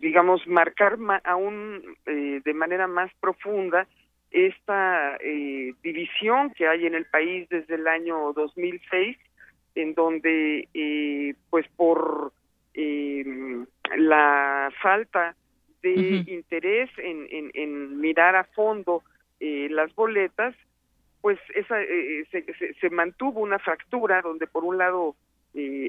digamos, 0.00 0.46
marcar 0.46 0.98
aún 1.24 1.96
de 2.06 2.54
manera 2.54 2.86
más 2.86 3.10
profunda 3.20 3.86
esta 4.32 5.16
eh, 5.20 5.74
división 5.82 6.52
que 6.54 6.66
hay 6.66 6.86
en 6.86 6.94
el 6.94 7.06
país 7.06 7.48
desde 7.48 7.74
el 7.74 7.86
año 7.86 8.32
2006, 8.32 9.16
en 9.74 9.94
donde, 9.94 10.68
eh, 10.74 11.34
pues 11.50 11.66
por 11.76 12.32
eh, 12.74 13.24
la 13.96 14.72
falta 14.82 15.36
de 15.82 16.24
interés 16.26 16.90
en, 16.98 17.26
en, 17.54 18.00
mirar 18.00 18.36
a 18.36 18.44
fondo 18.44 19.02
las 19.40 19.92
boletas, 19.96 20.54
pues 21.20 21.38
esa, 21.56 21.76
se, 22.30 22.74
se, 22.80 22.90
mantuvo 22.90 23.40
una 23.40 23.58
fractura 23.58 24.22
donde 24.22 24.46
por 24.46 24.62
un 24.62 24.78
lado 24.78 25.16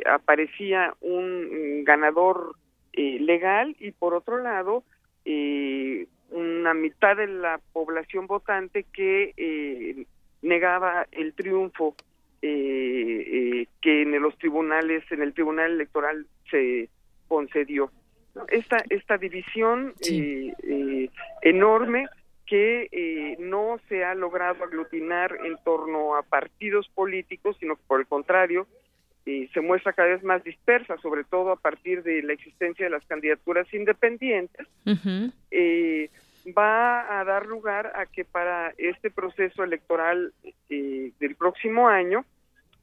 aparecía 0.07 0.95
un 1.01 1.83
ganador 1.83 2.55
legal 2.93 3.75
y 3.79 3.91
por 3.91 4.15
otro 4.15 4.39
lado 4.39 4.83
eh, 5.25 6.07
una 6.33 6.73
mitad 6.73 7.15
de 7.15 7.27
la 7.27 7.59
población 7.73 8.25
votante 8.27 8.85
que 8.91 9.33
eh, 9.37 10.05
negaba 10.41 11.07
el 11.11 11.33
triunfo 11.33 11.95
eh, 12.41 12.49
eh, 12.49 13.67
que 13.81 14.01
en 14.01 14.19
los 14.21 14.37
tribunales, 14.37 15.03
en 15.11 15.21
el 15.21 15.33
tribunal 15.33 15.71
electoral 15.71 16.25
se 16.49 16.89
concedió. 17.27 17.91
Esta, 18.47 18.77
esta 18.89 19.19
división 19.19 19.93
enorme 21.43 22.07
que 22.47 23.37
no 23.39 23.79
se 23.87 24.03
ha 24.03 24.15
logrado 24.15 24.63
aglutinar 24.63 25.37
en 25.45 25.55
torno 25.63 26.15
a 26.15 26.23
partidos 26.23 26.89
políticos, 26.89 27.55
sino 27.59 27.75
que 27.75 27.83
por 27.85 27.99
el 27.99 28.07
contrario 28.07 28.67
se 29.23 29.61
muestra 29.61 29.93
cada 29.93 30.09
vez 30.09 30.23
más 30.23 30.43
dispersa, 30.43 30.97
sobre 30.97 31.23
todo 31.23 31.51
a 31.51 31.57
partir 31.57 32.01
de 32.01 32.23
la 32.23 32.33
existencia 32.33 32.85
de 32.85 32.89
las 32.89 33.05
candidaturas 33.05 33.71
independientes 33.71 34.67
va 36.51 37.19
a 37.19 37.23
dar 37.23 37.45
lugar 37.45 37.93
a 37.95 38.05
que 38.05 38.25
para 38.25 38.73
este 38.77 39.09
proceso 39.09 39.63
electoral 39.63 40.33
eh, 40.69 41.11
del 41.19 41.35
próximo 41.35 41.87
año 41.87 42.25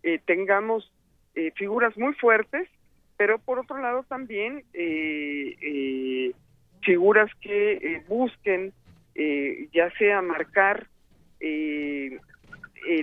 eh, 0.02 0.20
tengamos 0.24 0.90
eh, 1.34 1.52
figuras 1.56 1.96
muy 1.96 2.14
fuertes, 2.14 2.68
pero 3.16 3.38
por 3.38 3.58
otro 3.58 3.78
lado 3.78 4.02
también 4.04 4.64
figuras 6.82 7.30
que 7.42 8.02
busquen 8.08 8.72
ya 9.72 9.90
sea 9.98 10.22
marcar 10.22 10.88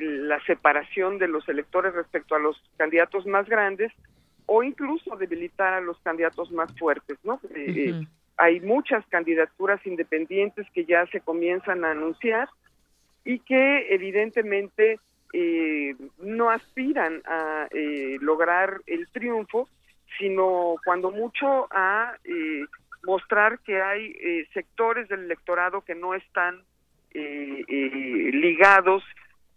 la 0.01 0.43
separación 0.45 1.19
de 1.19 1.27
los 1.27 1.47
electores 1.47 1.93
respecto 1.93 2.33
a 2.33 2.39
los 2.39 2.59
candidatos 2.77 3.27
más 3.27 3.47
grandes 3.47 3.93
o 4.47 4.63
incluso 4.63 5.15
debilitar 5.17 5.73
a 5.73 5.81
los 5.81 5.99
candidatos 5.99 6.51
más 6.51 6.75
fuertes, 6.79 7.19
¿no? 7.23 7.39
Hay 8.37 8.59
muchas 8.61 9.05
candidaturas 9.07 9.85
independientes 9.85 10.67
que 10.73 10.85
ya 10.85 11.05
se 11.07 11.21
comienzan 11.21 11.83
a 11.83 11.91
anunciar 11.91 12.47
y 13.25 13.39
que 13.39 13.93
evidentemente 13.93 14.99
eh, 15.33 15.95
no 16.19 16.49
aspiran 16.49 17.21
a 17.25 17.67
eh, 17.71 18.17
lograr 18.21 18.81
el 18.85 19.09
triunfo, 19.09 19.67
sino 20.17 20.75
cuando 20.85 21.11
mucho 21.11 21.67
a 21.71 22.15
eh, 22.23 22.65
mostrar 23.03 23.59
que 23.59 23.81
hay 23.81 24.13
sectores 24.53 25.09
del 25.09 25.25
electorado 25.25 25.81
que 25.81 25.95
no 25.95 26.13
están 26.13 26.61
ligados 27.13 29.03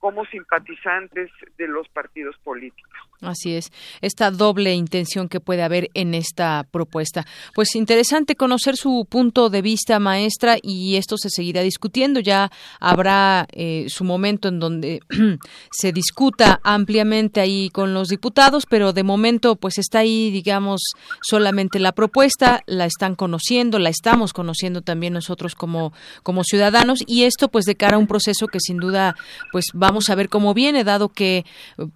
como 0.01 0.25
simpatizantes 0.27 1.31
de 1.59 1.69
los 1.69 1.89
partidos 1.91 2.35
políticos. 2.43 2.91
Así 3.23 3.55
es, 3.55 3.71
esta 4.01 4.31
doble 4.31 4.73
intención 4.73 5.29
que 5.29 5.41
puede 5.41 5.63
haber 5.63 5.91
en 5.93 6.15
esta 6.15 6.67
propuesta. 6.71 7.27
Pues 7.55 7.75
interesante 7.75 8.35
conocer 8.35 8.77
su 8.77 9.07
punto 9.09 9.51
de 9.51 9.61
vista, 9.61 9.99
maestra, 9.99 10.57
y 10.63 10.97
esto 10.97 11.19
se 11.19 11.29
seguirá 11.29 11.61
discutiendo. 11.61 12.21
Ya 12.21 12.51
habrá 12.81 13.47
eh, 13.53 13.87
su 13.89 14.05
momento 14.05 14.49
en 14.49 14.59
donde 14.59 15.01
se 15.71 15.93
discuta 15.93 16.61
ampliamente 16.65 17.43
ahí 17.43 17.69
con 17.69 17.93
los 17.93 18.09
diputados, 18.09 18.65
pero 18.65 18.95
de 18.95 19.03
momento 19.03 19.57
pues 19.57 19.77
está 19.77 19.99
ahí, 19.99 20.31
digamos, 20.31 20.81
solamente 21.21 21.79
la 21.79 21.93
propuesta, 21.93 22.63
la 22.65 22.87
están 22.87 23.17
conociendo, 23.17 23.79
la 23.79 23.91
estamos 23.91 24.33
conociendo 24.33 24.81
también 24.81 25.13
nosotros 25.13 25.55
como, 25.55 25.93
como 26.23 26.43
ciudadanos, 26.43 27.01
y 27.07 27.25
esto 27.25 27.49
pues 27.49 27.67
de 27.67 27.75
cara 27.75 27.97
a 27.97 27.99
un 27.99 28.07
proceso 28.07 28.47
que 28.47 28.61
sin 28.61 28.79
duda 28.79 29.15
pues 29.53 29.67
vamos 29.91 30.09
a 30.09 30.15
ver 30.15 30.29
cómo 30.29 30.55
viene, 30.55 30.85
dado 30.85 31.09
que 31.09 31.45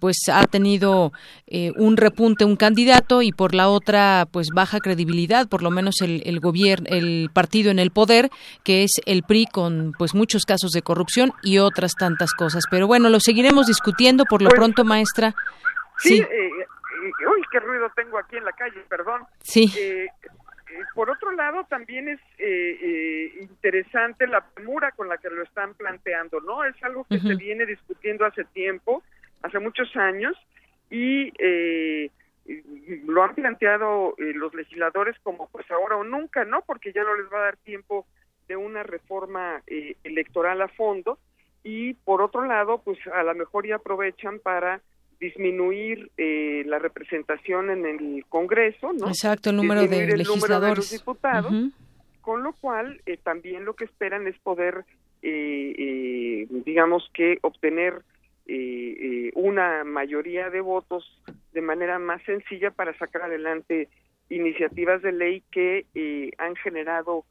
pues 0.01 0.17
ha 0.29 0.43
tenido 0.47 1.13
eh, 1.47 1.71
un 1.77 1.95
repunte 1.95 2.43
un 2.43 2.57
candidato 2.57 3.21
y 3.21 3.31
por 3.31 3.55
la 3.55 3.69
otra 3.69 4.27
pues 4.29 4.49
baja 4.53 4.81
credibilidad 4.81 5.47
por 5.47 5.63
lo 5.63 5.71
menos 5.71 6.01
el, 6.01 6.21
el 6.25 6.41
gobierno 6.41 6.87
el 6.89 7.29
partido 7.33 7.71
en 7.71 7.79
el 7.79 7.91
poder 7.91 8.29
que 8.65 8.83
es 8.83 8.91
el 9.05 9.23
PRI 9.23 9.45
con 9.45 9.93
pues 9.97 10.13
muchos 10.13 10.43
casos 10.43 10.71
de 10.71 10.81
corrupción 10.81 11.31
y 11.41 11.59
otras 11.59 11.93
tantas 11.95 12.33
cosas. 12.33 12.65
Pero 12.69 12.85
bueno 12.85 13.07
lo 13.07 13.21
seguiremos 13.21 13.67
discutiendo. 13.67 14.25
Por 14.25 14.41
lo 14.41 14.49
pues, 14.49 14.59
pronto 14.59 14.83
maestra. 14.83 15.33
Sí, 15.97 16.17
sí. 16.17 16.21
Eh, 16.21 16.25
eh, 16.27 17.27
uy 17.33 17.41
qué 17.49 17.59
ruido 17.61 17.87
tengo 17.95 18.17
aquí 18.17 18.35
en 18.35 18.43
la 18.43 18.51
calle 18.51 18.83
perdón. 18.89 19.21
Sí 19.41 19.71
por 20.93 21.09
otro 21.09 21.31
lado, 21.31 21.65
también 21.65 22.07
es 22.07 22.19
eh, 22.37 22.79
eh, 22.81 23.37
interesante 23.39 24.27
la 24.27 24.45
premura 24.45 24.91
con 24.91 25.09
la 25.09 25.17
que 25.17 25.29
lo 25.29 25.43
están 25.43 25.73
planteando, 25.73 26.39
¿no? 26.41 26.63
Es 26.63 26.81
algo 26.83 27.05
que 27.05 27.19
se 27.19 27.35
viene 27.35 27.65
discutiendo 27.65 28.25
hace 28.25 28.43
tiempo, 28.45 29.03
hace 29.41 29.59
muchos 29.59 29.95
años, 29.95 30.35
y 30.89 31.31
eh, 31.39 32.11
lo 33.05 33.23
han 33.23 33.35
planteado 33.35 34.15
los 34.17 34.53
legisladores 34.53 35.17
como 35.23 35.49
pues 35.49 35.69
ahora 35.71 35.97
o 35.97 36.03
nunca, 36.03 36.45
¿no? 36.45 36.61
Porque 36.61 36.93
ya 36.93 37.03
no 37.03 37.15
les 37.15 37.31
va 37.31 37.39
a 37.39 37.45
dar 37.45 37.57
tiempo 37.57 38.05
de 38.47 38.55
una 38.55 38.83
reforma 38.83 39.61
electoral 40.03 40.61
a 40.61 40.67
fondo, 40.67 41.19
y 41.63 41.95
por 41.95 42.21
otro 42.21 42.45
lado, 42.45 42.81
pues 42.83 42.99
a 43.11 43.23
lo 43.23 43.33
mejor 43.33 43.65
ya 43.65 43.75
aprovechan 43.75 44.39
para 44.39 44.81
disminuir 45.19 46.11
eh, 46.17 46.63
la 46.65 46.79
representación 46.79 47.69
en 47.69 47.85
el 47.85 48.25
Congreso, 48.27 48.93
¿no? 48.93 49.07
Exacto, 49.07 49.49
el 49.49 49.57
número 49.57 49.87
de 49.87 50.03
el 50.03 50.17
legisladores. 50.17 50.49
Número 50.49 50.59
de 50.61 50.75
los 50.75 50.91
diputados, 50.91 51.53
con 52.21 52.43
lo 52.43 52.53
cual 52.53 53.01
eh, 53.05 53.17
también 53.17 53.65
lo 53.65 53.75
que 53.75 53.85
esperan 53.85 54.27
es 54.27 54.37
poder, 54.39 54.85
eh, 55.21 56.47
digamos 56.49 57.09
que 57.13 57.39
obtener 57.41 58.01
una 59.33 59.83
mayoría 59.83 60.51
de 60.51 60.61
votos 60.61 61.03
de 61.51 61.61
manera 61.61 61.97
más 61.97 62.21
sencilla 62.23 62.69
para 62.69 62.95
sacar 62.99 63.23
adelante 63.23 63.89
iniciativas 64.29 65.01
de 65.01 65.11
ley 65.11 65.43
que 65.51 65.85
han 66.37 66.55
generado 66.57 67.25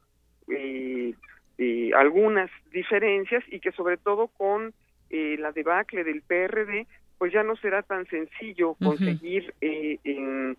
algunas 1.95 2.51
diferencias 2.71 3.45
y 3.47 3.61
que 3.61 3.71
sobre 3.71 3.95
todo 3.95 4.27
con 4.27 4.73
la 5.09 5.53
debacle 5.53 6.03
del 6.03 6.21
PRD 6.21 6.85
pues 7.17 7.33
ya 7.33 7.43
no 7.43 7.55
será 7.57 7.81
tan 7.83 8.05
sencillo 8.07 8.75
conseguir 8.75 9.53
eh, 9.61 9.99
en, 10.03 10.57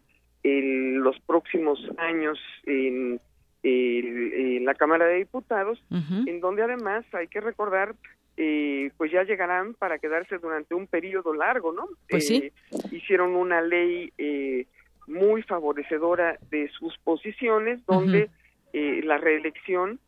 los 1.02 1.18
próximos 1.20 1.78
años 1.98 2.38
en, 2.64 3.20
la 4.64 4.74
Cámara 4.74 5.06
de 5.06 5.18
Diputados, 5.18 5.82
en 5.90 6.40
donde 6.40 6.62
además 6.62 7.04
hay 7.12 7.26
que 7.28 7.40
recordar, 7.40 7.94
eh, 8.36 8.90
pues 8.96 9.10
ya 9.12 9.24
llegarán 9.24 9.74
para 9.74 9.98
quedarse 9.98 10.38
durante 10.38 10.74
un 10.74 10.86
periodo 10.86 11.34
largo, 11.34 11.72
¿no? 11.72 11.86
Pues 12.08 12.26
sí. 12.26 12.36
Eh, 12.36 12.52
hicieron 12.92 13.34
una 13.34 13.60
ley 13.60 14.12
muy 15.06 15.42
favorecedora 15.42 16.38
de 16.50 16.68
sus 16.78 16.96
posiciones, 16.98 17.84
donde 17.86 18.30
la 18.72 19.18
reelección, 19.18 19.98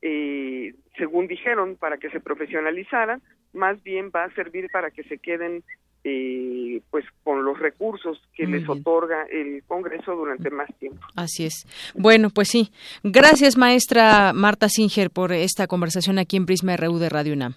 según 0.00 1.26
dijeron, 1.26 1.76
para 1.76 1.98
que 1.98 2.10
se 2.10 2.20
profesionalizaran, 2.20 3.22
más 3.52 3.82
bien 3.82 4.10
va 4.14 4.24
a 4.24 4.34
servir 4.34 4.68
para 4.70 4.90
que 4.90 5.04
se 5.04 5.18
queden 5.18 5.62
eh, 6.04 6.80
pues 6.90 7.04
con 7.22 7.44
los 7.44 7.58
recursos 7.58 8.20
que 8.34 8.46
les 8.46 8.68
otorga 8.68 9.24
el 9.30 9.62
Congreso 9.66 10.16
durante 10.16 10.50
más 10.50 10.68
tiempo. 10.78 11.00
Así 11.14 11.44
es. 11.44 11.66
Bueno, 11.94 12.30
pues 12.30 12.48
sí. 12.48 12.72
Gracias, 13.02 13.56
maestra 13.56 14.32
Marta 14.32 14.68
Singer, 14.68 15.10
por 15.10 15.32
esta 15.32 15.66
conversación 15.66 16.18
aquí 16.18 16.36
en 16.36 16.46
Prisma 16.46 16.76
RU 16.76 16.98
de 16.98 17.08
Radio 17.08 17.34
UNAM. 17.34 17.54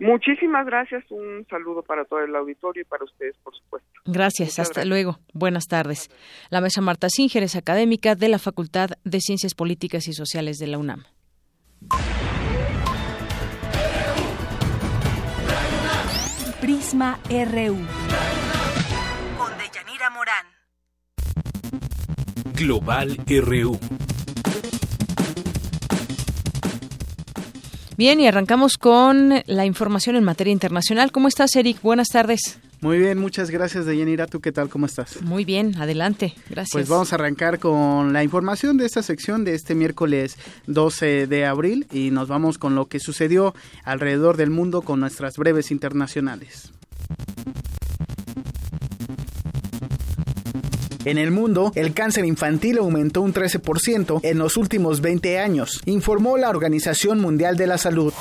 Muchísimas 0.00 0.64
gracias. 0.64 1.04
Un 1.10 1.46
saludo 1.50 1.82
para 1.82 2.04
todo 2.06 2.20
el 2.20 2.34
auditorio 2.34 2.82
y 2.82 2.84
para 2.86 3.04
ustedes, 3.04 3.36
por 3.42 3.54
supuesto. 3.54 3.88
Gracias. 4.06 4.58
hasta 4.58 4.84
luego. 4.86 5.18
Buenas 5.34 5.66
tardes. 5.66 6.08
La 6.48 6.60
maestra 6.60 6.82
Marta 6.82 7.08
Singer 7.10 7.42
es 7.42 7.54
académica 7.54 8.14
de 8.14 8.28
la 8.28 8.38
Facultad 8.38 8.90
de 9.04 9.20
Ciencias 9.20 9.54
Políticas 9.54 10.08
y 10.08 10.14
Sociales 10.14 10.56
de 10.56 10.68
la 10.68 10.78
UNAM. 10.78 11.04
Prisma 16.90 17.20
RU. 17.28 17.76
Con 19.38 19.52
Deyanira 19.58 20.10
Morán. 20.10 20.46
Global 22.56 23.16
RU. 23.28 23.78
Bien, 27.96 28.18
y 28.18 28.26
arrancamos 28.26 28.76
con 28.76 29.34
la 29.46 29.66
información 29.66 30.16
en 30.16 30.24
materia 30.24 30.50
internacional. 30.52 31.12
¿Cómo 31.12 31.28
estás, 31.28 31.54
Eric? 31.54 31.80
Buenas 31.80 32.08
tardes. 32.08 32.58
Muy 32.80 32.98
bien, 32.98 33.18
muchas 33.18 33.50
gracias, 33.50 33.86
Deyanira. 33.86 34.26
¿Tú 34.26 34.40
qué 34.40 34.50
tal? 34.50 34.68
¿Cómo 34.68 34.86
estás? 34.86 35.22
Muy 35.22 35.44
bien, 35.44 35.76
adelante. 35.80 36.34
Gracias. 36.48 36.72
Pues 36.72 36.88
vamos 36.88 37.12
a 37.12 37.16
arrancar 37.16 37.60
con 37.60 38.12
la 38.12 38.24
información 38.24 38.78
de 38.78 38.86
esta 38.86 39.04
sección 39.04 39.44
de 39.44 39.54
este 39.54 39.76
miércoles 39.76 40.38
12 40.66 41.28
de 41.28 41.46
abril 41.46 41.86
y 41.92 42.10
nos 42.10 42.26
vamos 42.26 42.58
con 42.58 42.74
lo 42.74 42.86
que 42.86 42.98
sucedió 42.98 43.54
alrededor 43.84 44.36
del 44.36 44.50
mundo 44.50 44.82
con 44.82 44.98
nuestras 44.98 45.36
breves 45.36 45.70
internacionales. 45.70 46.72
En 51.04 51.16
el 51.16 51.30
mundo, 51.30 51.72
el 51.74 51.94
cáncer 51.94 52.26
infantil 52.26 52.78
aumentó 52.78 53.22
un 53.22 53.32
13% 53.32 54.20
en 54.22 54.38
los 54.38 54.56
últimos 54.58 55.00
20 55.00 55.38
años, 55.38 55.80
informó 55.86 56.36
la 56.36 56.50
Organización 56.50 57.20
Mundial 57.20 57.56
de 57.56 57.66
la 57.66 57.78
Salud. 57.78 58.12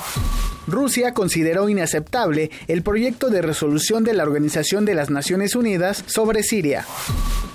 Rusia 0.65 1.13
consideró 1.13 1.67
inaceptable 1.67 2.51
el 2.67 2.81
proyecto 2.81 3.29
de 3.29 3.41
resolución 3.41 4.03
de 4.03 4.13
la 4.13 4.23
Organización 4.23 4.85
de 4.85 4.95
las 4.95 5.09
Naciones 5.09 5.55
Unidas 5.55 6.03
sobre 6.07 6.43
Siria. 6.43 6.85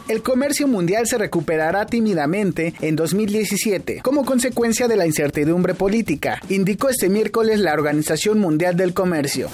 El 0.09 0.23
comercio 0.23 0.69
mundial 0.69 1.07
se 1.07 1.17
recuperará 1.17 1.87
tímidamente 1.87 2.75
en 2.83 2.95
2017 2.95 4.01
como 4.03 4.27
consecuencia 4.27 4.89
de 4.89 4.97
la 4.97 5.07
incertidumbre 5.07 5.73
política, 5.73 6.41
indicó 6.51 6.91
este 6.91 7.09
miércoles 7.09 7.61
la 7.61 7.73
Organización 7.73 8.39
Mundial 8.39 8.77
del 8.77 8.93
Comercio. 8.93 9.49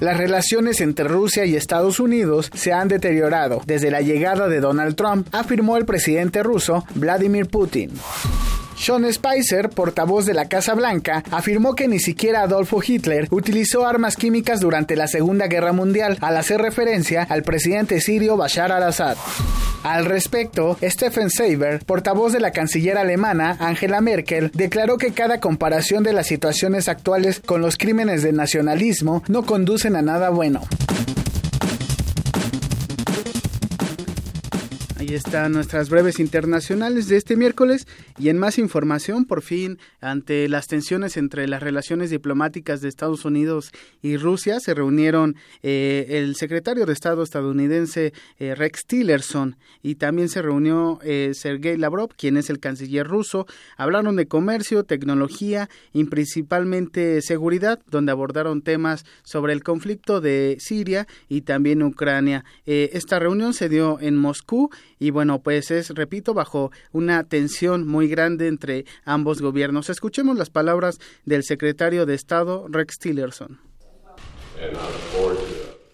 Las 0.00 0.16
relaciones 0.16 0.80
entre 0.80 1.06
Rusia 1.06 1.44
y 1.44 1.56
Estados 1.56 2.00
Unidos 2.00 2.50
se 2.54 2.72
han 2.72 2.88
deteriorado 2.88 3.60
desde 3.66 3.90
la 3.90 4.00
llegada 4.00 4.48
de 4.48 4.60
Donald 4.60 4.96
Trump, 4.96 5.28
afirmó 5.30 5.76
el 5.76 5.84
presidente 5.84 6.42
ruso 6.42 6.86
Vladimir 6.94 7.48
Putin. 7.48 7.90
Sean 8.80 9.04
Spicer, 9.12 9.68
portavoz 9.68 10.24
de 10.24 10.32
la 10.32 10.48
Casa 10.48 10.72
Blanca, 10.72 11.22
afirmó 11.30 11.74
que 11.74 11.86
ni 11.86 11.98
siquiera 11.98 12.40
Adolfo 12.40 12.80
Hitler 12.82 13.28
utilizó 13.30 13.86
armas 13.86 14.16
químicas 14.16 14.58
durante 14.60 14.96
la 14.96 15.06
Segunda 15.06 15.48
Guerra 15.48 15.72
Mundial, 15.72 16.16
al 16.22 16.38
hacer 16.38 16.62
referencia 16.62 17.24
al 17.24 17.42
presidente 17.42 18.00
sirio 18.00 18.38
Bashar 18.38 18.72
al-Assad. 18.72 19.18
Al 19.82 20.06
respecto, 20.06 20.78
Stephen 20.82 21.28
Seiber, 21.28 21.84
portavoz 21.84 22.32
de 22.32 22.40
la 22.40 22.52
canciller 22.52 22.96
alemana 22.96 23.58
Angela 23.60 24.00
Merkel, 24.00 24.50
declaró 24.54 24.96
que 24.96 25.12
cada 25.12 25.40
comparación 25.40 26.02
de 26.02 26.14
las 26.14 26.28
situaciones 26.28 26.88
actuales 26.88 27.42
con 27.44 27.60
los 27.60 27.76
crímenes 27.76 28.22
de 28.22 28.32
nacionalismo 28.32 29.22
no 29.28 29.44
conducen 29.44 29.94
a 29.94 30.00
nada 30.00 30.30
bueno. 30.30 30.62
Ahí 35.10 35.16
están 35.16 35.50
nuestras 35.50 35.90
breves 35.90 36.20
internacionales 36.20 37.08
de 37.08 37.16
este 37.16 37.34
miércoles 37.34 37.88
y 38.16 38.28
en 38.28 38.38
más 38.38 38.58
información, 38.58 39.24
por 39.24 39.42
fin, 39.42 39.76
ante 40.00 40.48
las 40.48 40.68
tensiones 40.68 41.16
entre 41.16 41.48
las 41.48 41.64
relaciones 41.64 42.10
diplomáticas 42.10 42.80
de 42.80 42.88
Estados 42.88 43.24
Unidos 43.24 43.72
y 44.02 44.18
Rusia, 44.18 44.60
se 44.60 44.72
reunieron 44.72 45.34
eh, 45.64 46.06
el 46.10 46.36
secretario 46.36 46.86
de 46.86 46.92
Estado 46.92 47.24
estadounidense 47.24 48.12
eh, 48.38 48.54
Rex 48.54 48.86
Tillerson 48.86 49.56
y 49.82 49.96
también 49.96 50.28
se 50.28 50.42
reunió 50.42 51.00
eh, 51.02 51.32
Sergei 51.34 51.76
Lavrov, 51.76 52.14
quien 52.14 52.36
es 52.36 52.48
el 52.48 52.60
canciller 52.60 53.04
ruso. 53.04 53.48
Hablaron 53.76 54.14
de 54.14 54.28
comercio, 54.28 54.84
tecnología 54.84 55.68
y 55.92 56.04
principalmente 56.04 57.20
seguridad, 57.20 57.80
donde 57.90 58.12
abordaron 58.12 58.62
temas 58.62 59.04
sobre 59.24 59.54
el 59.54 59.64
conflicto 59.64 60.20
de 60.20 60.56
Siria 60.60 61.08
y 61.28 61.40
también 61.40 61.82
Ucrania. 61.82 62.44
esta 62.64 63.18
reunión 63.18 63.54
se 63.54 63.68
dio 63.68 63.98
en 64.00 64.16
Moscú 64.16 64.70
y 65.00 65.10
bueno, 65.10 65.42
pues 65.42 65.70
es, 65.72 65.88
repito, 65.90 66.34
bajo 66.34 66.70
una 66.92 67.24
tensión 67.24 67.88
muy 67.88 68.06
grande 68.06 68.46
entre 68.46 68.84
ambos 69.04 69.40
gobiernos. 69.40 69.88
Escuchemos 69.88 70.36
las 70.36 70.50
palabras 70.50 71.00
del 71.24 71.42
secretario 71.42 72.04
de 72.06 72.14
Estado, 72.14 72.66
Rex 72.68 72.98
Tillerson. 72.98 73.58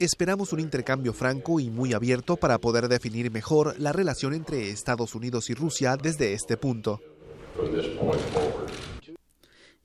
Esperamos 0.01 0.53
un 0.53 0.61
intercambio 0.61 1.13
franco 1.15 1.61
y 1.61 1.71
muy 1.71 1.95
abierto 1.95 2.37
para 2.37 2.59
poder 2.59 2.89
definir 2.89 3.31
mejor 3.31 3.77
la 3.79 3.93
relación 3.93 4.35
entre 4.35 4.71
Estados 4.71 5.15
Unidos 5.15 5.49
y 5.51 5.55
Rusia 5.55 5.97
desde 5.97 6.35
este 6.35 6.57
punto. 6.57 7.01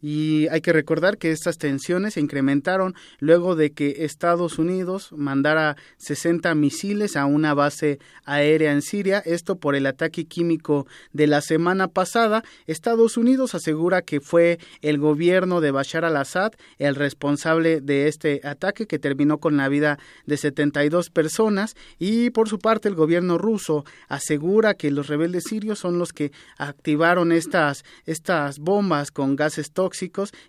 Y 0.01 0.47
hay 0.47 0.61
que 0.61 0.73
recordar 0.73 1.19
que 1.19 1.31
estas 1.31 1.59
tensiones 1.59 2.15
se 2.15 2.19
incrementaron 2.19 2.95
luego 3.19 3.55
de 3.55 3.71
que 3.71 4.03
Estados 4.05 4.57
Unidos 4.57 5.11
mandara 5.11 5.77
60 5.97 6.55
misiles 6.55 7.15
a 7.15 7.25
una 7.25 7.53
base 7.53 7.99
aérea 8.25 8.71
en 8.71 8.81
Siria, 8.81 9.19
esto 9.19 9.57
por 9.57 9.75
el 9.75 9.85
ataque 9.85 10.25
químico 10.25 10.87
de 11.13 11.27
la 11.27 11.41
semana 11.41 11.87
pasada. 11.87 12.43
Estados 12.65 13.15
Unidos 13.15 13.53
asegura 13.53 14.01
que 14.01 14.21
fue 14.21 14.57
el 14.81 14.97
gobierno 14.97 15.61
de 15.61 15.69
Bashar 15.69 16.03
al-Assad 16.03 16.53
el 16.79 16.95
responsable 16.95 17.79
de 17.79 18.07
este 18.07 18.41
ataque 18.43 18.87
que 18.87 18.97
terminó 18.97 19.37
con 19.37 19.55
la 19.55 19.69
vida 19.69 19.99
de 20.25 20.37
72 20.37 21.11
personas 21.11 21.75
y 21.99 22.31
por 22.31 22.49
su 22.49 22.57
parte 22.57 22.89
el 22.89 22.95
gobierno 22.95 23.37
ruso 23.37 23.85
asegura 24.07 24.73
que 24.73 24.89
los 24.89 25.07
rebeldes 25.07 25.43
sirios 25.43 25.77
son 25.77 25.99
los 25.99 26.11
que 26.11 26.31
activaron 26.57 27.31
estas, 27.31 27.83
estas 28.05 28.57
bombas 28.57 29.11
con 29.11 29.35
gases 29.35 29.71
tóxicos 29.71 29.90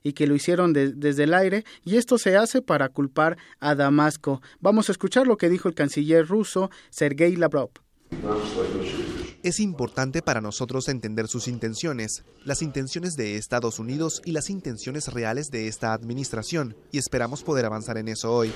y 0.02 0.12
que 0.12 0.26
lo 0.26 0.34
hicieron 0.34 0.72
desde 0.72 1.24
el 1.24 1.34
aire 1.34 1.64
y 1.84 1.96
esto 1.96 2.18
se 2.18 2.36
hace 2.36 2.62
para 2.62 2.88
culpar 2.88 3.36
a 3.60 3.74
Damasco. 3.74 4.40
Vamos 4.60 4.88
a 4.88 4.92
escuchar 4.92 5.26
lo 5.26 5.36
que 5.36 5.48
dijo 5.48 5.68
el 5.68 5.74
canciller 5.74 6.26
ruso 6.26 6.70
Sergei 6.90 7.36
Lavrov. 7.36 7.70
Es 9.42 9.58
importante 9.58 10.22
para 10.22 10.40
nosotros 10.40 10.88
entender 10.88 11.26
sus 11.26 11.48
intenciones, 11.48 12.24
las 12.44 12.62
intenciones 12.62 13.16
de 13.16 13.36
Estados 13.36 13.80
Unidos 13.80 14.22
y 14.24 14.30
las 14.30 14.50
intenciones 14.50 15.08
reales 15.08 15.50
de 15.50 15.66
esta 15.66 15.92
administración, 15.94 16.76
y 16.92 16.98
esperamos 16.98 17.42
poder 17.42 17.64
avanzar 17.64 17.98
en 17.98 18.06
eso 18.06 18.32
hoy. 18.32 18.52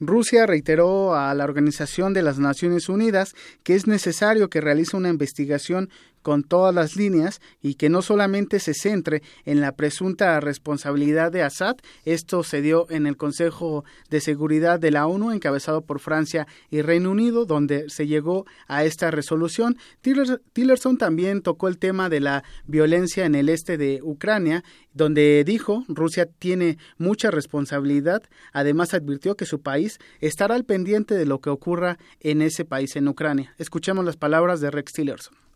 Rusia 0.00 0.46
reiteró 0.46 1.16
a 1.16 1.34
la 1.34 1.44
Organización 1.44 2.12
de 2.12 2.22
las 2.22 2.38
Naciones 2.38 2.88
Unidas 2.88 3.34
que 3.64 3.74
es 3.74 3.86
necesario 3.86 4.48
que 4.48 4.60
realice 4.60 4.96
una 4.96 5.08
investigación 5.08 5.90
con 6.28 6.42
todas 6.42 6.74
las 6.74 6.94
líneas 6.94 7.40
y 7.62 7.76
que 7.76 7.88
no 7.88 8.02
solamente 8.02 8.60
se 8.60 8.74
centre 8.74 9.22
en 9.46 9.62
la 9.62 9.72
presunta 9.72 10.38
responsabilidad 10.40 11.32
de 11.32 11.42
Assad. 11.42 11.78
Esto 12.04 12.42
se 12.42 12.60
dio 12.60 12.86
en 12.90 13.06
el 13.06 13.16
Consejo 13.16 13.86
de 14.10 14.20
Seguridad 14.20 14.78
de 14.78 14.90
la 14.90 15.06
ONU, 15.06 15.32
encabezado 15.32 15.80
por 15.80 16.00
Francia 16.00 16.46
y 16.68 16.82
Reino 16.82 17.12
Unido, 17.12 17.46
donde 17.46 17.88
se 17.88 18.06
llegó 18.06 18.44
a 18.66 18.84
esta 18.84 19.10
resolución. 19.10 19.78
Tillerson 20.02 20.98
también 20.98 21.40
tocó 21.40 21.66
el 21.66 21.78
tema 21.78 22.10
de 22.10 22.20
la 22.20 22.44
violencia 22.66 23.24
en 23.24 23.34
el 23.34 23.48
este 23.48 23.78
de 23.78 24.00
Ucrania, 24.02 24.64
donde 24.92 25.42
dijo 25.44 25.84
Rusia 25.88 26.26
tiene 26.26 26.76
mucha 26.98 27.30
responsabilidad. 27.30 28.22
Además 28.52 28.92
advirtió 28.92 29.34
que 29.34 29.46
su 29.46 29.62
país 29.62 29.98
estará 30.20 30.56
al 30.56 30.66
pendiente 30.66 31.14
de 31.14 31.24
lo 31.24 31.40
que 31.40 31.48
ocurra 31.48 31.96
en 32.20 32.42
ese 32.42 32.66
país, 32.66 32.96
en 32.96 33.08
Ucrania. 33.08 33.54
Escuchemos 33.56 34.04
las 34.04 34.18
palabras 34.18 34.60
de 34.60 34.70
Rex 34.70 34.92
Tillerson. 34.92 35.47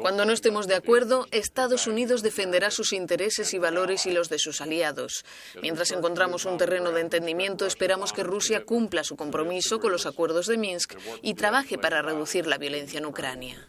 Cuando 0.00 0.24
no 0.24 0.32
estemos 0.32 0.66
de 0.66 0.74
acuerdo, 0.74 1.26
Estados 1.30 1.86
Unidos 1.86 2.22
defenderá 2.22 2.70
sus 2.70 2.92
intereses 2.92 3.54
y 3.54 3.58
valores 3.58 4.06
y 4.06 4.12
los 4.12 4.28
de 4.28 4.38
sus 4.38 4.60
aliados. 4.60 5.24
Mientras 5.62 5.90
encontramos 5.90 6.44
un 6.44 6.58
terreno 6.58 6.92
de 6.92 7.00
entendimiento, 7.00 7.66
esperamos 7.66 8.12
que 8.12 8.22
Rusia 8.22 8.64
cumpla 8.64 9.04
su 9.04 9.16
compromiso 9.16 9.80
con 9.80 9.92
los 9.92 10.06
acuerdos 10.06 10.46
de 10.46 10.58
Minsk 10.58 10.94
y 11.22 11.34
trabaje 11.34 11.78
para 11.78 12.02
reducir 12.02 12.46
la 12.46 12.58
violencia 12.58 12.98
en 12.98 13.06
Ucrania. 13.06 13.68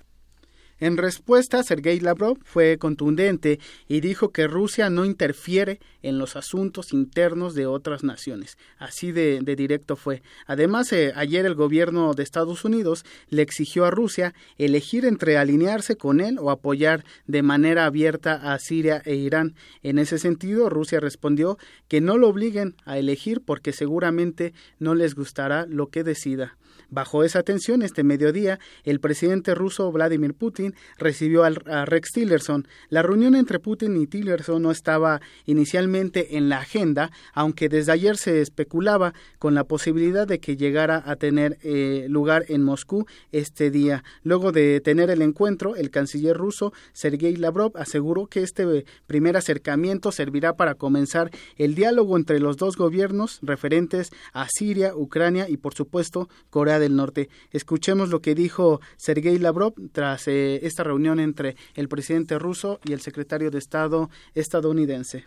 En 0.80 0.98
respuesta, 0.98 1.64
Sergei 1.64 2.00
Lavrov 2.00 2.38
fue 2.44 2.78
contundente 2.78 3.60
y 3.88 4.00
dijo 4.00 4.32
que 4.32 4.48
Rusia 4.48 4.92
no 4.92 5.06
interfiere 5.06 5.80
en 6.04 6.20
los 6.20 6.36
asuntos 6.36 6.94
internos 6.94 7.56
de 7.56 7.66
otras 7.66 8.04
naciones. 8.04 8.60
Así 8.78 9.12
de, 9.12 9.42
directo 9.42 9.96
fue. 9.96 10.22
Además, 10.46 10.94
eh, 10.94 11.14
ayer 11.16 11.48
el 11.48 11.56
gobierno 11.56 12.14
de 12.14 12.22
Estados 12.22 12.64
Unidos 12.64 13.06
le 13.30 13.42
exigió 13.42 13.86
a 13.86 13.92
Rusia 13.92 14.36
elegir 14.60 15.06
entre 15.06 15.38
alinearse 15.38 15.96
con 15.96 16.22
él 16.22 16.38
o 16.40 16.52
apoyar 16.52 17.04
de 17.26 17.42
manera 17.42 17.86
abierta 17.86 18.54
a 18.54 18.60
Siria 18.60 19.02
e 19.04 19.16
Irán. 19.16 19.56
En 19.82 19.98
ese 19.98 20.20
sentido, 20.20 20.70
Rusia 20.70 21.00
respondió 21.00 21.58
que 21.88 22.02
no 22.02 22.20
lo 22.20 22.30
obliguen 22.30 22.76
a 22.86 23.00
elegir 23.00 23.42
porque 23.42 23.74
seguramente 23.74 24.54
no 24.78 24.94
les 24.94 25.16
gustará 25.16 25.66
lo 25.66 25.88
que 25.88 26.04
decida. 26.04 26.56
Bajo 26.90 27.24
esa 27.24 27.44
tensión, 27.44 27.82
este 27.82 28.04
mediodía, 28.04 28.60
el 28.84 29.00
presidente 29.00 29.54
ruso 29.56 29.92
Vladimir 29.92 30.34
Putin 30.34 30.74
recibió 30.98 31.44
a 31.44 31.86
Rex 31.86 32.12
Tillerson. 32.14 32.68
La 32.90 33.02
reunión 33.02 33.36
entre 33.36 33.60
Putin 33.60 33.98
y 33.98 34.08
Tillerson 34.08 34.62
no 34.62 34.72
estaba 34.72 35.22
inicialmente 35.46 36.38
en 36.38 36.50
la 36.50 36.60
agenda, 36.60 37.12
aunque 37.34 37.68
desde 37.68 37.92
ayer 37.92 38.18
se 38.18 38.42
especulaba 38.42 39.14
con 39.38 39.54
la 39.54 39.66
posibilidad 39.66 40.28
de 40.28 40.40
que 40.40 40.56
llegara 40.56 41.04
a 41.06 41.18
tener 41.18 41.58
eh, 41.62 42.06
lugar 42.10 42.46
en 42.48 42.64
Moscú 42.64 43.06
este 43.32 43.70
día. 43.70 44.04
Luego 44.24 44.52
de 44.52 44.80
tener 44.80 45.10
el 45.10 45.22
encuentro, 45.22 45.76
el 45.76 45.90
canciller 45.90 46.38
ruso 46.38 46.74
Sergei 46.94 47.36
Lavrov 47.36 47.74
aseguró 47.76 48.28
que 48.28 48.44
este 48.44 48.86
primer 49.08 49.36
acercamiento 49.36 50.12
servirá 50.12 50.56
para 50.56 50.76
comenzar 50.76 51.32
el 51.58 51.76
diálogo 51.76 52.18
entre 52.18 52.40
los 52.40 52.58
dos 52.58 52.78
gobiernos 52.78 53.40
referentes 53.42 54.12
a 54.34 54.48
Siria, 54.50 54.96
Ucrania 54.96 55.50
y 55.50 55.58
por 55.58 55.74
supuesto 55.74 56.30
Corea 56.50 56.77
del 56.80 56.96
Norte. 56.96 57.30
Escuchemos 57.52 58.10
lo 58.10 58.22
que 58.22 58.36
dijo 58.36 58.82
Sergei 58.98 59.38
Lavrov 59.38 59.74
tras 59.92 60.28
eh, 60.28 60.60
esta 60.64 60.84
reunión 60.84 61.20
entre 61.20 61.56
el 61.76 61.88
presidente 61.88 62.40
ruso 62.40 62.80
y 62.84 62.94
el 62.94 63.02
secretario 63.02 63.52
de 63.52 63.60
Estado 63.60 64.10
estadounidense. 64.36 65.26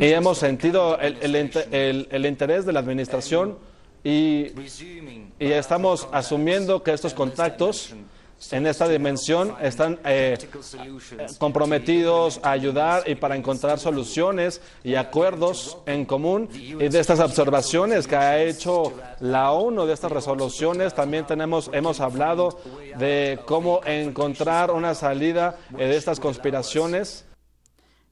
Y 0.00 0.06
hemos 0.06 0.38
sentido 0.38 0.98
el, 0.98 2.26
interés 2.26 2.66
de 2.66 2.72
la 2.72 2.80
administración 2.80 3.56
y, 4.02 4.48
y 5.38 5.52
estamos 5.52 6.06
asumiendo 6.12 6.82
que 6.82 6.92
estos 6.92 7.14
contactos 7.14 7.94
en 8.52 8.66
esta 8.66 8.88
dimensión 8.88 9.54
están 9.60 9.98
eh, 10.04 10.38
comprometidos 11.38 12.40
a 12.42 12.50
ayudar 12.50 13.08
y 13.08 13.14
para 13.14 13.36
encontrar 13.36 13.78
soluciones 13.78 14.60
y 14.82 14.94
acuerdos 14.94 15.78
en 15.86 16.04
común. 16.04 16.48
Y 16.52 16.74
de 16.74 17.00
estas 17.00 17.20
observaciones 17.20 18.06
que 18.06 18.16
ha 18.16 18.42
hecho 18.42 18.92
la 19.20 19.52
ONU, 19.52 19.86
de 19.86 19.94
estas 19.94 20.12
resoluciones, 20.12 20.94
también 20.94 21.26
tenemos, 21.26 21.70
hemos 21.72 22.00
hablado 22.00 22.58
de 22.98 23.38
cómo 23.46 23.80
encontrar 23.84 24.70
una 24.70 24.94
salida 24.94 25.56
eh, 25.78 25.86
de 25.86 25.96
estas 25.96 26.20
conspiraciones 26.20 27.24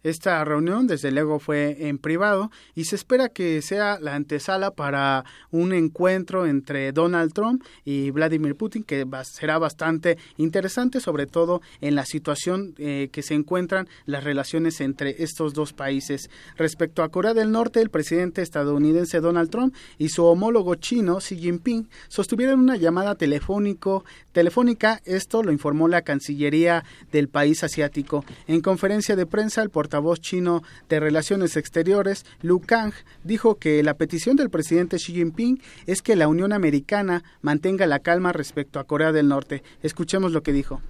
esta 0.03 0.45
reunión, 0.45 0.89
desde 0.89 1.13
luego, 1.13 1.39
fue 1.39 1.89
en 1.89 1.99
privado 1.99 2.51
y 2.75 2.85
se 2.85 2.97
espera 2.97 3.29
que 3.29 3.63
sea 3.63 4.01
la 4.01 4.17
antesala 4.17 4.73
para 4.73 5.25
un 5.51 5.73
encuentro 5.73 6.47
entre 6.47 6.91
Donald 6.93 7.33
Trump 7.33 7.63
y 7.85 8.11
Vladimir 8.11 8.57
Putin, 8.57 8.83
que 8.83 9.07
será 9.25 9.59
bastante 9.59 10.19
interesante, 10.39 11.01
sobre 11.01 11.27
todo 11.27 11.63
en 11.81 11.95
la 11.95 12.05
situación 12.05 12.75
eh, 12.79 13.11
que 13.13 13.23
se 13.23 13.35
encuentran 13.35 13.89
las 14.05 14.25
relaciones 14.25 14.81
entre 14.81 15.23
estos 15.23 15.55
dos 15.55 15.73
países. 15.73 16.31
Respecto 16.57 17.05
a 17.05 17.11
Corea 17.11 17.33
del 17.33 17.53
Norte, 17.53 17.81
el 17.81 17.91
presidente 17.91 18.43
estadounidense 18.43 19.21
Donald 19.21 19.51
Trump 19.51 19.75
y 19.99 20.09
su 20.09 20.25
homólogo 20.25 20.75
chino 20.75 21.19
Xi 21.19 21.37
Jinping 21.37 21.89
sostuvieron 22.09 22.59
una 22.59 22.77
llamada 22.77 23.15
telefónico, 23.15 24.05
telefónica. 24.33 25.01
Esto 25.05 25.45
lo 25.45 25.53
informó 25.53 25.87
la 25.87 26.03
Cancillería 26.03 26.85
del 27.13 27.29
país 27.29 27.63
asiático. 27.63 28.25
En 28.49 28.61
conferencia 28.61 29.15
de 29.15 29.27
prensa, 29.27 29.63
el 29.63 29.71
portavoz 29.71 29.92
chino 30.17 30.63
de 30.89 31.01
Relaciones 31.01 31.57
Exteriores, 31.57 32.25
Lu 32.41 32.61
Kang, 32.61 32.93
dijo 33.25 33.57
que 33.57 33.83
la 33.83 33.95
petición 33.95 34.37
del 34.37 34.51
presidente 34.51 34.97
Xi 34.97 35.13
Jinping 35.13 35.61
es 35.87 36.03
que 36.03 36.17
la 36.17 36.29
Unión 36.29 36.53
Americana 36.53 37.23
mantenga 37.41 37.87
la 37.87 38.01
calma 38.01 38.33
respecto 38.33 38.79
a 38.79 38.85
Corea 38.85 39.13
del 39.13 39.29
Norte. 39.29 39.63
Escuchemos 39.83 40.33
lo 40.33 40.43
que 40.43 40.53
dijo. 40.53 40.81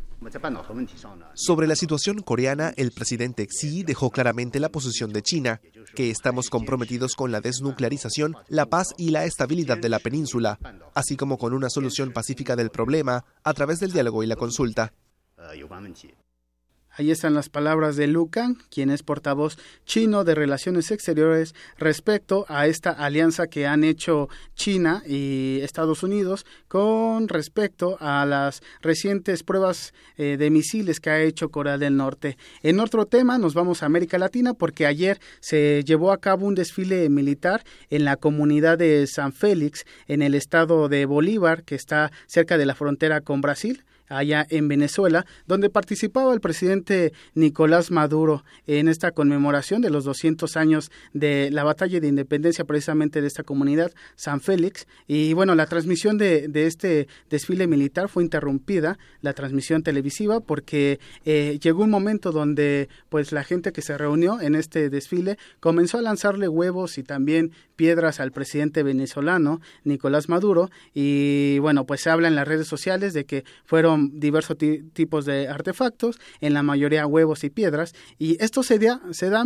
Sobre 1.35 1.67
la 1.67 1.75
situación 1.75 2.21
coreana, 2.21 2.73
el 2.77 2.93
presidente 2.93 3.47
Xi 3.47 3.83
dejó 3.83 4.11
claramente 4.11 4.61
la 4.61 4.69
posición 4.69 5.13
de 5.13 5.23
China, 5.23 5.61
que 5.95 6.11
estamos 6.11 6.49
comprometidos 6.49 7.15
con 7.15 7.33
la 7.33 7.41
desnuclearización, 7.41 8.37
la 8.49 8.67
paz 8.67 8.95
y 8.97 9.11
la 9.11 9.25
estabilidad 9.25 9.79
de 9.79 9.89
la 9.89 9.99
península, 9.99 10.59
así 10.95 11.17
como 11.17 11.39
con 11.39 11.55
una 11.55 11.71
solución 11.71 12.13
pacífica 12.13 12.55
del 12.57 12.71
problema 12.71 13.25
a 13.43 13.53
través 13.55 13.81
del 13.81 13.93
diálogo 13.93 14.23
y 14.23 14.27
la 14.27 14.37
consulta. 14.37 14.93
Ahí 16.95 17.11
están 17.11 17.33
las 17.33 17.49
palabras 17.49 17.97
de 17.97 18.07
Lu 18.07 18.29
Kang, 18.29 18.59
quien 18.71 18.91
es 18.91 19.03
portavoz 19.03 19.57
chino 19.87 20.25
de 20.25 20.35
Relaciones 20.35 20.91
Exteriores 20.91 21.55
respecto 21.79 22.45
a 22.49 22.67
esta 22.67 22.91
alianza 22.91 23.47
que 23.47 23.67
han 23.67 23.83
hecho 23.83 24.29
China 24.57 25.03
y 25.07 25.61
Estados 25.63 26.03
Unidos 26.03 26.45
con 26.69 27.29
respecto 27.29 27.97
a 27.99 28.27
las 28.27 28.63
recientes 28.83 29.43
pruebas 29.43 29.95
eh, 30.19 30.37
de 30.39 30.51
misiles 30.51 31.01
que 31.01 31.09
ha 31.09 31.23
hecho 31.23 31.49
Corea 31.49 31.79
del 31.79 31.97
Norte. 31.97 32.37
En 32.63 32.79
otro 32.79 33.07
tema 33.07 33.39
nos 33.39 33.55
vamos 33.55 33.83
a 33.83 33.87
América 33.87 34.19
Latina 34.19 34.53
porque 34.53 34.85
ayer 34.85 35.19
se 35.41 35.85
llevó 35.85 36.13
a 36.13 36.21
cabo 36.21 36.47
un 36.47 36.55
desfile 36.55 37.09
militar 37.09 37.65
en 37.89 38.05
la 38.05 38.17
comunidad 38.17 38.77
de 38.77 39.07
San 39.07 39.33
Félix 39.33 39.87
en 40.09 40.21
el 40.21 40.35
estado 40.35 40.91
de 40.91 41.07
Bolívar 41.07 41.63
que 41.63 41.75
está 41.75 42.13
cerca 42.27 42.59
de 42.59 42.67
la 42.67 42.75
frontera 42.75 43.23
con 43.23 43.41
Brasil 43.41 43.83
allá 44.17 44.47
en 44.51 44.69
Venezuela, 44.69 45.27
donde 45.47 45.71
participaba 45.71 46.35
el 46.35 46.41
presidente 46.41 47.13
Nicolás 47.35 47.91
Maduro 47.91 48.45
en 48.67 48.89
esta 48.89 49.13
conmemoración 49.13 49.83
de 49.83 49.91
los 49.91 50.05
200 50.05 50.57
años 50.57 50.91
de 51.13 51.51
la 51.51 51.65
batalla 51.65 52.01
de 52.01 52.09
independencia 52.09 52.65
precisamente 52.65 53.21
de 53.21 53.27
esta 53.27 53.43
comunidad, 53.43 53.93
San 54.17 54.41
Félix. 54.41 54.87
Y 55.07 55.33
bueno, 55.33 55.55
la 55.55 55.67
transmisión 55.67 56.19
de, 56.19 56.51
este 56.55 57.09
desfile 57.31 57.67
militar 57.67 58.09
fue 58.09 58.23
interrumpida, 58.23 58.99
la 59.21 59.33
transmisión 59.33 59.83
televisiva, 59.83 60.41
porque 60.41 61.01
eh, 61.25 61.59
llegó 61.63 61.83
un 61.83 61.91
momento 61.91 62.33
donde 62.33 62.89
pues 63.09 63.33
la 63.33 63.45
gente 63.45 63.73
que 63.73 63.83
se 63.83 63.99
reunió 63.99 64.41
en 64.41 64.55
este 64.55 64.91
desfile 64.91 65.39
comenzó 65.61 65.99
a 65.99 66.03
lanzarle 66.03 66.49
huevos 66.49 66.99
y 66.99 67.03
también 67.03 67.53
piedras 67.77 68.21
al 68.21 68.33
presidente 68.33 68.83
venezolano, 68.83 69.61
Nicolás 69.85 70.29
Maduro, 70.29 70.71
y 70.95 71.59
bueno, 71.59 71.85
pues 71.85 72.03
se 72.03 72.11
habla 72.11 72.29
en 72.29 72.37
las 72.37 72.47
redes 72.47 72.69
sociales 72.69 73.13
de 73.13 73.25
que 73.25 73.45
fueron 73.65 74.02
diversos 74.13 74.57
tipos 74.93 75.25
de 75.25 75.49
artefactos, 75.49 76.19
en 76.41 76.55
la 76.55 76.63
mayoría 76.63 77.07
huevos 77.07 77.45
y 77.45 77.51
piedras, 77.51 77.95
y 78.19 78.43
esto 78.43 78.63
se 78.63 78.79
da, 78.79 79.01
se 79.11 79.31
da 79.31 79.45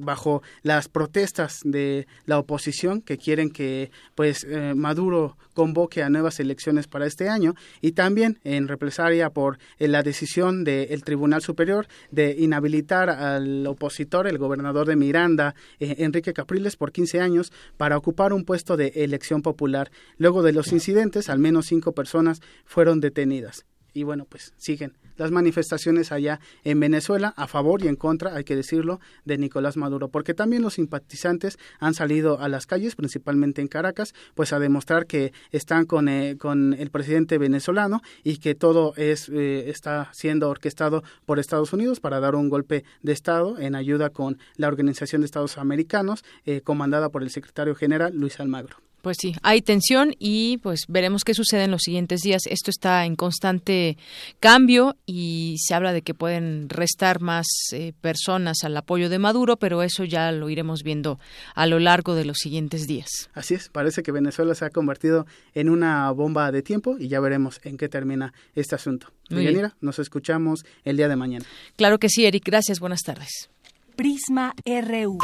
bajo 0.00 0.42
las 0.62 0.88
protestas 0.88 1.60
de 1.64 2.06
la 2.26 2.38
oposición 2.38 3.02
que 3.02 3.18
quieren 3.18 3.50
que 3.50 3.90
pues 4.14 4.44
eh, 4.44 4.74
Maduro 4.74 5.36
convoque 5.54 6.02
a 6.02 6.10
nuevas 6.10 6.40
elecciones 6.40 6.86
para 6.86 7.06
este 7.06 7.28
año 7.28 7.54
y 7.80 7.92
también 7.92 8.38
en 8.44 8.68
represalia 8.68 9.30
por 9.30 9.58
eh, 9.78 9.88
la 9.88 10.02
decisión 10.02 10.64
del 10.64 11.04
Tribunal 11.04 11.42
Superior 11.42 11.86
de 12.10 12.36
inhabilitar 12.38 13.10
al 13.10 13.66
opositor, 13.66 14.26
el 14.26 14.38
gobernador 14.38 14.86
de 14.86 14.96
Miranda, 14.96 15.54
eh, 15.78 15.96
Enrique 15.98 16.32
Capriles, 16.32 16.76
por 16.76 16.92
15 16.92 17.20
años 17.20 17.52
para 17.76 17.96
ocupar 17.96 18.32
un 18.32 18.44
puesto 18.44 18.76
de 18.76 18.88
elección 18.96 19.42
popular. 19.42 19.90
Luego 20.16 20.42
de 20.42 20.52
los 20.52 20.72
incidentes, 20.72 21.28
al 21.28 21.38
menos 21.38 21.66
cinco 21.66 21.92
personas 21.92 22.40
fueron 22.64 23.00
detenidas. 23.00 23.64
Y 23.92 24.02
bueno, 24.02 24.26
pues 24.28 24.52
siguen 24.56 24.92
las 25.16 25.30
manifestaciones 25.30 26.12
allá 26.12 26.40
en 26.64 26.80
Venezuela 26.80 27.34
a 27.36 27.46
favor 27.46 27.82
y 27.82 27.88
en 27.88 27.96
contra, 27.96 28.34
hay 28.34 28.44
que 28.44 28.56
decirlo, 28.56 29.00
de 29.24 29.36
Nicolás 29.36 29.76
Maduro, 29.76 30.08
porque 30.08 30.32
también 30.32 30.62
los 30.62 30.74
simpatizantes 30.74 31.58
han 31.78 31.94
salido 31.94 32.40
a 32.40 32.48
las 32.48 32.66
calles, 32.66 32.96
principalmente 32.96 33.60
en 33.60 33.68
Caracas, 33.68 34.14
pues 34.34 34.52
a 34.52 34.58
demostrar 34.58 35.06
que 35.06 35.32
están 35.50 35.84
con, 35.84 36.08
eh, 36.08 36.36
con 36.38 36.72
el 36.72 36.90
presidente 36.90 37.36
venezolano 37.36 38.00
y 38.24 38.38
que 38.38 38.54
todo 38.54 38.94
es 38.96 39.28
eh, 39.28 39.68
está 39.68 40.08
siendo 40.12 40.48
orquestado 40.48 41.02
por 41.26 41.38
Estados 41.38 41.72
Unidos 41.72 42.00
para 42.00 42.20
dar 42.20 42.34
un 42.34 42.48
golpe 42.48 42.84
de 43.02 43.12
Estado 43.12 43.58
en 43.58 43.74
ayuda 43.74 44.10
con 44.10 44.38
la 44.56 44.68
Organización 44.68 45.20
de 45.20 45.26
Estados 45.26 45.58
Americanos, 45.58 46.24
eh, 46.46 46.62
comandada 46.62 47.10
por 47.10 47.22
el 47.22 47.30
secretario 47.30 47.74
general 47.74 48.16
Luis 48.16 48.40
Almagro. 48.40 48.76
Pues 49.02 49.16
sí, 49.20 49.34
hay 49.42 49.62
tensión 49.62 50.14
y 50.18 50.58
pues 50.58 50.84
veremos 50.88 51.24
qué 51.24 51.34
sucede 51.34 51.64
en 51.64 51.70
los 51.70 51.82
siguientes 51.82 52.20
días. 52.20 52.42
Esto 52.46 52.70
está 52.70 53.04
en 53.06 53.16
constante 53.16 53.96
cambio 54.40 54.96
y 55.06 55.56
se 55.58 55.74
habla 55.74 55.92
de 55.92 56.02
que 56.02 56.14
pueden 56.14 56.68
restar 56.68 57.20
más 57.20 57.46
eh, 57.72 57.92
personas 58.00 58.58
al 58.64 58.76
apoyo 58.76 59.08
de 59.08 59.18
Maduro, 59.18 59.56
pero 59.56 59.82
eso 59.82 60.04
ya 60.04 60.32
lo 60.32 60.50
iremos 60.50 60.82
viendo 60.82 61.18
a 61.54 61.66
lo 61.66 61.78
largo 61.78 62.14
de 62.14 62.24
los 62.24 62.38
siguientes 62.38 62.86
días. 62.86 63.30
Así 63.34 63.54
es, 63.54 63.68
parece 63.68 64.02
que 64.02 64.12
Venezuela 64.12 64.54
se 64.54 64.64
ha 64.64 64.70
convertido 64.70 65.26
en 65.54 65.70
una 65.70 66.10
bomba 66.10 66.52
de 66.52 66.62
tiempo 66.62 66.96
y 66.98 67.08
ya 67.08 67.20
veremos 67.20 67.60
en 67.64 67.76
qué 67.76 67.88
termina 67.88 68.32
este 68.54 68.74
asunto. 68.74 69.12
Mira, 69.30 69.76
nos 69.80 69.98
escuchamos 69.98 70.64
el 70.84 70.96
día 70.96 71.08
de 71.08 71.16
mañana. 71.16 71.44
Claro 71.76 71.98
que 71.98 72.08
sí, 72.08 72.26
Eric. 72.26 72.44
Gracias. 72.44 72.80
Buenas 72.80 73.02
tardes. 73.02 73.48
Prisma 73.96 74.54
RU. 74.64 75.18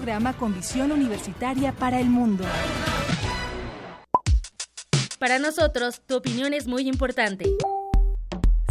Programa 0.00 0.32
con 0.32 0.54
visión 0.54 0.92
universitaria 0.92 1.72
para 1.72 2.00
el 2.00 2.08
mundo. 2.08 2.42
Para 5.18 5.38
nosotros, 5.38 6.00
tu 6.06 6.16
opinión 6.16 6.54
es 6.54 6.66
muy 6.66 6.88
importante. 6.88 7.44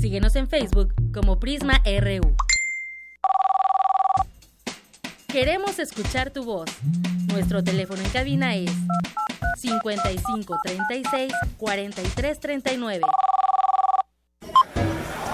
Síguenos 0.02 0.36
en 0.36 0.48
Facebook 0.48 0.92
como 1.14 1.40
Prisma 1.40 1.84
RU. 1.86 2.36
Queremos 5.28 5.78
escuchar 5.78 6.32
tu 6.32 6.44
voz. 6.46 6.72
Nuestro 7.28 7.64
teléfono 7.64 8.02
en 8.02 8.10
cabina 8.10 8.56
es 8.56 8.72
55 9.60 10.58
36 10.64 11.32
43 11.60 12.40
39. 12.40 13.06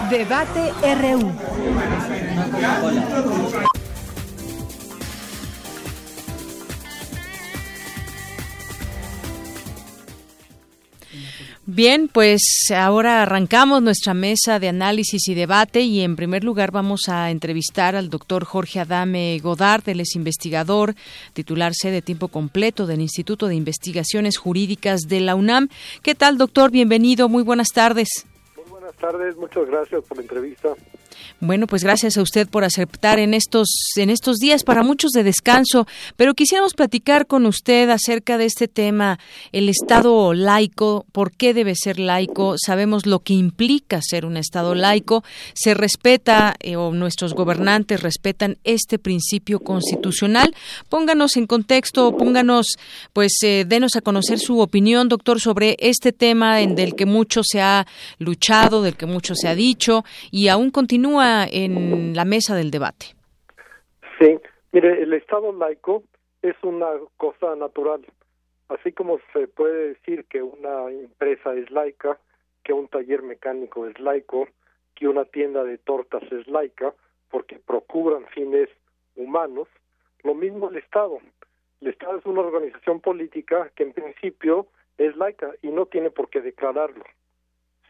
Debate 0.10 0.74
RU. 1.00 1.32
Bien, 11.76 12.08
pues 12.08 12.42
ahora 12.74 13.22
arrancamos 13.22 13.82
nuestra 13.82 14.14
mesa 14.14 14.60
de 14.60 14.70
análisis 14.70 15.28
y 15.28 15.34
debate 15.34 15.82
y 15.82 16.04
en 16.04 16.16
primer 16.16 16.46
lugar 16.46 16.72
vamos 16.72 17.10
a 17.10 17.30
entrevistar 17.32 17.98
al 17.98 18.10
doctor 18.10 18.46
Jorge 18.46 18.80
Adame 18.80 19.38
Godard, 19.44 19.84
él 19.90 20.00
es 20.00 20.16
investigador, 20.16 20.96
titularse 21.34 21.92
de 21.92 22.02
tiempo 22.02 22.30
completo 22.30 22.88
del 22.88 23.02
Instituto 23.02 23.50
de 23.50 23.56
Investigaciones 23.56 24.38
Jurídicas 24.38 25.02
de 25.10 25.20
la 25.20 25.36
UNAM. 25.36 25.68
¿Qué 26.02 26.16
tal, 26.16 26.38
doctor? 26.38 26.72
Bienvenido, 26.72 27.28
muy 27.28 27.44
buenas 27.44 27.74
tardes. 27.74 28.26
Muy 28.56 28.70
buenas 28.70 28.96
tardes, 28.96 29.36
muchas 29.36 29.68
gracias 29.68 30.02
por 30.06 30.16
la 30.16 30.24
entrevista. 30.24 30.70
Bueno, 31.40 31.68
pues 31.68 31.84
gracias 31.84 32.18
a 32.18 32.22
usted 32.22 32.48
por 32.48 32.64
aceptar 32.64 33.20
en 33.20 33.34
estos 33.34 33.68
en 33.96 34.10
estos 34.10 34.38
días 34.38 34.64
para 34.64 34.84
muchos 34.84 35.12
de 35.12 35.24
descanso, 35.24 35.88
pero 36.16 36.34
quisiéramos 36.34 36.74
platicar 36.74 37.28
con 37.28 37.46
usted 37.46 37.90
acerca 37.90 38.38
de 38.38 38.46
este 38.46 38.68
tema, 38.68 39.20
el 39.52 39.70
Estado 39.70 40.34
laico, 40.34 41.06
por 41.12 41.32
qué 41.32 41.54
debe 41.54 41.76
ser 41.76 42.00
laico, 42.00 42.56
sabemos 42.58 43.06
lo 43.06 43.20
que 43.20 43.34
implica 43.34 44.02
ser 44.02 44.26
un 44.26 44.38
Estado 44.38 44.76
laico, 44.76 45.24
se 45.54 45.74
respeta 45.74 46.56
eh, 46.60 46.76
o 46.76 46.92
nuestros 46.92 47.34
gobernantes 47.34 48.02
respetan 48.02 48.58
este 48.64 49.00
principio 49.00 49.60
constitucional. 49.60 50.56
Pónganos 50.90 51.38
en 51.38 51.48
contexto, 51.48 52.16
pónganos, 52.18 52.68
pues 53.14 53.34
eh, 53.44 53.66
denos 53.68 53.96
a 53.96 54.02
conocer 54.02 54.40
su 54.40 54.60
opinión, 54.60 55.10
doctor, 55.10 55.40
sobre 55.40 55.78
este 55.80 56.12
tema 56.12 56.62
en 56.62 56.76
del 56.76 56.96
que 56.96 57.06
mucho 57.06 57.42
se 57.44 57.62
ha 57.62 57.88
luchado, 58.20 58.82
del 58.82 58.96
que 58.96 59.06
mucho 59.06 59.36
se 59.36 59.48
ha 59.48 59.56
dicho 59.56 60.04
y 60.32 60.48
aún 60.48 60.72
continúa 60.72 61.15
en 61.22 62.14
la 62.16 62.26
mesa 62.26 62.56
del 62.56 62.72
debate. 62.72 63.16
Sí, 64.20 64.40
mire, 64.72 65.02
el 65.02 65.14
Estado 65.14 65.52
laico 65.54 66.04
es 66.42 66.56
una 66.64 66.88
cosa 67.18 67.56
natural. 67.56 68.06
Así 68.70 68.92
como 68.92 69.20
se 69.34 69.48
puede 69.48 69.90
decir 69.90 70.26
que 70.26 70.42
una 70.42 70.90
empresa 70.90 71.54
es 71.54 71.70
laica, 71.72 72.18
que 72.64 72.74
un 72.74 72.88
taller 72.88 73.22
mecánico 73.22 73.88
es 73.88 74.00
laico, 74.00 74.48
que 74.96 75.08
una 75.08 75.26
tienda 75.26 75.64
de 75.64 75.78
tortas 75.78 76.24
es 76.32 76.48
laica, 76.48 76.94
porque 77.30 77.60
procuran 77.60 78.26
fines 78.28 78.70
humanos, 79.16 79.68
lo 80.24 80.34
mismo 80.34 80.70
el 80.70 80.78
Estado. 80.78 81.20
El 81.82 81.90
Estado 81.90 82.18
es 82.18 82.26
una 82.26 82.42
organización 82.42 83.00
política 83.00 83.72
que 83.76 83.84
en 83.84 83.94
principio 83.94 84.68
es 84.98 85.16
laica 85.16 85.52
y 85.62 85.68
no 85.68 85.86
tiene 85.86 86.10
por 86.10 86.30
qué 86.30 86.42
declararlo, 86.42 87.04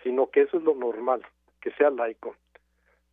sino 0.04 0.30
que 0.30 0.42
eso 0.42 0.58
es 0.58 0.64
lo 0.64 0.76
normal, 0.76 1.26
que 1.62 1.72
sea 1.72 1.90
laico. 1.90 2.36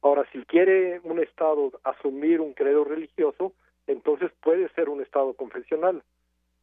Ahora, 0.02 0.26
si 0.32 0.40
quiere 0.44 1.00
un 1.04 1.20
Estado 1.20 1.72
asumir 1.84 2.40
un 2.40 2.52
credo 2.54 2.84
religioso, 2.84 3.52
entonces 3.86 4.30
puede 4.42 4.68
ser 4.70 4.88
un 4.88 5.00
Estado 5.00 5.32
confesional, 5.34 6.02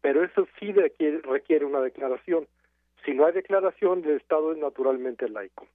pero 0.02 0.24
eso 0.24 0.48
sí 0.60 0.72
requiere, 0.74 1.20
requiere 1.20 1.66
una 1.66 1.80
declaración. 1.80 2.48
Si 3.06 3.14
no 3.14 3.26
hay 3.26 3.34
declaración, 3.34 4.03
el 4.03 4.18
Estado 4.18 4.52
es 4.52 4.57
naturalmente 4.57 5.30
laico. 5.30 5.66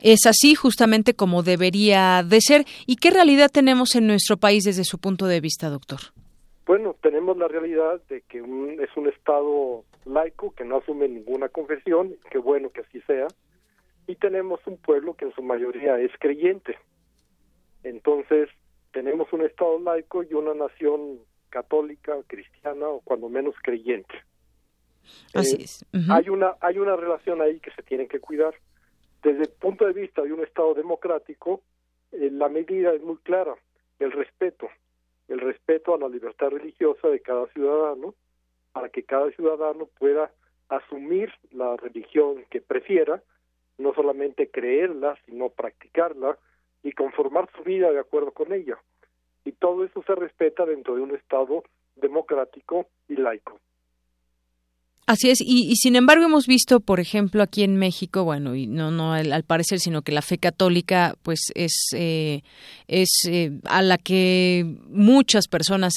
Es 0.00 0.26
así 0.26 0.54
justamente 0.54 1.14
como 1.14 1.42
debería 1.42 2.22
de 2.22 2.40
ser. 2.40 2.64
¿Y 2.86 2.96
qué 2.96 3.10
realidad 3.10 3.50
tenemos 3.52 3.96
en 3.96 4.06
nuestro 4.06 4.36
país 4.36 4.64
desde 4.64 4.84
su 4.84 4.98
punto 4.98 5.26
de 5.26 5.40
vista, 5.40 5.68
doctor? 5.68 5.98
Bueno, 6.66 6.94
tenemos 7.02 7.36
la 7.36 7.48
realidad 7.48 8.00
de 8.08 8.20
que 8.22 8.38
es 8.38 8.96
un 8.96 9.08
Estado 9.08 9.84
laico 10.04 10.52
que 10.54 10.64
no 10.64 10.76
asume 10.76 11.08
ninguna 11.08 11.48
confesión, 11.48 12.14
qué 12.30 12.38
bueno 12.38 12.70
que 12.70 12.82
así 12.82 13.00
sea, 13.06 13.26
y 14.08 14.16
tenemos 14.16 14.58
un 14.66 14.78
pueblo 14.78 15.14
que 15.14 15.26
en 15.26 15.34
su 15.34 15.42
mayoría 15.42 15.98
es 16.00 16.10
creyente. 16.18 16.78
Entonces, 17.84 18.48
tenemos 18.90 19.30
un 19.34 19.42
Estado 19.42 19.78
laico 19.78 20.22
y 20.22 20.32
una 20.32 20.54
nación 20.54 21.20
católica, 21.50 22.16
cristiana 22.26 22.88
o 22.88 23.00
cuando 23.02 23.28
menos 23.28 23.54
creyente. 23.62 24.14
Así 25.34 25.56
eh, 25.56 25.64
es. 25.64 25.84
Hay 26.10 26.30
una 26.30 26.56
hay 26.60 26.78
una 26.78 26.96
relación 26.96 27.42
ahí 27.42 27.60
que 27.60 27.70
se 27.72 27.82
tiene 27.82 28.08
que 28.08 28.18
cuidar. 28.18 28.54
Desde 29.22 29.42
el 29.42 29.50
punto 29.50 29.86
de 29.86 29.92
vista 29.92 30.22
de 30.22 30.32
un 30.32 30.42
Estado 30.42 30.72
democrático, 30.72 31.62
eh, 32.12 32.30
la 32.32 32.48
medida 32.48 32.94
es 32.94 33.02
muy 33.02 33.18
clara, 33.18 33.54
el 33.98 34.12
respeto, 34.12 34.68
el 35.28 35.40
respeto 35.40 35.94
a 35.94 35.98
la 35.98 36.08
libertad 36.08 36.48
religiosa 36.48 37.08
de 37.08 37.20
cada 37.20 37.46
ciudadano, 37.48 38.14
para 38.72 38.88
que 38.88 39.02
cada 39.02 39.30
ciudadano 39.32 39.86
pueda 39.98 40.30
asumir 40.70 41.30
la 41.50 41.76
religión 41.76 42.44
que 42.50 42.62
prefiera 42.62 43.22
no 43.78 43.94
solamente 43.94 44.50
creerla, 44.50 45.16
sino 45.26 45.48
practicarla 45.50 46.38
y 46.82 46.92
conformar 46.92 47.48
su 47.56 47.62
vida 47.62 47.90
de 47.90 48.00
acuerdo 48.00 48.32
con 48.32 48.52
ella. 48.52 48.78
Y 49.44 49.52
todo 49.52 49.84
eso 49.84 50.02
se 50.02 50.14
respeta 50.14 50.66
dentro 50.66 50.96
de 50.96 51.02
un 51.02 51.14
Estado 51.14 51.64
democrático 51.96 52.86
y 53.08 53.16
laico. 53.16 53.60
Así 55.08 55.30
es, 55.30 55.40
y, 55.40 55.74
sin 55.76 55.96
embargo 55.96 56.26
hemos 56.26 56.46
visto, 56.46 56.80
por 56.80 57.00
ejemplo, 57.00 57.42
aquí 57.42 57.62
en 57.62 57.76
México, 57.76 58.24
bueno, 58.24 58.54
y 58.54 58.66
no 58.66 58.90
no 58.90 59.14
al, 59.14 59.42
parecer, 59.42 59.80
sino 59.80 60.02
que 60.02 60.12
la 60.12 60.20
fe 60.20 60.36
católica, 60.36 61.16
pues 61.22 61.40
es 61.54 61.72
eh, 61.94 62.42
es 62.88 63.08
eh, 63.26 63.52
a 63.64 63.80
la 63.80 63.96
que 63.96 64.66
muchas 64.90 65.48
personas 65.48 65.94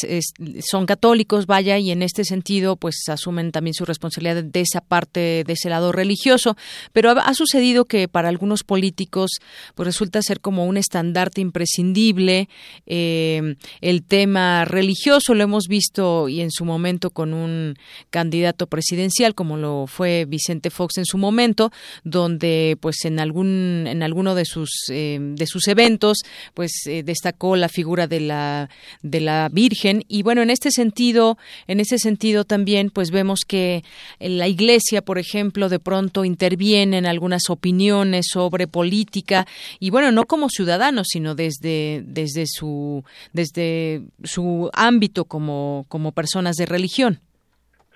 son 0.61 0.85
católicos, 0.85 1.45
vaya, 1.45 1.77
y 1.77 1.91
en 1.91 2.03
este 2.03 2.23
sentido, 2.23 2.77
pues 2.77 3.03
asumen 3.09 3.51
también 3.51 3.73
su 3.73 3.83
responsabilidad 3.83 4.45
de 4.45 4.61
esa 4.61 4.79
parte, 4.79 5.43
de 5.45 5.53
ese 5.53 5.69
lado 5.69 5.91
religioso. 5.91 6.55
Pero 6.93 7.11
ha, 7.11 7.33
sucedido 7.33 7.83
que 7.83 8.07
para 8.07 8.29
algunos 8.29 8.63
políticos, 8.63 9.31
pues 9.75 9.87
resulta 9.87 10.21
ser 10.21 10.39
como 10.39 10.65
un 10.65 10.77
estandarte 10.77 11.41
imprescindible 11.41 12.47
eh, 12.85 13.55
el 13.81 14.03
tema 14.03 14.63
religioso. 14.63 15.33
Lo 15.33 15.43
hemos 15.43 15.67
visto 15.67 16.29
y 16.29 16.39
en 16.39 16.51
su 16.51 16.63
momento 16.63 17.09
con 17.09 17.33
un 17.33 17.75
candidato 18.09 18.67
presidente 18.67 19.00
como 19.33 19.57
lo 19.57 19.87
fue 19.87 20.25
Vicente 20.25 20.69
Fox 20.69 20.97
en 20.97 21.05
su 21.05 21.17
momento, 21.17 21.71
donde 22.03 22.77
pues 22.79 23.05
en 23.05 23.19
algún 23.19 23.85
en 23.87 24.03
alguno 24.03 24.35
de 24.35 24.45
sus 24.45 24.69
eh, 24.89 25.17
de 25.19 25.47
sus 25.47 25.67
eventos 25.67 26.19
pues 26.53 26.71
eh, 26.87 27.03
destacó 27.03 27.55
la 27.55 27.69
figura 27.69 28.07
de 28.07 28.19
la 28.19 28.69
de 29.01 29.19
la 29.21 29.49
Virgen. 29.51 30.03
Y 30.07 30.23
bueno 30.23 30.41
en 30.41 30.49
este 30.49 30.71
sentido 30.71 31.37
en 31.67 31.79
ese 31.79 31.97
sentido 31.97 32.43
también 32.43 32.89
pues 32.89 33.11
vemos 33.11 33.41
que 33.47 33.83
la 34.19 34.47
Iglesia 34.47 35.01
por 35.01 35.17
ejemplo 35.17 35.69
de 35.69 35.79
pronto 35.79 36.25
interviene 36.25 36.97
en 36.97 37.05
algunas 37.05 37.49
opiniones 37.49 38.27
sobre 38.31 38.67
política 38.67 39.47
y 39.79 39.89
bueno 39.89 40.11
no 40.11 40.25
como 40.25 40.49
ciudadanos 40.49 41.07
sino 41.09 41.35
desde 41.35 42.03
desde 42.05 42.45
su 42.47 43.03
desde 43.33 44.01
su 44.23 44.69
ámbito 44.73 45.25
como 45.25 45.85
como 45.87 46.11
personas 46.11 46.55
de 46.55 46.65
religión. 46.65 47.19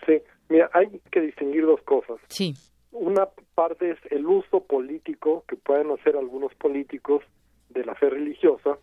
Sí 0.05 0.15
mira 0.49 0.69
hay 0.73 0.99
que 1.11 1.21
distinguir 1.21 1.65
dos 1.65 1.81
cosas. 1.83 2.17
Sí. 2.27 2.53
Una 2.91 3.27
parte 3.55 3.91
es 3.91 3.99
el 4.09 4.25
uso 4.25 4.61
político 4.61 5.43
que 5.47 5.55
pueden 5.55 5.91
hacer 5.91 6.15
algunos 6.15 6.53
políticos 6.55 7.23
de 7.69 7.83
la 7.83 7.95
fe 7.95 8.09
religiosa, 8.09 8.77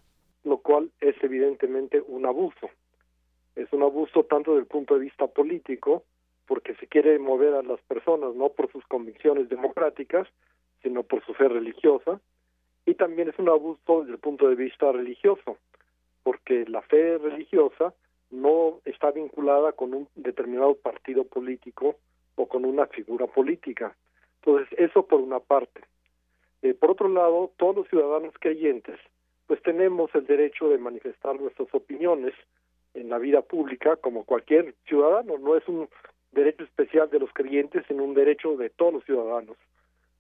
lo 0.45 0.59
cual 0.59 0.91
es 1.01 1.15
evidentemente 1.23 2.01
un 2.01 2.27
abuso. 2.27 2.69
Es 3.57 3.73
un 3.73 3.83
abuso 3.83 4.25
tanto 4.25 4.53
desde 4.53 4.63
el 4.63 4.67
punto 4.67 4.95
de 4.95 5.01
vista 5.01 5.27
político, 5.27 6.05
porque 6.47 6.75
se 6.75 6.87
quiere 6.87 7.19
mover 7.19 7.55
a 7.55 7.63
las 7.63 7.81
personas 7.83 8.35
no 8.35 8.51
por 8.51 8.71
sus 8.71 8.85
convicciones 8.87 9.49
democráticas, 9.49 10.29
sino 10.83 11.03
por 11.03 11.25
su 11.25 11.33
fe 11.35 11.49
religiosa, 11.49 12.21
y 12.85 12.95
también 12.95 13.29
es 13.29 13.39
un 13.39 13.49
abuso 13.49 14.01
desde 14.01 14.13
el 14.13 14.19
punto 14.19 14.49
de 14.49 14.57
vista 14.57 14.91
religioso, 14.91 15.57
porque 16.23 16.65
la 16.67 16.83
fe 16.83 17.19
religiosa 17.19 17.95
no 18.33 18.81
está 18.85 19.13
vinculada 19.13 19.73
con 19.73 19.95
un 19.95 20.09
determinado 20.17 20.75
partido 20.75 21.25
político 21.25 21.97
o 22.35 22.49
con 22.49 22.65
una 22.65 22.87
figura 22.87 23.27
política. 23.27 23.95
Entonces, 24.41 24.69
eso 24.79 25.07
por 25.07 25.21
una 25.21 25.39
parte. 25.39 25.83
Eh, 26.63 26.75
por 26.75 26.91
otro 26.91 27.09
lado, 27.09 27.53
todos 27.59 27.77
los 27.77 27.89
ciudadanos 27.89 28.35
creyentes, 28.41 28.99
pues 29.47 29.63
tenemos 29.63 30.13
el 30.15 30.27
derecho 30.27 30.69
de 30.69 30.79
manifestar 30.79 31.39
nuestras 31.41 31.69
opiniones 31.75 32.35
en 32.95 33.11
la 33.11 33.19
vida 33.19 33.43
pública 33.43 33.97
como 33.97 34.25
cualquier 34.25 34.75
ciudadano. 34.87 35.39
No 35.39 35.57
es 35.57 35.67
un 35.69 35.89
derecho 36.33 36.65
especial 36.65 37.11
de 37.11 37.19
los 37.19 37.33
creyentes, 37.33 37.85
sino 37.87 38.05
un 38.05 38.15
derecho 38.15 38.57
de 38.57 38.71
todos 38.71 38.95
los 38.95 39.05
ciudadanos. 39.05 39.57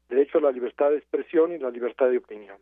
Derecho 0.08 0.38
a 0.38 0.42
la 0.42 0.52
libertad 0.52 0.90
de 0.90 0.98
expresión 0.98 1.52
y 1.52 1.58
la 1.58 1.70
libertad 1.70 2.10
de 2.10 2.18
opinión. 2.18 2.58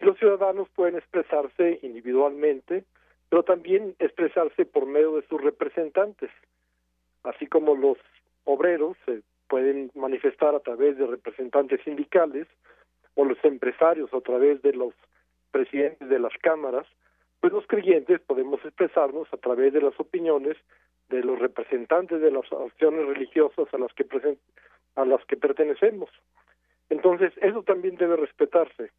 Y 0.00 0.04
los 0.04 0.16
ciudadanos 0.18 0.68
pueden 0.70 0.96
expresarse 0.96 1.80
individualmente, 1.82 2.84
pero 3.28 3.42
también 3.42 3.94
expresarse 3.98 4.64
por 4.64 4.86
medio 4.86 5.16
de 5.16 5.26
sus 5.28 5.40
representantes, 5.40 6.30
así 7.24 7.46
como 7.46 7.76
los 7.76 7.98
obreros 8.44 8.96
se 9.04 9.22
pueden 9.48 9.90
manifestar 9.94 10.54
a 10.54 10.60
través 10.60 10.96
de 10.96 11.06
representantes 11.06 11.80
sindicales 11.84 12.46
o 13.14 13.24
los 13.24 13.38
empresarios 13.44 14.12
a 14.14 14.20
través 14.20 14.62
de 14.62 14.72
los 14.72 14.94
presidentes 15.50 16.08
de 16.08 16.18
las 16.18 16.32
cámaras, 16.40 16.86
pues 17.40 17.52
los 17.52 17.66
creyentes 17.66 18.20
podemos 18.20 18.64
expresarnos 18.64 19.28
a 19.32 19.36
través 19.36 19.72
de 19.72 19.80
las 19.80 19.98
opiniones 19.98 20.56
de 21.08 21.22
los 21.22 21.38
representantes 21.38 22.20
de 22.20 22.30
las 22.30 22.50
opciones 22.52 23.06
religiosas 23.06 23.66
a 23.72 23.78
las 23.78 23.92
que 23.94 24.06
a 24.96 25.04
las 25.04 25.24
que 25.24 25.36
pertenecemos. 25.36 26.10
Entonces, 26.90 27.32
eso 27.40 27.62
también 27.62 27.96
debe 27.96 28.16
respetarse. 28.16 28.90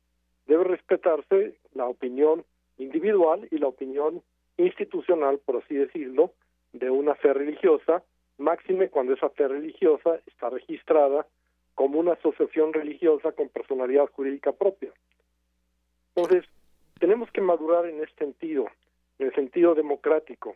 Debe 0.48 0.64
respetarse 0.64 1.56
la 1.74 1.86
opinión 1.86 2.44
individual 2.80 3.48
y 3.52 3.60
la 3.60 3.68
opinión 3.68 4.24
institucional, 4.58 5.40
por 5.40 5.58
así 5.58 5.76
decirlo, 5.76 6.34
de 6.74 6.90
una 6.90 7.16
fe 7.16 7.34
religiosa 7.34 8.04
máxime 8.40 8.90
cuando 8.90 9.14
esa 9.14 9.30
fe 9.30 9.48
religiosa 9.48 10.20
está 10.26 10.50
registrada 10.50 11.28
como 11.76 12.00
una 12.00 12.14
asociación 12.14 12.74
religiosa 12.74 13.32
con 13.34 13.50
personalidad 13.50 14.08
jurídica 14.08 14.52
propia. 14.54 14.92
Entonces, 16.16 16.46
tenemos 17.00 17.30
que 17.32 17.42
madurar 17.42 17.86
en 17.86 18.02
este 18.02 18.26
sentido, 18.26 18.68
en 19.20 19.28
el 19.28 19.36
sentido 19.36 19.76
democrático, 19.76 20.56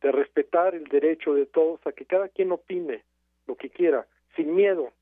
de 0.00 0.12
respetar 0.12 0.74
el 0.74 0.84
derecho 0.84 1.34
de 1.34 1.46
todos 1.46 1.84
a 1.86 1.92
que 1.92 2.04
cada 2.04 2.28
quien 2.28 2.52
opine 2.52 3.02
lo 3.46 3.56
que 3.56 3.70
quiera, 3.70 4.06
sin 4.36 4.54
miedo. 4.54 4.92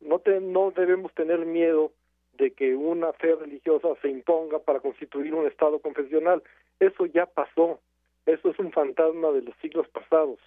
No, 0.00 0.22
no 0.40 0.70
debemos 0.70 1.12
tener 1.14 1.44
miedo 1.46 1.92
de 2.38 2.52
que 2.52 2.74
una 2.74 3.12
fe 3.14 3.34
religiosa 3.34 3.88
se 4.02 4.08
imponga 4.08 4.58
para 4.58 4.80
constituir 4.80 5.34
un 5.34 5.46
Estado 5.46 5.78
confesional. 5.78 6.42
Eso 6.80 7.06
ya 7.06 7.26
pasó. 7.26 7.80
Eso 8.26 8.50
es 8.50 8.58
un 8.58 8.72
fantasma 8.72 9.30
de 9.32 9.42
los 9.42 9.54
siglos 9.60 9.88
pasados. 9.88 10.38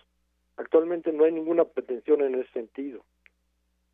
Actualmente 0.57 1.11
no 1.11 1.25
hay 1.25 1.31
ninguna 1.31 1.63
pretensión 1.65 2.21
en 2.21 2.35
ese 2.35 2.51
sentido. 2.51 3.03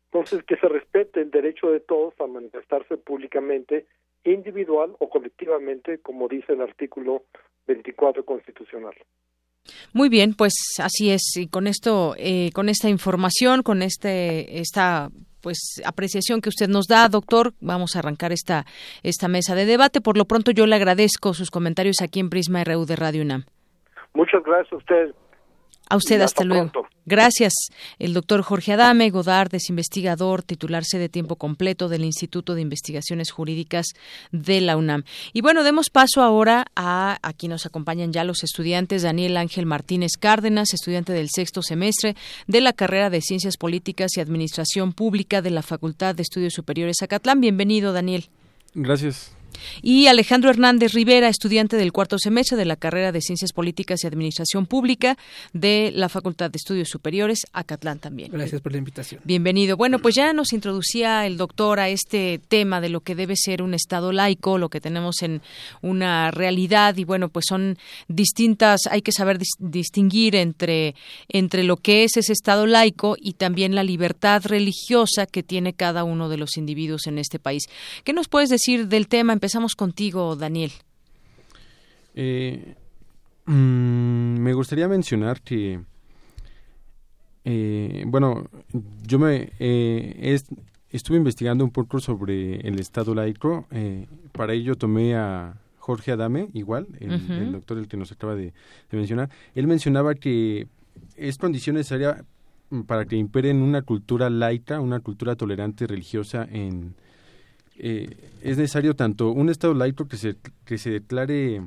Entonces, 0.06 0.44
que 0.44 0.56
se 0.56 0.68
respete 0.68 1.20
el 1.20 1.30
derecho 1.30 1.70
de 1.70 1.80
todos 1.80 2.14
a 2.20 2.26
manifestarse 2.26 2.96
públicamente, 2.96 3.86
individual 4.24 4.94
o 4.98 5.10
colectivamente, 5.10 5.98
como 5.98 6.28
dice 6.28 6.52
el 6.52 6.62
artículo 6.62 7.24
24 7.66 8.24
constitucional. 8.24 8.94
Muy 9.92 10.08
bien, 10.08 10.34
pues 10.34 10.54
así 10.78 11.10
es. 11.10 11.36
Y 11.36 11.48
con 11.48 11.66
esto, 11.66 12.14
eh, 12.16 12.50
con 12.54 12.68
esta 12.68 12.88
información, 12.88 13.62
con 13.62 13.82
este, 13.82 14.60
esta 14.60 15.10
pues 15.44 15.82
apreciación 15.84 16.40
que 16.40 16.48
usted 16.48 16.68
nos 16.68 16.86
da, 16.86 17.06
doctor. 17.10 17.52
Vamos 17.60 17.94
a 17.94 17.98
arrancar 17.98 18.32
esta, 18.32 18.64
esta 19.02 19.28
mesa 19.28 19.54
de 19.54 19.66
debate. 19.66 20.00
Por 20.00 20.16
lo 20.16 20.24
pronto 20.24 20.50
yo 20.52 20.64
le 20.66 20.74
agradezco 20.74 21.34
sus 21.34 21.50
comentarios 21.50 21.96
aquí 22.02 22.18
en 22.18 22.30
Prisma 22.30 22.64
RU 22.64 22.86
de 22.86 22.96
Radio 22.96 23.20
UNAM. 23.20 23.44
Muchas 24.14 24.42
gracias 24.42 24.72
a 24.72 24.76
usted. 24.76 25.14
A 25.88 25.96
usted, 25.96 26.20
hasta, 26.20 26.44
luego. 26.44 26.70
Gracias. 27.06 27.52
El 27.98 28.14
doctor 28.14 28.42
Jorge 28.42 28.72
Adame 28.72 29.10
Godard 29.10 29.54
es 29.54 29.68
investigador, 29.68 30.42
titularse 30.42 30.98
de 30.98 31.10
tiempo 31.10 31.36
completo 31.36 31.88
del 31.88 32.04
Instituto 32.04 32.54
de 32.54 32.62
Investigaciones 32.62 33.30
Jurídicas 33.30 33.88
de 34.32 34.62
la 34.62 34.76
UNAM. 34.76 35.04
Y 35.34 35.42
bueno, 35.42 35.62
demos 35.62 35.90
paso 35.90 36.22
ahora 36.22 36.66
a 36.74 37.18
aquí 37.22 37.48
nos 37.48 37.66
acompañan 37.66 38.12
ya 38.12 38.24
los 38.24 38.42
estudiantes 38.42 39.02
Daniel 39.02 39.36
Ángel 39.36 39.66
Martínez 39.66 40.12
Cárdenas, 40.18 40.72
estudiante 40.72 41.12
del 41.12 41.28
sexto 41.28 41.62
semestre 41.62 42.16
de 42.46 42.60
la 42.62 42.72
carrera 42.72 43.10
de 43.10 43.20
Ciencias 43.20 43.58
Políticas 43.58 44.16
y 44.16 44.20
Administración 44.20 44.94
Pública 44.94 45.42
de 45.42 45.50
la 45.50 45.62
Facultad 45.62 46.14
de 46.14 46.22
Estudios 46.22 46.54
Superiores 46.54 47.02
Acatlán. 47.02 47.40
Bienvenido, 47.40 47.92
Daniel. 47.92 48.30
Gracias. 48.74 49.32
Y 49.82 50.06
Alejandro 50.06 50.50
Hernández 50.50 50.92
Rivera, 50.92 51.28
estudiante 51.28 51.76
del 51.76 51.92
cuarto 51.92 52.18
semestre 52.18 52.56
de 52.56 52.64
la 52.64 52.76
carrera 52.76 53.12
de 53.12 53.20
Ciencias 53.20 53.52
Políticas 53.52 54.02
y 54.02 54.06
Administración 54.06 54.66
Pública 54.66 55.16
de 55.52 55.92
la 55.94 56.08
Facultad 56.08 56.50
de 56.50 56.56
Estudios 56.56 56.88
Superiores, 56.88 57.46
Acatlán 57.52 57.98
también. 57.98 58.30
Gracias 58.32 58.60
por 58.60 58.72
la 58.72 58.78
invitación. 58.78 59.20
Bienvenido. 59.24 59.76
Bueno, 59.76 59.98
pues 59.98 60.14
ya 60.14 60.32
nos 60.32 60.52
introducía 60.52 61.26
el 61.26 61.36
doctor 61.36 61.80
a 61.80 61.88
este 61.88 62.40
tema 62.48 62.80
de 62.80 62.88
lo 62.88 63.00
que 63.00 63.14
debe 63.14 63.36
ser 63.36 63.62
un 63.62 63.74
Estado 63.74 64.12
laico, 64.12 64.58
lo 64.58 64.68
que 64.68 64.80
tenemos 64.80 65.22
en 65.22 65.42
una 65.82 66.30
realidad 66.30 66.96
y 66.96 67.04
bueno, 67.04 67.28
pues 67.28 67.46
son 67.48 67.78
distintas, 68.08 68.82
hay 68.90 69.02
que 69.02 69.12
saber 69.12 69.38
distinguir 69.58 70.36
entre, 70.36 70.94
entre 71.28 71.64
lo 71.64 71.76
que 71.76 72.04
es 72.04 72.16
ese 72.16 72.32
Estado 72.32 72.66
laico 72.66 73.16
y 73.20 73.34
también 73.34 73.74
la 73.74 73.84
libertad 73.84 74.42
religiosa 74.44 75.26
que 75.26 75.42
tiene 75.42 75.72
cada 75.72 76.04
uno 76.04 76.28
de 76.28 76.36
los 76.36 76.56
individuos 76.56 77.06
en 77.06 77.18
este 77.18 77.38
país. 77.38 77.64
¿Qué 78.04 78.12
nos 78.12 78.28
puedes 78.28 78.48
decir 78.50 78.88
del 78.88 79.08
tema? 79.08 79.32
Empezamos 79.44 79.76
contigo, 79.76 80.36
Daniel. 80.36 80.72
Eh, 82.14 82.76
mm, 83.44 84.38
me 84.38 84.54
gustaría 84.54 84.88
mencionar 84.88 85.42
que, 85.42 85.82
eh, 87.44 88.04
bueno, 88.06 88.48
yo 89.06 89.18
me 89.18 89.52
eh, 89.58 90.40
estuve 90.88 91.18
investigando 91.18 91.62
un 91.62 91.72
poco 91.72 92.00
sobre 92.00 92.66
el 92.66 92.80
Estado 92.80 93.14
laico. 93.14 93.66
para 94.32 94.54
ello 94.54 94.76
tomé 94.76 95.14
a 95.14 95.60
Jorge 95.76 96.12
Adame, 96.12 96.48
igual, 96.54 96.86
el, 96.98 97.52
doctor 97.52 97.76
el 97.76 97.86
que 97.86 97.98
nos 97.98 98.12
acaba 98.12 98.34
de, 98.34 98.54
de, 98.90 98.96
mencionar. 98.96 99.28
Él 99.54 99.66
mencionaba 99.66 100.14
que 100.14 100.68
es 101.16 101.36
condición 101.36 101.76
necesaria 101.76 102.24
para 102.86 103.04
que 103.04 103.16
imperen 103.16 103.60
una 103.60 103.82
cultura 103.82 104.30
laica, 104.30 104.80
una 104.80 105.00
cultura 105.00 105.36
tolerante 105.36 105.86
religiosa 105.86 106.48
en, 106.50 106.94
eh, 107.76 108.30
es 108.42 108.56
necesario 108.56 108.94
tanto 108.94 109.30
un 109.30 109.48
Estado 109.48 109.74
laico 109.74 110.06
que 110.06 110.16
se, 110.16 110.36
que 110.64 110.78
se 110.78 110.90
declare 110.90 111.62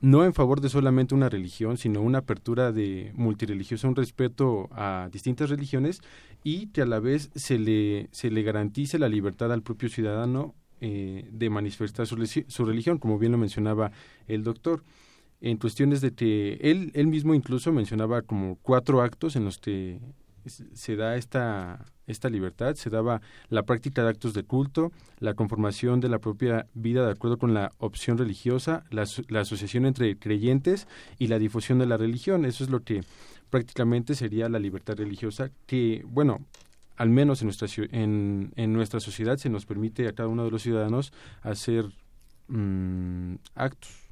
no 0.00 0.24
en 0.24 0.34
favor 0.34 0.60
de 0.60 0.68
solamente 0.68 1.14
una 1.14 1.28
religión, 1.28 1.78
sino 1.78 2.02
una 2.02 2.18
apertura 2.18 2.72
de 2.72 3.12
multireligiosa, 3.14 3.88
un 3.88 3.96
respeto 3.96 4.68
a 4.72 5.08
distintas 5.10 5.50
religiones 5.50 6.00
y 6.44 6.68
que 6.68 6.82
a 6.82 6.86
la 6.86 7.00
vez 7.00 7.30
se 7.34 7.58
le, 7.58 8.08
se 8.12 8.30
le 8.30 8.42
garantice 8.42 8.98
la 8.98 9.08
libertad 9.08 9.52
al 9.52 9.62
propio 9.62 9.88
ciudadano 9.88 10.54
eh, 10.80 11.26
de 11.32 11.50
manifestar 11.50 12.06
su, 12.06 12.16
su, 12.26 12.64
religión, 12.66 12.98
como 12.98 13.18
bien 13.18 13.32
lo 13.32 13.38
mencionaba 13.38 13.92
el 14.28 14.44
doctor. 14.44 14.82
En 15.40 15.56
cuestiones 15.56 16.00
de 16.00 16.12
que 16.12 16.58
él, 16.60 16.90
él 16.94 17.06
mismo 17.06 17.34
incluso 17.34 17.72
mencionaba 17.72 18.22
como 18.22 18.56
cuatro 18.62 19.02
actos 19.02 19.36
en 19.36 19.44
los 19.44 19.58
que 19.58 19.98
se 20.46 20.96
da 20.96 21.16
esta, 21.16 21.84
esta 22.06 22.28
libertad, 22.28 22.74
se 22.74 22.90
daba 22.90 23.20
la 23.48 23.64
práctica 23.64 24.02
de 24.02 24.10
actos 24.10 24.34
de 24.34 24.44
culto, 24.44 24.92
la 25.18 25.34
conformación 25.34 26.00
de 26.00 26.08
la 26.08 26.18
propia 26.18 26.66
vida 26.74 27.04
de 27.04 27.12
acuerdo 27.12 27.38
con 27.38 27.54
la 27.54 27.72
opción 27.78 28.18
religiosa, 28.18 28.84
la, 28.90 29.02
asociación 29.40 29.86
entre 29.86 30.18
creyentes 30.18 30.86
y 31.18 31.26
la 31.28 31.38
difusión 31.38 31.78
de 31.78 31.86
la 31.86 31.96
religión. 31.96 32.44
Eso 32.44 32.64
es 32.64 32.70
lo 32.70 32.82
que 32.82 33.02
prácticamente 33.50 34.14
sería 34.14 34.48
la 34.48 34.58
libertad 34.58 34.96
religiosa 34.96 35.50
que, 35.66 36.02
bueno, 36.06 36.40
al 36.96 37.10
menos 37.10 37.42
en 37.42 37.46
nuestra, 37.46 37.68
en, 37.90 38.52
en 38.56 38.72
nuestra 38.72 39.00
sociedad 39.00 39.36
se 39.36 39.50
nos 39.50 39.66
permite 39.66 40.08
a 40.08 40.12
cada 40.12 40.28
uno 40.28 40.44
de 40.44 40.50
los 40.50 40.62
ciudadanos 40.62 41.12
hacer 41.42 41.86
mm, 42.48 43.34
actos 43.54 44.05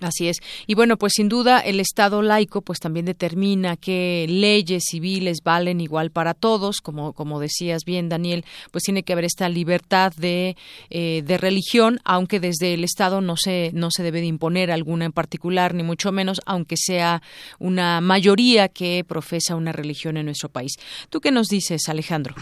Así 0.00 0.28
es. 0.28 0.38
Y 0.66 0.74
bueno, 0.74 0.96
pues 0.96 1.14
sin 1.16 1.28
duda 1.28 1.60
el 1.60 1.80
Estado 1.80 2.20
laico 2.20 2.62
pues 2.62 2.80
también 2.80 3.06
determina 3.06 3.76
que 3.76 4.26
leyes 4.28 4.84
civiles 4.90 5.38
valen 5.42 5.80
igual 5.80 6.10
para 6.10 6.34
todos, 6.34 6.80
como, 6.80 7.12
como 7.12 7.40
decías 7.40 7.84
bien, 7.84 8.08
Daniel, 8.08 8.44
pues 8.70 8.84
tiene 8.84 9.02
que 9.02 9.12
haber 9.12 9.24
esta 9.24 9.48
libertad 9.48 10.12
de, 10.16 10.56
eh, 10.90 11.22
de 11.24 11.38
religión, 11.38 12.00
aunque 12.04 12.40
desde 12.40 12.74
el 12.74 12.84
Estado 12.84 13.20
no 13.20 13.36
se, 13.36 13.70
no 13.72 13.90
se 13.90 14.02
debe 14.02 14.20
de 14.20 14.26
imponer 14.26 14.70
alguna 14.70 15.04
en 15.04 15.12
particular, 15.12 15.74
ni 15.74 15.82
mucho 15.82 16.12
menos, 16.12 16.40
aunque 16.46 16.76
sea 16.76 17.22
una 17.58 18.00
mayoría 18.00 18.68
que 18.68 19.04
profesa 19.06 19.56
una 19.56 19.72
religión 19.72 20.16
en 20.16 20.26
nuestro 20.26 20.48
país. 20.48 20.72
¿Tú 21.08 21.20
qué 21.20 21.30
nos 21.30 21.48
dices, 21.48 21.88
Alejandro? 21.88 22.34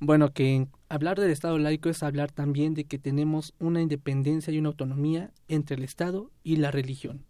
Bueno, 0.00 0.32
que 0.32 0.66
hablar 0.88 1.18
del 1.18 1.30
Estado 1.30 1.58
laico 1.58 1.88
es 1.88 2.02
hablar 2.02 2.30
también 2.30 2.74
de 2.74 2.84
que 2.84 2.98
tenemos 2.98 3.54
una 3.58 3.80
independencia 3.80 4.52
y 4.52 4.58
una 4.58 4.68
autonomía 4.68 5.32
entre 5.48 5.76
el 5.76 5.84
Estado 5.84 6.30
y 6.42 6.56
la 6.56 6.70
religión. 6.70 7.24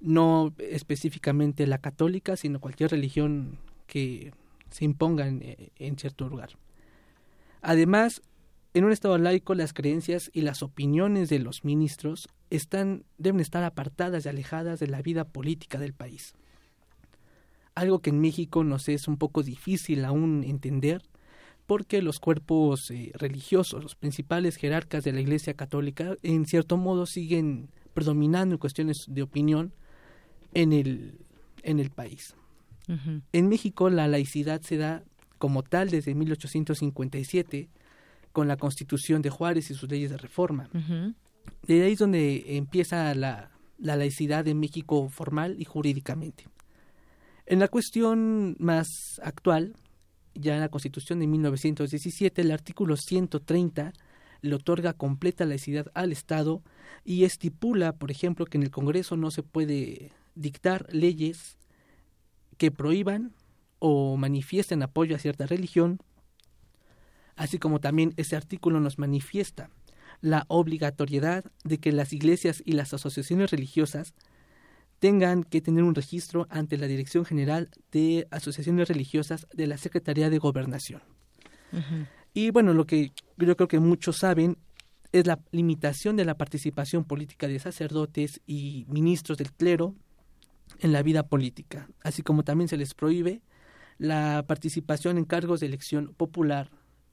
No 0.00 0.54
específicamente 0.58 1.66
la 1.66 1.78
católica, 1.78 2.36
sino 2.36 2.60
cualquier 2.60 2.90
religión 2.90 3.58
que 3.86 4.32
se 4.70 4.84
imponga 4.84 5.26
en, 5.28 5.98
cierto 5.98 6.28
lugar. 6.28 6.50
Además, 7.62 8.22
en 8.74 8.84
un 8.84 8.92
Estado 8.92 9.16
laico 9.18 9.54
las 9.54 9.72
creencias 9.72 10.30
y 10.32 10.42
las 10.42 10.62
opiniones 10.62 11.28
de 11.28 11.38
los 11.38 11.64
ministros 11.64 12.28
están, 12.50 13.04
deben 13.18 13.40
estar 13.40 13.64
apartadas 13.64 14.26
y 14.26 14.28
alejadas 14.28 14.80
de 14.80 14.88
la 14.88 15.00
vida 15.00 15.24
política 15.24 15.78
del 15.78 15.94
país. 15.94 16.34
Algo 17.74 18.00
que 18.00 18.10
en 18.10 18.20
México 18.20 18.62
nos 18.62 18.88
es 18.88 19.08
un 19.08 19.16
poco 19.16 19.42
difícil 19.42 20.04
aún 20.04 20.44
entender 20.44 21.02
porque 21.66 22.02
los 22.02 22.20
cuerpos 22.20 22.90
eh, 22.90 23.12
religiosos, 23.14 23.82
los 23.82 23.94
principales 23.94 24.56
jerarcas 24.56 25.04
de 25.04 25.12
la 25.12 25.20
Iglesia 25.20 25.54
Católica, 25.54 26.16
en 26.22 26.46
cierto 26.46 26.76
modo 26.76 27.06
siguen 27.06 27.70
predominando 27.94 28.54
en 28.54 28.58
cuestiones 28.58 29.06
de 29.08 29.22
opinión 29.22 29.72
en 30.52 30.72
el, 30.72 31.18
en 31.62 31.80
el 31.80 31.90
país. 31.90 32.34
En 33.32 33.48
México 33.48 33.88
la 33.88 34.08
laicidad 34.08 34.60
se 34.60 34.76
da 34.76 35.04
como 35.38 35.62
tal 35.62 35.88
desde 35.88 36.14
1857 36.14 37.70
con 38.32 38.46
la 38.46 38.58
Constitución 38.58 39.22
de 39.22 39.30
Juárez 39.30 39.70
y 39.70 39.74
sus 39.74 39.90
leyes 39.90 40.10
de 40.10 40.18
reforma. 40.18 40.68
De 41.66 41.82
ahí 41.82 41.92
es 41.92 41.98
donde 41.98 42.56
empieza 42.58 43.14
la, 43.14 43.50
la 43.78 43.96
laicidad 43.96 44.46
en 44.48 44.60
México 44.60 45.08
formal 45.08 45.56
y 45.58 45.64
jurídicamente. 45.64 46.46
En 47.46 47.58
la 47.58 47.68
cuestión 47.68 48.56
más 48.58 48.86
actual, 49.22 49.74
ya 50.34 50.54
en 50.54 50.60
la 50.60 50.68
Constitución 50.68 51.20
de 51.20 51.26
1917, 51.26 52.42
el 52.42 52.50
artículo 52.50 52.96
130 52.96 53.92
le 54.40 54.54
otorga 54.54 54.92
completa 54.92 55.46
laicidad 55.46 55.86
al 55.94 56.12
Estado 56.12 56.62
y 57.04 57.24
estipula, 57.24 57.92
por 57.92 58.10
ejemplo, 58.10 58.44
que 58.44 58.58
en 58.58 58.64
el 58.64 58.70
Congreso 58.70 59.16
no 59.16 59.30
se 59.30 59.42
puede 59.42 60.12
dictar 60.34 60.86
leyes 60.92 61.56
que 62.58 62.70
prohíban 62.70 63.32
o 63.78 64.16
manifiesten 64.16 64.82
apoyo 64.82 65.16
a 65.16 65.18
cierta 65.18 65.46
religión, 65.46 65.98
así 67.36 67.58
como 67.58 67.80
también 67.80 68.12
ese 68.16 68.36
artículo 68.36 68.80
nos 68.80 68.98
manifiesta 68.98 69.70
la 70.20 70.44
obligatoriedad 70.48 71.44
de 71.64 71.78
que 71.78 71.92
las 71.92 72.12
iglesias 72.12 72.62
y 72.64 72.72
las 72.72 72.94
asociaciones 72.94 73.50
religiosas 73.50 74.14
tengan 75.04 75.44
que 75.44 75.60
tener 75.60 75.84
un 75.84 75.94
registro 75.94 76.46
ante 76.48 76.78
la 76.78 76.86
Dirección 76.86 77.26
General 77.26 77.68
de 77.92 78.26
Asociaciones 78.30 78.88
Religiosas 78.88 79.46
de 79.52 79.66
la 79.66 79.76
Secretaría 79.76 80.30
de 80.30 80.38
Gobernación. 80.38 81.02
Y 82.32 82.50
bueno, 82.52 82.72
lo 82.72 82.86
que 82.86 83.12
yo 83.36 83.54
creo 83.54 83.68
que 83.68 83.80
muchos 83.80 84.16
saben 84.16 84.56
es 85.12 85.26
la 85.26 85.40
limitación 85.50 86.16
de 86.16 86.24
la 86.24 86.38
participación 86.38 87.04
política 87.04 87.48
de 87.48 87.58
sacerdotes 87.58 88.40
y 88.46 88.86
ministros 88.88 89.36
del 89.36 89.52
clero 89.52 89.94
en 90.78 90.94
la 90.94 91.02
vida 91.02 91.24
política, 91.24 91.86
así 92.02 92.22
como 92.22 92.42
también 92.42 92.68
se 92.68 92.78
les 92.78 92.94
prohíbe 92.94 93.42
la 93.98 94.42
participación 94.46 95.18
en 95.18 95.26
cargos 95.26 95.60
de 95.60 95.66
elección 95.66 96.14
popular 96.14 96.70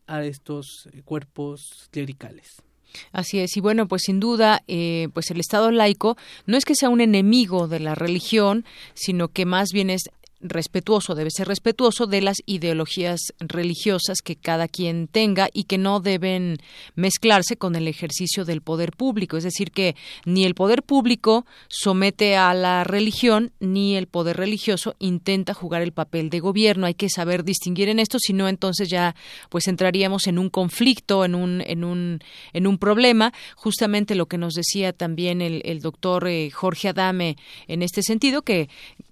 a 0.07 0.23
estos 0.23 0.87
cuerpos 1.03 1.89
clericales. 1.91 2.63
Así 3.11 3.39
es, 3.39 3.55
y 3.57 3.61
bueno, 3.61 3.87
pues 3.87 4.03
sin 4.05 4.19
duda, 4.19 4.63
eh, 4.67 5.07
pues 5.13 5.31
el 5.31 5.39
Estado 5.39 5.71
laico 5.71 6.17
no 6.45 6.57
es 6.57 6.65
que 6.65 6.75
sea 6.75 6.89
un 6.89 7.01
enemigo 7.01 7.67
de 7.67 7.79
la 7.79 7.95
religión, 7.95 8.65
sino 8.93 9.27
que 9.29 9.45
más 9.45 9.69
bien 9.73 9.89
es 9.89 10.09
respetuoso, 10.41 11.15
debe 11.15 11.31
ser 11.31 11.47
respetuoso 11.47 12.07
de 12.07 12.21
las 12.21 12.41
ideologías 12.45 13.33
religiosas 13.39 14.19
que 14.23 14.35
cada 14.35 14.67
quien 14.67 15.07
tenga 15.07 15.49
y 15.53 15.65
que 15.65 15.77
no 15.77 15.99
deben 15.99 16.57
mezclarse 16.95 17.57
con 17.57 17.75
el 17.75 17.87
ejercicio 17.87 18.45
del 18.45 18.61
poder 18.61 18.91
público. 18.91 19.37
Es 19.37 19.43
decir, 19.43 19.71
que 19.71 19.95
ni 20.25 20.45
el 20.45 20.55
poder 20.55 20.83
público 20.83 21.45
somete 21.67 22.35
a 22.35 22.53
la 22.53 22.83
religión 22.83 23.51
ni 23.59 23.95
el 23.95 24.07
poder 24.07 24.37
religioso 24.37 24.95
intenta 24.99 25.53
jugar 25.53 25.81
el 25.81 25.91
papel 25.91 26.29
de 26.29 26.39
gobierno. 26.39 26.85
Hay 26.85 26.95
que 26.95 27.09
saber 27.09 27.43
distinguir 27.43 27.89
en 27.89 27.99
esto, 27.99 28.17
si 28.19 28.33
no 28.33 28.47
entonces 28.47 28.89
ya 28.89 29.15
pues 29.49 29.67
entraríamos 29.67 30.27
en 30.27 30.39
un 30.39 30.49
conflicto, 30.49 31.25
en 31.25 31.35
un, 31.35 31.61
en 31.65 31.83
un, 31.83 32.19
en 32.53 32.67
un 32.67 32.77
problema. 32.77 33.33
Justamente 33.55 34.15
lo 34.15 34.27
que 34.27 34.37
nos 34.37 34.53
decía 34.53 34.93
también 34.93 35.41
el, 35.41 35.81
doctor 35.81 36.27
eh, 36.27 36.49
Jorge 36.51 36.89
Adame 36.89 37.37
en 37.67 37.81
este 37.81 38.03
sentido, 38.03 38.41
que 38.43 38.69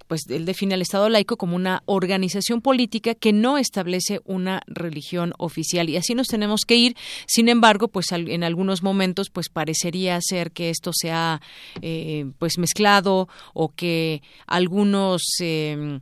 pues 0.10 0.24
él 0.28 0.46
define 0.46 0.74
al 0.74 0.82
Estado 0.82 1.08
laico 1.08 1.38
como 1.38 1.56
una 1.56 1.84
organización 1.86 2.62
política 2.62 3.14
que 3.14 3.32
no 3.32 3.60
establece 3.60 4.22
una 4.26 4.64
religión 4.66 5.34
oficial 5.38 5.88
y 5.88 5.98
así 5.98 6.16
nos 6.16 6.28
tenemos 6.28 6.62
que 6.68 6.76
ir. 6.76 6.98
Sin 7.28 7.48
embargo, 7.48 7.90
pues 7.90 8.12
en 8.12 8.44
algunos 8.44 8.82
momentos 8.82 9.30
pues 9.30 9.50
parecería 9.50 10.18
ser 10.20 10.50
que 10.52 10.72
esto 10.72 10.90
se 10.94 11.12
ha 11.12 11.42
eh, 11.84 12.26
pues 12.40 12.58
mezclado 12.58 13.30
o 13.54 13.70
que 13.70 14.24
algunos 14.48 15.22
eh, 15.42 16.00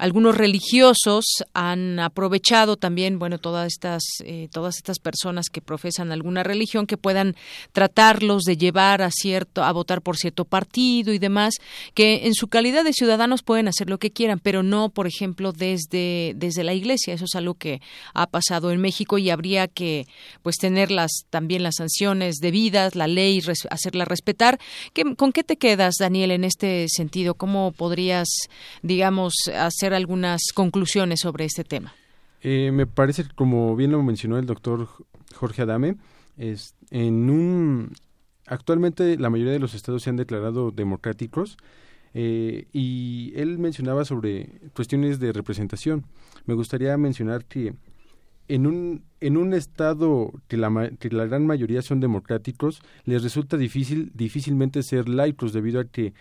algunos 0.00 0.34
religiosos 0.34 1.24
han 1.52 2.00
aprovechado 2.00 2.76
también, 2.76 3.18
bueno, 3.18 3.38
todas 3.38 3.66
estas, 3.66 4.02
eh, 4.24 4.48
todas 4.50 4.76
estas 4.78 4.98
personas 4.98 5.50
que 5.52 5.60
profesan 5.60 6.10
alguna 6.10 6.42
religión 6.42 6.86
que 6.86 6.96
puedan 6.96 7.36
tratarlos 7.72 8.44
de 8.44 8.56
llevar 8.56 9.02
a 9.02 9.10
cierto, 9.10 9.62
a 9.62 9.70
votar 9.72 10.00
por 10.00 10.16
cierto 10.16 10.46
partido 10.46 11.12
y 11.12 11.18
demás, 11.18 11.56
que 11.92 12.26
en 12.26 12.34
su 12.34 12.48
calidad 12.48 12.82
de 12.82 12.94
ciudadanos 12.94 13.42
pueden 13.42 13.68
hacer 13.68 13.90
lo 13.90 13.98
que 13.98 14.10
quieran, 14.10 14.38
pero 14.38 14.62
no, 14.62 14.88
por 14.88 15.06
ejemplo, 15.06 15.52
desde, 15.52 16.32
desde 16.34 16.64
la 16.64 16.72
iglesia. 16.72 17.12
Eso 17.12 17.26
es 17.26 17.34
algo 17.34 17.54
que 17.54 17.82
ha 18.14 18.26
pasado 18.26 18.70
en 18.70 18.80
México 18.80 19.18
y 19.18 19.28
habría 19.28 19.68
que, 19.68 20.06
pues, 20.42 20.56
tener 20.56 20.90
las, 20.90 21.24
también 21.28 21.62
las 21.62 21.74
sanciones 21.76 22.36
debidas, 22.36 22.94
la 22.94 23.06
ley, 23.06 23.42
hacerla 23.68 24.06
respetar. 24.06 24.58
¿Qué, 24.94 25.14
¿Con 25.14 25.32
qué 25.32 25.44
te 25.44 25.58
quedas, 25.58 25.96
Daniel, 26.00 26.30
en 26.30 26.44
este 26.44 26.86
sentido? 26.88 27.34
¿Cómo 27.34 27.72
podrías, 27.72 28.28
digamos, 28.82 29.34
hacer 29.54 29.89
algunas 29.94 30.40
conclusiones 30.54 31.20
sobre 31.20 31.44
este 31.44 31.64
tema. 31.64 31.92
Eh, 32.42 32.70
me 32.72 32.86
parece, 32.86 33.24
como 33.34 33.76
bien 33.76 33.92
lo 33.92 34.02
mencionó 34.02 34.38
el 34.38 34.46
doctor 34.46 34.88
Jorge 35.34 35.62
Adame, 35.62 35.96
es, 36.36 36.74
en 36.90 37.28
un 37.30 37.92
actualmente 38.46 39.16
la 39.16 39.30
mayoría 39.30 39.52
de 39.52 39.58
los 39.58 39.74
estados 39.74 40.02
se 40.02 40.10
han 40.10 40.16
declarado 40.16 40.70
democráticos 40.72 41.56
eh, 42.14 42.66
y 42.72 43.32
él 43.36 43.58
mencionaba 43.58 44.04
sobre 44.04 44.60
cuestiones 44.74 45.20
de 45.20 45.32
representación. 45.32 46.06
Me 46.46 46.54
gustaría 46.54 46.96
mencionar 46.96 47.44
que 47.44 47.74
en 48.48 48.66
un, 48.66 49.04
en 49.20 49.36
un 49.36 49.54
estado 49.54 50.32
que 50.48 50.56
la, 50.56 50.90
que 50.98 51.08
la 51.10 51.26
gran 51.26 51.46
mayoría 51.46 51.82
son 51.82 52.00
democráticos, 52.00 52.82
les 53.04 53.22
resulta 53.22 53.56
difícil 53.56 54.10
difícilmente 54.14 54.82
ser 54.82 55.08
laicos 55.08 55.52
debido 55.52 55.80
a 55.80 55.84
que 55.84 56.14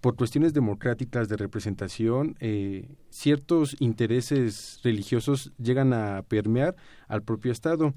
por 0.00 0.16
cuestiones 0.16 0.54
democráticas 0.54 1.28
de 1.28 1.36
representación, 1.36 2.36
eh, 2.40 2.88
ciertos 3.10 3.76
intereses 3.80 4.80
religiosos 4.84 5.52
llegan 5.58 5.92
a 5.92 6.22
permear 6.22 6.76
al 7.08 7.22
propio 7.22 7.50
Estado. 7.50 7.94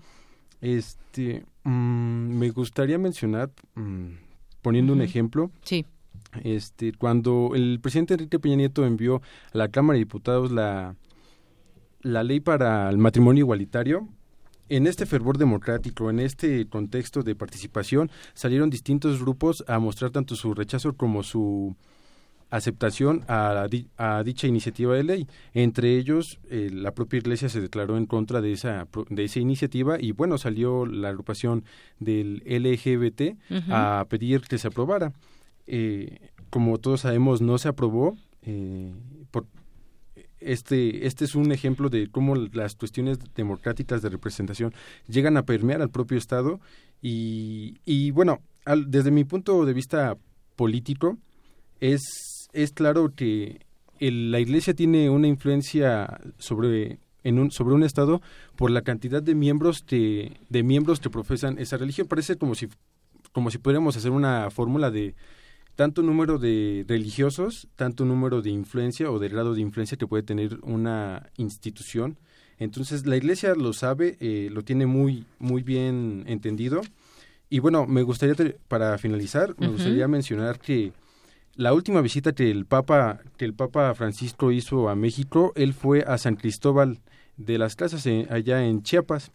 Este, 0.61 1.45
mm, 1.63 2.37
me 2.37 2.49
gustaría 2.49 2.97
mencionar, 2.97 3.51
mm, 3.75 4.07
poniendo 4.61 4.93
un 4.93 5.01
ejemplo, 5.01 5.51
sí. 5.63 5.85
este, 6.43 6.93
cuando 6.93 7.51
el 7.55 7.79
presidente 7.81 8.15
Enrique 8.15 8.39
Peña 8.39 8.55
Nieto 8.55 8.85
envió 8.85 9.21
a 9.53 9.57
la 9.57 9.67
Cámara 9.69 9.95
de 9.95 10.05
Diputados 10.05 10.51
la, 10.51 10.95
la 12.01 12.23
ley 12.23 12.39
para 12.39 12.89
el 12.89 12.97
matrimonio 12.97 13.41
igualitario, 13.41 14.07
en 14.71 14.87
este 14.87 15.05
fervor 15.05 15.37
democrático, 15.37 16.09
en 16.09 16.21
este 16.21 16.65
contexto 16.67 17.23
de 17.23 17.35
participación, 17.35 18.09
salieron 18.33 18.69
distintos 18.69 19.21
grupos 19.21 19.65
a 19.67 19.79
mostrar 19.79 20.11
tanto 20.11 20.35
su 20.35 20.53
rechazo 20.53 20.93
como 20.93 21.23
su 21.23 21.75
aceptación 22.49 23.25
a, 23.27 23.67
a 23.97 24.23
dicha 24.23 24.47
iniciativa 24.47 24.95
de 24.95 25.03
ley. 25.03 25.27
Entre 25.53 25.97
ellos, 25.97 26.39
eh, 26.49 26.69
la 26.71 26.91
propia 26.91 27.17
Iglesia 27.17 27.49
se 27.49 27.59
declaró 27.59 27.97
en 27.97 28.05
contra 28.05 28.39
de 28.39 28.53
esa, 28.53 28.87
de 29.09 29.23
esa 29.25 29.39
iniciativa 29.39 29.97
y 29.99 30.13
bueno, 30.13 30.37
salió 30.37 30.85
la 30.85 31.09
agrupación 31.09 31.65
del 31.99 32.41
LGBT 32.45 33.37
a 33.69 34.05
pedir 34.09 34.41
que 34.41 34.57
se 34.57 34.69
aprobara. 34.69 35.11
Eh, 35.67 36.29
como 36.49 36.77
todos 36.77 37.01
sabemos, 37.01 37.41
no 37.41 37.57
se 37.57 37.67
aprobó 37.67 38.15
eh, 38.41 38.93
por, 39.31 39.45
este, 40.41 41.07
este 41.07 41.25
es 41.25 41.35
un 41.35 41.51
ejemplo 41.51 41.89
de 41.89 42.07
cómo 42.07 42.35
las 42.35 42.75
cuestiones 42.75 43.19
democráticas 43.35 44.01
de 44.01 44.09
representación 44.09 44.73
llegan 45.07 45.37
a 45.37 45.43
permear 45.43 45.81
al 45.81 45.89
propio 45.89 46.17
Estado 46.17 46.59
y, 47.01 47.77
y 47.85 48.11
bueno, 48.11 48.39
desde 48.87 49.11
mi 49.11 49.23
punto 49.23 49.65
de 49.65 49.73
vista 49.73 50.17
político, 50.55 51.17
es, 51.79 52.01
es 52.53 52.71
claro 52.71 53.13
que 53.15 53.65
la 53.99 54.39
Iglesia 54.39 54.73
tiene 54.73 55.09
una 55.09 55.27
influencia 55.27 56.19
sobre 56.37 56.99
en 57.23 57.37
un, 57.37 57.51
sobre 57.51 57.75
un 57.75 57.83
estado 57.83 58.21
por 58.55 58.71
la 58.71 58.81
cantidad 58.81 59.21
de 59.21 59.35
miembros 59.35 59.81
que, 59.85 60.37
de 60.49 60.63
miembros 60.63 60.99
que 60.99 61.09
profesan 61.09 61.59
esa 61.59 61.77
religión. 61.77 62.07
Parece 62.07 62.35
como 62.35 62.55
si 62.55 62.67
como 63.31 63.49
si 63.49 63.57
pudiéramos 63.57 63.95
hacer 63.95 64.11
una 64.11 64.49
fórmula 64.49 64.91
de 64.91 65.15
tanto 65.81 66.03
número 66.03 66.37
de 66.37 66.85
religiosos, 66.87 67.67
tanto 67.75 68.05
número 68.05 68.43
de 68.43 68.51
influencia 68.51 69.09
o 69.09 69.17
de 69.17 69.29
grado 69.29 69.55
de 69.55 69.61
influencia 69.61 69.97
que 69.97 70.05
puede 70.05 70.21
tener 70.21 70.59
una 70.61 71.31
institución. 71.37 72.19
Entonces 72.59 73.07
la 73.07 73.17
Iglesia 73.17 73.55
lo 73.55 73.73
sabe, 73.73 74.15
eh, 74.19 74.49
lo 74.51 74.61
tiene 74.61 74.85
muy 74.85 75.25
muy 75.39 75.63
bien 75.63 76.23
entendido. 76.27 76.81
Y 77.49 77.57
bueno, 77.57 77.87
me 77.87 78.03
gustaría 78.03 78.35
para 78.67 78.95
finalizar, 78.99 79.55
me 79.57 79.69
gustaría 79.69 80.07
mencionar 80.07 80.59
que 80.59 80.93
la 81.55 81.73
última 81.73 82.01
visita 82.01 82.31
que 82.33 82.51
el 82.51 82.67
Papa 82.67 83.19
que 83.37 83.45
el 83.45 83.55
Papa 83.55 83.95
Francisco 83.95 84.51
hizo 84.51 84.87
a 84.87 84.93
México, 84.95 85.51
él 85.55 85.73
fue 85.73 86.03
a 86.03 86.19
San 86.19 86.35
Cristóbal 86.35 86.99
de 87.37 87.57
las 87.57 87.75
Casas 87.75 88.05
allá 88.29 88.63
en 88.63 88.83
Chiapas 88.83 89.31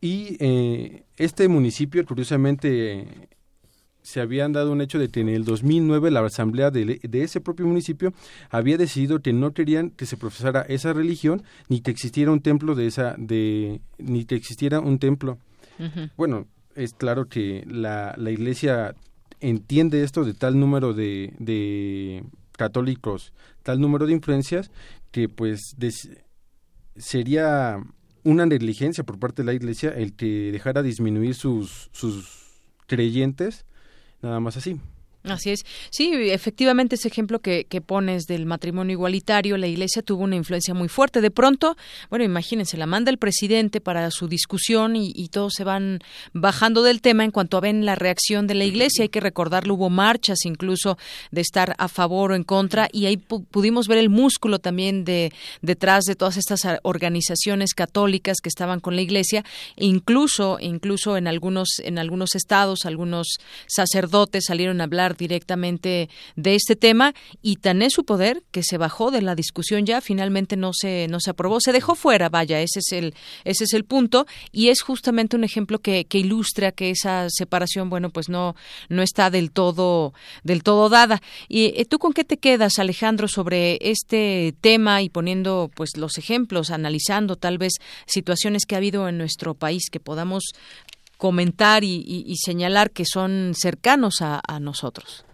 y 0.00 0.36
eh, 0.38 1.02
este 1.16 1.48
municipio 1.48 2.06
curiosamente 2.06 3.28
se 4.04 4.20
habían 4.20 4.52
dado 4.52 4.70
un 4.70 4.82
hecho 4.82 4.98
de 4.98 5.08
que 5.08 5.20
en 5.20 5.30
el 5.30 5.44
2009 5.44 6.10
la 6.10 6.20
asamblea 6.20 6.70
de, 6.70 7.00
ese 7.12 7.40
propio 7.40 7.66
municipio 7.66 8.12
había 8.50 8.76
decidido 8.76 9.20
que 9.20 9.32
no 9.32 9.52
querían 9.54 9.90
que 9.90 10.06
se 10.06 10.16
profesara 10.16 10.60
esa 10.62 10.92
religión 10.92 11.42
ni 11.68 11.80
que 11.80 11.90
existiera 11.90 12.30
un 12.30 12.40
templo 12.40 12.74
de 12.74 12.86
esa 12.86 13.16
de 13.18 13.80
ni 13.98 14.26
que 14.26 14.36
existiera 14.36 14.78
un 14.78 14.98
templo. 14.98 15.38
Bueno 16.16 16.46
es 16.76 16.92
claro 16.92 17.28
que 17.28 17.64
la, 17.66 18.14
la 18.16 18.30
iglesia 18.30 18.94
entiende 19.40 20.04
esto 20.04 20.24
de 20.24 20.34
tal 20.34 20.60
número 20.60 20.92
de, 20.92 21.32
de 21.38 22.24
católicos, 22.52 23.32
tal 23.62 23.80
número 23.80 24.06
de 24.06 24.12
influencias, 24.12 24.70
que 25.10 25.28
pues 25.28 25.76
sería 26.96 27.78
una 28.22 28.46
negligencia 28.46 29.04
por 29.04 29.18
parte 29.18 29.42
de 29.42 29.46
la 29.46 29.52
Iglesia 29.52 29.90
el 29.90 30.14
que 30.14 30.50
dejara 30.50 30.82
disminuir 30.82 31.34
sus, 31.34 31.90
sus 31.92 32.44
creyentes, 32.86 33.66
nada 34.24 34.40
más 34.40 34.56
así. 34.56 34.80
Así 35.24 35.50
es. 35.50 35.64
Sí, 35.88 36.12
efectivamente 36.12 36.96
ese 36.96 37.08
ejemplo 37.08 37.40
que, 37.40 37.64
que, 37.64 37.80
pones 37.80 38.26
del 38.26 38.44
matrimonio 38.44 38.92
igualitario, 38.92 39.56
la 39.56 39.66
Iglesia 39.66 40.02
tuvo 40.02 40.22
una 40.22 40.36
influencia 40.36 40.74
muy 40.74 40.88
fuerte. 40.88 41.22
De 41.22 41.30
pronto, 41.30 41.78
bueno, 42.10 42.26
imagínense, 42.26 42.76
la 42.76 42.84
manda 42.84 43.10
el 43.10 43.16
presidente 43.16 43.80
para 43.80 44.10
su 44.10 44.28
discusión 44.28 44.96
y, 44.96 45.12
y 45.16 45.28
todos 45.28 45.54
se 45.54 45.64
van 45.64 46.00
bajando 46.34 46.82
del 46.82 47.00
tema 47.00 47.24
en 47.24 47.30
cuanto 47.30 47.56
a 47.56 47.60
ven 47.60 47.86
la 47.86 47.94
reacción 47.94 48.46
de 48.46 48.54
la 48.54 48.64
Iglesia. 48.64 49.04
Hay 49.04 49.08
que 49.08 49.20
recordarlo, 49.20 49.74
hubo 49.74 49.88
marchas 49.88 50.44
incluso 50.44 50.98
de 51.30 51.40
estar 51.40 51.74
a 51.78 51.88
favor 51.88 52.32
o 52.32 52.34
en 52.34 52.44
contra 52.44 52.90
y 52.92 53.06
ahí 53.06 53.16
pudimos 53.16 53.88
ver 53.88 53.96
el 53.96 54.10
músculo 54.10 54.58
también 54.58 55.06
de 55.06 55.32
detrás 55.62 56.04
de 56.04 56.16
todas 56.16 56.36
estas 56.36 56.60
organizaciones 56.82 57.72
católicas 57.72 58.38
que 58.42 58.50
estaban 58.50 58.80
con 58.80 58.94
la 58.94 59.00
Iglesia 59.00 59.42
e 59.76 59.86
incluso 59.86 60.58
incluso 60.60 61.16
en 61.16 61.28
algunos 61.28 61.78
en 61.82 61.98
algunos 61.98 62.34
estados 62.34 62.84
algunos 62.84 63.38
sacerdotes 63.66 64.44
salieron 64.46 64.82
a 64.82 64.84
hablar 64.84 65.13
directamente 65.16 66.08
de 66.36 66.54
este 66.54 66.76
tema. 66.76 67.14
Y 67.42 67.56
tan 67.56 67.82
es 67.82 67.92
su 67.92 68.04
poder 68.04 68.42
que 68.50 68.62
se 68.62 68.78
bajó 68.78 69.10
de 69.10 69.22
la 69.22 69.34
discusión 69.34 69.86
ya 69.86 70.00
finalmente 70.00 70.56
no 70.56 70.72
se 70.72 71.06
no 71.08 71.20
se 71.20 71.30
aprobó. 71.30 71.60
Se 71.60 71.72
dejó 71.72 71.94
fuera 71.94 72.28
vaya 72.28 72.60
ese 72.60 72.80
es 72.80 72.92
el 72.92 73.14
ese 73.44 73.64
es 73.64 73.72
el 73.72 73.84
punto. 73.84 74.26
Y 74.52 74.68
es 74.68 74.82
justamente 74.82 75.36
un 75.36 75.44
ejemplo 75.44 75.78
que, 75.78 76.04
que 76.04 76.18
ilustra 76.18 76.72
que 76.72 76.90
esa 76.90 77.26
separación 77.28 77.90
bueno 77.90 78.10
pues 78.10 78.28
no 78.28 78.54
no 78.88 79.02
está 79.02 79.30
del 79.30 79.50
todo 79.50 80.14
del 80.42 80.62
todo 80.62 80.88
dada. 80.88 81.20
Y 81.48 81.72
eh, 81.76 81.84
tú 81.84 81.98
con 81.98 82.12
qué 82.12 82.24
te 82.24 82.38
quedas 82.38 82.78
Alejandro 82.78 83.28
sobre 83.28 83.78
este 83.80 84.54
tema 84.60 85.02
y 85.02 85.08
poniendo 85.08 85.70
pues 85.74 85.96
los 85.96 86.18
ejemplos 86.18 86.70
analizando 86.70 87.36
tal 87.36 87.58
vez 87.58 87.74
situaciones 88.06 88.66
que 88.66 88.74
ha 88.74 88.78
habido 88.78 89.08
en 89.08 89.18
nuestro 89.18 89.54
país 89.54 89.90
que 89.90 90.00
podamos 90.00 90.44
comentar 91.16 91.84
y, 91.84 92.34
señalar 92.36 92.90
que 92.90 93.04
son 93.04 93.52
cercanos 93.54 94.16
a, 94.20 94.40
nosotros. 94.60 95.24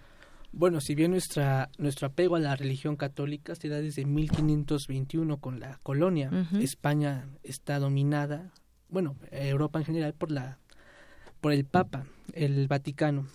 Bueno, 0.52 0.81
si 0.81 0.94
bien 0.94 1.12
nuestra, 1.12 1.70
nuestro 1.78 2.09
apego 2.09 2.36
a 2.36 2.40
la 2.40 2.57
religión 2.57 2.97
católica 2.97 3.55
se 3.55 3.69
da 3.69 3.81
desde 3.81 4.05
1521 4.05 5.39
con 5.39 5.61
la 5.61 5.78
colonia, 5.82 6.31
España 6.61 7.28
está 7.43 7.78
dominada, 7.78 8.52
bueno, 8.89 9.16
Europa 9.31 9.78
en 9.78 9.85
general 9.85 10.15
por 10.15 10.31
la 10.31 10.59
por 11.40 11.52
el 11.52 11.65
Papa, 11.65 12.05
el 12.35 12.69
Vaticano. 12.69 13.27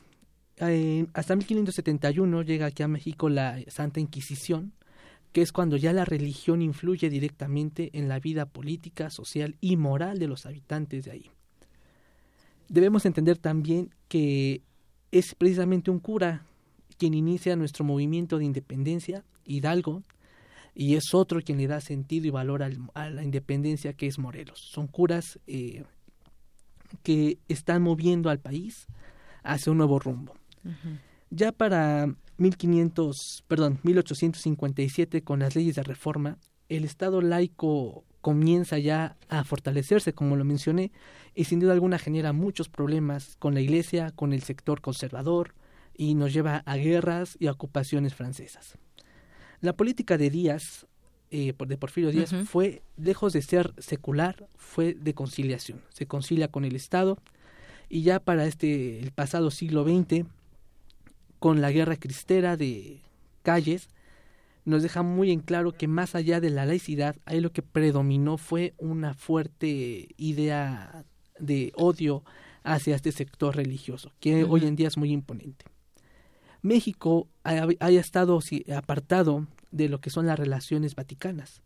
Eh, 0.57 1.07
hasta 1.13 1.35
1571 1.35 2.43
llega 2.43 2.67
aquí 2.67 2.83
a 2.83 2.87
México 2.87 3.29
la 3.29 3.59
Santa 3.67 3.99
Inquisición, 3.99 4.73
que 5.31 5.41
es 5.41 5.51
cuando 5.51 5.75
ya 5.75 5.91
la 5.91 6.05
religión 6.05 6.61
influye 6.61 7.09
directamente 7.09 7.89
en 7.93 8.07
la 8.07 8.19
vida 8.19 8.45
política, 8.45 9.09
social 9.09 9.55
y 9.59 9.75
moral 9.75 10.19
de 10.19 10.27
los 10.27 10.45
habitantes 10.45 11.05
de 11.05 11.11
ahí 11.11 11.31
debemos 12.67 13.05
entender 13.05 13.37
también 13.37 13.89
que 14.07 14.61
es 15.11 15.35
precisamente 15.35 15.91
un 15.91 15.99
cura 15.99 16.45
quien 16.97 17.13
inicia 17.13 17.55
nuestro 17.55 17.83
movimiento 17.83 18.37
de 18.37 18.45
independencia, 18.45 19.23
Hidalgo, 19.45 20.03
y 20.73 20.95
es 20.95 21.13
otro 21.13 21.41
quien 21.41 21.57
le 21.57 21.67
da 21.67 21.79
sentido 21.79 22.27
y 22.27 22.31
valor 22.31 22.63
a 22.63 23.09
la 23.09 23.23
independencia 23.23 23.93
que 23.93 24.07
es 24.07 24.19
Morelos. 24.19 24.59
Son 24.59 24.87
curas 24.87 25.39
eh, 25.47 25.83
que 27.03 27.37
están 27.47 27.81
moviendo 27.81 28.29
al 28.29 28.39
país 28.39 28.87
hacia 29.43 29.71
un 29.71 29.77
nuevo 29.77 29.99
rumbo. 29.99 30.35
Ya 31.29 31.51
para 31.51 32.13
1500, 32.37 33.43
perdón, 33.47 33.79
1857 33.83 35.21
con 35.21 35.39
las 35.39 35.55
leyes 35.55 35.75
de 35.75 35.83
reforma, 35.83 36.37
el 36.67 36.83
Estado 36.83 37.21
laico 37.21 38.03
comienza 38.25 38.79
ya 38.79 39.17
a 39.29 39.43
fortalecerse, 39.43 40.13
como 40.13 40.35
lo 40.35 40.43
mencioné, 40.43 40.91
y 41.35 41.43
sin 41.43 41.59
duda 41.59 41.73
alguna 41.73 41.99
genera 41.99 42.33
muchos 42.33 42.69
problemas 42.69 43.35
con 43.37 43.53
la 43.53 43.61
Iglesia, 43.61 44.09
con 44.15 44.33
el 44.33 44.41
sector 44.41 44.81
conservador, 44.81 45.53
y 45.95 46.15
nos 46.15 46.33
lleva 46.33 46.63
a 46.65 46.75
guerras 46.75 47.37
y 47.39 47.45
a 47.45 47.51
ocupaciones 47.51 48.15
francesas. 48.15 48.79
La 49.61 49.73
política 49.73 50.17
de 50.17 50.31
Díaz, 50.31 50.87
eh, 51.29 51.53
de 51.55 51.77
Porfirio 51.77 52.09
Díaz, 52.09 52.33
fue, 52.47 52.81
lejos 52.97 53.31
de 53.31 53.43
ser 53.43 53.75
secular, 53.77 54.47
fue 54.55 54.95
de 54.95 55.13
conciliación. 55.13 55.83
Se 55.89 56.07
concilia 56.07 56.47
con 56.47 56.65
el 56.65 56.75
Estado, 56.75 57.19
y 57.89 58.01
ya 58.01 58.19
para 58.19 58.47
este, 58.47 59.01
el 59.01 59.11
pasado 59.11 59.51
siglo 59.51 59.83
XX, 59.83 60.25
con 61.37 61.61
la 61.61 61.69
guerra 61.69 61.95
cristera 61.95 62.57
de 62.57 63.01
calles, 63.43 63.87
nos 64.65 64.81
deja 64.81 65.03
muy 65.03 65.31
en 65.31 65.39
claro 65.39 65.71
que 65.71 65.87
más 65.87 66.15
allá 66.15 66.41
de 66.41 66.49
la 66.49 66.65
laicidad, 66.65 67.15
ahí 67.25 67.39
lo 67.39 67.51
que 67.51 67.61
predominó 67.61 68.37
fue 68.37 68.73
una 68.77 69.13
fuerte 69.13 70.09
idea 70.17 71.05
de 71.39 71.71
odio 71.75 72.23
hacia 72.63 72.95
este 72.95 73.11
sector 73.11 73.55
religioso, 73.55 74.11
que 74.19 74.43
hoy 74.43 74.65
en 74.65 74.75
día 74.75 74.87
es 74.87 74.97
muy 74.97 75.11
imponente. 75.11 75.65
México 76.63 77.27
haya 77.43 77.99
estado 77.99 78.39
apartado 78.75 79.45
de 79.71 79.87
lo 79.87 80.01
que 80.01 80.09
son 80.09 80.25
las 80.25 80.39
relaciones 80.39 80.95
vaticanas, 80.95 81.61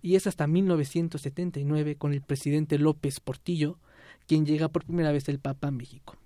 y 0.00 0.14
es 0.14 0.28
hasta 0.28 0.46
1979 0.46 1.96
con 1.96 2.12
el 2.12 2.22
presidente 2.22 2.78
López 2.78 3.18
Portillo 3.20 3.78
quien 4.26 4.46
llega 4.46 4.68
por 4.68 4.84
primera 4.84 5.12
vez 5.12 5.28
el 5.28 5.38
Papa 5.38 5.68
a 5.68 5.70
México. 5.70 6.16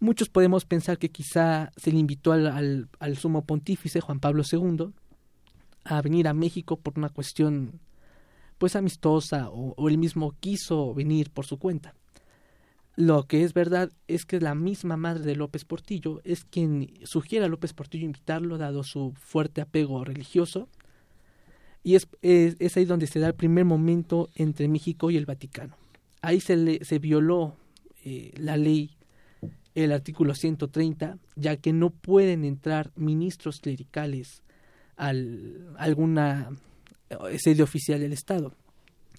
Muchos 0.00 0.28
podemos 0.28 0.64
pensar 0.64 0.98
que 0.98 1.10
quizá 1.10 1.72
se 1.76 1.90
le 1.92 1.98
invitó 1.98 2.32
al, 2.32 2.88
al 2.98 3.16
sumo 3.16 3.44
pontífice 3.44 4.00
Juan 4.00 4.20
Pablo 4.20 4.44
II, 4.50 4.92
a 5.88 6.02
venir 6.02 6.28
a 6.28 6.34
México 6.34 6.76
por 6.76 6.98
una 6.98 7.08
cuestión 7.08 7.80
pues 8.58 8.76
amistosa 8.76 9.48
o, 9.50 9.88
él 9.88 9.98
mismo 9.98 10.34
quiso 10.38 10.92
venir 10.94 11.30
por 11.30 11.46
su 11.46 11.58
cuenta. 11.58 11.94
Lo 12.96 13.26
que 13.26 13.44
es 13.44 13.54
verdad 13.54 13.90
es 14.08 14.24
que 14.24 14.40
la 14.40 14.54
misma 14.54 14.96
madre 14.96 15.24
de 15.24 15.36
López 15.36 15.64
Portillo 15.64 16.20
es 16.24 16.44
quien 16.44 16.92
sugiere 17.04 17.46
a 17.46 17.48
López 17.48 17.72
Portillo 17.72 18.04
invitarlo 18.04 18.58
dado 18.58 18.82
su 18.82 19.12
fuerte 19.16 19.60
apego 19.60 20.04
religioso 20.04 20.68
y 21.84 21.94
es, 21.94 22.08
es, 22.22 22.76
ahí 22.76 22.84
donde 22.84 23.06
se 23.06 23.20
da 23.20 23.28
el 23.28 23.34
primer 23.34 23.64
momento 23.64 24.28
entre 24.34 24.66
México 24.66 25.10
y 25.10 25.16
el 25.16 25.26
Vaticano. 25.26 25.76
Ahí 26.20 26.40
se, 26.40 26.56
le, 26.56 26.84
se 26.84 26.98
violó 26.98 27.54
eh, 28.04 28.32
la 28.36 28.56
ley, 28.56 28.90
el 29.76 29.92
artículo 29.92 30.34
130, 30.34 31.18
ya 31.36 31.56
que 31.56 31.72
no 31.72 31.90
pueden 31.90 32.44
entrar 32.44 32.90
ministros 32.96 33.60
clericales 33.60 34.42
al, 34.98 35.74
alguna 35.78 36.50
eh, 37.08 37.38
sede 37.38 37.62
oficial 37.62 38.00
del 38.00 38.12
Estado, 38.12 38.52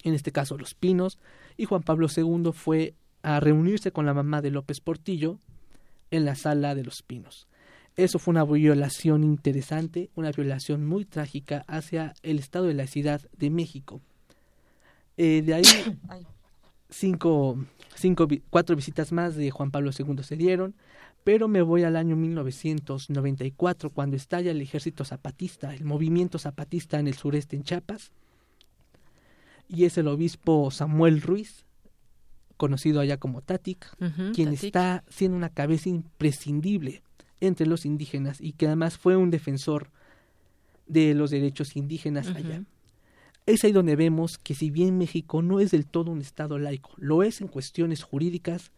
en 0.04 0.14
este 0.14 0.30
caso 0.30 0.56
Los 0.56 0.74
Pinos, 0.74 1.18
y 1.56 1.64
Juan 1.64 1.82
Pablo 1.82 2.06
II 2.14 2.52
fue 2.52 2.94
a 3.22 3.40
reunirse 3.40 3.90
con 3.90 4.06
la 4.06 4.14
mamá 4.14 4.40
de 4.40 4.50
López 4.50 4.80
Portillo 4.80 5.38
en 6.10 6.24
la 6.24 6.36
sala 6.36 6.74
de 6.74 6.84
Los 6.84 7.02
Pinos. 7.02 7.48
Eso 7.96 8.18
fue 8.18 8.32
una 8.32 8.44
violación 8.44 9.24
interesante, 9.24 10.10
una 10.14 10.30
violación 10.30 10.86
muy 10.86 11.04
trágica 11.04 11.64
hacia 11.66 12.14
el 12.22 12.38
Estado 12.38 12.66
de 12.66 12.74
la 12.74 12.86
Ciudad 12.86 13.20
de 13.36 13.50
México. 13.50 14.00
Eh, 15.16 15.42
de 15.44 15.54
ahí, 15.54 15.64
cinco, 16.88 17.58
cinco, 17.94 18.28
cuatro 18.48 18.76
visitas 18.76 19.12
más 19.12 19.34
de 19.34 19.50
Juan 19.50 19.70
Pablo 19.70 19.90
II 19.96 20.22
se 20.22 20.36
dieron, 20.36 20.74
pero 21.24 21.48
me 21.48 21.62
voy 21.62 21.84
al 21.84 21.96
año 21.96 22.16
1994, 22.16 23.90
cuando 23.90 24.16
estalla 24.16 24.50
el 24.50 24.60
ejército 24.60 25.04
zapatista, 25.04 25.74
el 25.74 25.84
movimiento 25.84 26.38
zapatista 26.38 26.98
en 26.98 27.08
el 27.08 27.14
sureste 27.14 27.56
en 27.56 27.64
Chiapas, 27.64 28.12
y 29.68 29.84
es 29.84 29.98
el 29.98 30.08
obispo 30.08 30.70
Samuel 30.70 31.20
Ruiz, 31.20 31.64
conocido 32.56 33.00
allá 33.00 33.16
como 33.16 33.40
Tatic, 33.40 33.86
quien 34.34 34.52
está 34.52 35.04
siendo 35.08 35.36
una 35.36 35.48
cabeza 35.48 35.88
imprescindible 35.88 37.02
entre 37.40 37.66
los 37.66 37.86
indígenas 37.86 38.38
y 38.40 38.52
que 38.52 38.66
además 38.66 38.98
fue 38.98 39.16
un 39.16 39.30
defensor 39.30 39.90
de 40.86 41.14
los 41.14 41.30
derechos 41.30 41.76
indígenas 41.76 42.28
allá. 42.28 42.64
Es 43.46 43.64
ahí 43.64 43.72
donde 43.72 43.96
vemos 43.96 44.36
que 44.36 44.54
si 44.54 44.70
bien 44.70 44.98
México 44.98 45.40
no 45.40 45.60
es 45.60 45.70
del 45.70 45.86
todo 45.86 46.10
un 46.10 46.20
Estado 46.20 46.58
laico, 46.58 46.90
lo 46.98 47.22
es 47.22 47.40
en 47.40 47.48
cuestiones 47.48 48.02
jurídicas, 48.02 48.72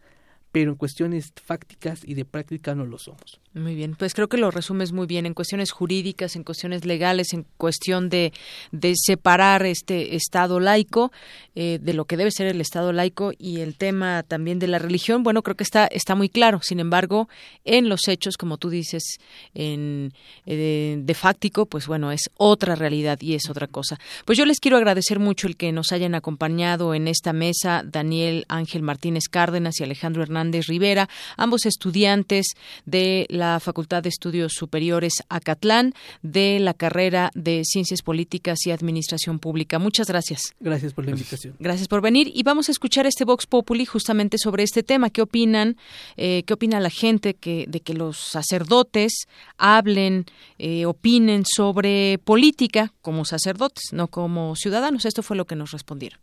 pero 0.53 0.69
en 0.69 0.77
cuestiones 0.77 1.33
fácticas 1.43 2.01
y 2.05 2.13
de 2.13 2.25
práctica 2.25 2.75
no 2.75 2.85
lo 2.85 2.99
somos. 2.99 3.41
Muy 3.55 3.73
bien, 3.73 3.95
pues 3.95 4.13
creo 4.13 4.29
que 4.29 4.37
lo 4.37 4.51
resumes 4.51 4.93
muy 4.93 5.07
bien 5.07 5.25
en 5.25 5.33
cuestiones 5.33 5.71
jurídicas, 5.71 6.35
en 6.35 6.43
cuestiones 6.43 6.85
legales, 6.85 7.33
en 7.33 7.45
cuestión 7.57 8.07
de, 8.07 8.33
de 8.71 8.93
separar 8.95 9.65
este 9.65 10.15
Estado 10.15 10.59
laico 10.59 11.11
eh, 11.55 11.79
de 11.81 11.93
lo 11.93 12.05
que 12.05 12.17
debe 12.17 12.29
ser 12.29 12.45
el 12.45 12.61
Estado 12.61 12.93
laico 12.93 13.31
y 13.35 13.61
el 13.61 13.75
tema 13.77 14.21
también 14.21 14.59
de 14.59 14.67
la 14.67 14.77
religión. 14.77 15.23
Bueno, 15.23 15.41
creo 15.41 15.57
que 15.57 15.63
está, 15.63 15.87
está 15.87 16.13
muy 16.13 16.29
claro. 16.29 16.59
Sin 16.61 16.79
embargo, 16.79 17.29
en 17.65 17.89
los 17.89 18.07
hechos, 18.07 18.37
como 18.37 18.57
tú 18.57 18.69
dices, 18.69 19.17
en, 19.55 20.13
eh, 20.45 20.97
de 20.99 21.13
fáctico, 21.15 21.65
pues 21.65 21.87
bueno, 21.87 22.11
es 22.11 22.29
otra 22.37 22.75
realidad 22.75 23.19
y 23.21 23.33
es 23.33 23.49
otra 23.49 23.65
cosa. 23.65 23.99
Pues 24.25 24.37
yo 24.37 24.45
les 24.45 24.59
quiero 24.59 24.77
agradecer 24.77 25.17
mucho 25.17 25.47
el 25.47 25.57
que 25.57 25.71
nos 25.71 25.91
hayan 25.91 26.13
acompañado 26.13 26.93
en 26.93 27.07
esta 27.07 27.33
mesa, 27.33 27.81
Daniel 27.83 28.45
Ángel 28.49 28.83
Martínez 28.83 29.23
Cárdenas 29.31 29.79
y 29.79 29.83
Alejandro 29.83 30.21
Hernández 30.21 30.42
Rivera, 30.51 31.07
ambos 31.37 31.65
estudiantes 31.65 32.47
de 32.85 33.25
la 33.29 33.43
la 33.43 33.59
Facultad 33.59 34.01
de 34.01 34.07
Estudios 34.07 34.53
Superiores 34.53 35.15
Acatlán 35.27 35.93
de 36.21 36.59
la 36.59 36.73
carrera 36.73 37.29
de 37.35 37.63
Ciencias 37.65 38.01
Políticas 38.01 38.65
y 38.65 38.71
Administración 38.71 39.37
Pública. 39.37 39.79
Muchas 39.79 40.07
gracias. 40.07 40.53
Gracias 40.61 40.93
por 40.93 41.03
la 41.03 41.11
invitación. 41.11 41.53
Gracias 41.59 41.89
por 41.89 42.01
venir 42.01 42.31
y 42.33 42.41
vamos 42.43 42.69
a 42.69 42.71
escuchar 42.71 43.05
este 43.05 43.25
Vox 43.25 43.45
Populi 43.45 43.85
justamente 43.85 44.37
sobre 44.37 44.63
este 44.63 44.81
tema. 44.81 45.09
¿Qué 45.09 45.21
opinan? 45.21 45.75
Eh, 46.15 46.43
¿Qué 46.45 46.53
opina 46.53 46.79
la 46.79 46.89
gente 46.89 47.33
que, 47.33 47.65
de 47.67 47.81
que 47.81 47.93
los 47.93 48.17
sacerdotes 48.17 49.27
hablen, 49.57 50.25
eh, 50.57 50.85
opinen 50.85 51.43
sobre 51.45 52.19
política 52.23 52.93
como 53.01 53.25
sacerdotes, 53.25 53.91
no 53.91 54.07
como 54.07 54.55
ciudadanos? 54.55 55.05
Esto 55.05 55.21
fue 55.21 55.35
lo 55.35 55.45
que 55.45 55.57
nos 55.57 55.71
respondieron. 55.71 56.19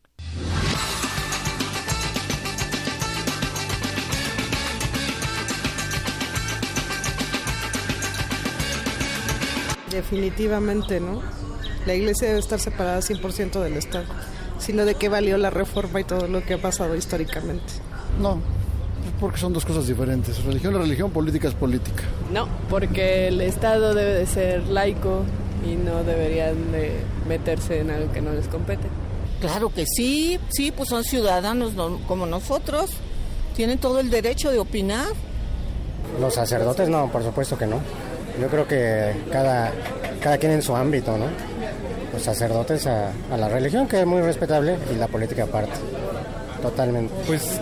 Definitivamente, 10.01 10.99
¿no? 10.99 11.21
La 11.85 11.95
iglesia 11.95 12.29
debe 12.29 12.41
estar 12.41 12.59
separada 12.59 13.01
100% 13.01 13.61
del 13.61 13.77
Estado, 13.77 14.07
sino 14.59 14.87
de 14.87 14.95
qué 14.95 15.11
valió 15.11 15.37
la 15.37 15.51
reforma 15.51 16.01
y 16.01 16.05
todo 16.05 16.27
lo 16.27 16.43
que 16.43 16.55
ha 16.55 16.59
pasado 16.59 16.97
históricamente. 16.97 17.75
No, 18.19 18.41
porque 19.21 19.37
son 19.37 19.53
dos 19.53 19.67
cosas 19.67 19.87
diferentes. 19.87 20.43
Religión 20.43 20.75
es 20.77 20.81
religión, 20.81 21.11
política 21.11 21.49
es 21.49 21.55
política. 21.55 22.03
No, 22.33 22.49
porque 22.71 23.29
el 23.29 23.43
Estado 23.43 23.93
debe 23.93 24.15
de 24.15 24.25
ser 24.25 24.69
laico 24.69 25.25
y 25.71 25.77
no 25.77 26.03
deberían 26.03 26.73
de 26.73 26.93
meterse 27.29 27.81
en 27.81 27.91
algo 27.91 28.11
que 28.11 28.23
no 28.23 28.33
les 28.33 28.49
compete. 28.49 28.89
Claro 29.43 29.69
que 29.69 29.85
sí, 29.85 30.41
sí, 30.49 30.73
pues 30.73 30.89
son 30.89 31.05
ciudadanos 31.05 31.73
como 32.09 32.25
nosotros, 32.25 32.91
tienen 33.55 33.77
todo 33.77 34.01
el 34.01 34.09
derecho 34.09 34.51
de 34.51 34.61
opinar. 34.61 35.09
Los 36.19 36.35
sacerdotes 36.35 36.89
no, 36.89 37.13
por 37.13 37.23
supuesto 37.23 37.59
que 37.59 37.67
no. 37.67 37.81
Yo 38.41 38.49
creo 38.49 38.67
que 38.67 39.13
cada, 39.31 39.73
cada 40.21 40.39
quien 40.39 40.53
en 40.53 40.63
su 40.63 40.75
ámbito, 40.75 41.17
¿no? 41.19 41.27
Los 42.13 42.23
sacerdotes 42.23 42.87
a, 42.87 43.13
la 43.37 43.49
religión, 43.49 43.87
que 43.87 44.01
es 44.01 44.07
muy 44.07 44.23
respetable, 44.23 44.77
y 44.93 44.97
la 44.97 45.09
política 45.09 45.45
aparte. 45.45 45.75
Totalmente. 46.63 47.13
Pues 47.27 47.61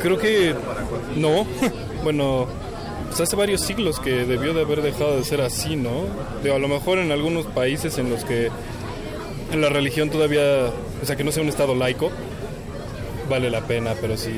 creo 0.00 0.18
que 0.18 0.54
no. 1.16 1.46
bueno, 2.04 2.46
pues 3.08 3.20
hace 3.20 3.36
varios 3.36 3.60
siglos 3.60 4.00
que 4.00 4.24
debió 4.24 4.54
de 4.54 4.62
haber 4.62 4.82
dejado 4.82 5.16
de 5.16 5.24
ser 5.24 5.40
así, 5.40 5.76
¿no? 5.76 5.90
a 6.50 6.58
lo 6.58 6.68
mejor 6.68 6.98
en 6.98 7.12
algunos 7.12 7.46
países 7.46 7.98
en 7.98 8.10
los 8.10 8.24
que 8.24 8.50
la 9.54 9.68
religión 9.68 10.10
todavía, 10.10 10.70
o 11.02 11.06
sea, 11.06 11.14
que 11.16 11.24
no 11.24 11.30
sea 11.30 11.42
un 11.42 11.48
estado 11.48 11.74
laico, 11.74 12.10
vale 13.28 13.50
la 13.50 13.60
pena, 13.60 13.94
pero 14.00 14.16
si 14.16 14.30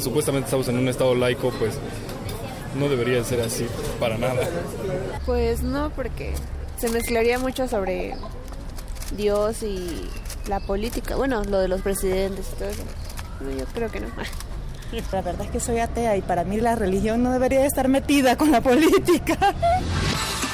supuestamente 0.00 0.46
estamos 0.46 0.68
en 0.68 0.78
un 0.78 0.88
estado 0.88 1.14
laico, 1.14 1.50
pues 1.58 1.78
no 2.74 2.88
debería 2.88 3.22
ser 3.24 3.40
así 3.40 3.66
para 4.00 4.18
nada. 4.18 4.48
Pues 5.24 5.62
no, 5.62 5.90
porque 5.90 6.34
se 6.78 6.88
mezclaría 6.90 7.38
mucho 7.38 7.68
sobre 7.68 8.14
Dios 9.16 9.62
y 9.62 10.08
la 10.48 10.60
política. 10.60 11.16
Bueno, 11.16 11.42
lo 11.44 11.58
de 11.58 11.68
los 11.68 11.82
presidentes 11.82 12.46
y 12.52 12.58
todo 12.58 12.68
eso. 12.68 12.82
yo 13.58 13.64
creo 13.74 13.90
que 13.90 14.00
no. 14.00 14.08
La 15.12 15.20
verdad 15.20 15.46
es 15.46 15.50
que 15.50 15.58
soy 15.58 15.80
atea 15.80 16.16
y 16.16 16.22
para 16.22 16.44
mí 16.44 16.60
la 16.60 16.76
religión 16.76 17.22
no 17.24 17.32
debería 17.32 17.66
estar 17.66 17.88
metida 17.88 18.36
con 18.36 18.52
la 18.52 18.60
política. 18.60 19.36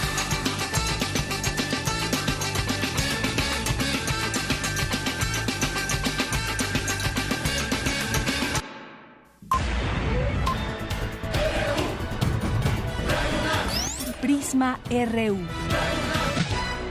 RU. 14.62 15.38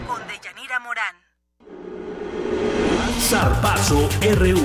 Con 0.08 0.22
Deyanira 0.28 0.80
Morán. 0.82 1.16
Zarpazo 3.22 4.10
RU. 4.36 4.62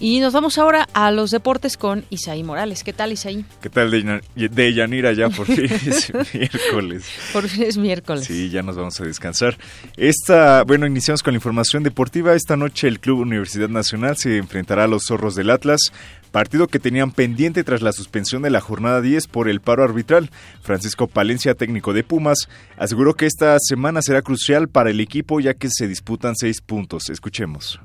Y 0.00 0.20
nos 0.20 0.32
vamos 0.32 0.58
ahora 0.58 0.88
a 0.92 1.10
los 1.10 1.30
deportes 1.32 1.76
con 1.76 2.04
Isaí 2.10 2.44
Morales. 2.44 2.84
¿Qué 2.84 2.92
tal, 2.92 3.12
Isaí? 3.12 3.44
¿Qué 3.60 3.68
tal, 3.68 3.90
de 3.90 4.74
Yanira? 4.74 5.12
Ya 5.12 5.28
por 5.28 5.46
fin 5.46 5.64
es 5.86 6.12
miércoles. 6.34 7.04
Por 7.32 7.48
fin 7.48 7.62
es 7.64 7.76
miércoles. 7.76 8.24
Sí, 8.24 8.48
ya 8.48 8.62
nos 8.62 8.76
vamos 8.76 9.00
a 9.00 9.04
descansar. 9.04 9.56
Esta, 9.96 10.62
bueno, 10.64 10.86
iniciamos 10.86 11.22
con 11.22 11.34
la 11.34 11.38
información 11.38 11.82
deportiva. 11.82 12.34
Esta 12.34 12.56
noche 12.56 12.86
el 12.86 13.00
Club 13.00 13.20
Universidad 13.20 13.68
Nacional 13.68 14.16
se 14.16 14.36
enfrentará 14.36 14.84
a 14.84 14.88
los 14.88 15.04
zorros 15.06 15.34
del 15.34 15.50
Atlas 15.50 15.80
partido 16.30 16.68
que 16.68 16.78
tenían 16.78 17.10
pendiente 17.10 17.64
tras 17.64 17.82
la 17.82 17.92
suspensión 17.92 18.42
de 18.42 18.50
la 18.50 18.60
jornada 18.60 19.00
10 19.00 19.26
por 19.28 19.48
el 19.48 19.60
paro 19.60 19.84
arbitral. 19.84 20.30
Francisco 20.62 21.06
Palencia, 21.06 21.54
técnico 21.54 21.92
de 21.92 22.04
Pumas, 22.04 22.48
aseguró 22.76 23.14
que 23.14 23.26
esta 23.26 23.56
semana 23.60 24.02
será 24.02 24.22
crucial 24.22 24.68
para 24.68 24.90
el 24.90 25.00
equipo 25.00 25.40
ya 25.40 25.54
que 25.54 25.68
se 25.70 25.88
disputan 25.88 26.34
seis 26.36 26.60
puntos. 26.60 27.10
Escuchemos 27.10 27.80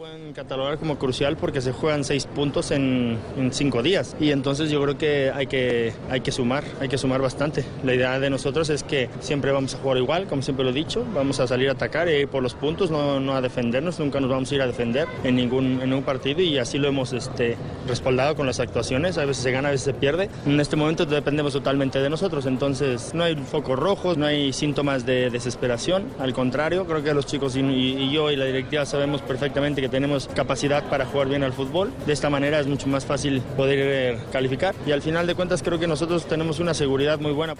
pueden 0.00 0.32
catalogar 0.32 0.78
como 0.78 0.96
crucial 0.96 1.36
porque 1.36 1.60
se 1.60 1.72
juegan 1.72 2.04
seis 2.04 2.24
puntos 2.24 2.70
en, 2.70 3.18
cinco 3.50 3.82
días 3.82 4.16
y 4.18 4.30
entonces 4.30 4.70
yo 4.70 4.80
creo 4.80 4.96
que 4.96 5.30
hay, 5.30 5.46
que 5.46 5.92
hay 6.08 6.22
que 6.22 6.32
sumar, 6.32 6.64
hay 6.80 6.88
que 6.88 6.96
sumar 6.96 7.20
bastante. 7.20 7.66
La 7.84 7.94
idea 7.94 8.18
de 8.18 8.30
nosotros 8.30 8.70
es 8.70 8.82
que 8.82 9.10
siempre 9.20 9.52
vamos 9.52 9.74
a 9.74 9.78
jugar 9.78 9.98
igual, 9.98 10.26
como 10.26 10.40
siempre 10.40 10.64
lo 10.64 10.70
he 10.70 10.72
dicho, 10.72 11.04
vamos 11.14 11.38
a 11.40 11.46
salir 11.46 11.68
a 11.68 11.72
atacar 11.72 12.08
y 12.08 12.24
por 12.24 12.42
los 12.42 12.54
puntos, 12.54 12.90
no, 12.90 13.20
no 13.20 13.34
a 13.34 13.42
defendernos, 13.42 14.00
nunca 14.00 14.20
nos 14.20 14.30
vamos 14.30 14.50
a 14.50 14.54
ir 14.54 14.62
a 14.62 14.66
defender 14.66 15.06
en 15.22 15.36
ningún, 15.36 15.82
en 15.82 15.92
un 15.92 16.02
partido 16.02 16.40
y 16.40 16.56
así 16.56 16.78
lo 16.78 16.88
hemos 16.88 17.12
este, 17.12 17.58
respaldado 17.86 18.36
con 18.36 18.46
las 18.46 18.58
actuaciones, 18.58 19.18
a 19.18 19.26
veces 19.26 19.42
se 19.42 19.50
gana, 19.50 19.68
a 19.68 19.72
veces 19.72 19.84
se 19.84 19.92
pierde. 19.92 20.30
En 20.46 20.58
este 20.60 20.76
momento 20.76 21.04
dependemos 21.04 21.52
totalmente 21.52 21.98
de 21.98 22.08
nosotros, 22.08 22.46
entonces 22.46 23.12
no 23.12 23.24
hay 23.24 23.36
focos 23.36 23.78
rojos, 23.78 24.16
no 24.16 24.24
hay 24.24 24.54
síntomas 24.54 25.04
de 25.04 25.28
desesperación, 25.28 26.04
al 26.18 26.32
contrario, 26.32 26.86
creo 26.86 27.02
que 27.02 27.12
los 27.12 27.26
chicos 27.26 27.54
y, 27.54 27.60
y 27.60 28.10
yo 28.10 28.30
y 28.30 28.36
la 28.36 28.46
directiva 28.46 28.86
sabemos 28.86 29.20
perfectamente 29.20 29.82
que 29.82 29.89
tenemos 29.90 30.28
capacidad 30.28 30.88
para 30.88 31.06
jugar 31.06 31.28
bien 31.28 31.42
al 31.42 31.52
fútbol. 31.52 31.92
De 32.06 32.12
esta 32.12 32.30
manera 32.30 32.60
es 32.60 32.66
mucho 32.66 32.86
más 32.86 33.04
fácil 33.04 33.40
poder 33.56 33.78
eh, 33.80 34.18
calificar 34.32 34.74
y 34.86 34.92
al 34.92 35.02
final 35.02 35.26
de 35.26 35.34
cuentas 35.34 35.62
creo 35.62 35.78
que 35.78 35.86
nosotros 35.86 36.26
tenemos 36.26 36.60
una 36.60 36.74
seguridad 36.74 37.20
muy 37.20 37.32
buena. 37.32 37.54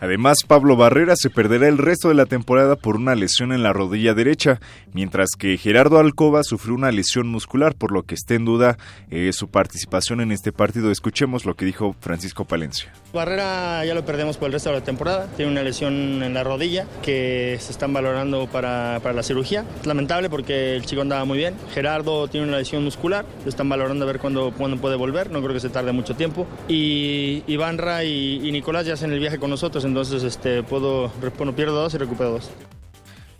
Además, 0.00 0.38
Pablo 0.46 0.76
Barrera 0.76 1.14
se 1.14 1.28
perderá 1.28 1.68
el 1.68 1.76
resto 1.76 2.08
de 2.08 2.14
la 2.14 2.24
temporada 2.24 2.76
por 2.76 2.96
una 2.96 3.14
lesión 3.14 3.52
en 3.52 3.62
la 3.62 3.74
rodilla 3.74 4.14
derecha, 4.14 4.58
mientras 4.94 5.28
que 5.38 5.58
Gerardo 5.58 5.98
Alcoba 5.98 6.42
sufrió 6.42 6.74
una 6.74 6.90
lesión 6.90 7.28
muscular, 7.28 7.74
por 7.74 7.92
lo 7.92 8.04
que 8.04 8.14
está 8.14 8.34
en 8.34 8.46
duda 8.46 8.78
eh, 9.10 9.30
su 9.34 9.48
participación 9.48 10.22
en 10.22 10.32
este 10.32 10.52
partido. 10.52 10.90
Escuchemos 10.90 11.44
lo 11.44 11.54
que 11.54 11.66
dijo 11.66 11.94
Francisco 12.00 12.46
Palencia. 12.46 12.90
Barrera 13.12 13.84
ya 13.84 13.94
lo 13.94 14.06
perdemos 14.06 14.38
por 14.38 14.46
el 14.46 14.54
resto 14.54 14.70
de 14.70 14.76
la 14.76 14.84
temporada. 14.84 15.26
Tiene 15.36 15.52
una 15.52 15.62
lesión 15.62 16.22
en 16.22 16.32
la 16.32 16.44
rodilla 16.44 16.86
que 17.02 17.58
se 17.60 17.70
están 17.70 17.92
valorando 17.92 18.46
para, 18.46 19.00
para 19.02 19.14
la 19.14 19.22
cirugía. 19.22 19.66
Lamentable 19.84 20.30
porque 20.30 20.76
el 20.76 20.86
chico 20.86 21.02
andaba 21.02 21.26
muy 21.26 21.36
bien. 21.36 21.54
Gerardo 21.74 22.26
tiene 22.28 22.46
una 22.46 22.56
lesión 22.56 22.82
muscular. 22.84 23.26
Lo 23.44 23.50
están 23.50 23.68
valorando 23.68 24.04
a 24.04 24.06
ver 24.06 24.18
cuándo, 24.18 24.54
cuándo 24.56 24.78
puede 24.78 24.96
volver. 24.96 25.30
No 25.30 25.42
creo 25.42 25.52
que 25.52 25.60
se 25.60 25.68
tarde 25.68 25.92
mucho 25.92 26.16
tiempo. 26.16 26.46
Y 26.68 27.42
Ivanra 27.46 28.04
y, 28.04 28.40
y 28.42 28.50
Nicolás 28.50 28.86
ya 28.86 28.94
hacen 28.94 29.12
el 29.12 29.18
viaje 29.18 29.38
con 29.38 29.50
nosotros 29.50 29.84
entonces 29.90 30.22
este, 30.22 30.62
puedo, 30.62 31.12
bueno, 31.36 31.54
pierdo 31.54 31.74
dos 31.74 31.92
y 31.94 31.98
recupero 31.98 32.30
dos. 32.30 32.50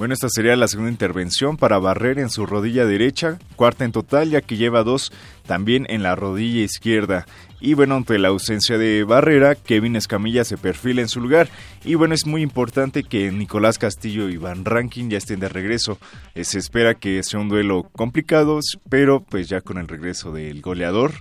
Bueno, 0.00 0.14
esta 0.14 0.28
sería 0.30 0.56
la 0.56 0.66
segunda 0.66 0.90
intervención 0.90 1.58
para 1.58 1.78
Barrer 1.78 2.18
en 2.18 2.30
su 2.30 2.46
rodilla 2.46 2.86
derecha, 2.86 3.38
cuarta 3.54 3.84
en 3.84 3.92
total, 3.92 4.30
ya 4.30 4.40
que 4.40 4.56
lleva 4.56 4.82
dos 4.82 5.12
también 5.46 5.84
en 5.90 6.02
la 6.02 6.16
rodilla 6.16 6.62
izquierda. 6.62 7.26
Y 7.60 7.74
bueno, 7.74 7.96
ante 7.96 8.18
la 8.18 8.28
ausencia 8.28 8.78
de 8.78 9.04
Barrera, 9.04 9.54
Kevin 9.54 9.96
Escamilla 9.96 10.44
se 10.44 10.56
perfila 10.56 11.02
en 11.02 11.08
su 11.08 11.20
lugar. 11.20 11.50
Y 11.84 11.96
bueno, 11.96 12.14
es 12.14 12.24
muy 12.24 12.40
importante 12.40 13.02
que 13.02 13.30
Nicolás 13.30 13.76
Castillo 13.76 14.30
y 14.30 14.38
Van 14.38 14.64
Rankin 14.64 15.10
ya 15.10 15.18
estén 15.18 15.38
de 15.38 15.50
regreso. 15.50 15.98
Eh, 16.34 16.44
se 16.44 16.58
espera 16.58 16.94
que 16.94 17.22
sea 17.22 17.38
un 17.38 17.50
duelo 17.50 17.86
complicado, 17.92 18.60
pero 18.88 19.20
pues 19.20 19.50
ya 19.50 19.60
con 19.60 19.76
el 19.76 19.86
regreso 19.86 20.32
del 20.32 20.62
goleador 20.62 21.12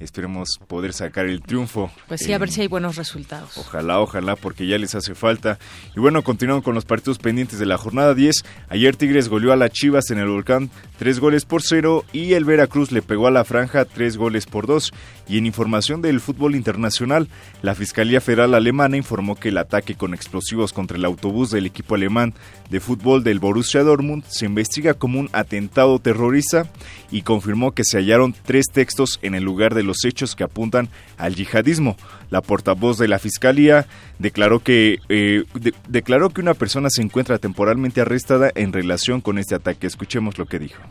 Esperemos 0.00 0.58
poder 0.66 0.92
sacar 0.92 1.26
el 1.26 1.40
triunfo. 1.40 1.90
Pues 2.08 2.20
sí, 2.20 2.32
a 2.32 2.38
ver 2.38 2.50
si 2.50 2.62
hay 2.62 2.66
buenos 2.66 2.96
resultados. 2.96 3.56
Ojalá, 3.56 4.00
ojalá, 4.00 4.36
porque 4.36 4.66
ya 4.66 4.76
les 4.76 4.94
hace 4.94 5.14
falta. 5.14 5.58
Y 5.96 6.00
bueno, 6.00 6.22
continuamos 6.22 6.64
con 6.64 6.74
los 6.74 6.84
partidos 6.84 7.18
pendientes 7.18 7.58
de 7.58 7.66
la 7.66 7.78
jornada 7.78 8.14
10. 8.14 8.44
Ayer 8.68 8.96
Tigres 8.96 9.28
goleó 9.28 9.52
a 9.52 9.56
las 9.56 9.70
Chivas 9.70 10.10
en 10.10 10.18
el 10.18 10.28
Volcán 10.28 10.70
tres 10.98 11.20
goles 11.20 11.44
por 11.44 11.62
cero 11.62 12.04
y 12.12 12.32
el 12.32 12.44
Veracruz 12.44 12.92
le 12.92 13.02
pegó 13.02 13.26
a 13.26 13.30
la 13.30 13.44
franja 13.44 13.84
tres 13.84 14.16
goles 14.16 14.46
por 14.46 14.66
dos. 14.66 14.92
Y 15.28 15.38
en 15.38 15.46
información 15.46 16.02
del 16.02 16.20
fútbol 16.20 16.54
internacional, 16.54 17.28
la 17.62 17.74
Fiscalía 17.74 18.20
Federal 18.20 18.54
Alemana 18.54 18.96
informó 18.96 19.36
que 19.36 19.48
el 19.50 19.58
ataque 19.58 19.94
con 19.94 20.12
explosivos 20.12 20.72
contra 20.72 20.96
el 20.96 21.04
autobús 21.04 21.50
del 21.50 21.66
equipo 21.66 21.94
alemán 21.94 22.34
de 22.68 22.80
fútbol 22.80 23.22
del 23.22 23.38
Borussia 23.38 23.82
Dortmund 23.82 24.24
se 24.26 24.46
investiga 24.46 24.94
como 24.94 25.20
un 25.20 25.30
atentado 25.32 25.98
terrorista 25.98 26.68
y 27.10 27.22
confirmó 27.22 27.72
que 27.72 27.84
se 27.84 27.98
hallaron 27.98 28.34
tres 28.44 28.66
textos 28.72 29.20
en 29.22 29.34
el 29.34 29.44
lugar 29.44 29.74
de 29.74 29.83
los 29.84 30.04
hechos 30.04 30.34
que 30.34 30.44
apuntan 30.44 30.88
al 31.16 31.34
yihadismo. 31.34 31.96
La 32.30 32.40
portavoz 32.40 32.98
de 32.98 33.08
la 33.08 33.18
Fiscalía 33.18 33.86
declaró 34.18 34.60
que, 34.60 34.98
eh, 35.08 35.44
declaró 35.88 36.30
que 36.30 36.40
una 36.40 36.54
persona 36.54 36.88
se 36.90 37.02
encuentra 37.02 37.38
temporalmente 37.38 38.00
arrestada 38.00 38.50
en 38.54 38.72
relación 38.72 39.20
con 39.20 39.38
este 39.38 39.54
ataque. 39.54 39.86
Escuchemos 39.86 40.38
lo 40.38 40.46
que 40.46 40.58
dijo. 40.58 40.82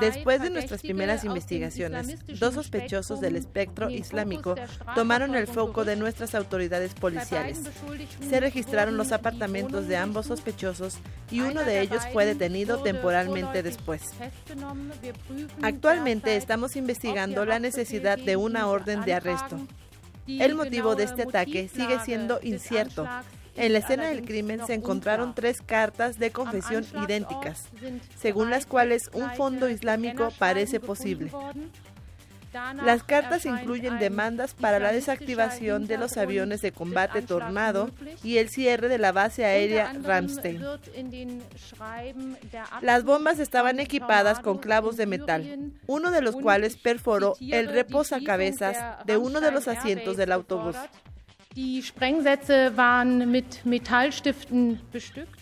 Después 0.00 0.42
de 0.42 0.50
nuestras 0.50 0.82
primeras 0.82 1.24
investigaciones, 1.24 2.16
dos 2.38 2.54
sospechosos 2.54 3.20
del 3.20 3.36
espectro 3.36 3.88
islámico 3.88 4.56
tomaron 4.94 5.34
el 5.34 5.46
foco 5.46 5.84
de 5.86 5.96
nuestras 5.96 6.34
autoridades 6.34 6.92
policiales. 6.94 7.62
Se 8.28 8.40
registraron 8.40 8.98
los 8.98 9.12
apartamentos 9.12 9.88
de 9.88 9.96
ambos 9.96 10.26
sospechosos 10.26 10.98
y 11.30 11.40
uno 11.40 11.64
de 11.64 11.80
ellos 11.80 12.02
fue 12.12 12.26
detenido 12.26 12.82
temporalmente 12.82 13.62
después. 13.62 14.12
Actualmente 15.62 16.36
estamos 16.36 16.76
investigando 16.76 17.46
la 17.46 17.58
necesidad 17.58 18.18
de 18.18 18.36
una 18.36 18.66
orden 18.66 19.02
de 19.02 19.14
arresto. 19.14 19.58
El 20.26 20.56
motivo 20.56 20.94
de 20.94 21.04
este 21.04 21.22
ataque 21.22 21.68
sigue 21.68 22.00
siendo 22.00 22.38
incierto 22.42 23.08
en 23.56 23.72
la 23.72 23.78
escena 23.78 24.06
del 24.06 24.24
crimen 24.24 24.66
se 24.66 24.74
encontraron 24.74 25.34
tres 25.34 25.60
cartas 25.60 26.18
de 26.18 26.30
confesión 26.30 26.86
idénticas, 27.04 27.64
según 28.18 28.50
las 28.50 28.66
cuales 28.66 29.10
un 29.12 29.30
fondo 29.32 29.68
islámico 29.68 30.32
parece 30.38 30.80
posible. 30.80 31.30
Las 32.84 33.02
cartas 33.02 33.44
incluyen 33.44 33.98
demandas 33.98 34.54
para 34.54 34.78
la 34.78 34.92
desactivación 34.92 35.86
de 35.86 35.98
los 35.98 36.16
aviones 36.16 36.62
de 36.62 36.72
combate 36.72 37.20
Tornado 37.22 37.90
y 38.22 38.38
el 38.38 38.48
cierre 38.48 38.88
de 38.88 38.98
la 38.98 39.12
base 39.12 39.44
aérea 39.44 39.92
Ramstein. 40.02 40.64
Las 42.80 43.04
bombas 43.04 43.38
estaban 43.38 43.78
equipadas 43.80 44.40
con 44.40 44.58
clavos 44.58 44.96
de 44.96 45.06
metal, 45.06 45.72
uno 45.86 46.10
de 46.10 46.22
los 46.22 46.36
cuales 46.36 46.76
perforó 46.76 47.34
el 47.40 47.68
reposacabezas 47.68 49.04
de 49.04 49.16
uno 49.16 49.40
de 49.40 49.50
los 49.50 49.68
asientos 49.68 50.16
del 50.16 50.32
autobús. 50.32 50.76
Die 51.56 51.80
Sprengsätze 51.80 52.76
waren 52.76 53.30
mit 53.30 53.64
Metallstiften 53.64 54.78
bestückt. 54.92 55.40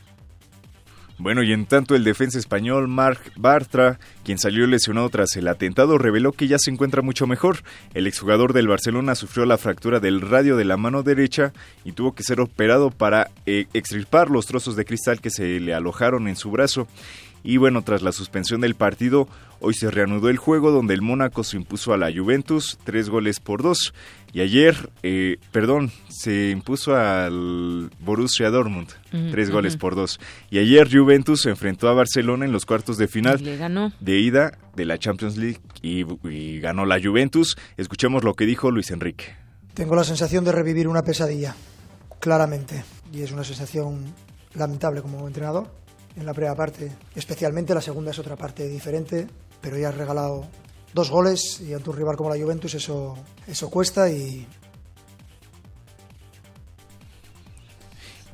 Bueno, 1.19 1.43
y 1.45 1.53
en 1.53 1.67
tanto 1.67 1.95
el 1.95 2.03
defensa 2.03 2.39
español 2.39 2.89
Marc 2.89 3.33
Bartra, 3.37 3.99
quien 4.25 4.39
salió 4.39 4.67
lesionado 4.67 5.09
tras 5.11 5.37
el 5.37 5.47
atentado, 5.47 5.97
reveló 5.97 6.33
que 6.33 6.49
ya 6.49 6.59
se 6.59 6.71
encuentra 6.71 7.03
mucho 7.03 7.27
mejor. 7.27 7.59
El 7.95 8.09
exjugador 8.09 8.53
del 8.53 8.67
Barcelona 8.67 9.15
sufrió 9.15 9.47
la 9.47 9.59
fractura 9.59 10.01
del 10.01 10.21
radio 10.21 10.57
de 10.57 10.65
la 10.65 10.77
mano 10.77 11.05
derecha 11.05 11.53
y 11.85 11.93
tuvo 11.93 12.15
que 12.15 12.25
ser 12.25 12.41
operado 12.41 12.91
para 12.91 13.31
eh, 13.47 13.67
extirpar 13.75 14.29
los 14.29 14.47
trozos 14.47 14.75
de 14.75 14.85
cristal 14.85 15.21
que 15.21 15.31
se 15.31 15.61
le 15.61 15.75
alojaron 15.75 16.27
en 16.27 16.37
su 16.37 16.51
brazo. 16.51 16.89
Y 17.45 17.59
bueno, 17.59 17.83
tras 17.83 18.01
la 18.01 18.11
suspensión 18.11 18.63
del 18.63 18.75
partido, 18.75 19.29
hoy 19.61 19.75
se 19.75 19.91
reanudó 19.91 20.31
el 20.31 20.39
juego 20.39 20.71
donde 20.71 20.95
el 20.95 21.03
Mónaco 21.03 21.45
se 21.45 21.59
impuso 21.59 21.93
a 21.93 21.99
la 21.99 22.11
Juventus 22.11 22.79
tres 22.85 23.11
goles 23.11 23.39
por 23.39 23.63
dos. 23.63 23.93
Y 24.33 24.41
ayer, 24.41 24.89
eh, 25.03 25.37
perdón, 25.53 25.93
se 26.09 26.51
impuso 26.51 26.97
al 26.97 27.91
Borussia 28.01 28.49
Dortmund 28.51 28.89
tres 29.31 29.51
goles 29.51 29.77
por 29.77 29.95
dos. 29.95 30.19
Y 30.51 30.59
ayer 30.59 30.89
Juventus 30.91 31.43
se 31.43 31.51
enfrentó 31.51 31.89
a 31.89 31.93
Barcelona 31.93 32.47
en 32.47 32.53
los 32.53 32.65
cuartos 32.65 32.97
de 32.97 33.09
final 33.09 33.39
de 34.01 34.19
ida 34.19 34.59
de 34.75 34.85
la 34.87 34.99
Champions 34.99 35.37
League 35.37 35.61
y, 35.83 36.05
y 36.27 36.61
ganó 36.61 36.87
la 36.87 36.99
Juventus. 37.01 37.57
Escuchemos 37.77 38.25
lo 38.25 38.33
que 38.33 38.47
dijo 38.47 38.71
Luis 38.71 38.91
Enrique. 38.91 39.37
Tengo 39.75 39.95
la 39.95 40.05
sensación 40.05 40.45
de 40.45 40.53
revivir 40.53 40.89
una 40.89 41.03
pesadilla, 41.03 41.55
claramente. 42.21 42.85
Y 43.13 43.21
es 43.21 43.33
una 43.33 43.45
sensación 43.45 44.03
lamentable 44.55 45.03
como 45.03 45.27
entrenador 45.27 45.84
en 46.17 46.27
la 46.27 46.35
primera 46.35 46.55
parte, 46.55 46.93
especialmente 47.15 47.75
la 47.75 47.81
segunda 47.81 48.11
es 48.11 48.19
otra 48.19 48.37
parte 48.37 48.69
diferente, 48.69 49.27
pero 49.61 49.79
ya 49.79 49.89
has 49.89 49.97
regalado 49.97 50.47
dos 50.93 51.11
goles 51.11 51.61
y 51.61 51.75
ante 51.75 51.91
un 51.91 51.97
rival 51.97 52.17
como 52.17 52.31
la 52.31 52.41
Juventus 52.41 52.75
eso, 52.75 53.17
eso 53.47 53.69
cuesta 53.71 54.09
y, 54.09 54.47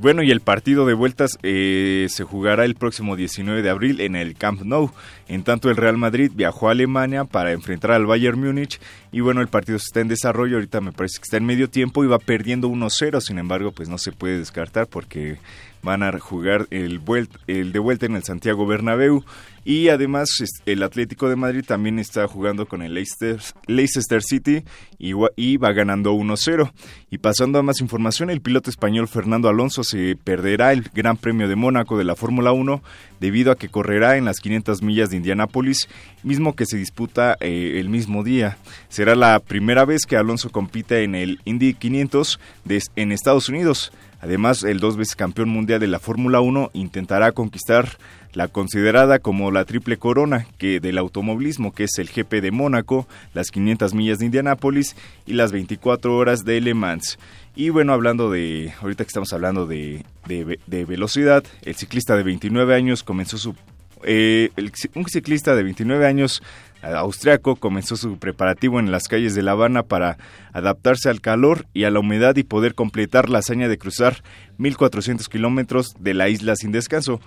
Bueno, 0.01 0.23
y 0.23 0.31
el 0.31 0.41
partido 0.41 0.87
de 0.87 0.95
vueltas 0.95 1.39
eh, 1.43 2.07
se 2.09 2.25
jugará 2.25 2.65
el 2.65 2.75
próximo 2.75 3.17
19 3.17 3.61
de 3.61 3.69
abril 3.69 4.01
en 4.01 4.17
el 4.17 4.35
Camp 4.35 4.63
Nou. 4.63 4.93
En 5.31 5.45
tanto, 5.45 5.71
el 5.71 5.77
Real 5.77 5.97
Madrid 5.97 6.33
viajó 6.35 6.67
a 6.67 6.73
Alemania 6.73 7.23
para 7.25 7.53
enfrentar 7.53 7.93
al 7.93 8.05
Bayern 8.05 8.41
Múnich. 8.41 8.81
Y 9.13 9.21
bueno, 9.21 9.41
el 9.41 9.47
partido 9.47 9.77
está 9.77 10.01
en 10.01 10.09
desarrollo. 10.09 10.57
Ahorita 10.57 10.81
me 10.81 10.91
parece 10.91 11.19
que 11.19 11.23
está 11.23 11.37
en 11.37 11.47
medio 11.47 11.71
tiempo 11.71 12.03
y 12.03 12.09
va 12.09 12.19
perdiendo 12.19 12.69
1-0. 12.69 13.21
Sin 13.21 13.39
embargo, 13.39 13.71
pues 13.71 13.89
no 13.89 13.97
se 13.97 14.11
puede 14.11 14.39
descartar 14.39 14.89
porque 14.89 15.39
van 15.83 16.03
a 16.03 16.19
jugar 16.19 16.67
el, 16.71 17.01
el 17.47 17.73
de 17.73 17.79
vuelta 17.79 18.07
en 18.07 18.17
el 18.17 18.25
Santiago 18.25 18.67
Bernabéu 18.67 19.25
y 19.65 19.89
además 19.89 20.29
el 20.67 20.83
Atlético 20.83 21.29
de 21.29 21.37
Madrid 21.37 21.65
también 21.67 21.99
está 21.99 22.27
jugando 22.27 22.67
con 22.67 22.83
el 22.83 22.95
Leicester, 22.95 24.23
City 24.23 24.65
y, 24.99 25.13
y 25.37 25.57
va 25.59 25.73
ganando 25.73 26.15
1-0. 26.15 26.73
Y 27.11 27.19
pasando 27.19 27.59
a 27.59 27.63
más 27.63 27.81
información, 27.81 28.31
el 28.31 28.41
piloto 28.41 28.71
español 28.71 29.07
Fernando 29.07 29.49
Alonso 29.49 29.85
se 29.85 30.17
perderá 30.17 30.73
el 30.73 30.83
Gran 30.95 31.17
Premio 31.17 31.47
de 31.47 31.57
Mónaco 31.57 31.99
de 31.99 32.05
la 32.05 32.17
Fórmula 32.17 32.53
1 32.53 32.83
debido 33.21 33.53
a 33.53 33.57
que 33.57 33.69
correrá 33.69 34.17
en 34.17 34.25
las 34.25 34.41
500 34.41 34.83
millas 34.83 35.11
de 35.11 35.17
Indianápolis, 35.21 35.89
mismo 36.23 36.55
que 36.55 36.67
se 36.67 36.77
disputa 36.77 37.37
eh, 37.41 37.77
el 37.79 37.89
mismo 37.89 38.25
día. 38.25 38.59
Será 38.89 39.15
la 39.15 39.39
primera 39.39 39.85
vez 39.85 40.07
que 40.07 40.17
Alonso 40.17 40.51
compite 40.51 41.05
en 41.05 41.15
el 41.15 41.41
Indy 41.45 41.75
500 41.75 42.41
de, 42.65 42.83
en 42.97 43.13
Estados 43.13 43.49
Unidos. 43.49 43.93
Además, 44.23 44.65
el 44.65 44.81
dos 44.81 44.97
veces 44.97 45.17
campeón 45.17 45.49
mundial 45.49 45.81
de 45.81 45.87
la 45.87 45.99
Fórmula 45.99 46.41
1 46.41 46.71
intentará 46.75 47.33
conquistar 47.33 47.97
la 48.33 48.49
considerada 48.49 49.19
como 49.19 49.51
la 49.51 49.65
triple 49.65 49.97
corona 49.97 50.47
que 50.59 50.79
del 50.79 50.99
automovilismo, 50.99 51.73
que 51.73 51.85
es 51.85 51.99
el 51.99 52.09
GP 52.09 52.41
de 52.41 52.51
Mónaco, 52.51 53.09
las 53.35 53.51
500 53.51 53.95
millas 53.95 54.19
de 54.19 54.27
Indianápolis 54.27 54.95
y 55.27 55.33
las 55.33 55.53
24 55.53 56.17
horas 56.17 56.45
de 56.45 56.61
Le 56.61 56.75
Mans. 56.75 57.19
Y 57.57 57.71
bueno, 57.71 57.93
hablando 57.93 58.31
de, 58.31 58.73
ahorita 58.81 59.05
que 59.05 59.09
estamos 59.09 59.33
hablando 59.33 59.67
de, 59.67 60.05
de, 60.27 60.85
velocidad, 60.85 61.43
el 61.63 61.75
ciclista 61.75 62.17
de 62.17 62.23
29 62.23 62.75
años 62.75 63.03
comenzó 63.03 63.39
su... 63.39 63.55
Eh, 64.05 64.51
un 64.95 65.07
ciclista 65.07 65.55
de 65.55 65.63
29 65.63 66.07
años 66.07 66.43
austriaco 66.83 67.57
comenzó 67.57 67.97
su 67.97 68.19
preparativo 68.19 68.81
en 68.81 68.91
las 68.91 69.09
calles 69.09 69.35
de 69.35 69.43
La 69.43 69.53
Habana 69.53 69.83
para 69.83 70.17
adaptarse 70.53 71.11
al 71.11 71.21
calor 71.21 71.67
y 71.75 71.85
a 71.85 71.91
la 71.91 72.01
humedad 72.01 72.37
y 72.37 72.43
poder 72.43 72.75
completar 72.75 73.29
la 73.29 73.41
hazaña 73.41 73.69
de 73.69 73.79
cruzar 73.79 74.23
1.400 74.59 75.29
kilómetros 75.29 75.95
de 75.99 76.15
la 76.15 76.29
isla 76.29 76.57
sin 76.57 76.73
descanso. 76.73 77.21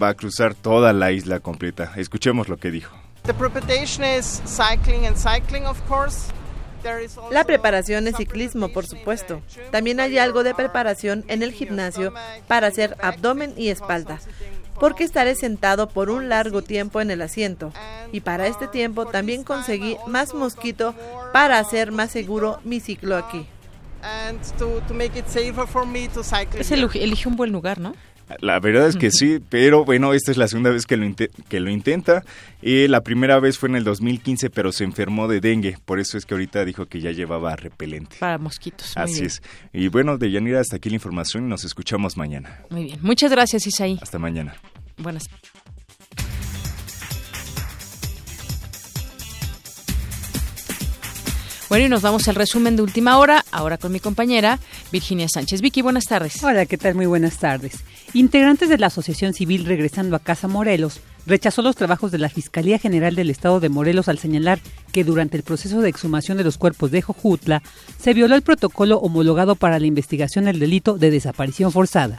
va 0.00 0.10
a 0.10 0.14
cruzar 0.14 0.54
toda 0.54 0.92
la 0.92 1.10
isla 1.10 1.40
completa. 1.40 1.92
Escuchemos 1.96 2.48
lo 2.48 2.58
que 2.58 2.70
dijo. 2.70 2.96
The 3.24 3.34
preparation 3.34 4.04
is 4.04 4.40
cycling 4.46 5.06
and 5.06 5.16
cycling, 5.16 5.66
of 5.66 5.80
course. 5.88 6.32
La 7.30 7.44
preparación 7.44 8.06
es 8.06 8.16
ciclismo, 8.16 8.68
por 8.68 8.86
supuesto. 8.86 9.42
También 9.70 10.00
hay 10.00 10.18
algo 10.18 10.44
de 10.44 10.54
preparación 10.54 11.24
en 11.28 11.42
el 11.42 11.52
gimnasio 11.52 12.14
para 12.46 12.68
hacer 12.68 12.96
abdomen 13.02 13.52
y 13.56 13.68
espalda, 13.68 14.20
porque 14.80 15.04
estaré 15.04 15.34
sentado 15.34 15.88
por 15.88 16.10
un 16.10 16.28
largo 16.28 16.62
tiempo 16.62 17.00
en 17.00 17.10
el 17.10 17.22
asiento. 17.22 17.72
Y 18.12 18.20
para 18.20 18.46
este 18.46 18.68
tiempo 18.68 19.06
también 19.06 19.44
conseguí 19.44 19.96
más 20.06 20.34
mosquito 20.34 20.94
para 21.32 21.58
hacer 21.58 21.92
más 21.92 22.10
seguro 22.10 22.60
mi 22.64 22.80
ciclo 22.80 23.16
aquí. 23.16 23.46
Se 26.62 26.74
elige 26.74 27.28
un 27.28 27.36
buen 27.36 27.52
lugar, 27.52 27.78
¿no? 27.78 27.94
La 28.40 28.60
verdad 28.60 28.88
es 28.88 28.96
que 28.96 29.10
sí, 29.10 29.40
pero 29.48 29.84
bueno, 29.84 30.12
esta 30.12 30.30
es 30.30 30.36
la 30.36 30.48
segunda 30.48 30.70
vez 30.70 30.86
que 30.86 30.96
lo, 30.96 31.14
que 31.48 31.60
lo 31.60 31.70
intenta. 31.70 32.24
y 32.62 32.88
la 32.88 33.02
primera 33.02 33.40
vez 33.40 33.58
fue 33.58 33.68
en 33.68 33.76
el 33.76 33.84
2015, 33.84 34.50
pero 34.50 34.72
se 34.72 34.84
enfermó 34.84 35.28
de 35.28 35.40
dengue. 35.40 35.76
Por 35.84 36.00
eso 36.00 36.18
es 36.18 36.26
que 36.26 36.34
ahorita 36.34 36.64
dijo 36.64 36.86
que 36.86 37.00
ya 37.00 37.10
llevaba 37.10 37.56
repelente. 37.56 38.16
Para 38.20 38.38
mosquitos. 38.38 38.96
Así 38.96 39.24
es. 39.24 39.42
Y 39.72 39.88
bueno, 39.88 40.18
de 40.18 40.30
Yanira, 40.30 40.60
hasta 40.60 40.76
aquí 40.76 40.88
la 40.88 40.96
información 40.96 41.46
y 41.46 41.48
nos 41.48 41.64
escuchamos 41.64 42.16
mañana. 42.16 42.60
Muy 42.70 42.84
bien. 42.84 42.98
Muchas 43.02 43.30
gracias, 43.30 43.66
Isaí. 43.66 43.98
Hasta 44.00 44.18
mañana. 44.18 44.54
Buenas. 44.98 45.28
Bueno, 51.68 51.84
y 51.84 51.88
nos 51.90 52.00
vamos 52.00 52.26
al 52.28 52.34
resumen 52.34 52.76
de 52.76 52.82
última 52.82 53.18
hora, 53.18 53.44
ahora 53.50 53.76
con 53.76 53.92
mi 53.92 54.00
compañera 54.00 54.58
Virginia 54.90 55.28
Sánchez. 55.28 55.60
Vicky, 55.60 55.82
buenas 55.82 56.06
tardes. 56.06 56.42
Hola, 56.42 56.64
¿qué 56.64 56.78
tal? 56.78 56.94
Muy 56.94 57.04
buenas 57.04 57.36
tardes. 57.36 57.84
Integrantes 58.14 58.70
de 58.70 58.78
la 58.78 58.86
Asociación 58.86 59.34
Civil 59.34 59.66
Regresando 59.66 60.16
a 60.16 60.18
Casa 60.18 60.48
Morelos 60.48 61.02
rechazó 61.26 61.60
los 61.60 61.76
trabajos 61.76 62.10
de 62.10 62.16
la 62.16 62.30
Fiscalía 62.30 62.78
General 62.78 63.14
del 63.14 63.28
Estado 63.28 63.60
de 63.60 63.68
Morelos 63.68 64.08
al 64.08 64.18
señalar 64.18 64.60
que 64.92 65.04
durante 65.04 65.36
el 65.36 65.42
proceso 65.42 65.82
de 65.82 65.90
exhumación 65.90 66.38
de 66.38 66.44
los 66.44 66.56
cuerpos 66.56 66.90
de 66.90 67.02
Jojutla 67.02 67.62
se 67.98 68.14
violó 68.14 68.34
el 68.34 68.40
protocolo 68.40 68.98
homologado 69.00 69.54
para 69.54 69.78
la 69.78 69.86
investigación 69.86 70.46
del 70.46 70.58
delito 70.58 70.96
de 70.96 71.10
desaparición 71.10 71.70
forzada. 71.70 72.18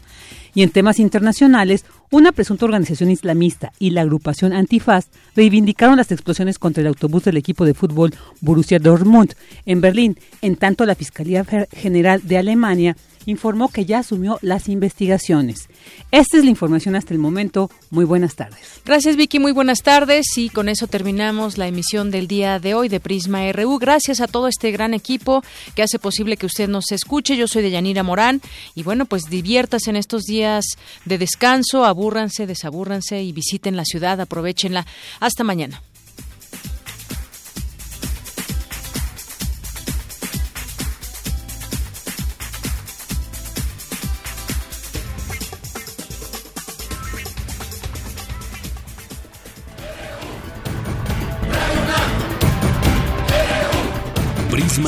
Y 0.54 0.62
en 0.62 0.70
temas 0.70 1.00
internacionales, 1.00 1.86
una 2.11 2.31
presunta 2.31 2.65
organización 2.65 3.11
islamista 3.11 3.72
y 3.77 3.91
la 3.91 4.02
agrupación 4.02 4.52
Antifaz 4.52 5.07
reivindicaron 5.36 5.98
las 5.98 6.11
explosiones 6.11 6.57
contra 6.57 6.81
el 6.81 6.88
autobús 6.88 7.23
del 7.23 7.38
equipo 7.38 7.65
de 7.65 7.76
fútbol 7.76 8.15
Borussia 8.41 8.80
Dortmund 8.80 9.34
en 9.65 9.80
Berlín, 9.81 10.18
en 10.41 10.56
tanto 10.56 10.86
la 10.86 10.95
Fiscalía 10.95 11.45
General 11.72 12.22
de 12.23 12.38
Alemania 12.38 12.95
informó 13.30 13.69
que 13.69 13.85
ya 13.85 13.99
asumió 13.99 14.39
las 14.41 14.69
investigaciones. 14.69 15.69
Esta 16.11 16.38
es 16.38 16.43
la 16.43 16.49
información 16.49 16.95
hasta 16.95 17.14
el 17.14 17.19
momento. 17.19 17.69
Muy 17.89 18.06
buenas 18.06 18.35
tardes. 18.35 18.81
Gracias 18.85 19.15
Vicky, 19.15 19.39
muy 19.39 19.51
buenas 19.51 19.84
tardes 19.84 20.26
y 20.38 20.49
con 20.49 20.69
eso 20.69 20.88
terminamos 20.88 21.57
la 21.57 21.68
emisión 21.68 22.11
del 22.11 22.27
día 22.27 22.60
de 22.60 22.73
hoy 22.73 22.89
de 22.89 22.99
Prisma 22.99 23.51
RU. 23.51 23.77
Gracias 23.80 24.19
a 24.22 24.27
todo 24.27 24.47
este 24.47 24.72
gran 24.72 24.93
equipo 24.93 25.43
que 25.76 25.84
hace 25.84 25.99
posible 25.99 26.38
que 26.38 26.45
usted 26.45 26.68
nos 26.68 26.91
escuche. 26.91 27.38
Yo 27.38 27.47
soy 27.47 27.61
de 27.61 27.72
Yanira 27.72 28.03
Morán 28.03 28.41
y 28.76 28.84
bueno, 28.84 29.06
pues 29.06 29.23
diviértase 29.30 29.89
en 29.89 29.95
estos 29.95 30.23
días 30.23 30.65
de 31.06 31.18
descanso, 31.18 31.85
abúrranse, 31.85 32.47
desabúrranse 32.47 33.22
y 33.22 33.31
visiten 33.31 33.76
la 33.76 33.85
ciudad, 33.85 34.19
aprovechenla. 34.19 34.85
Hasta 35.19 35.43
mañana. 35.43 35.81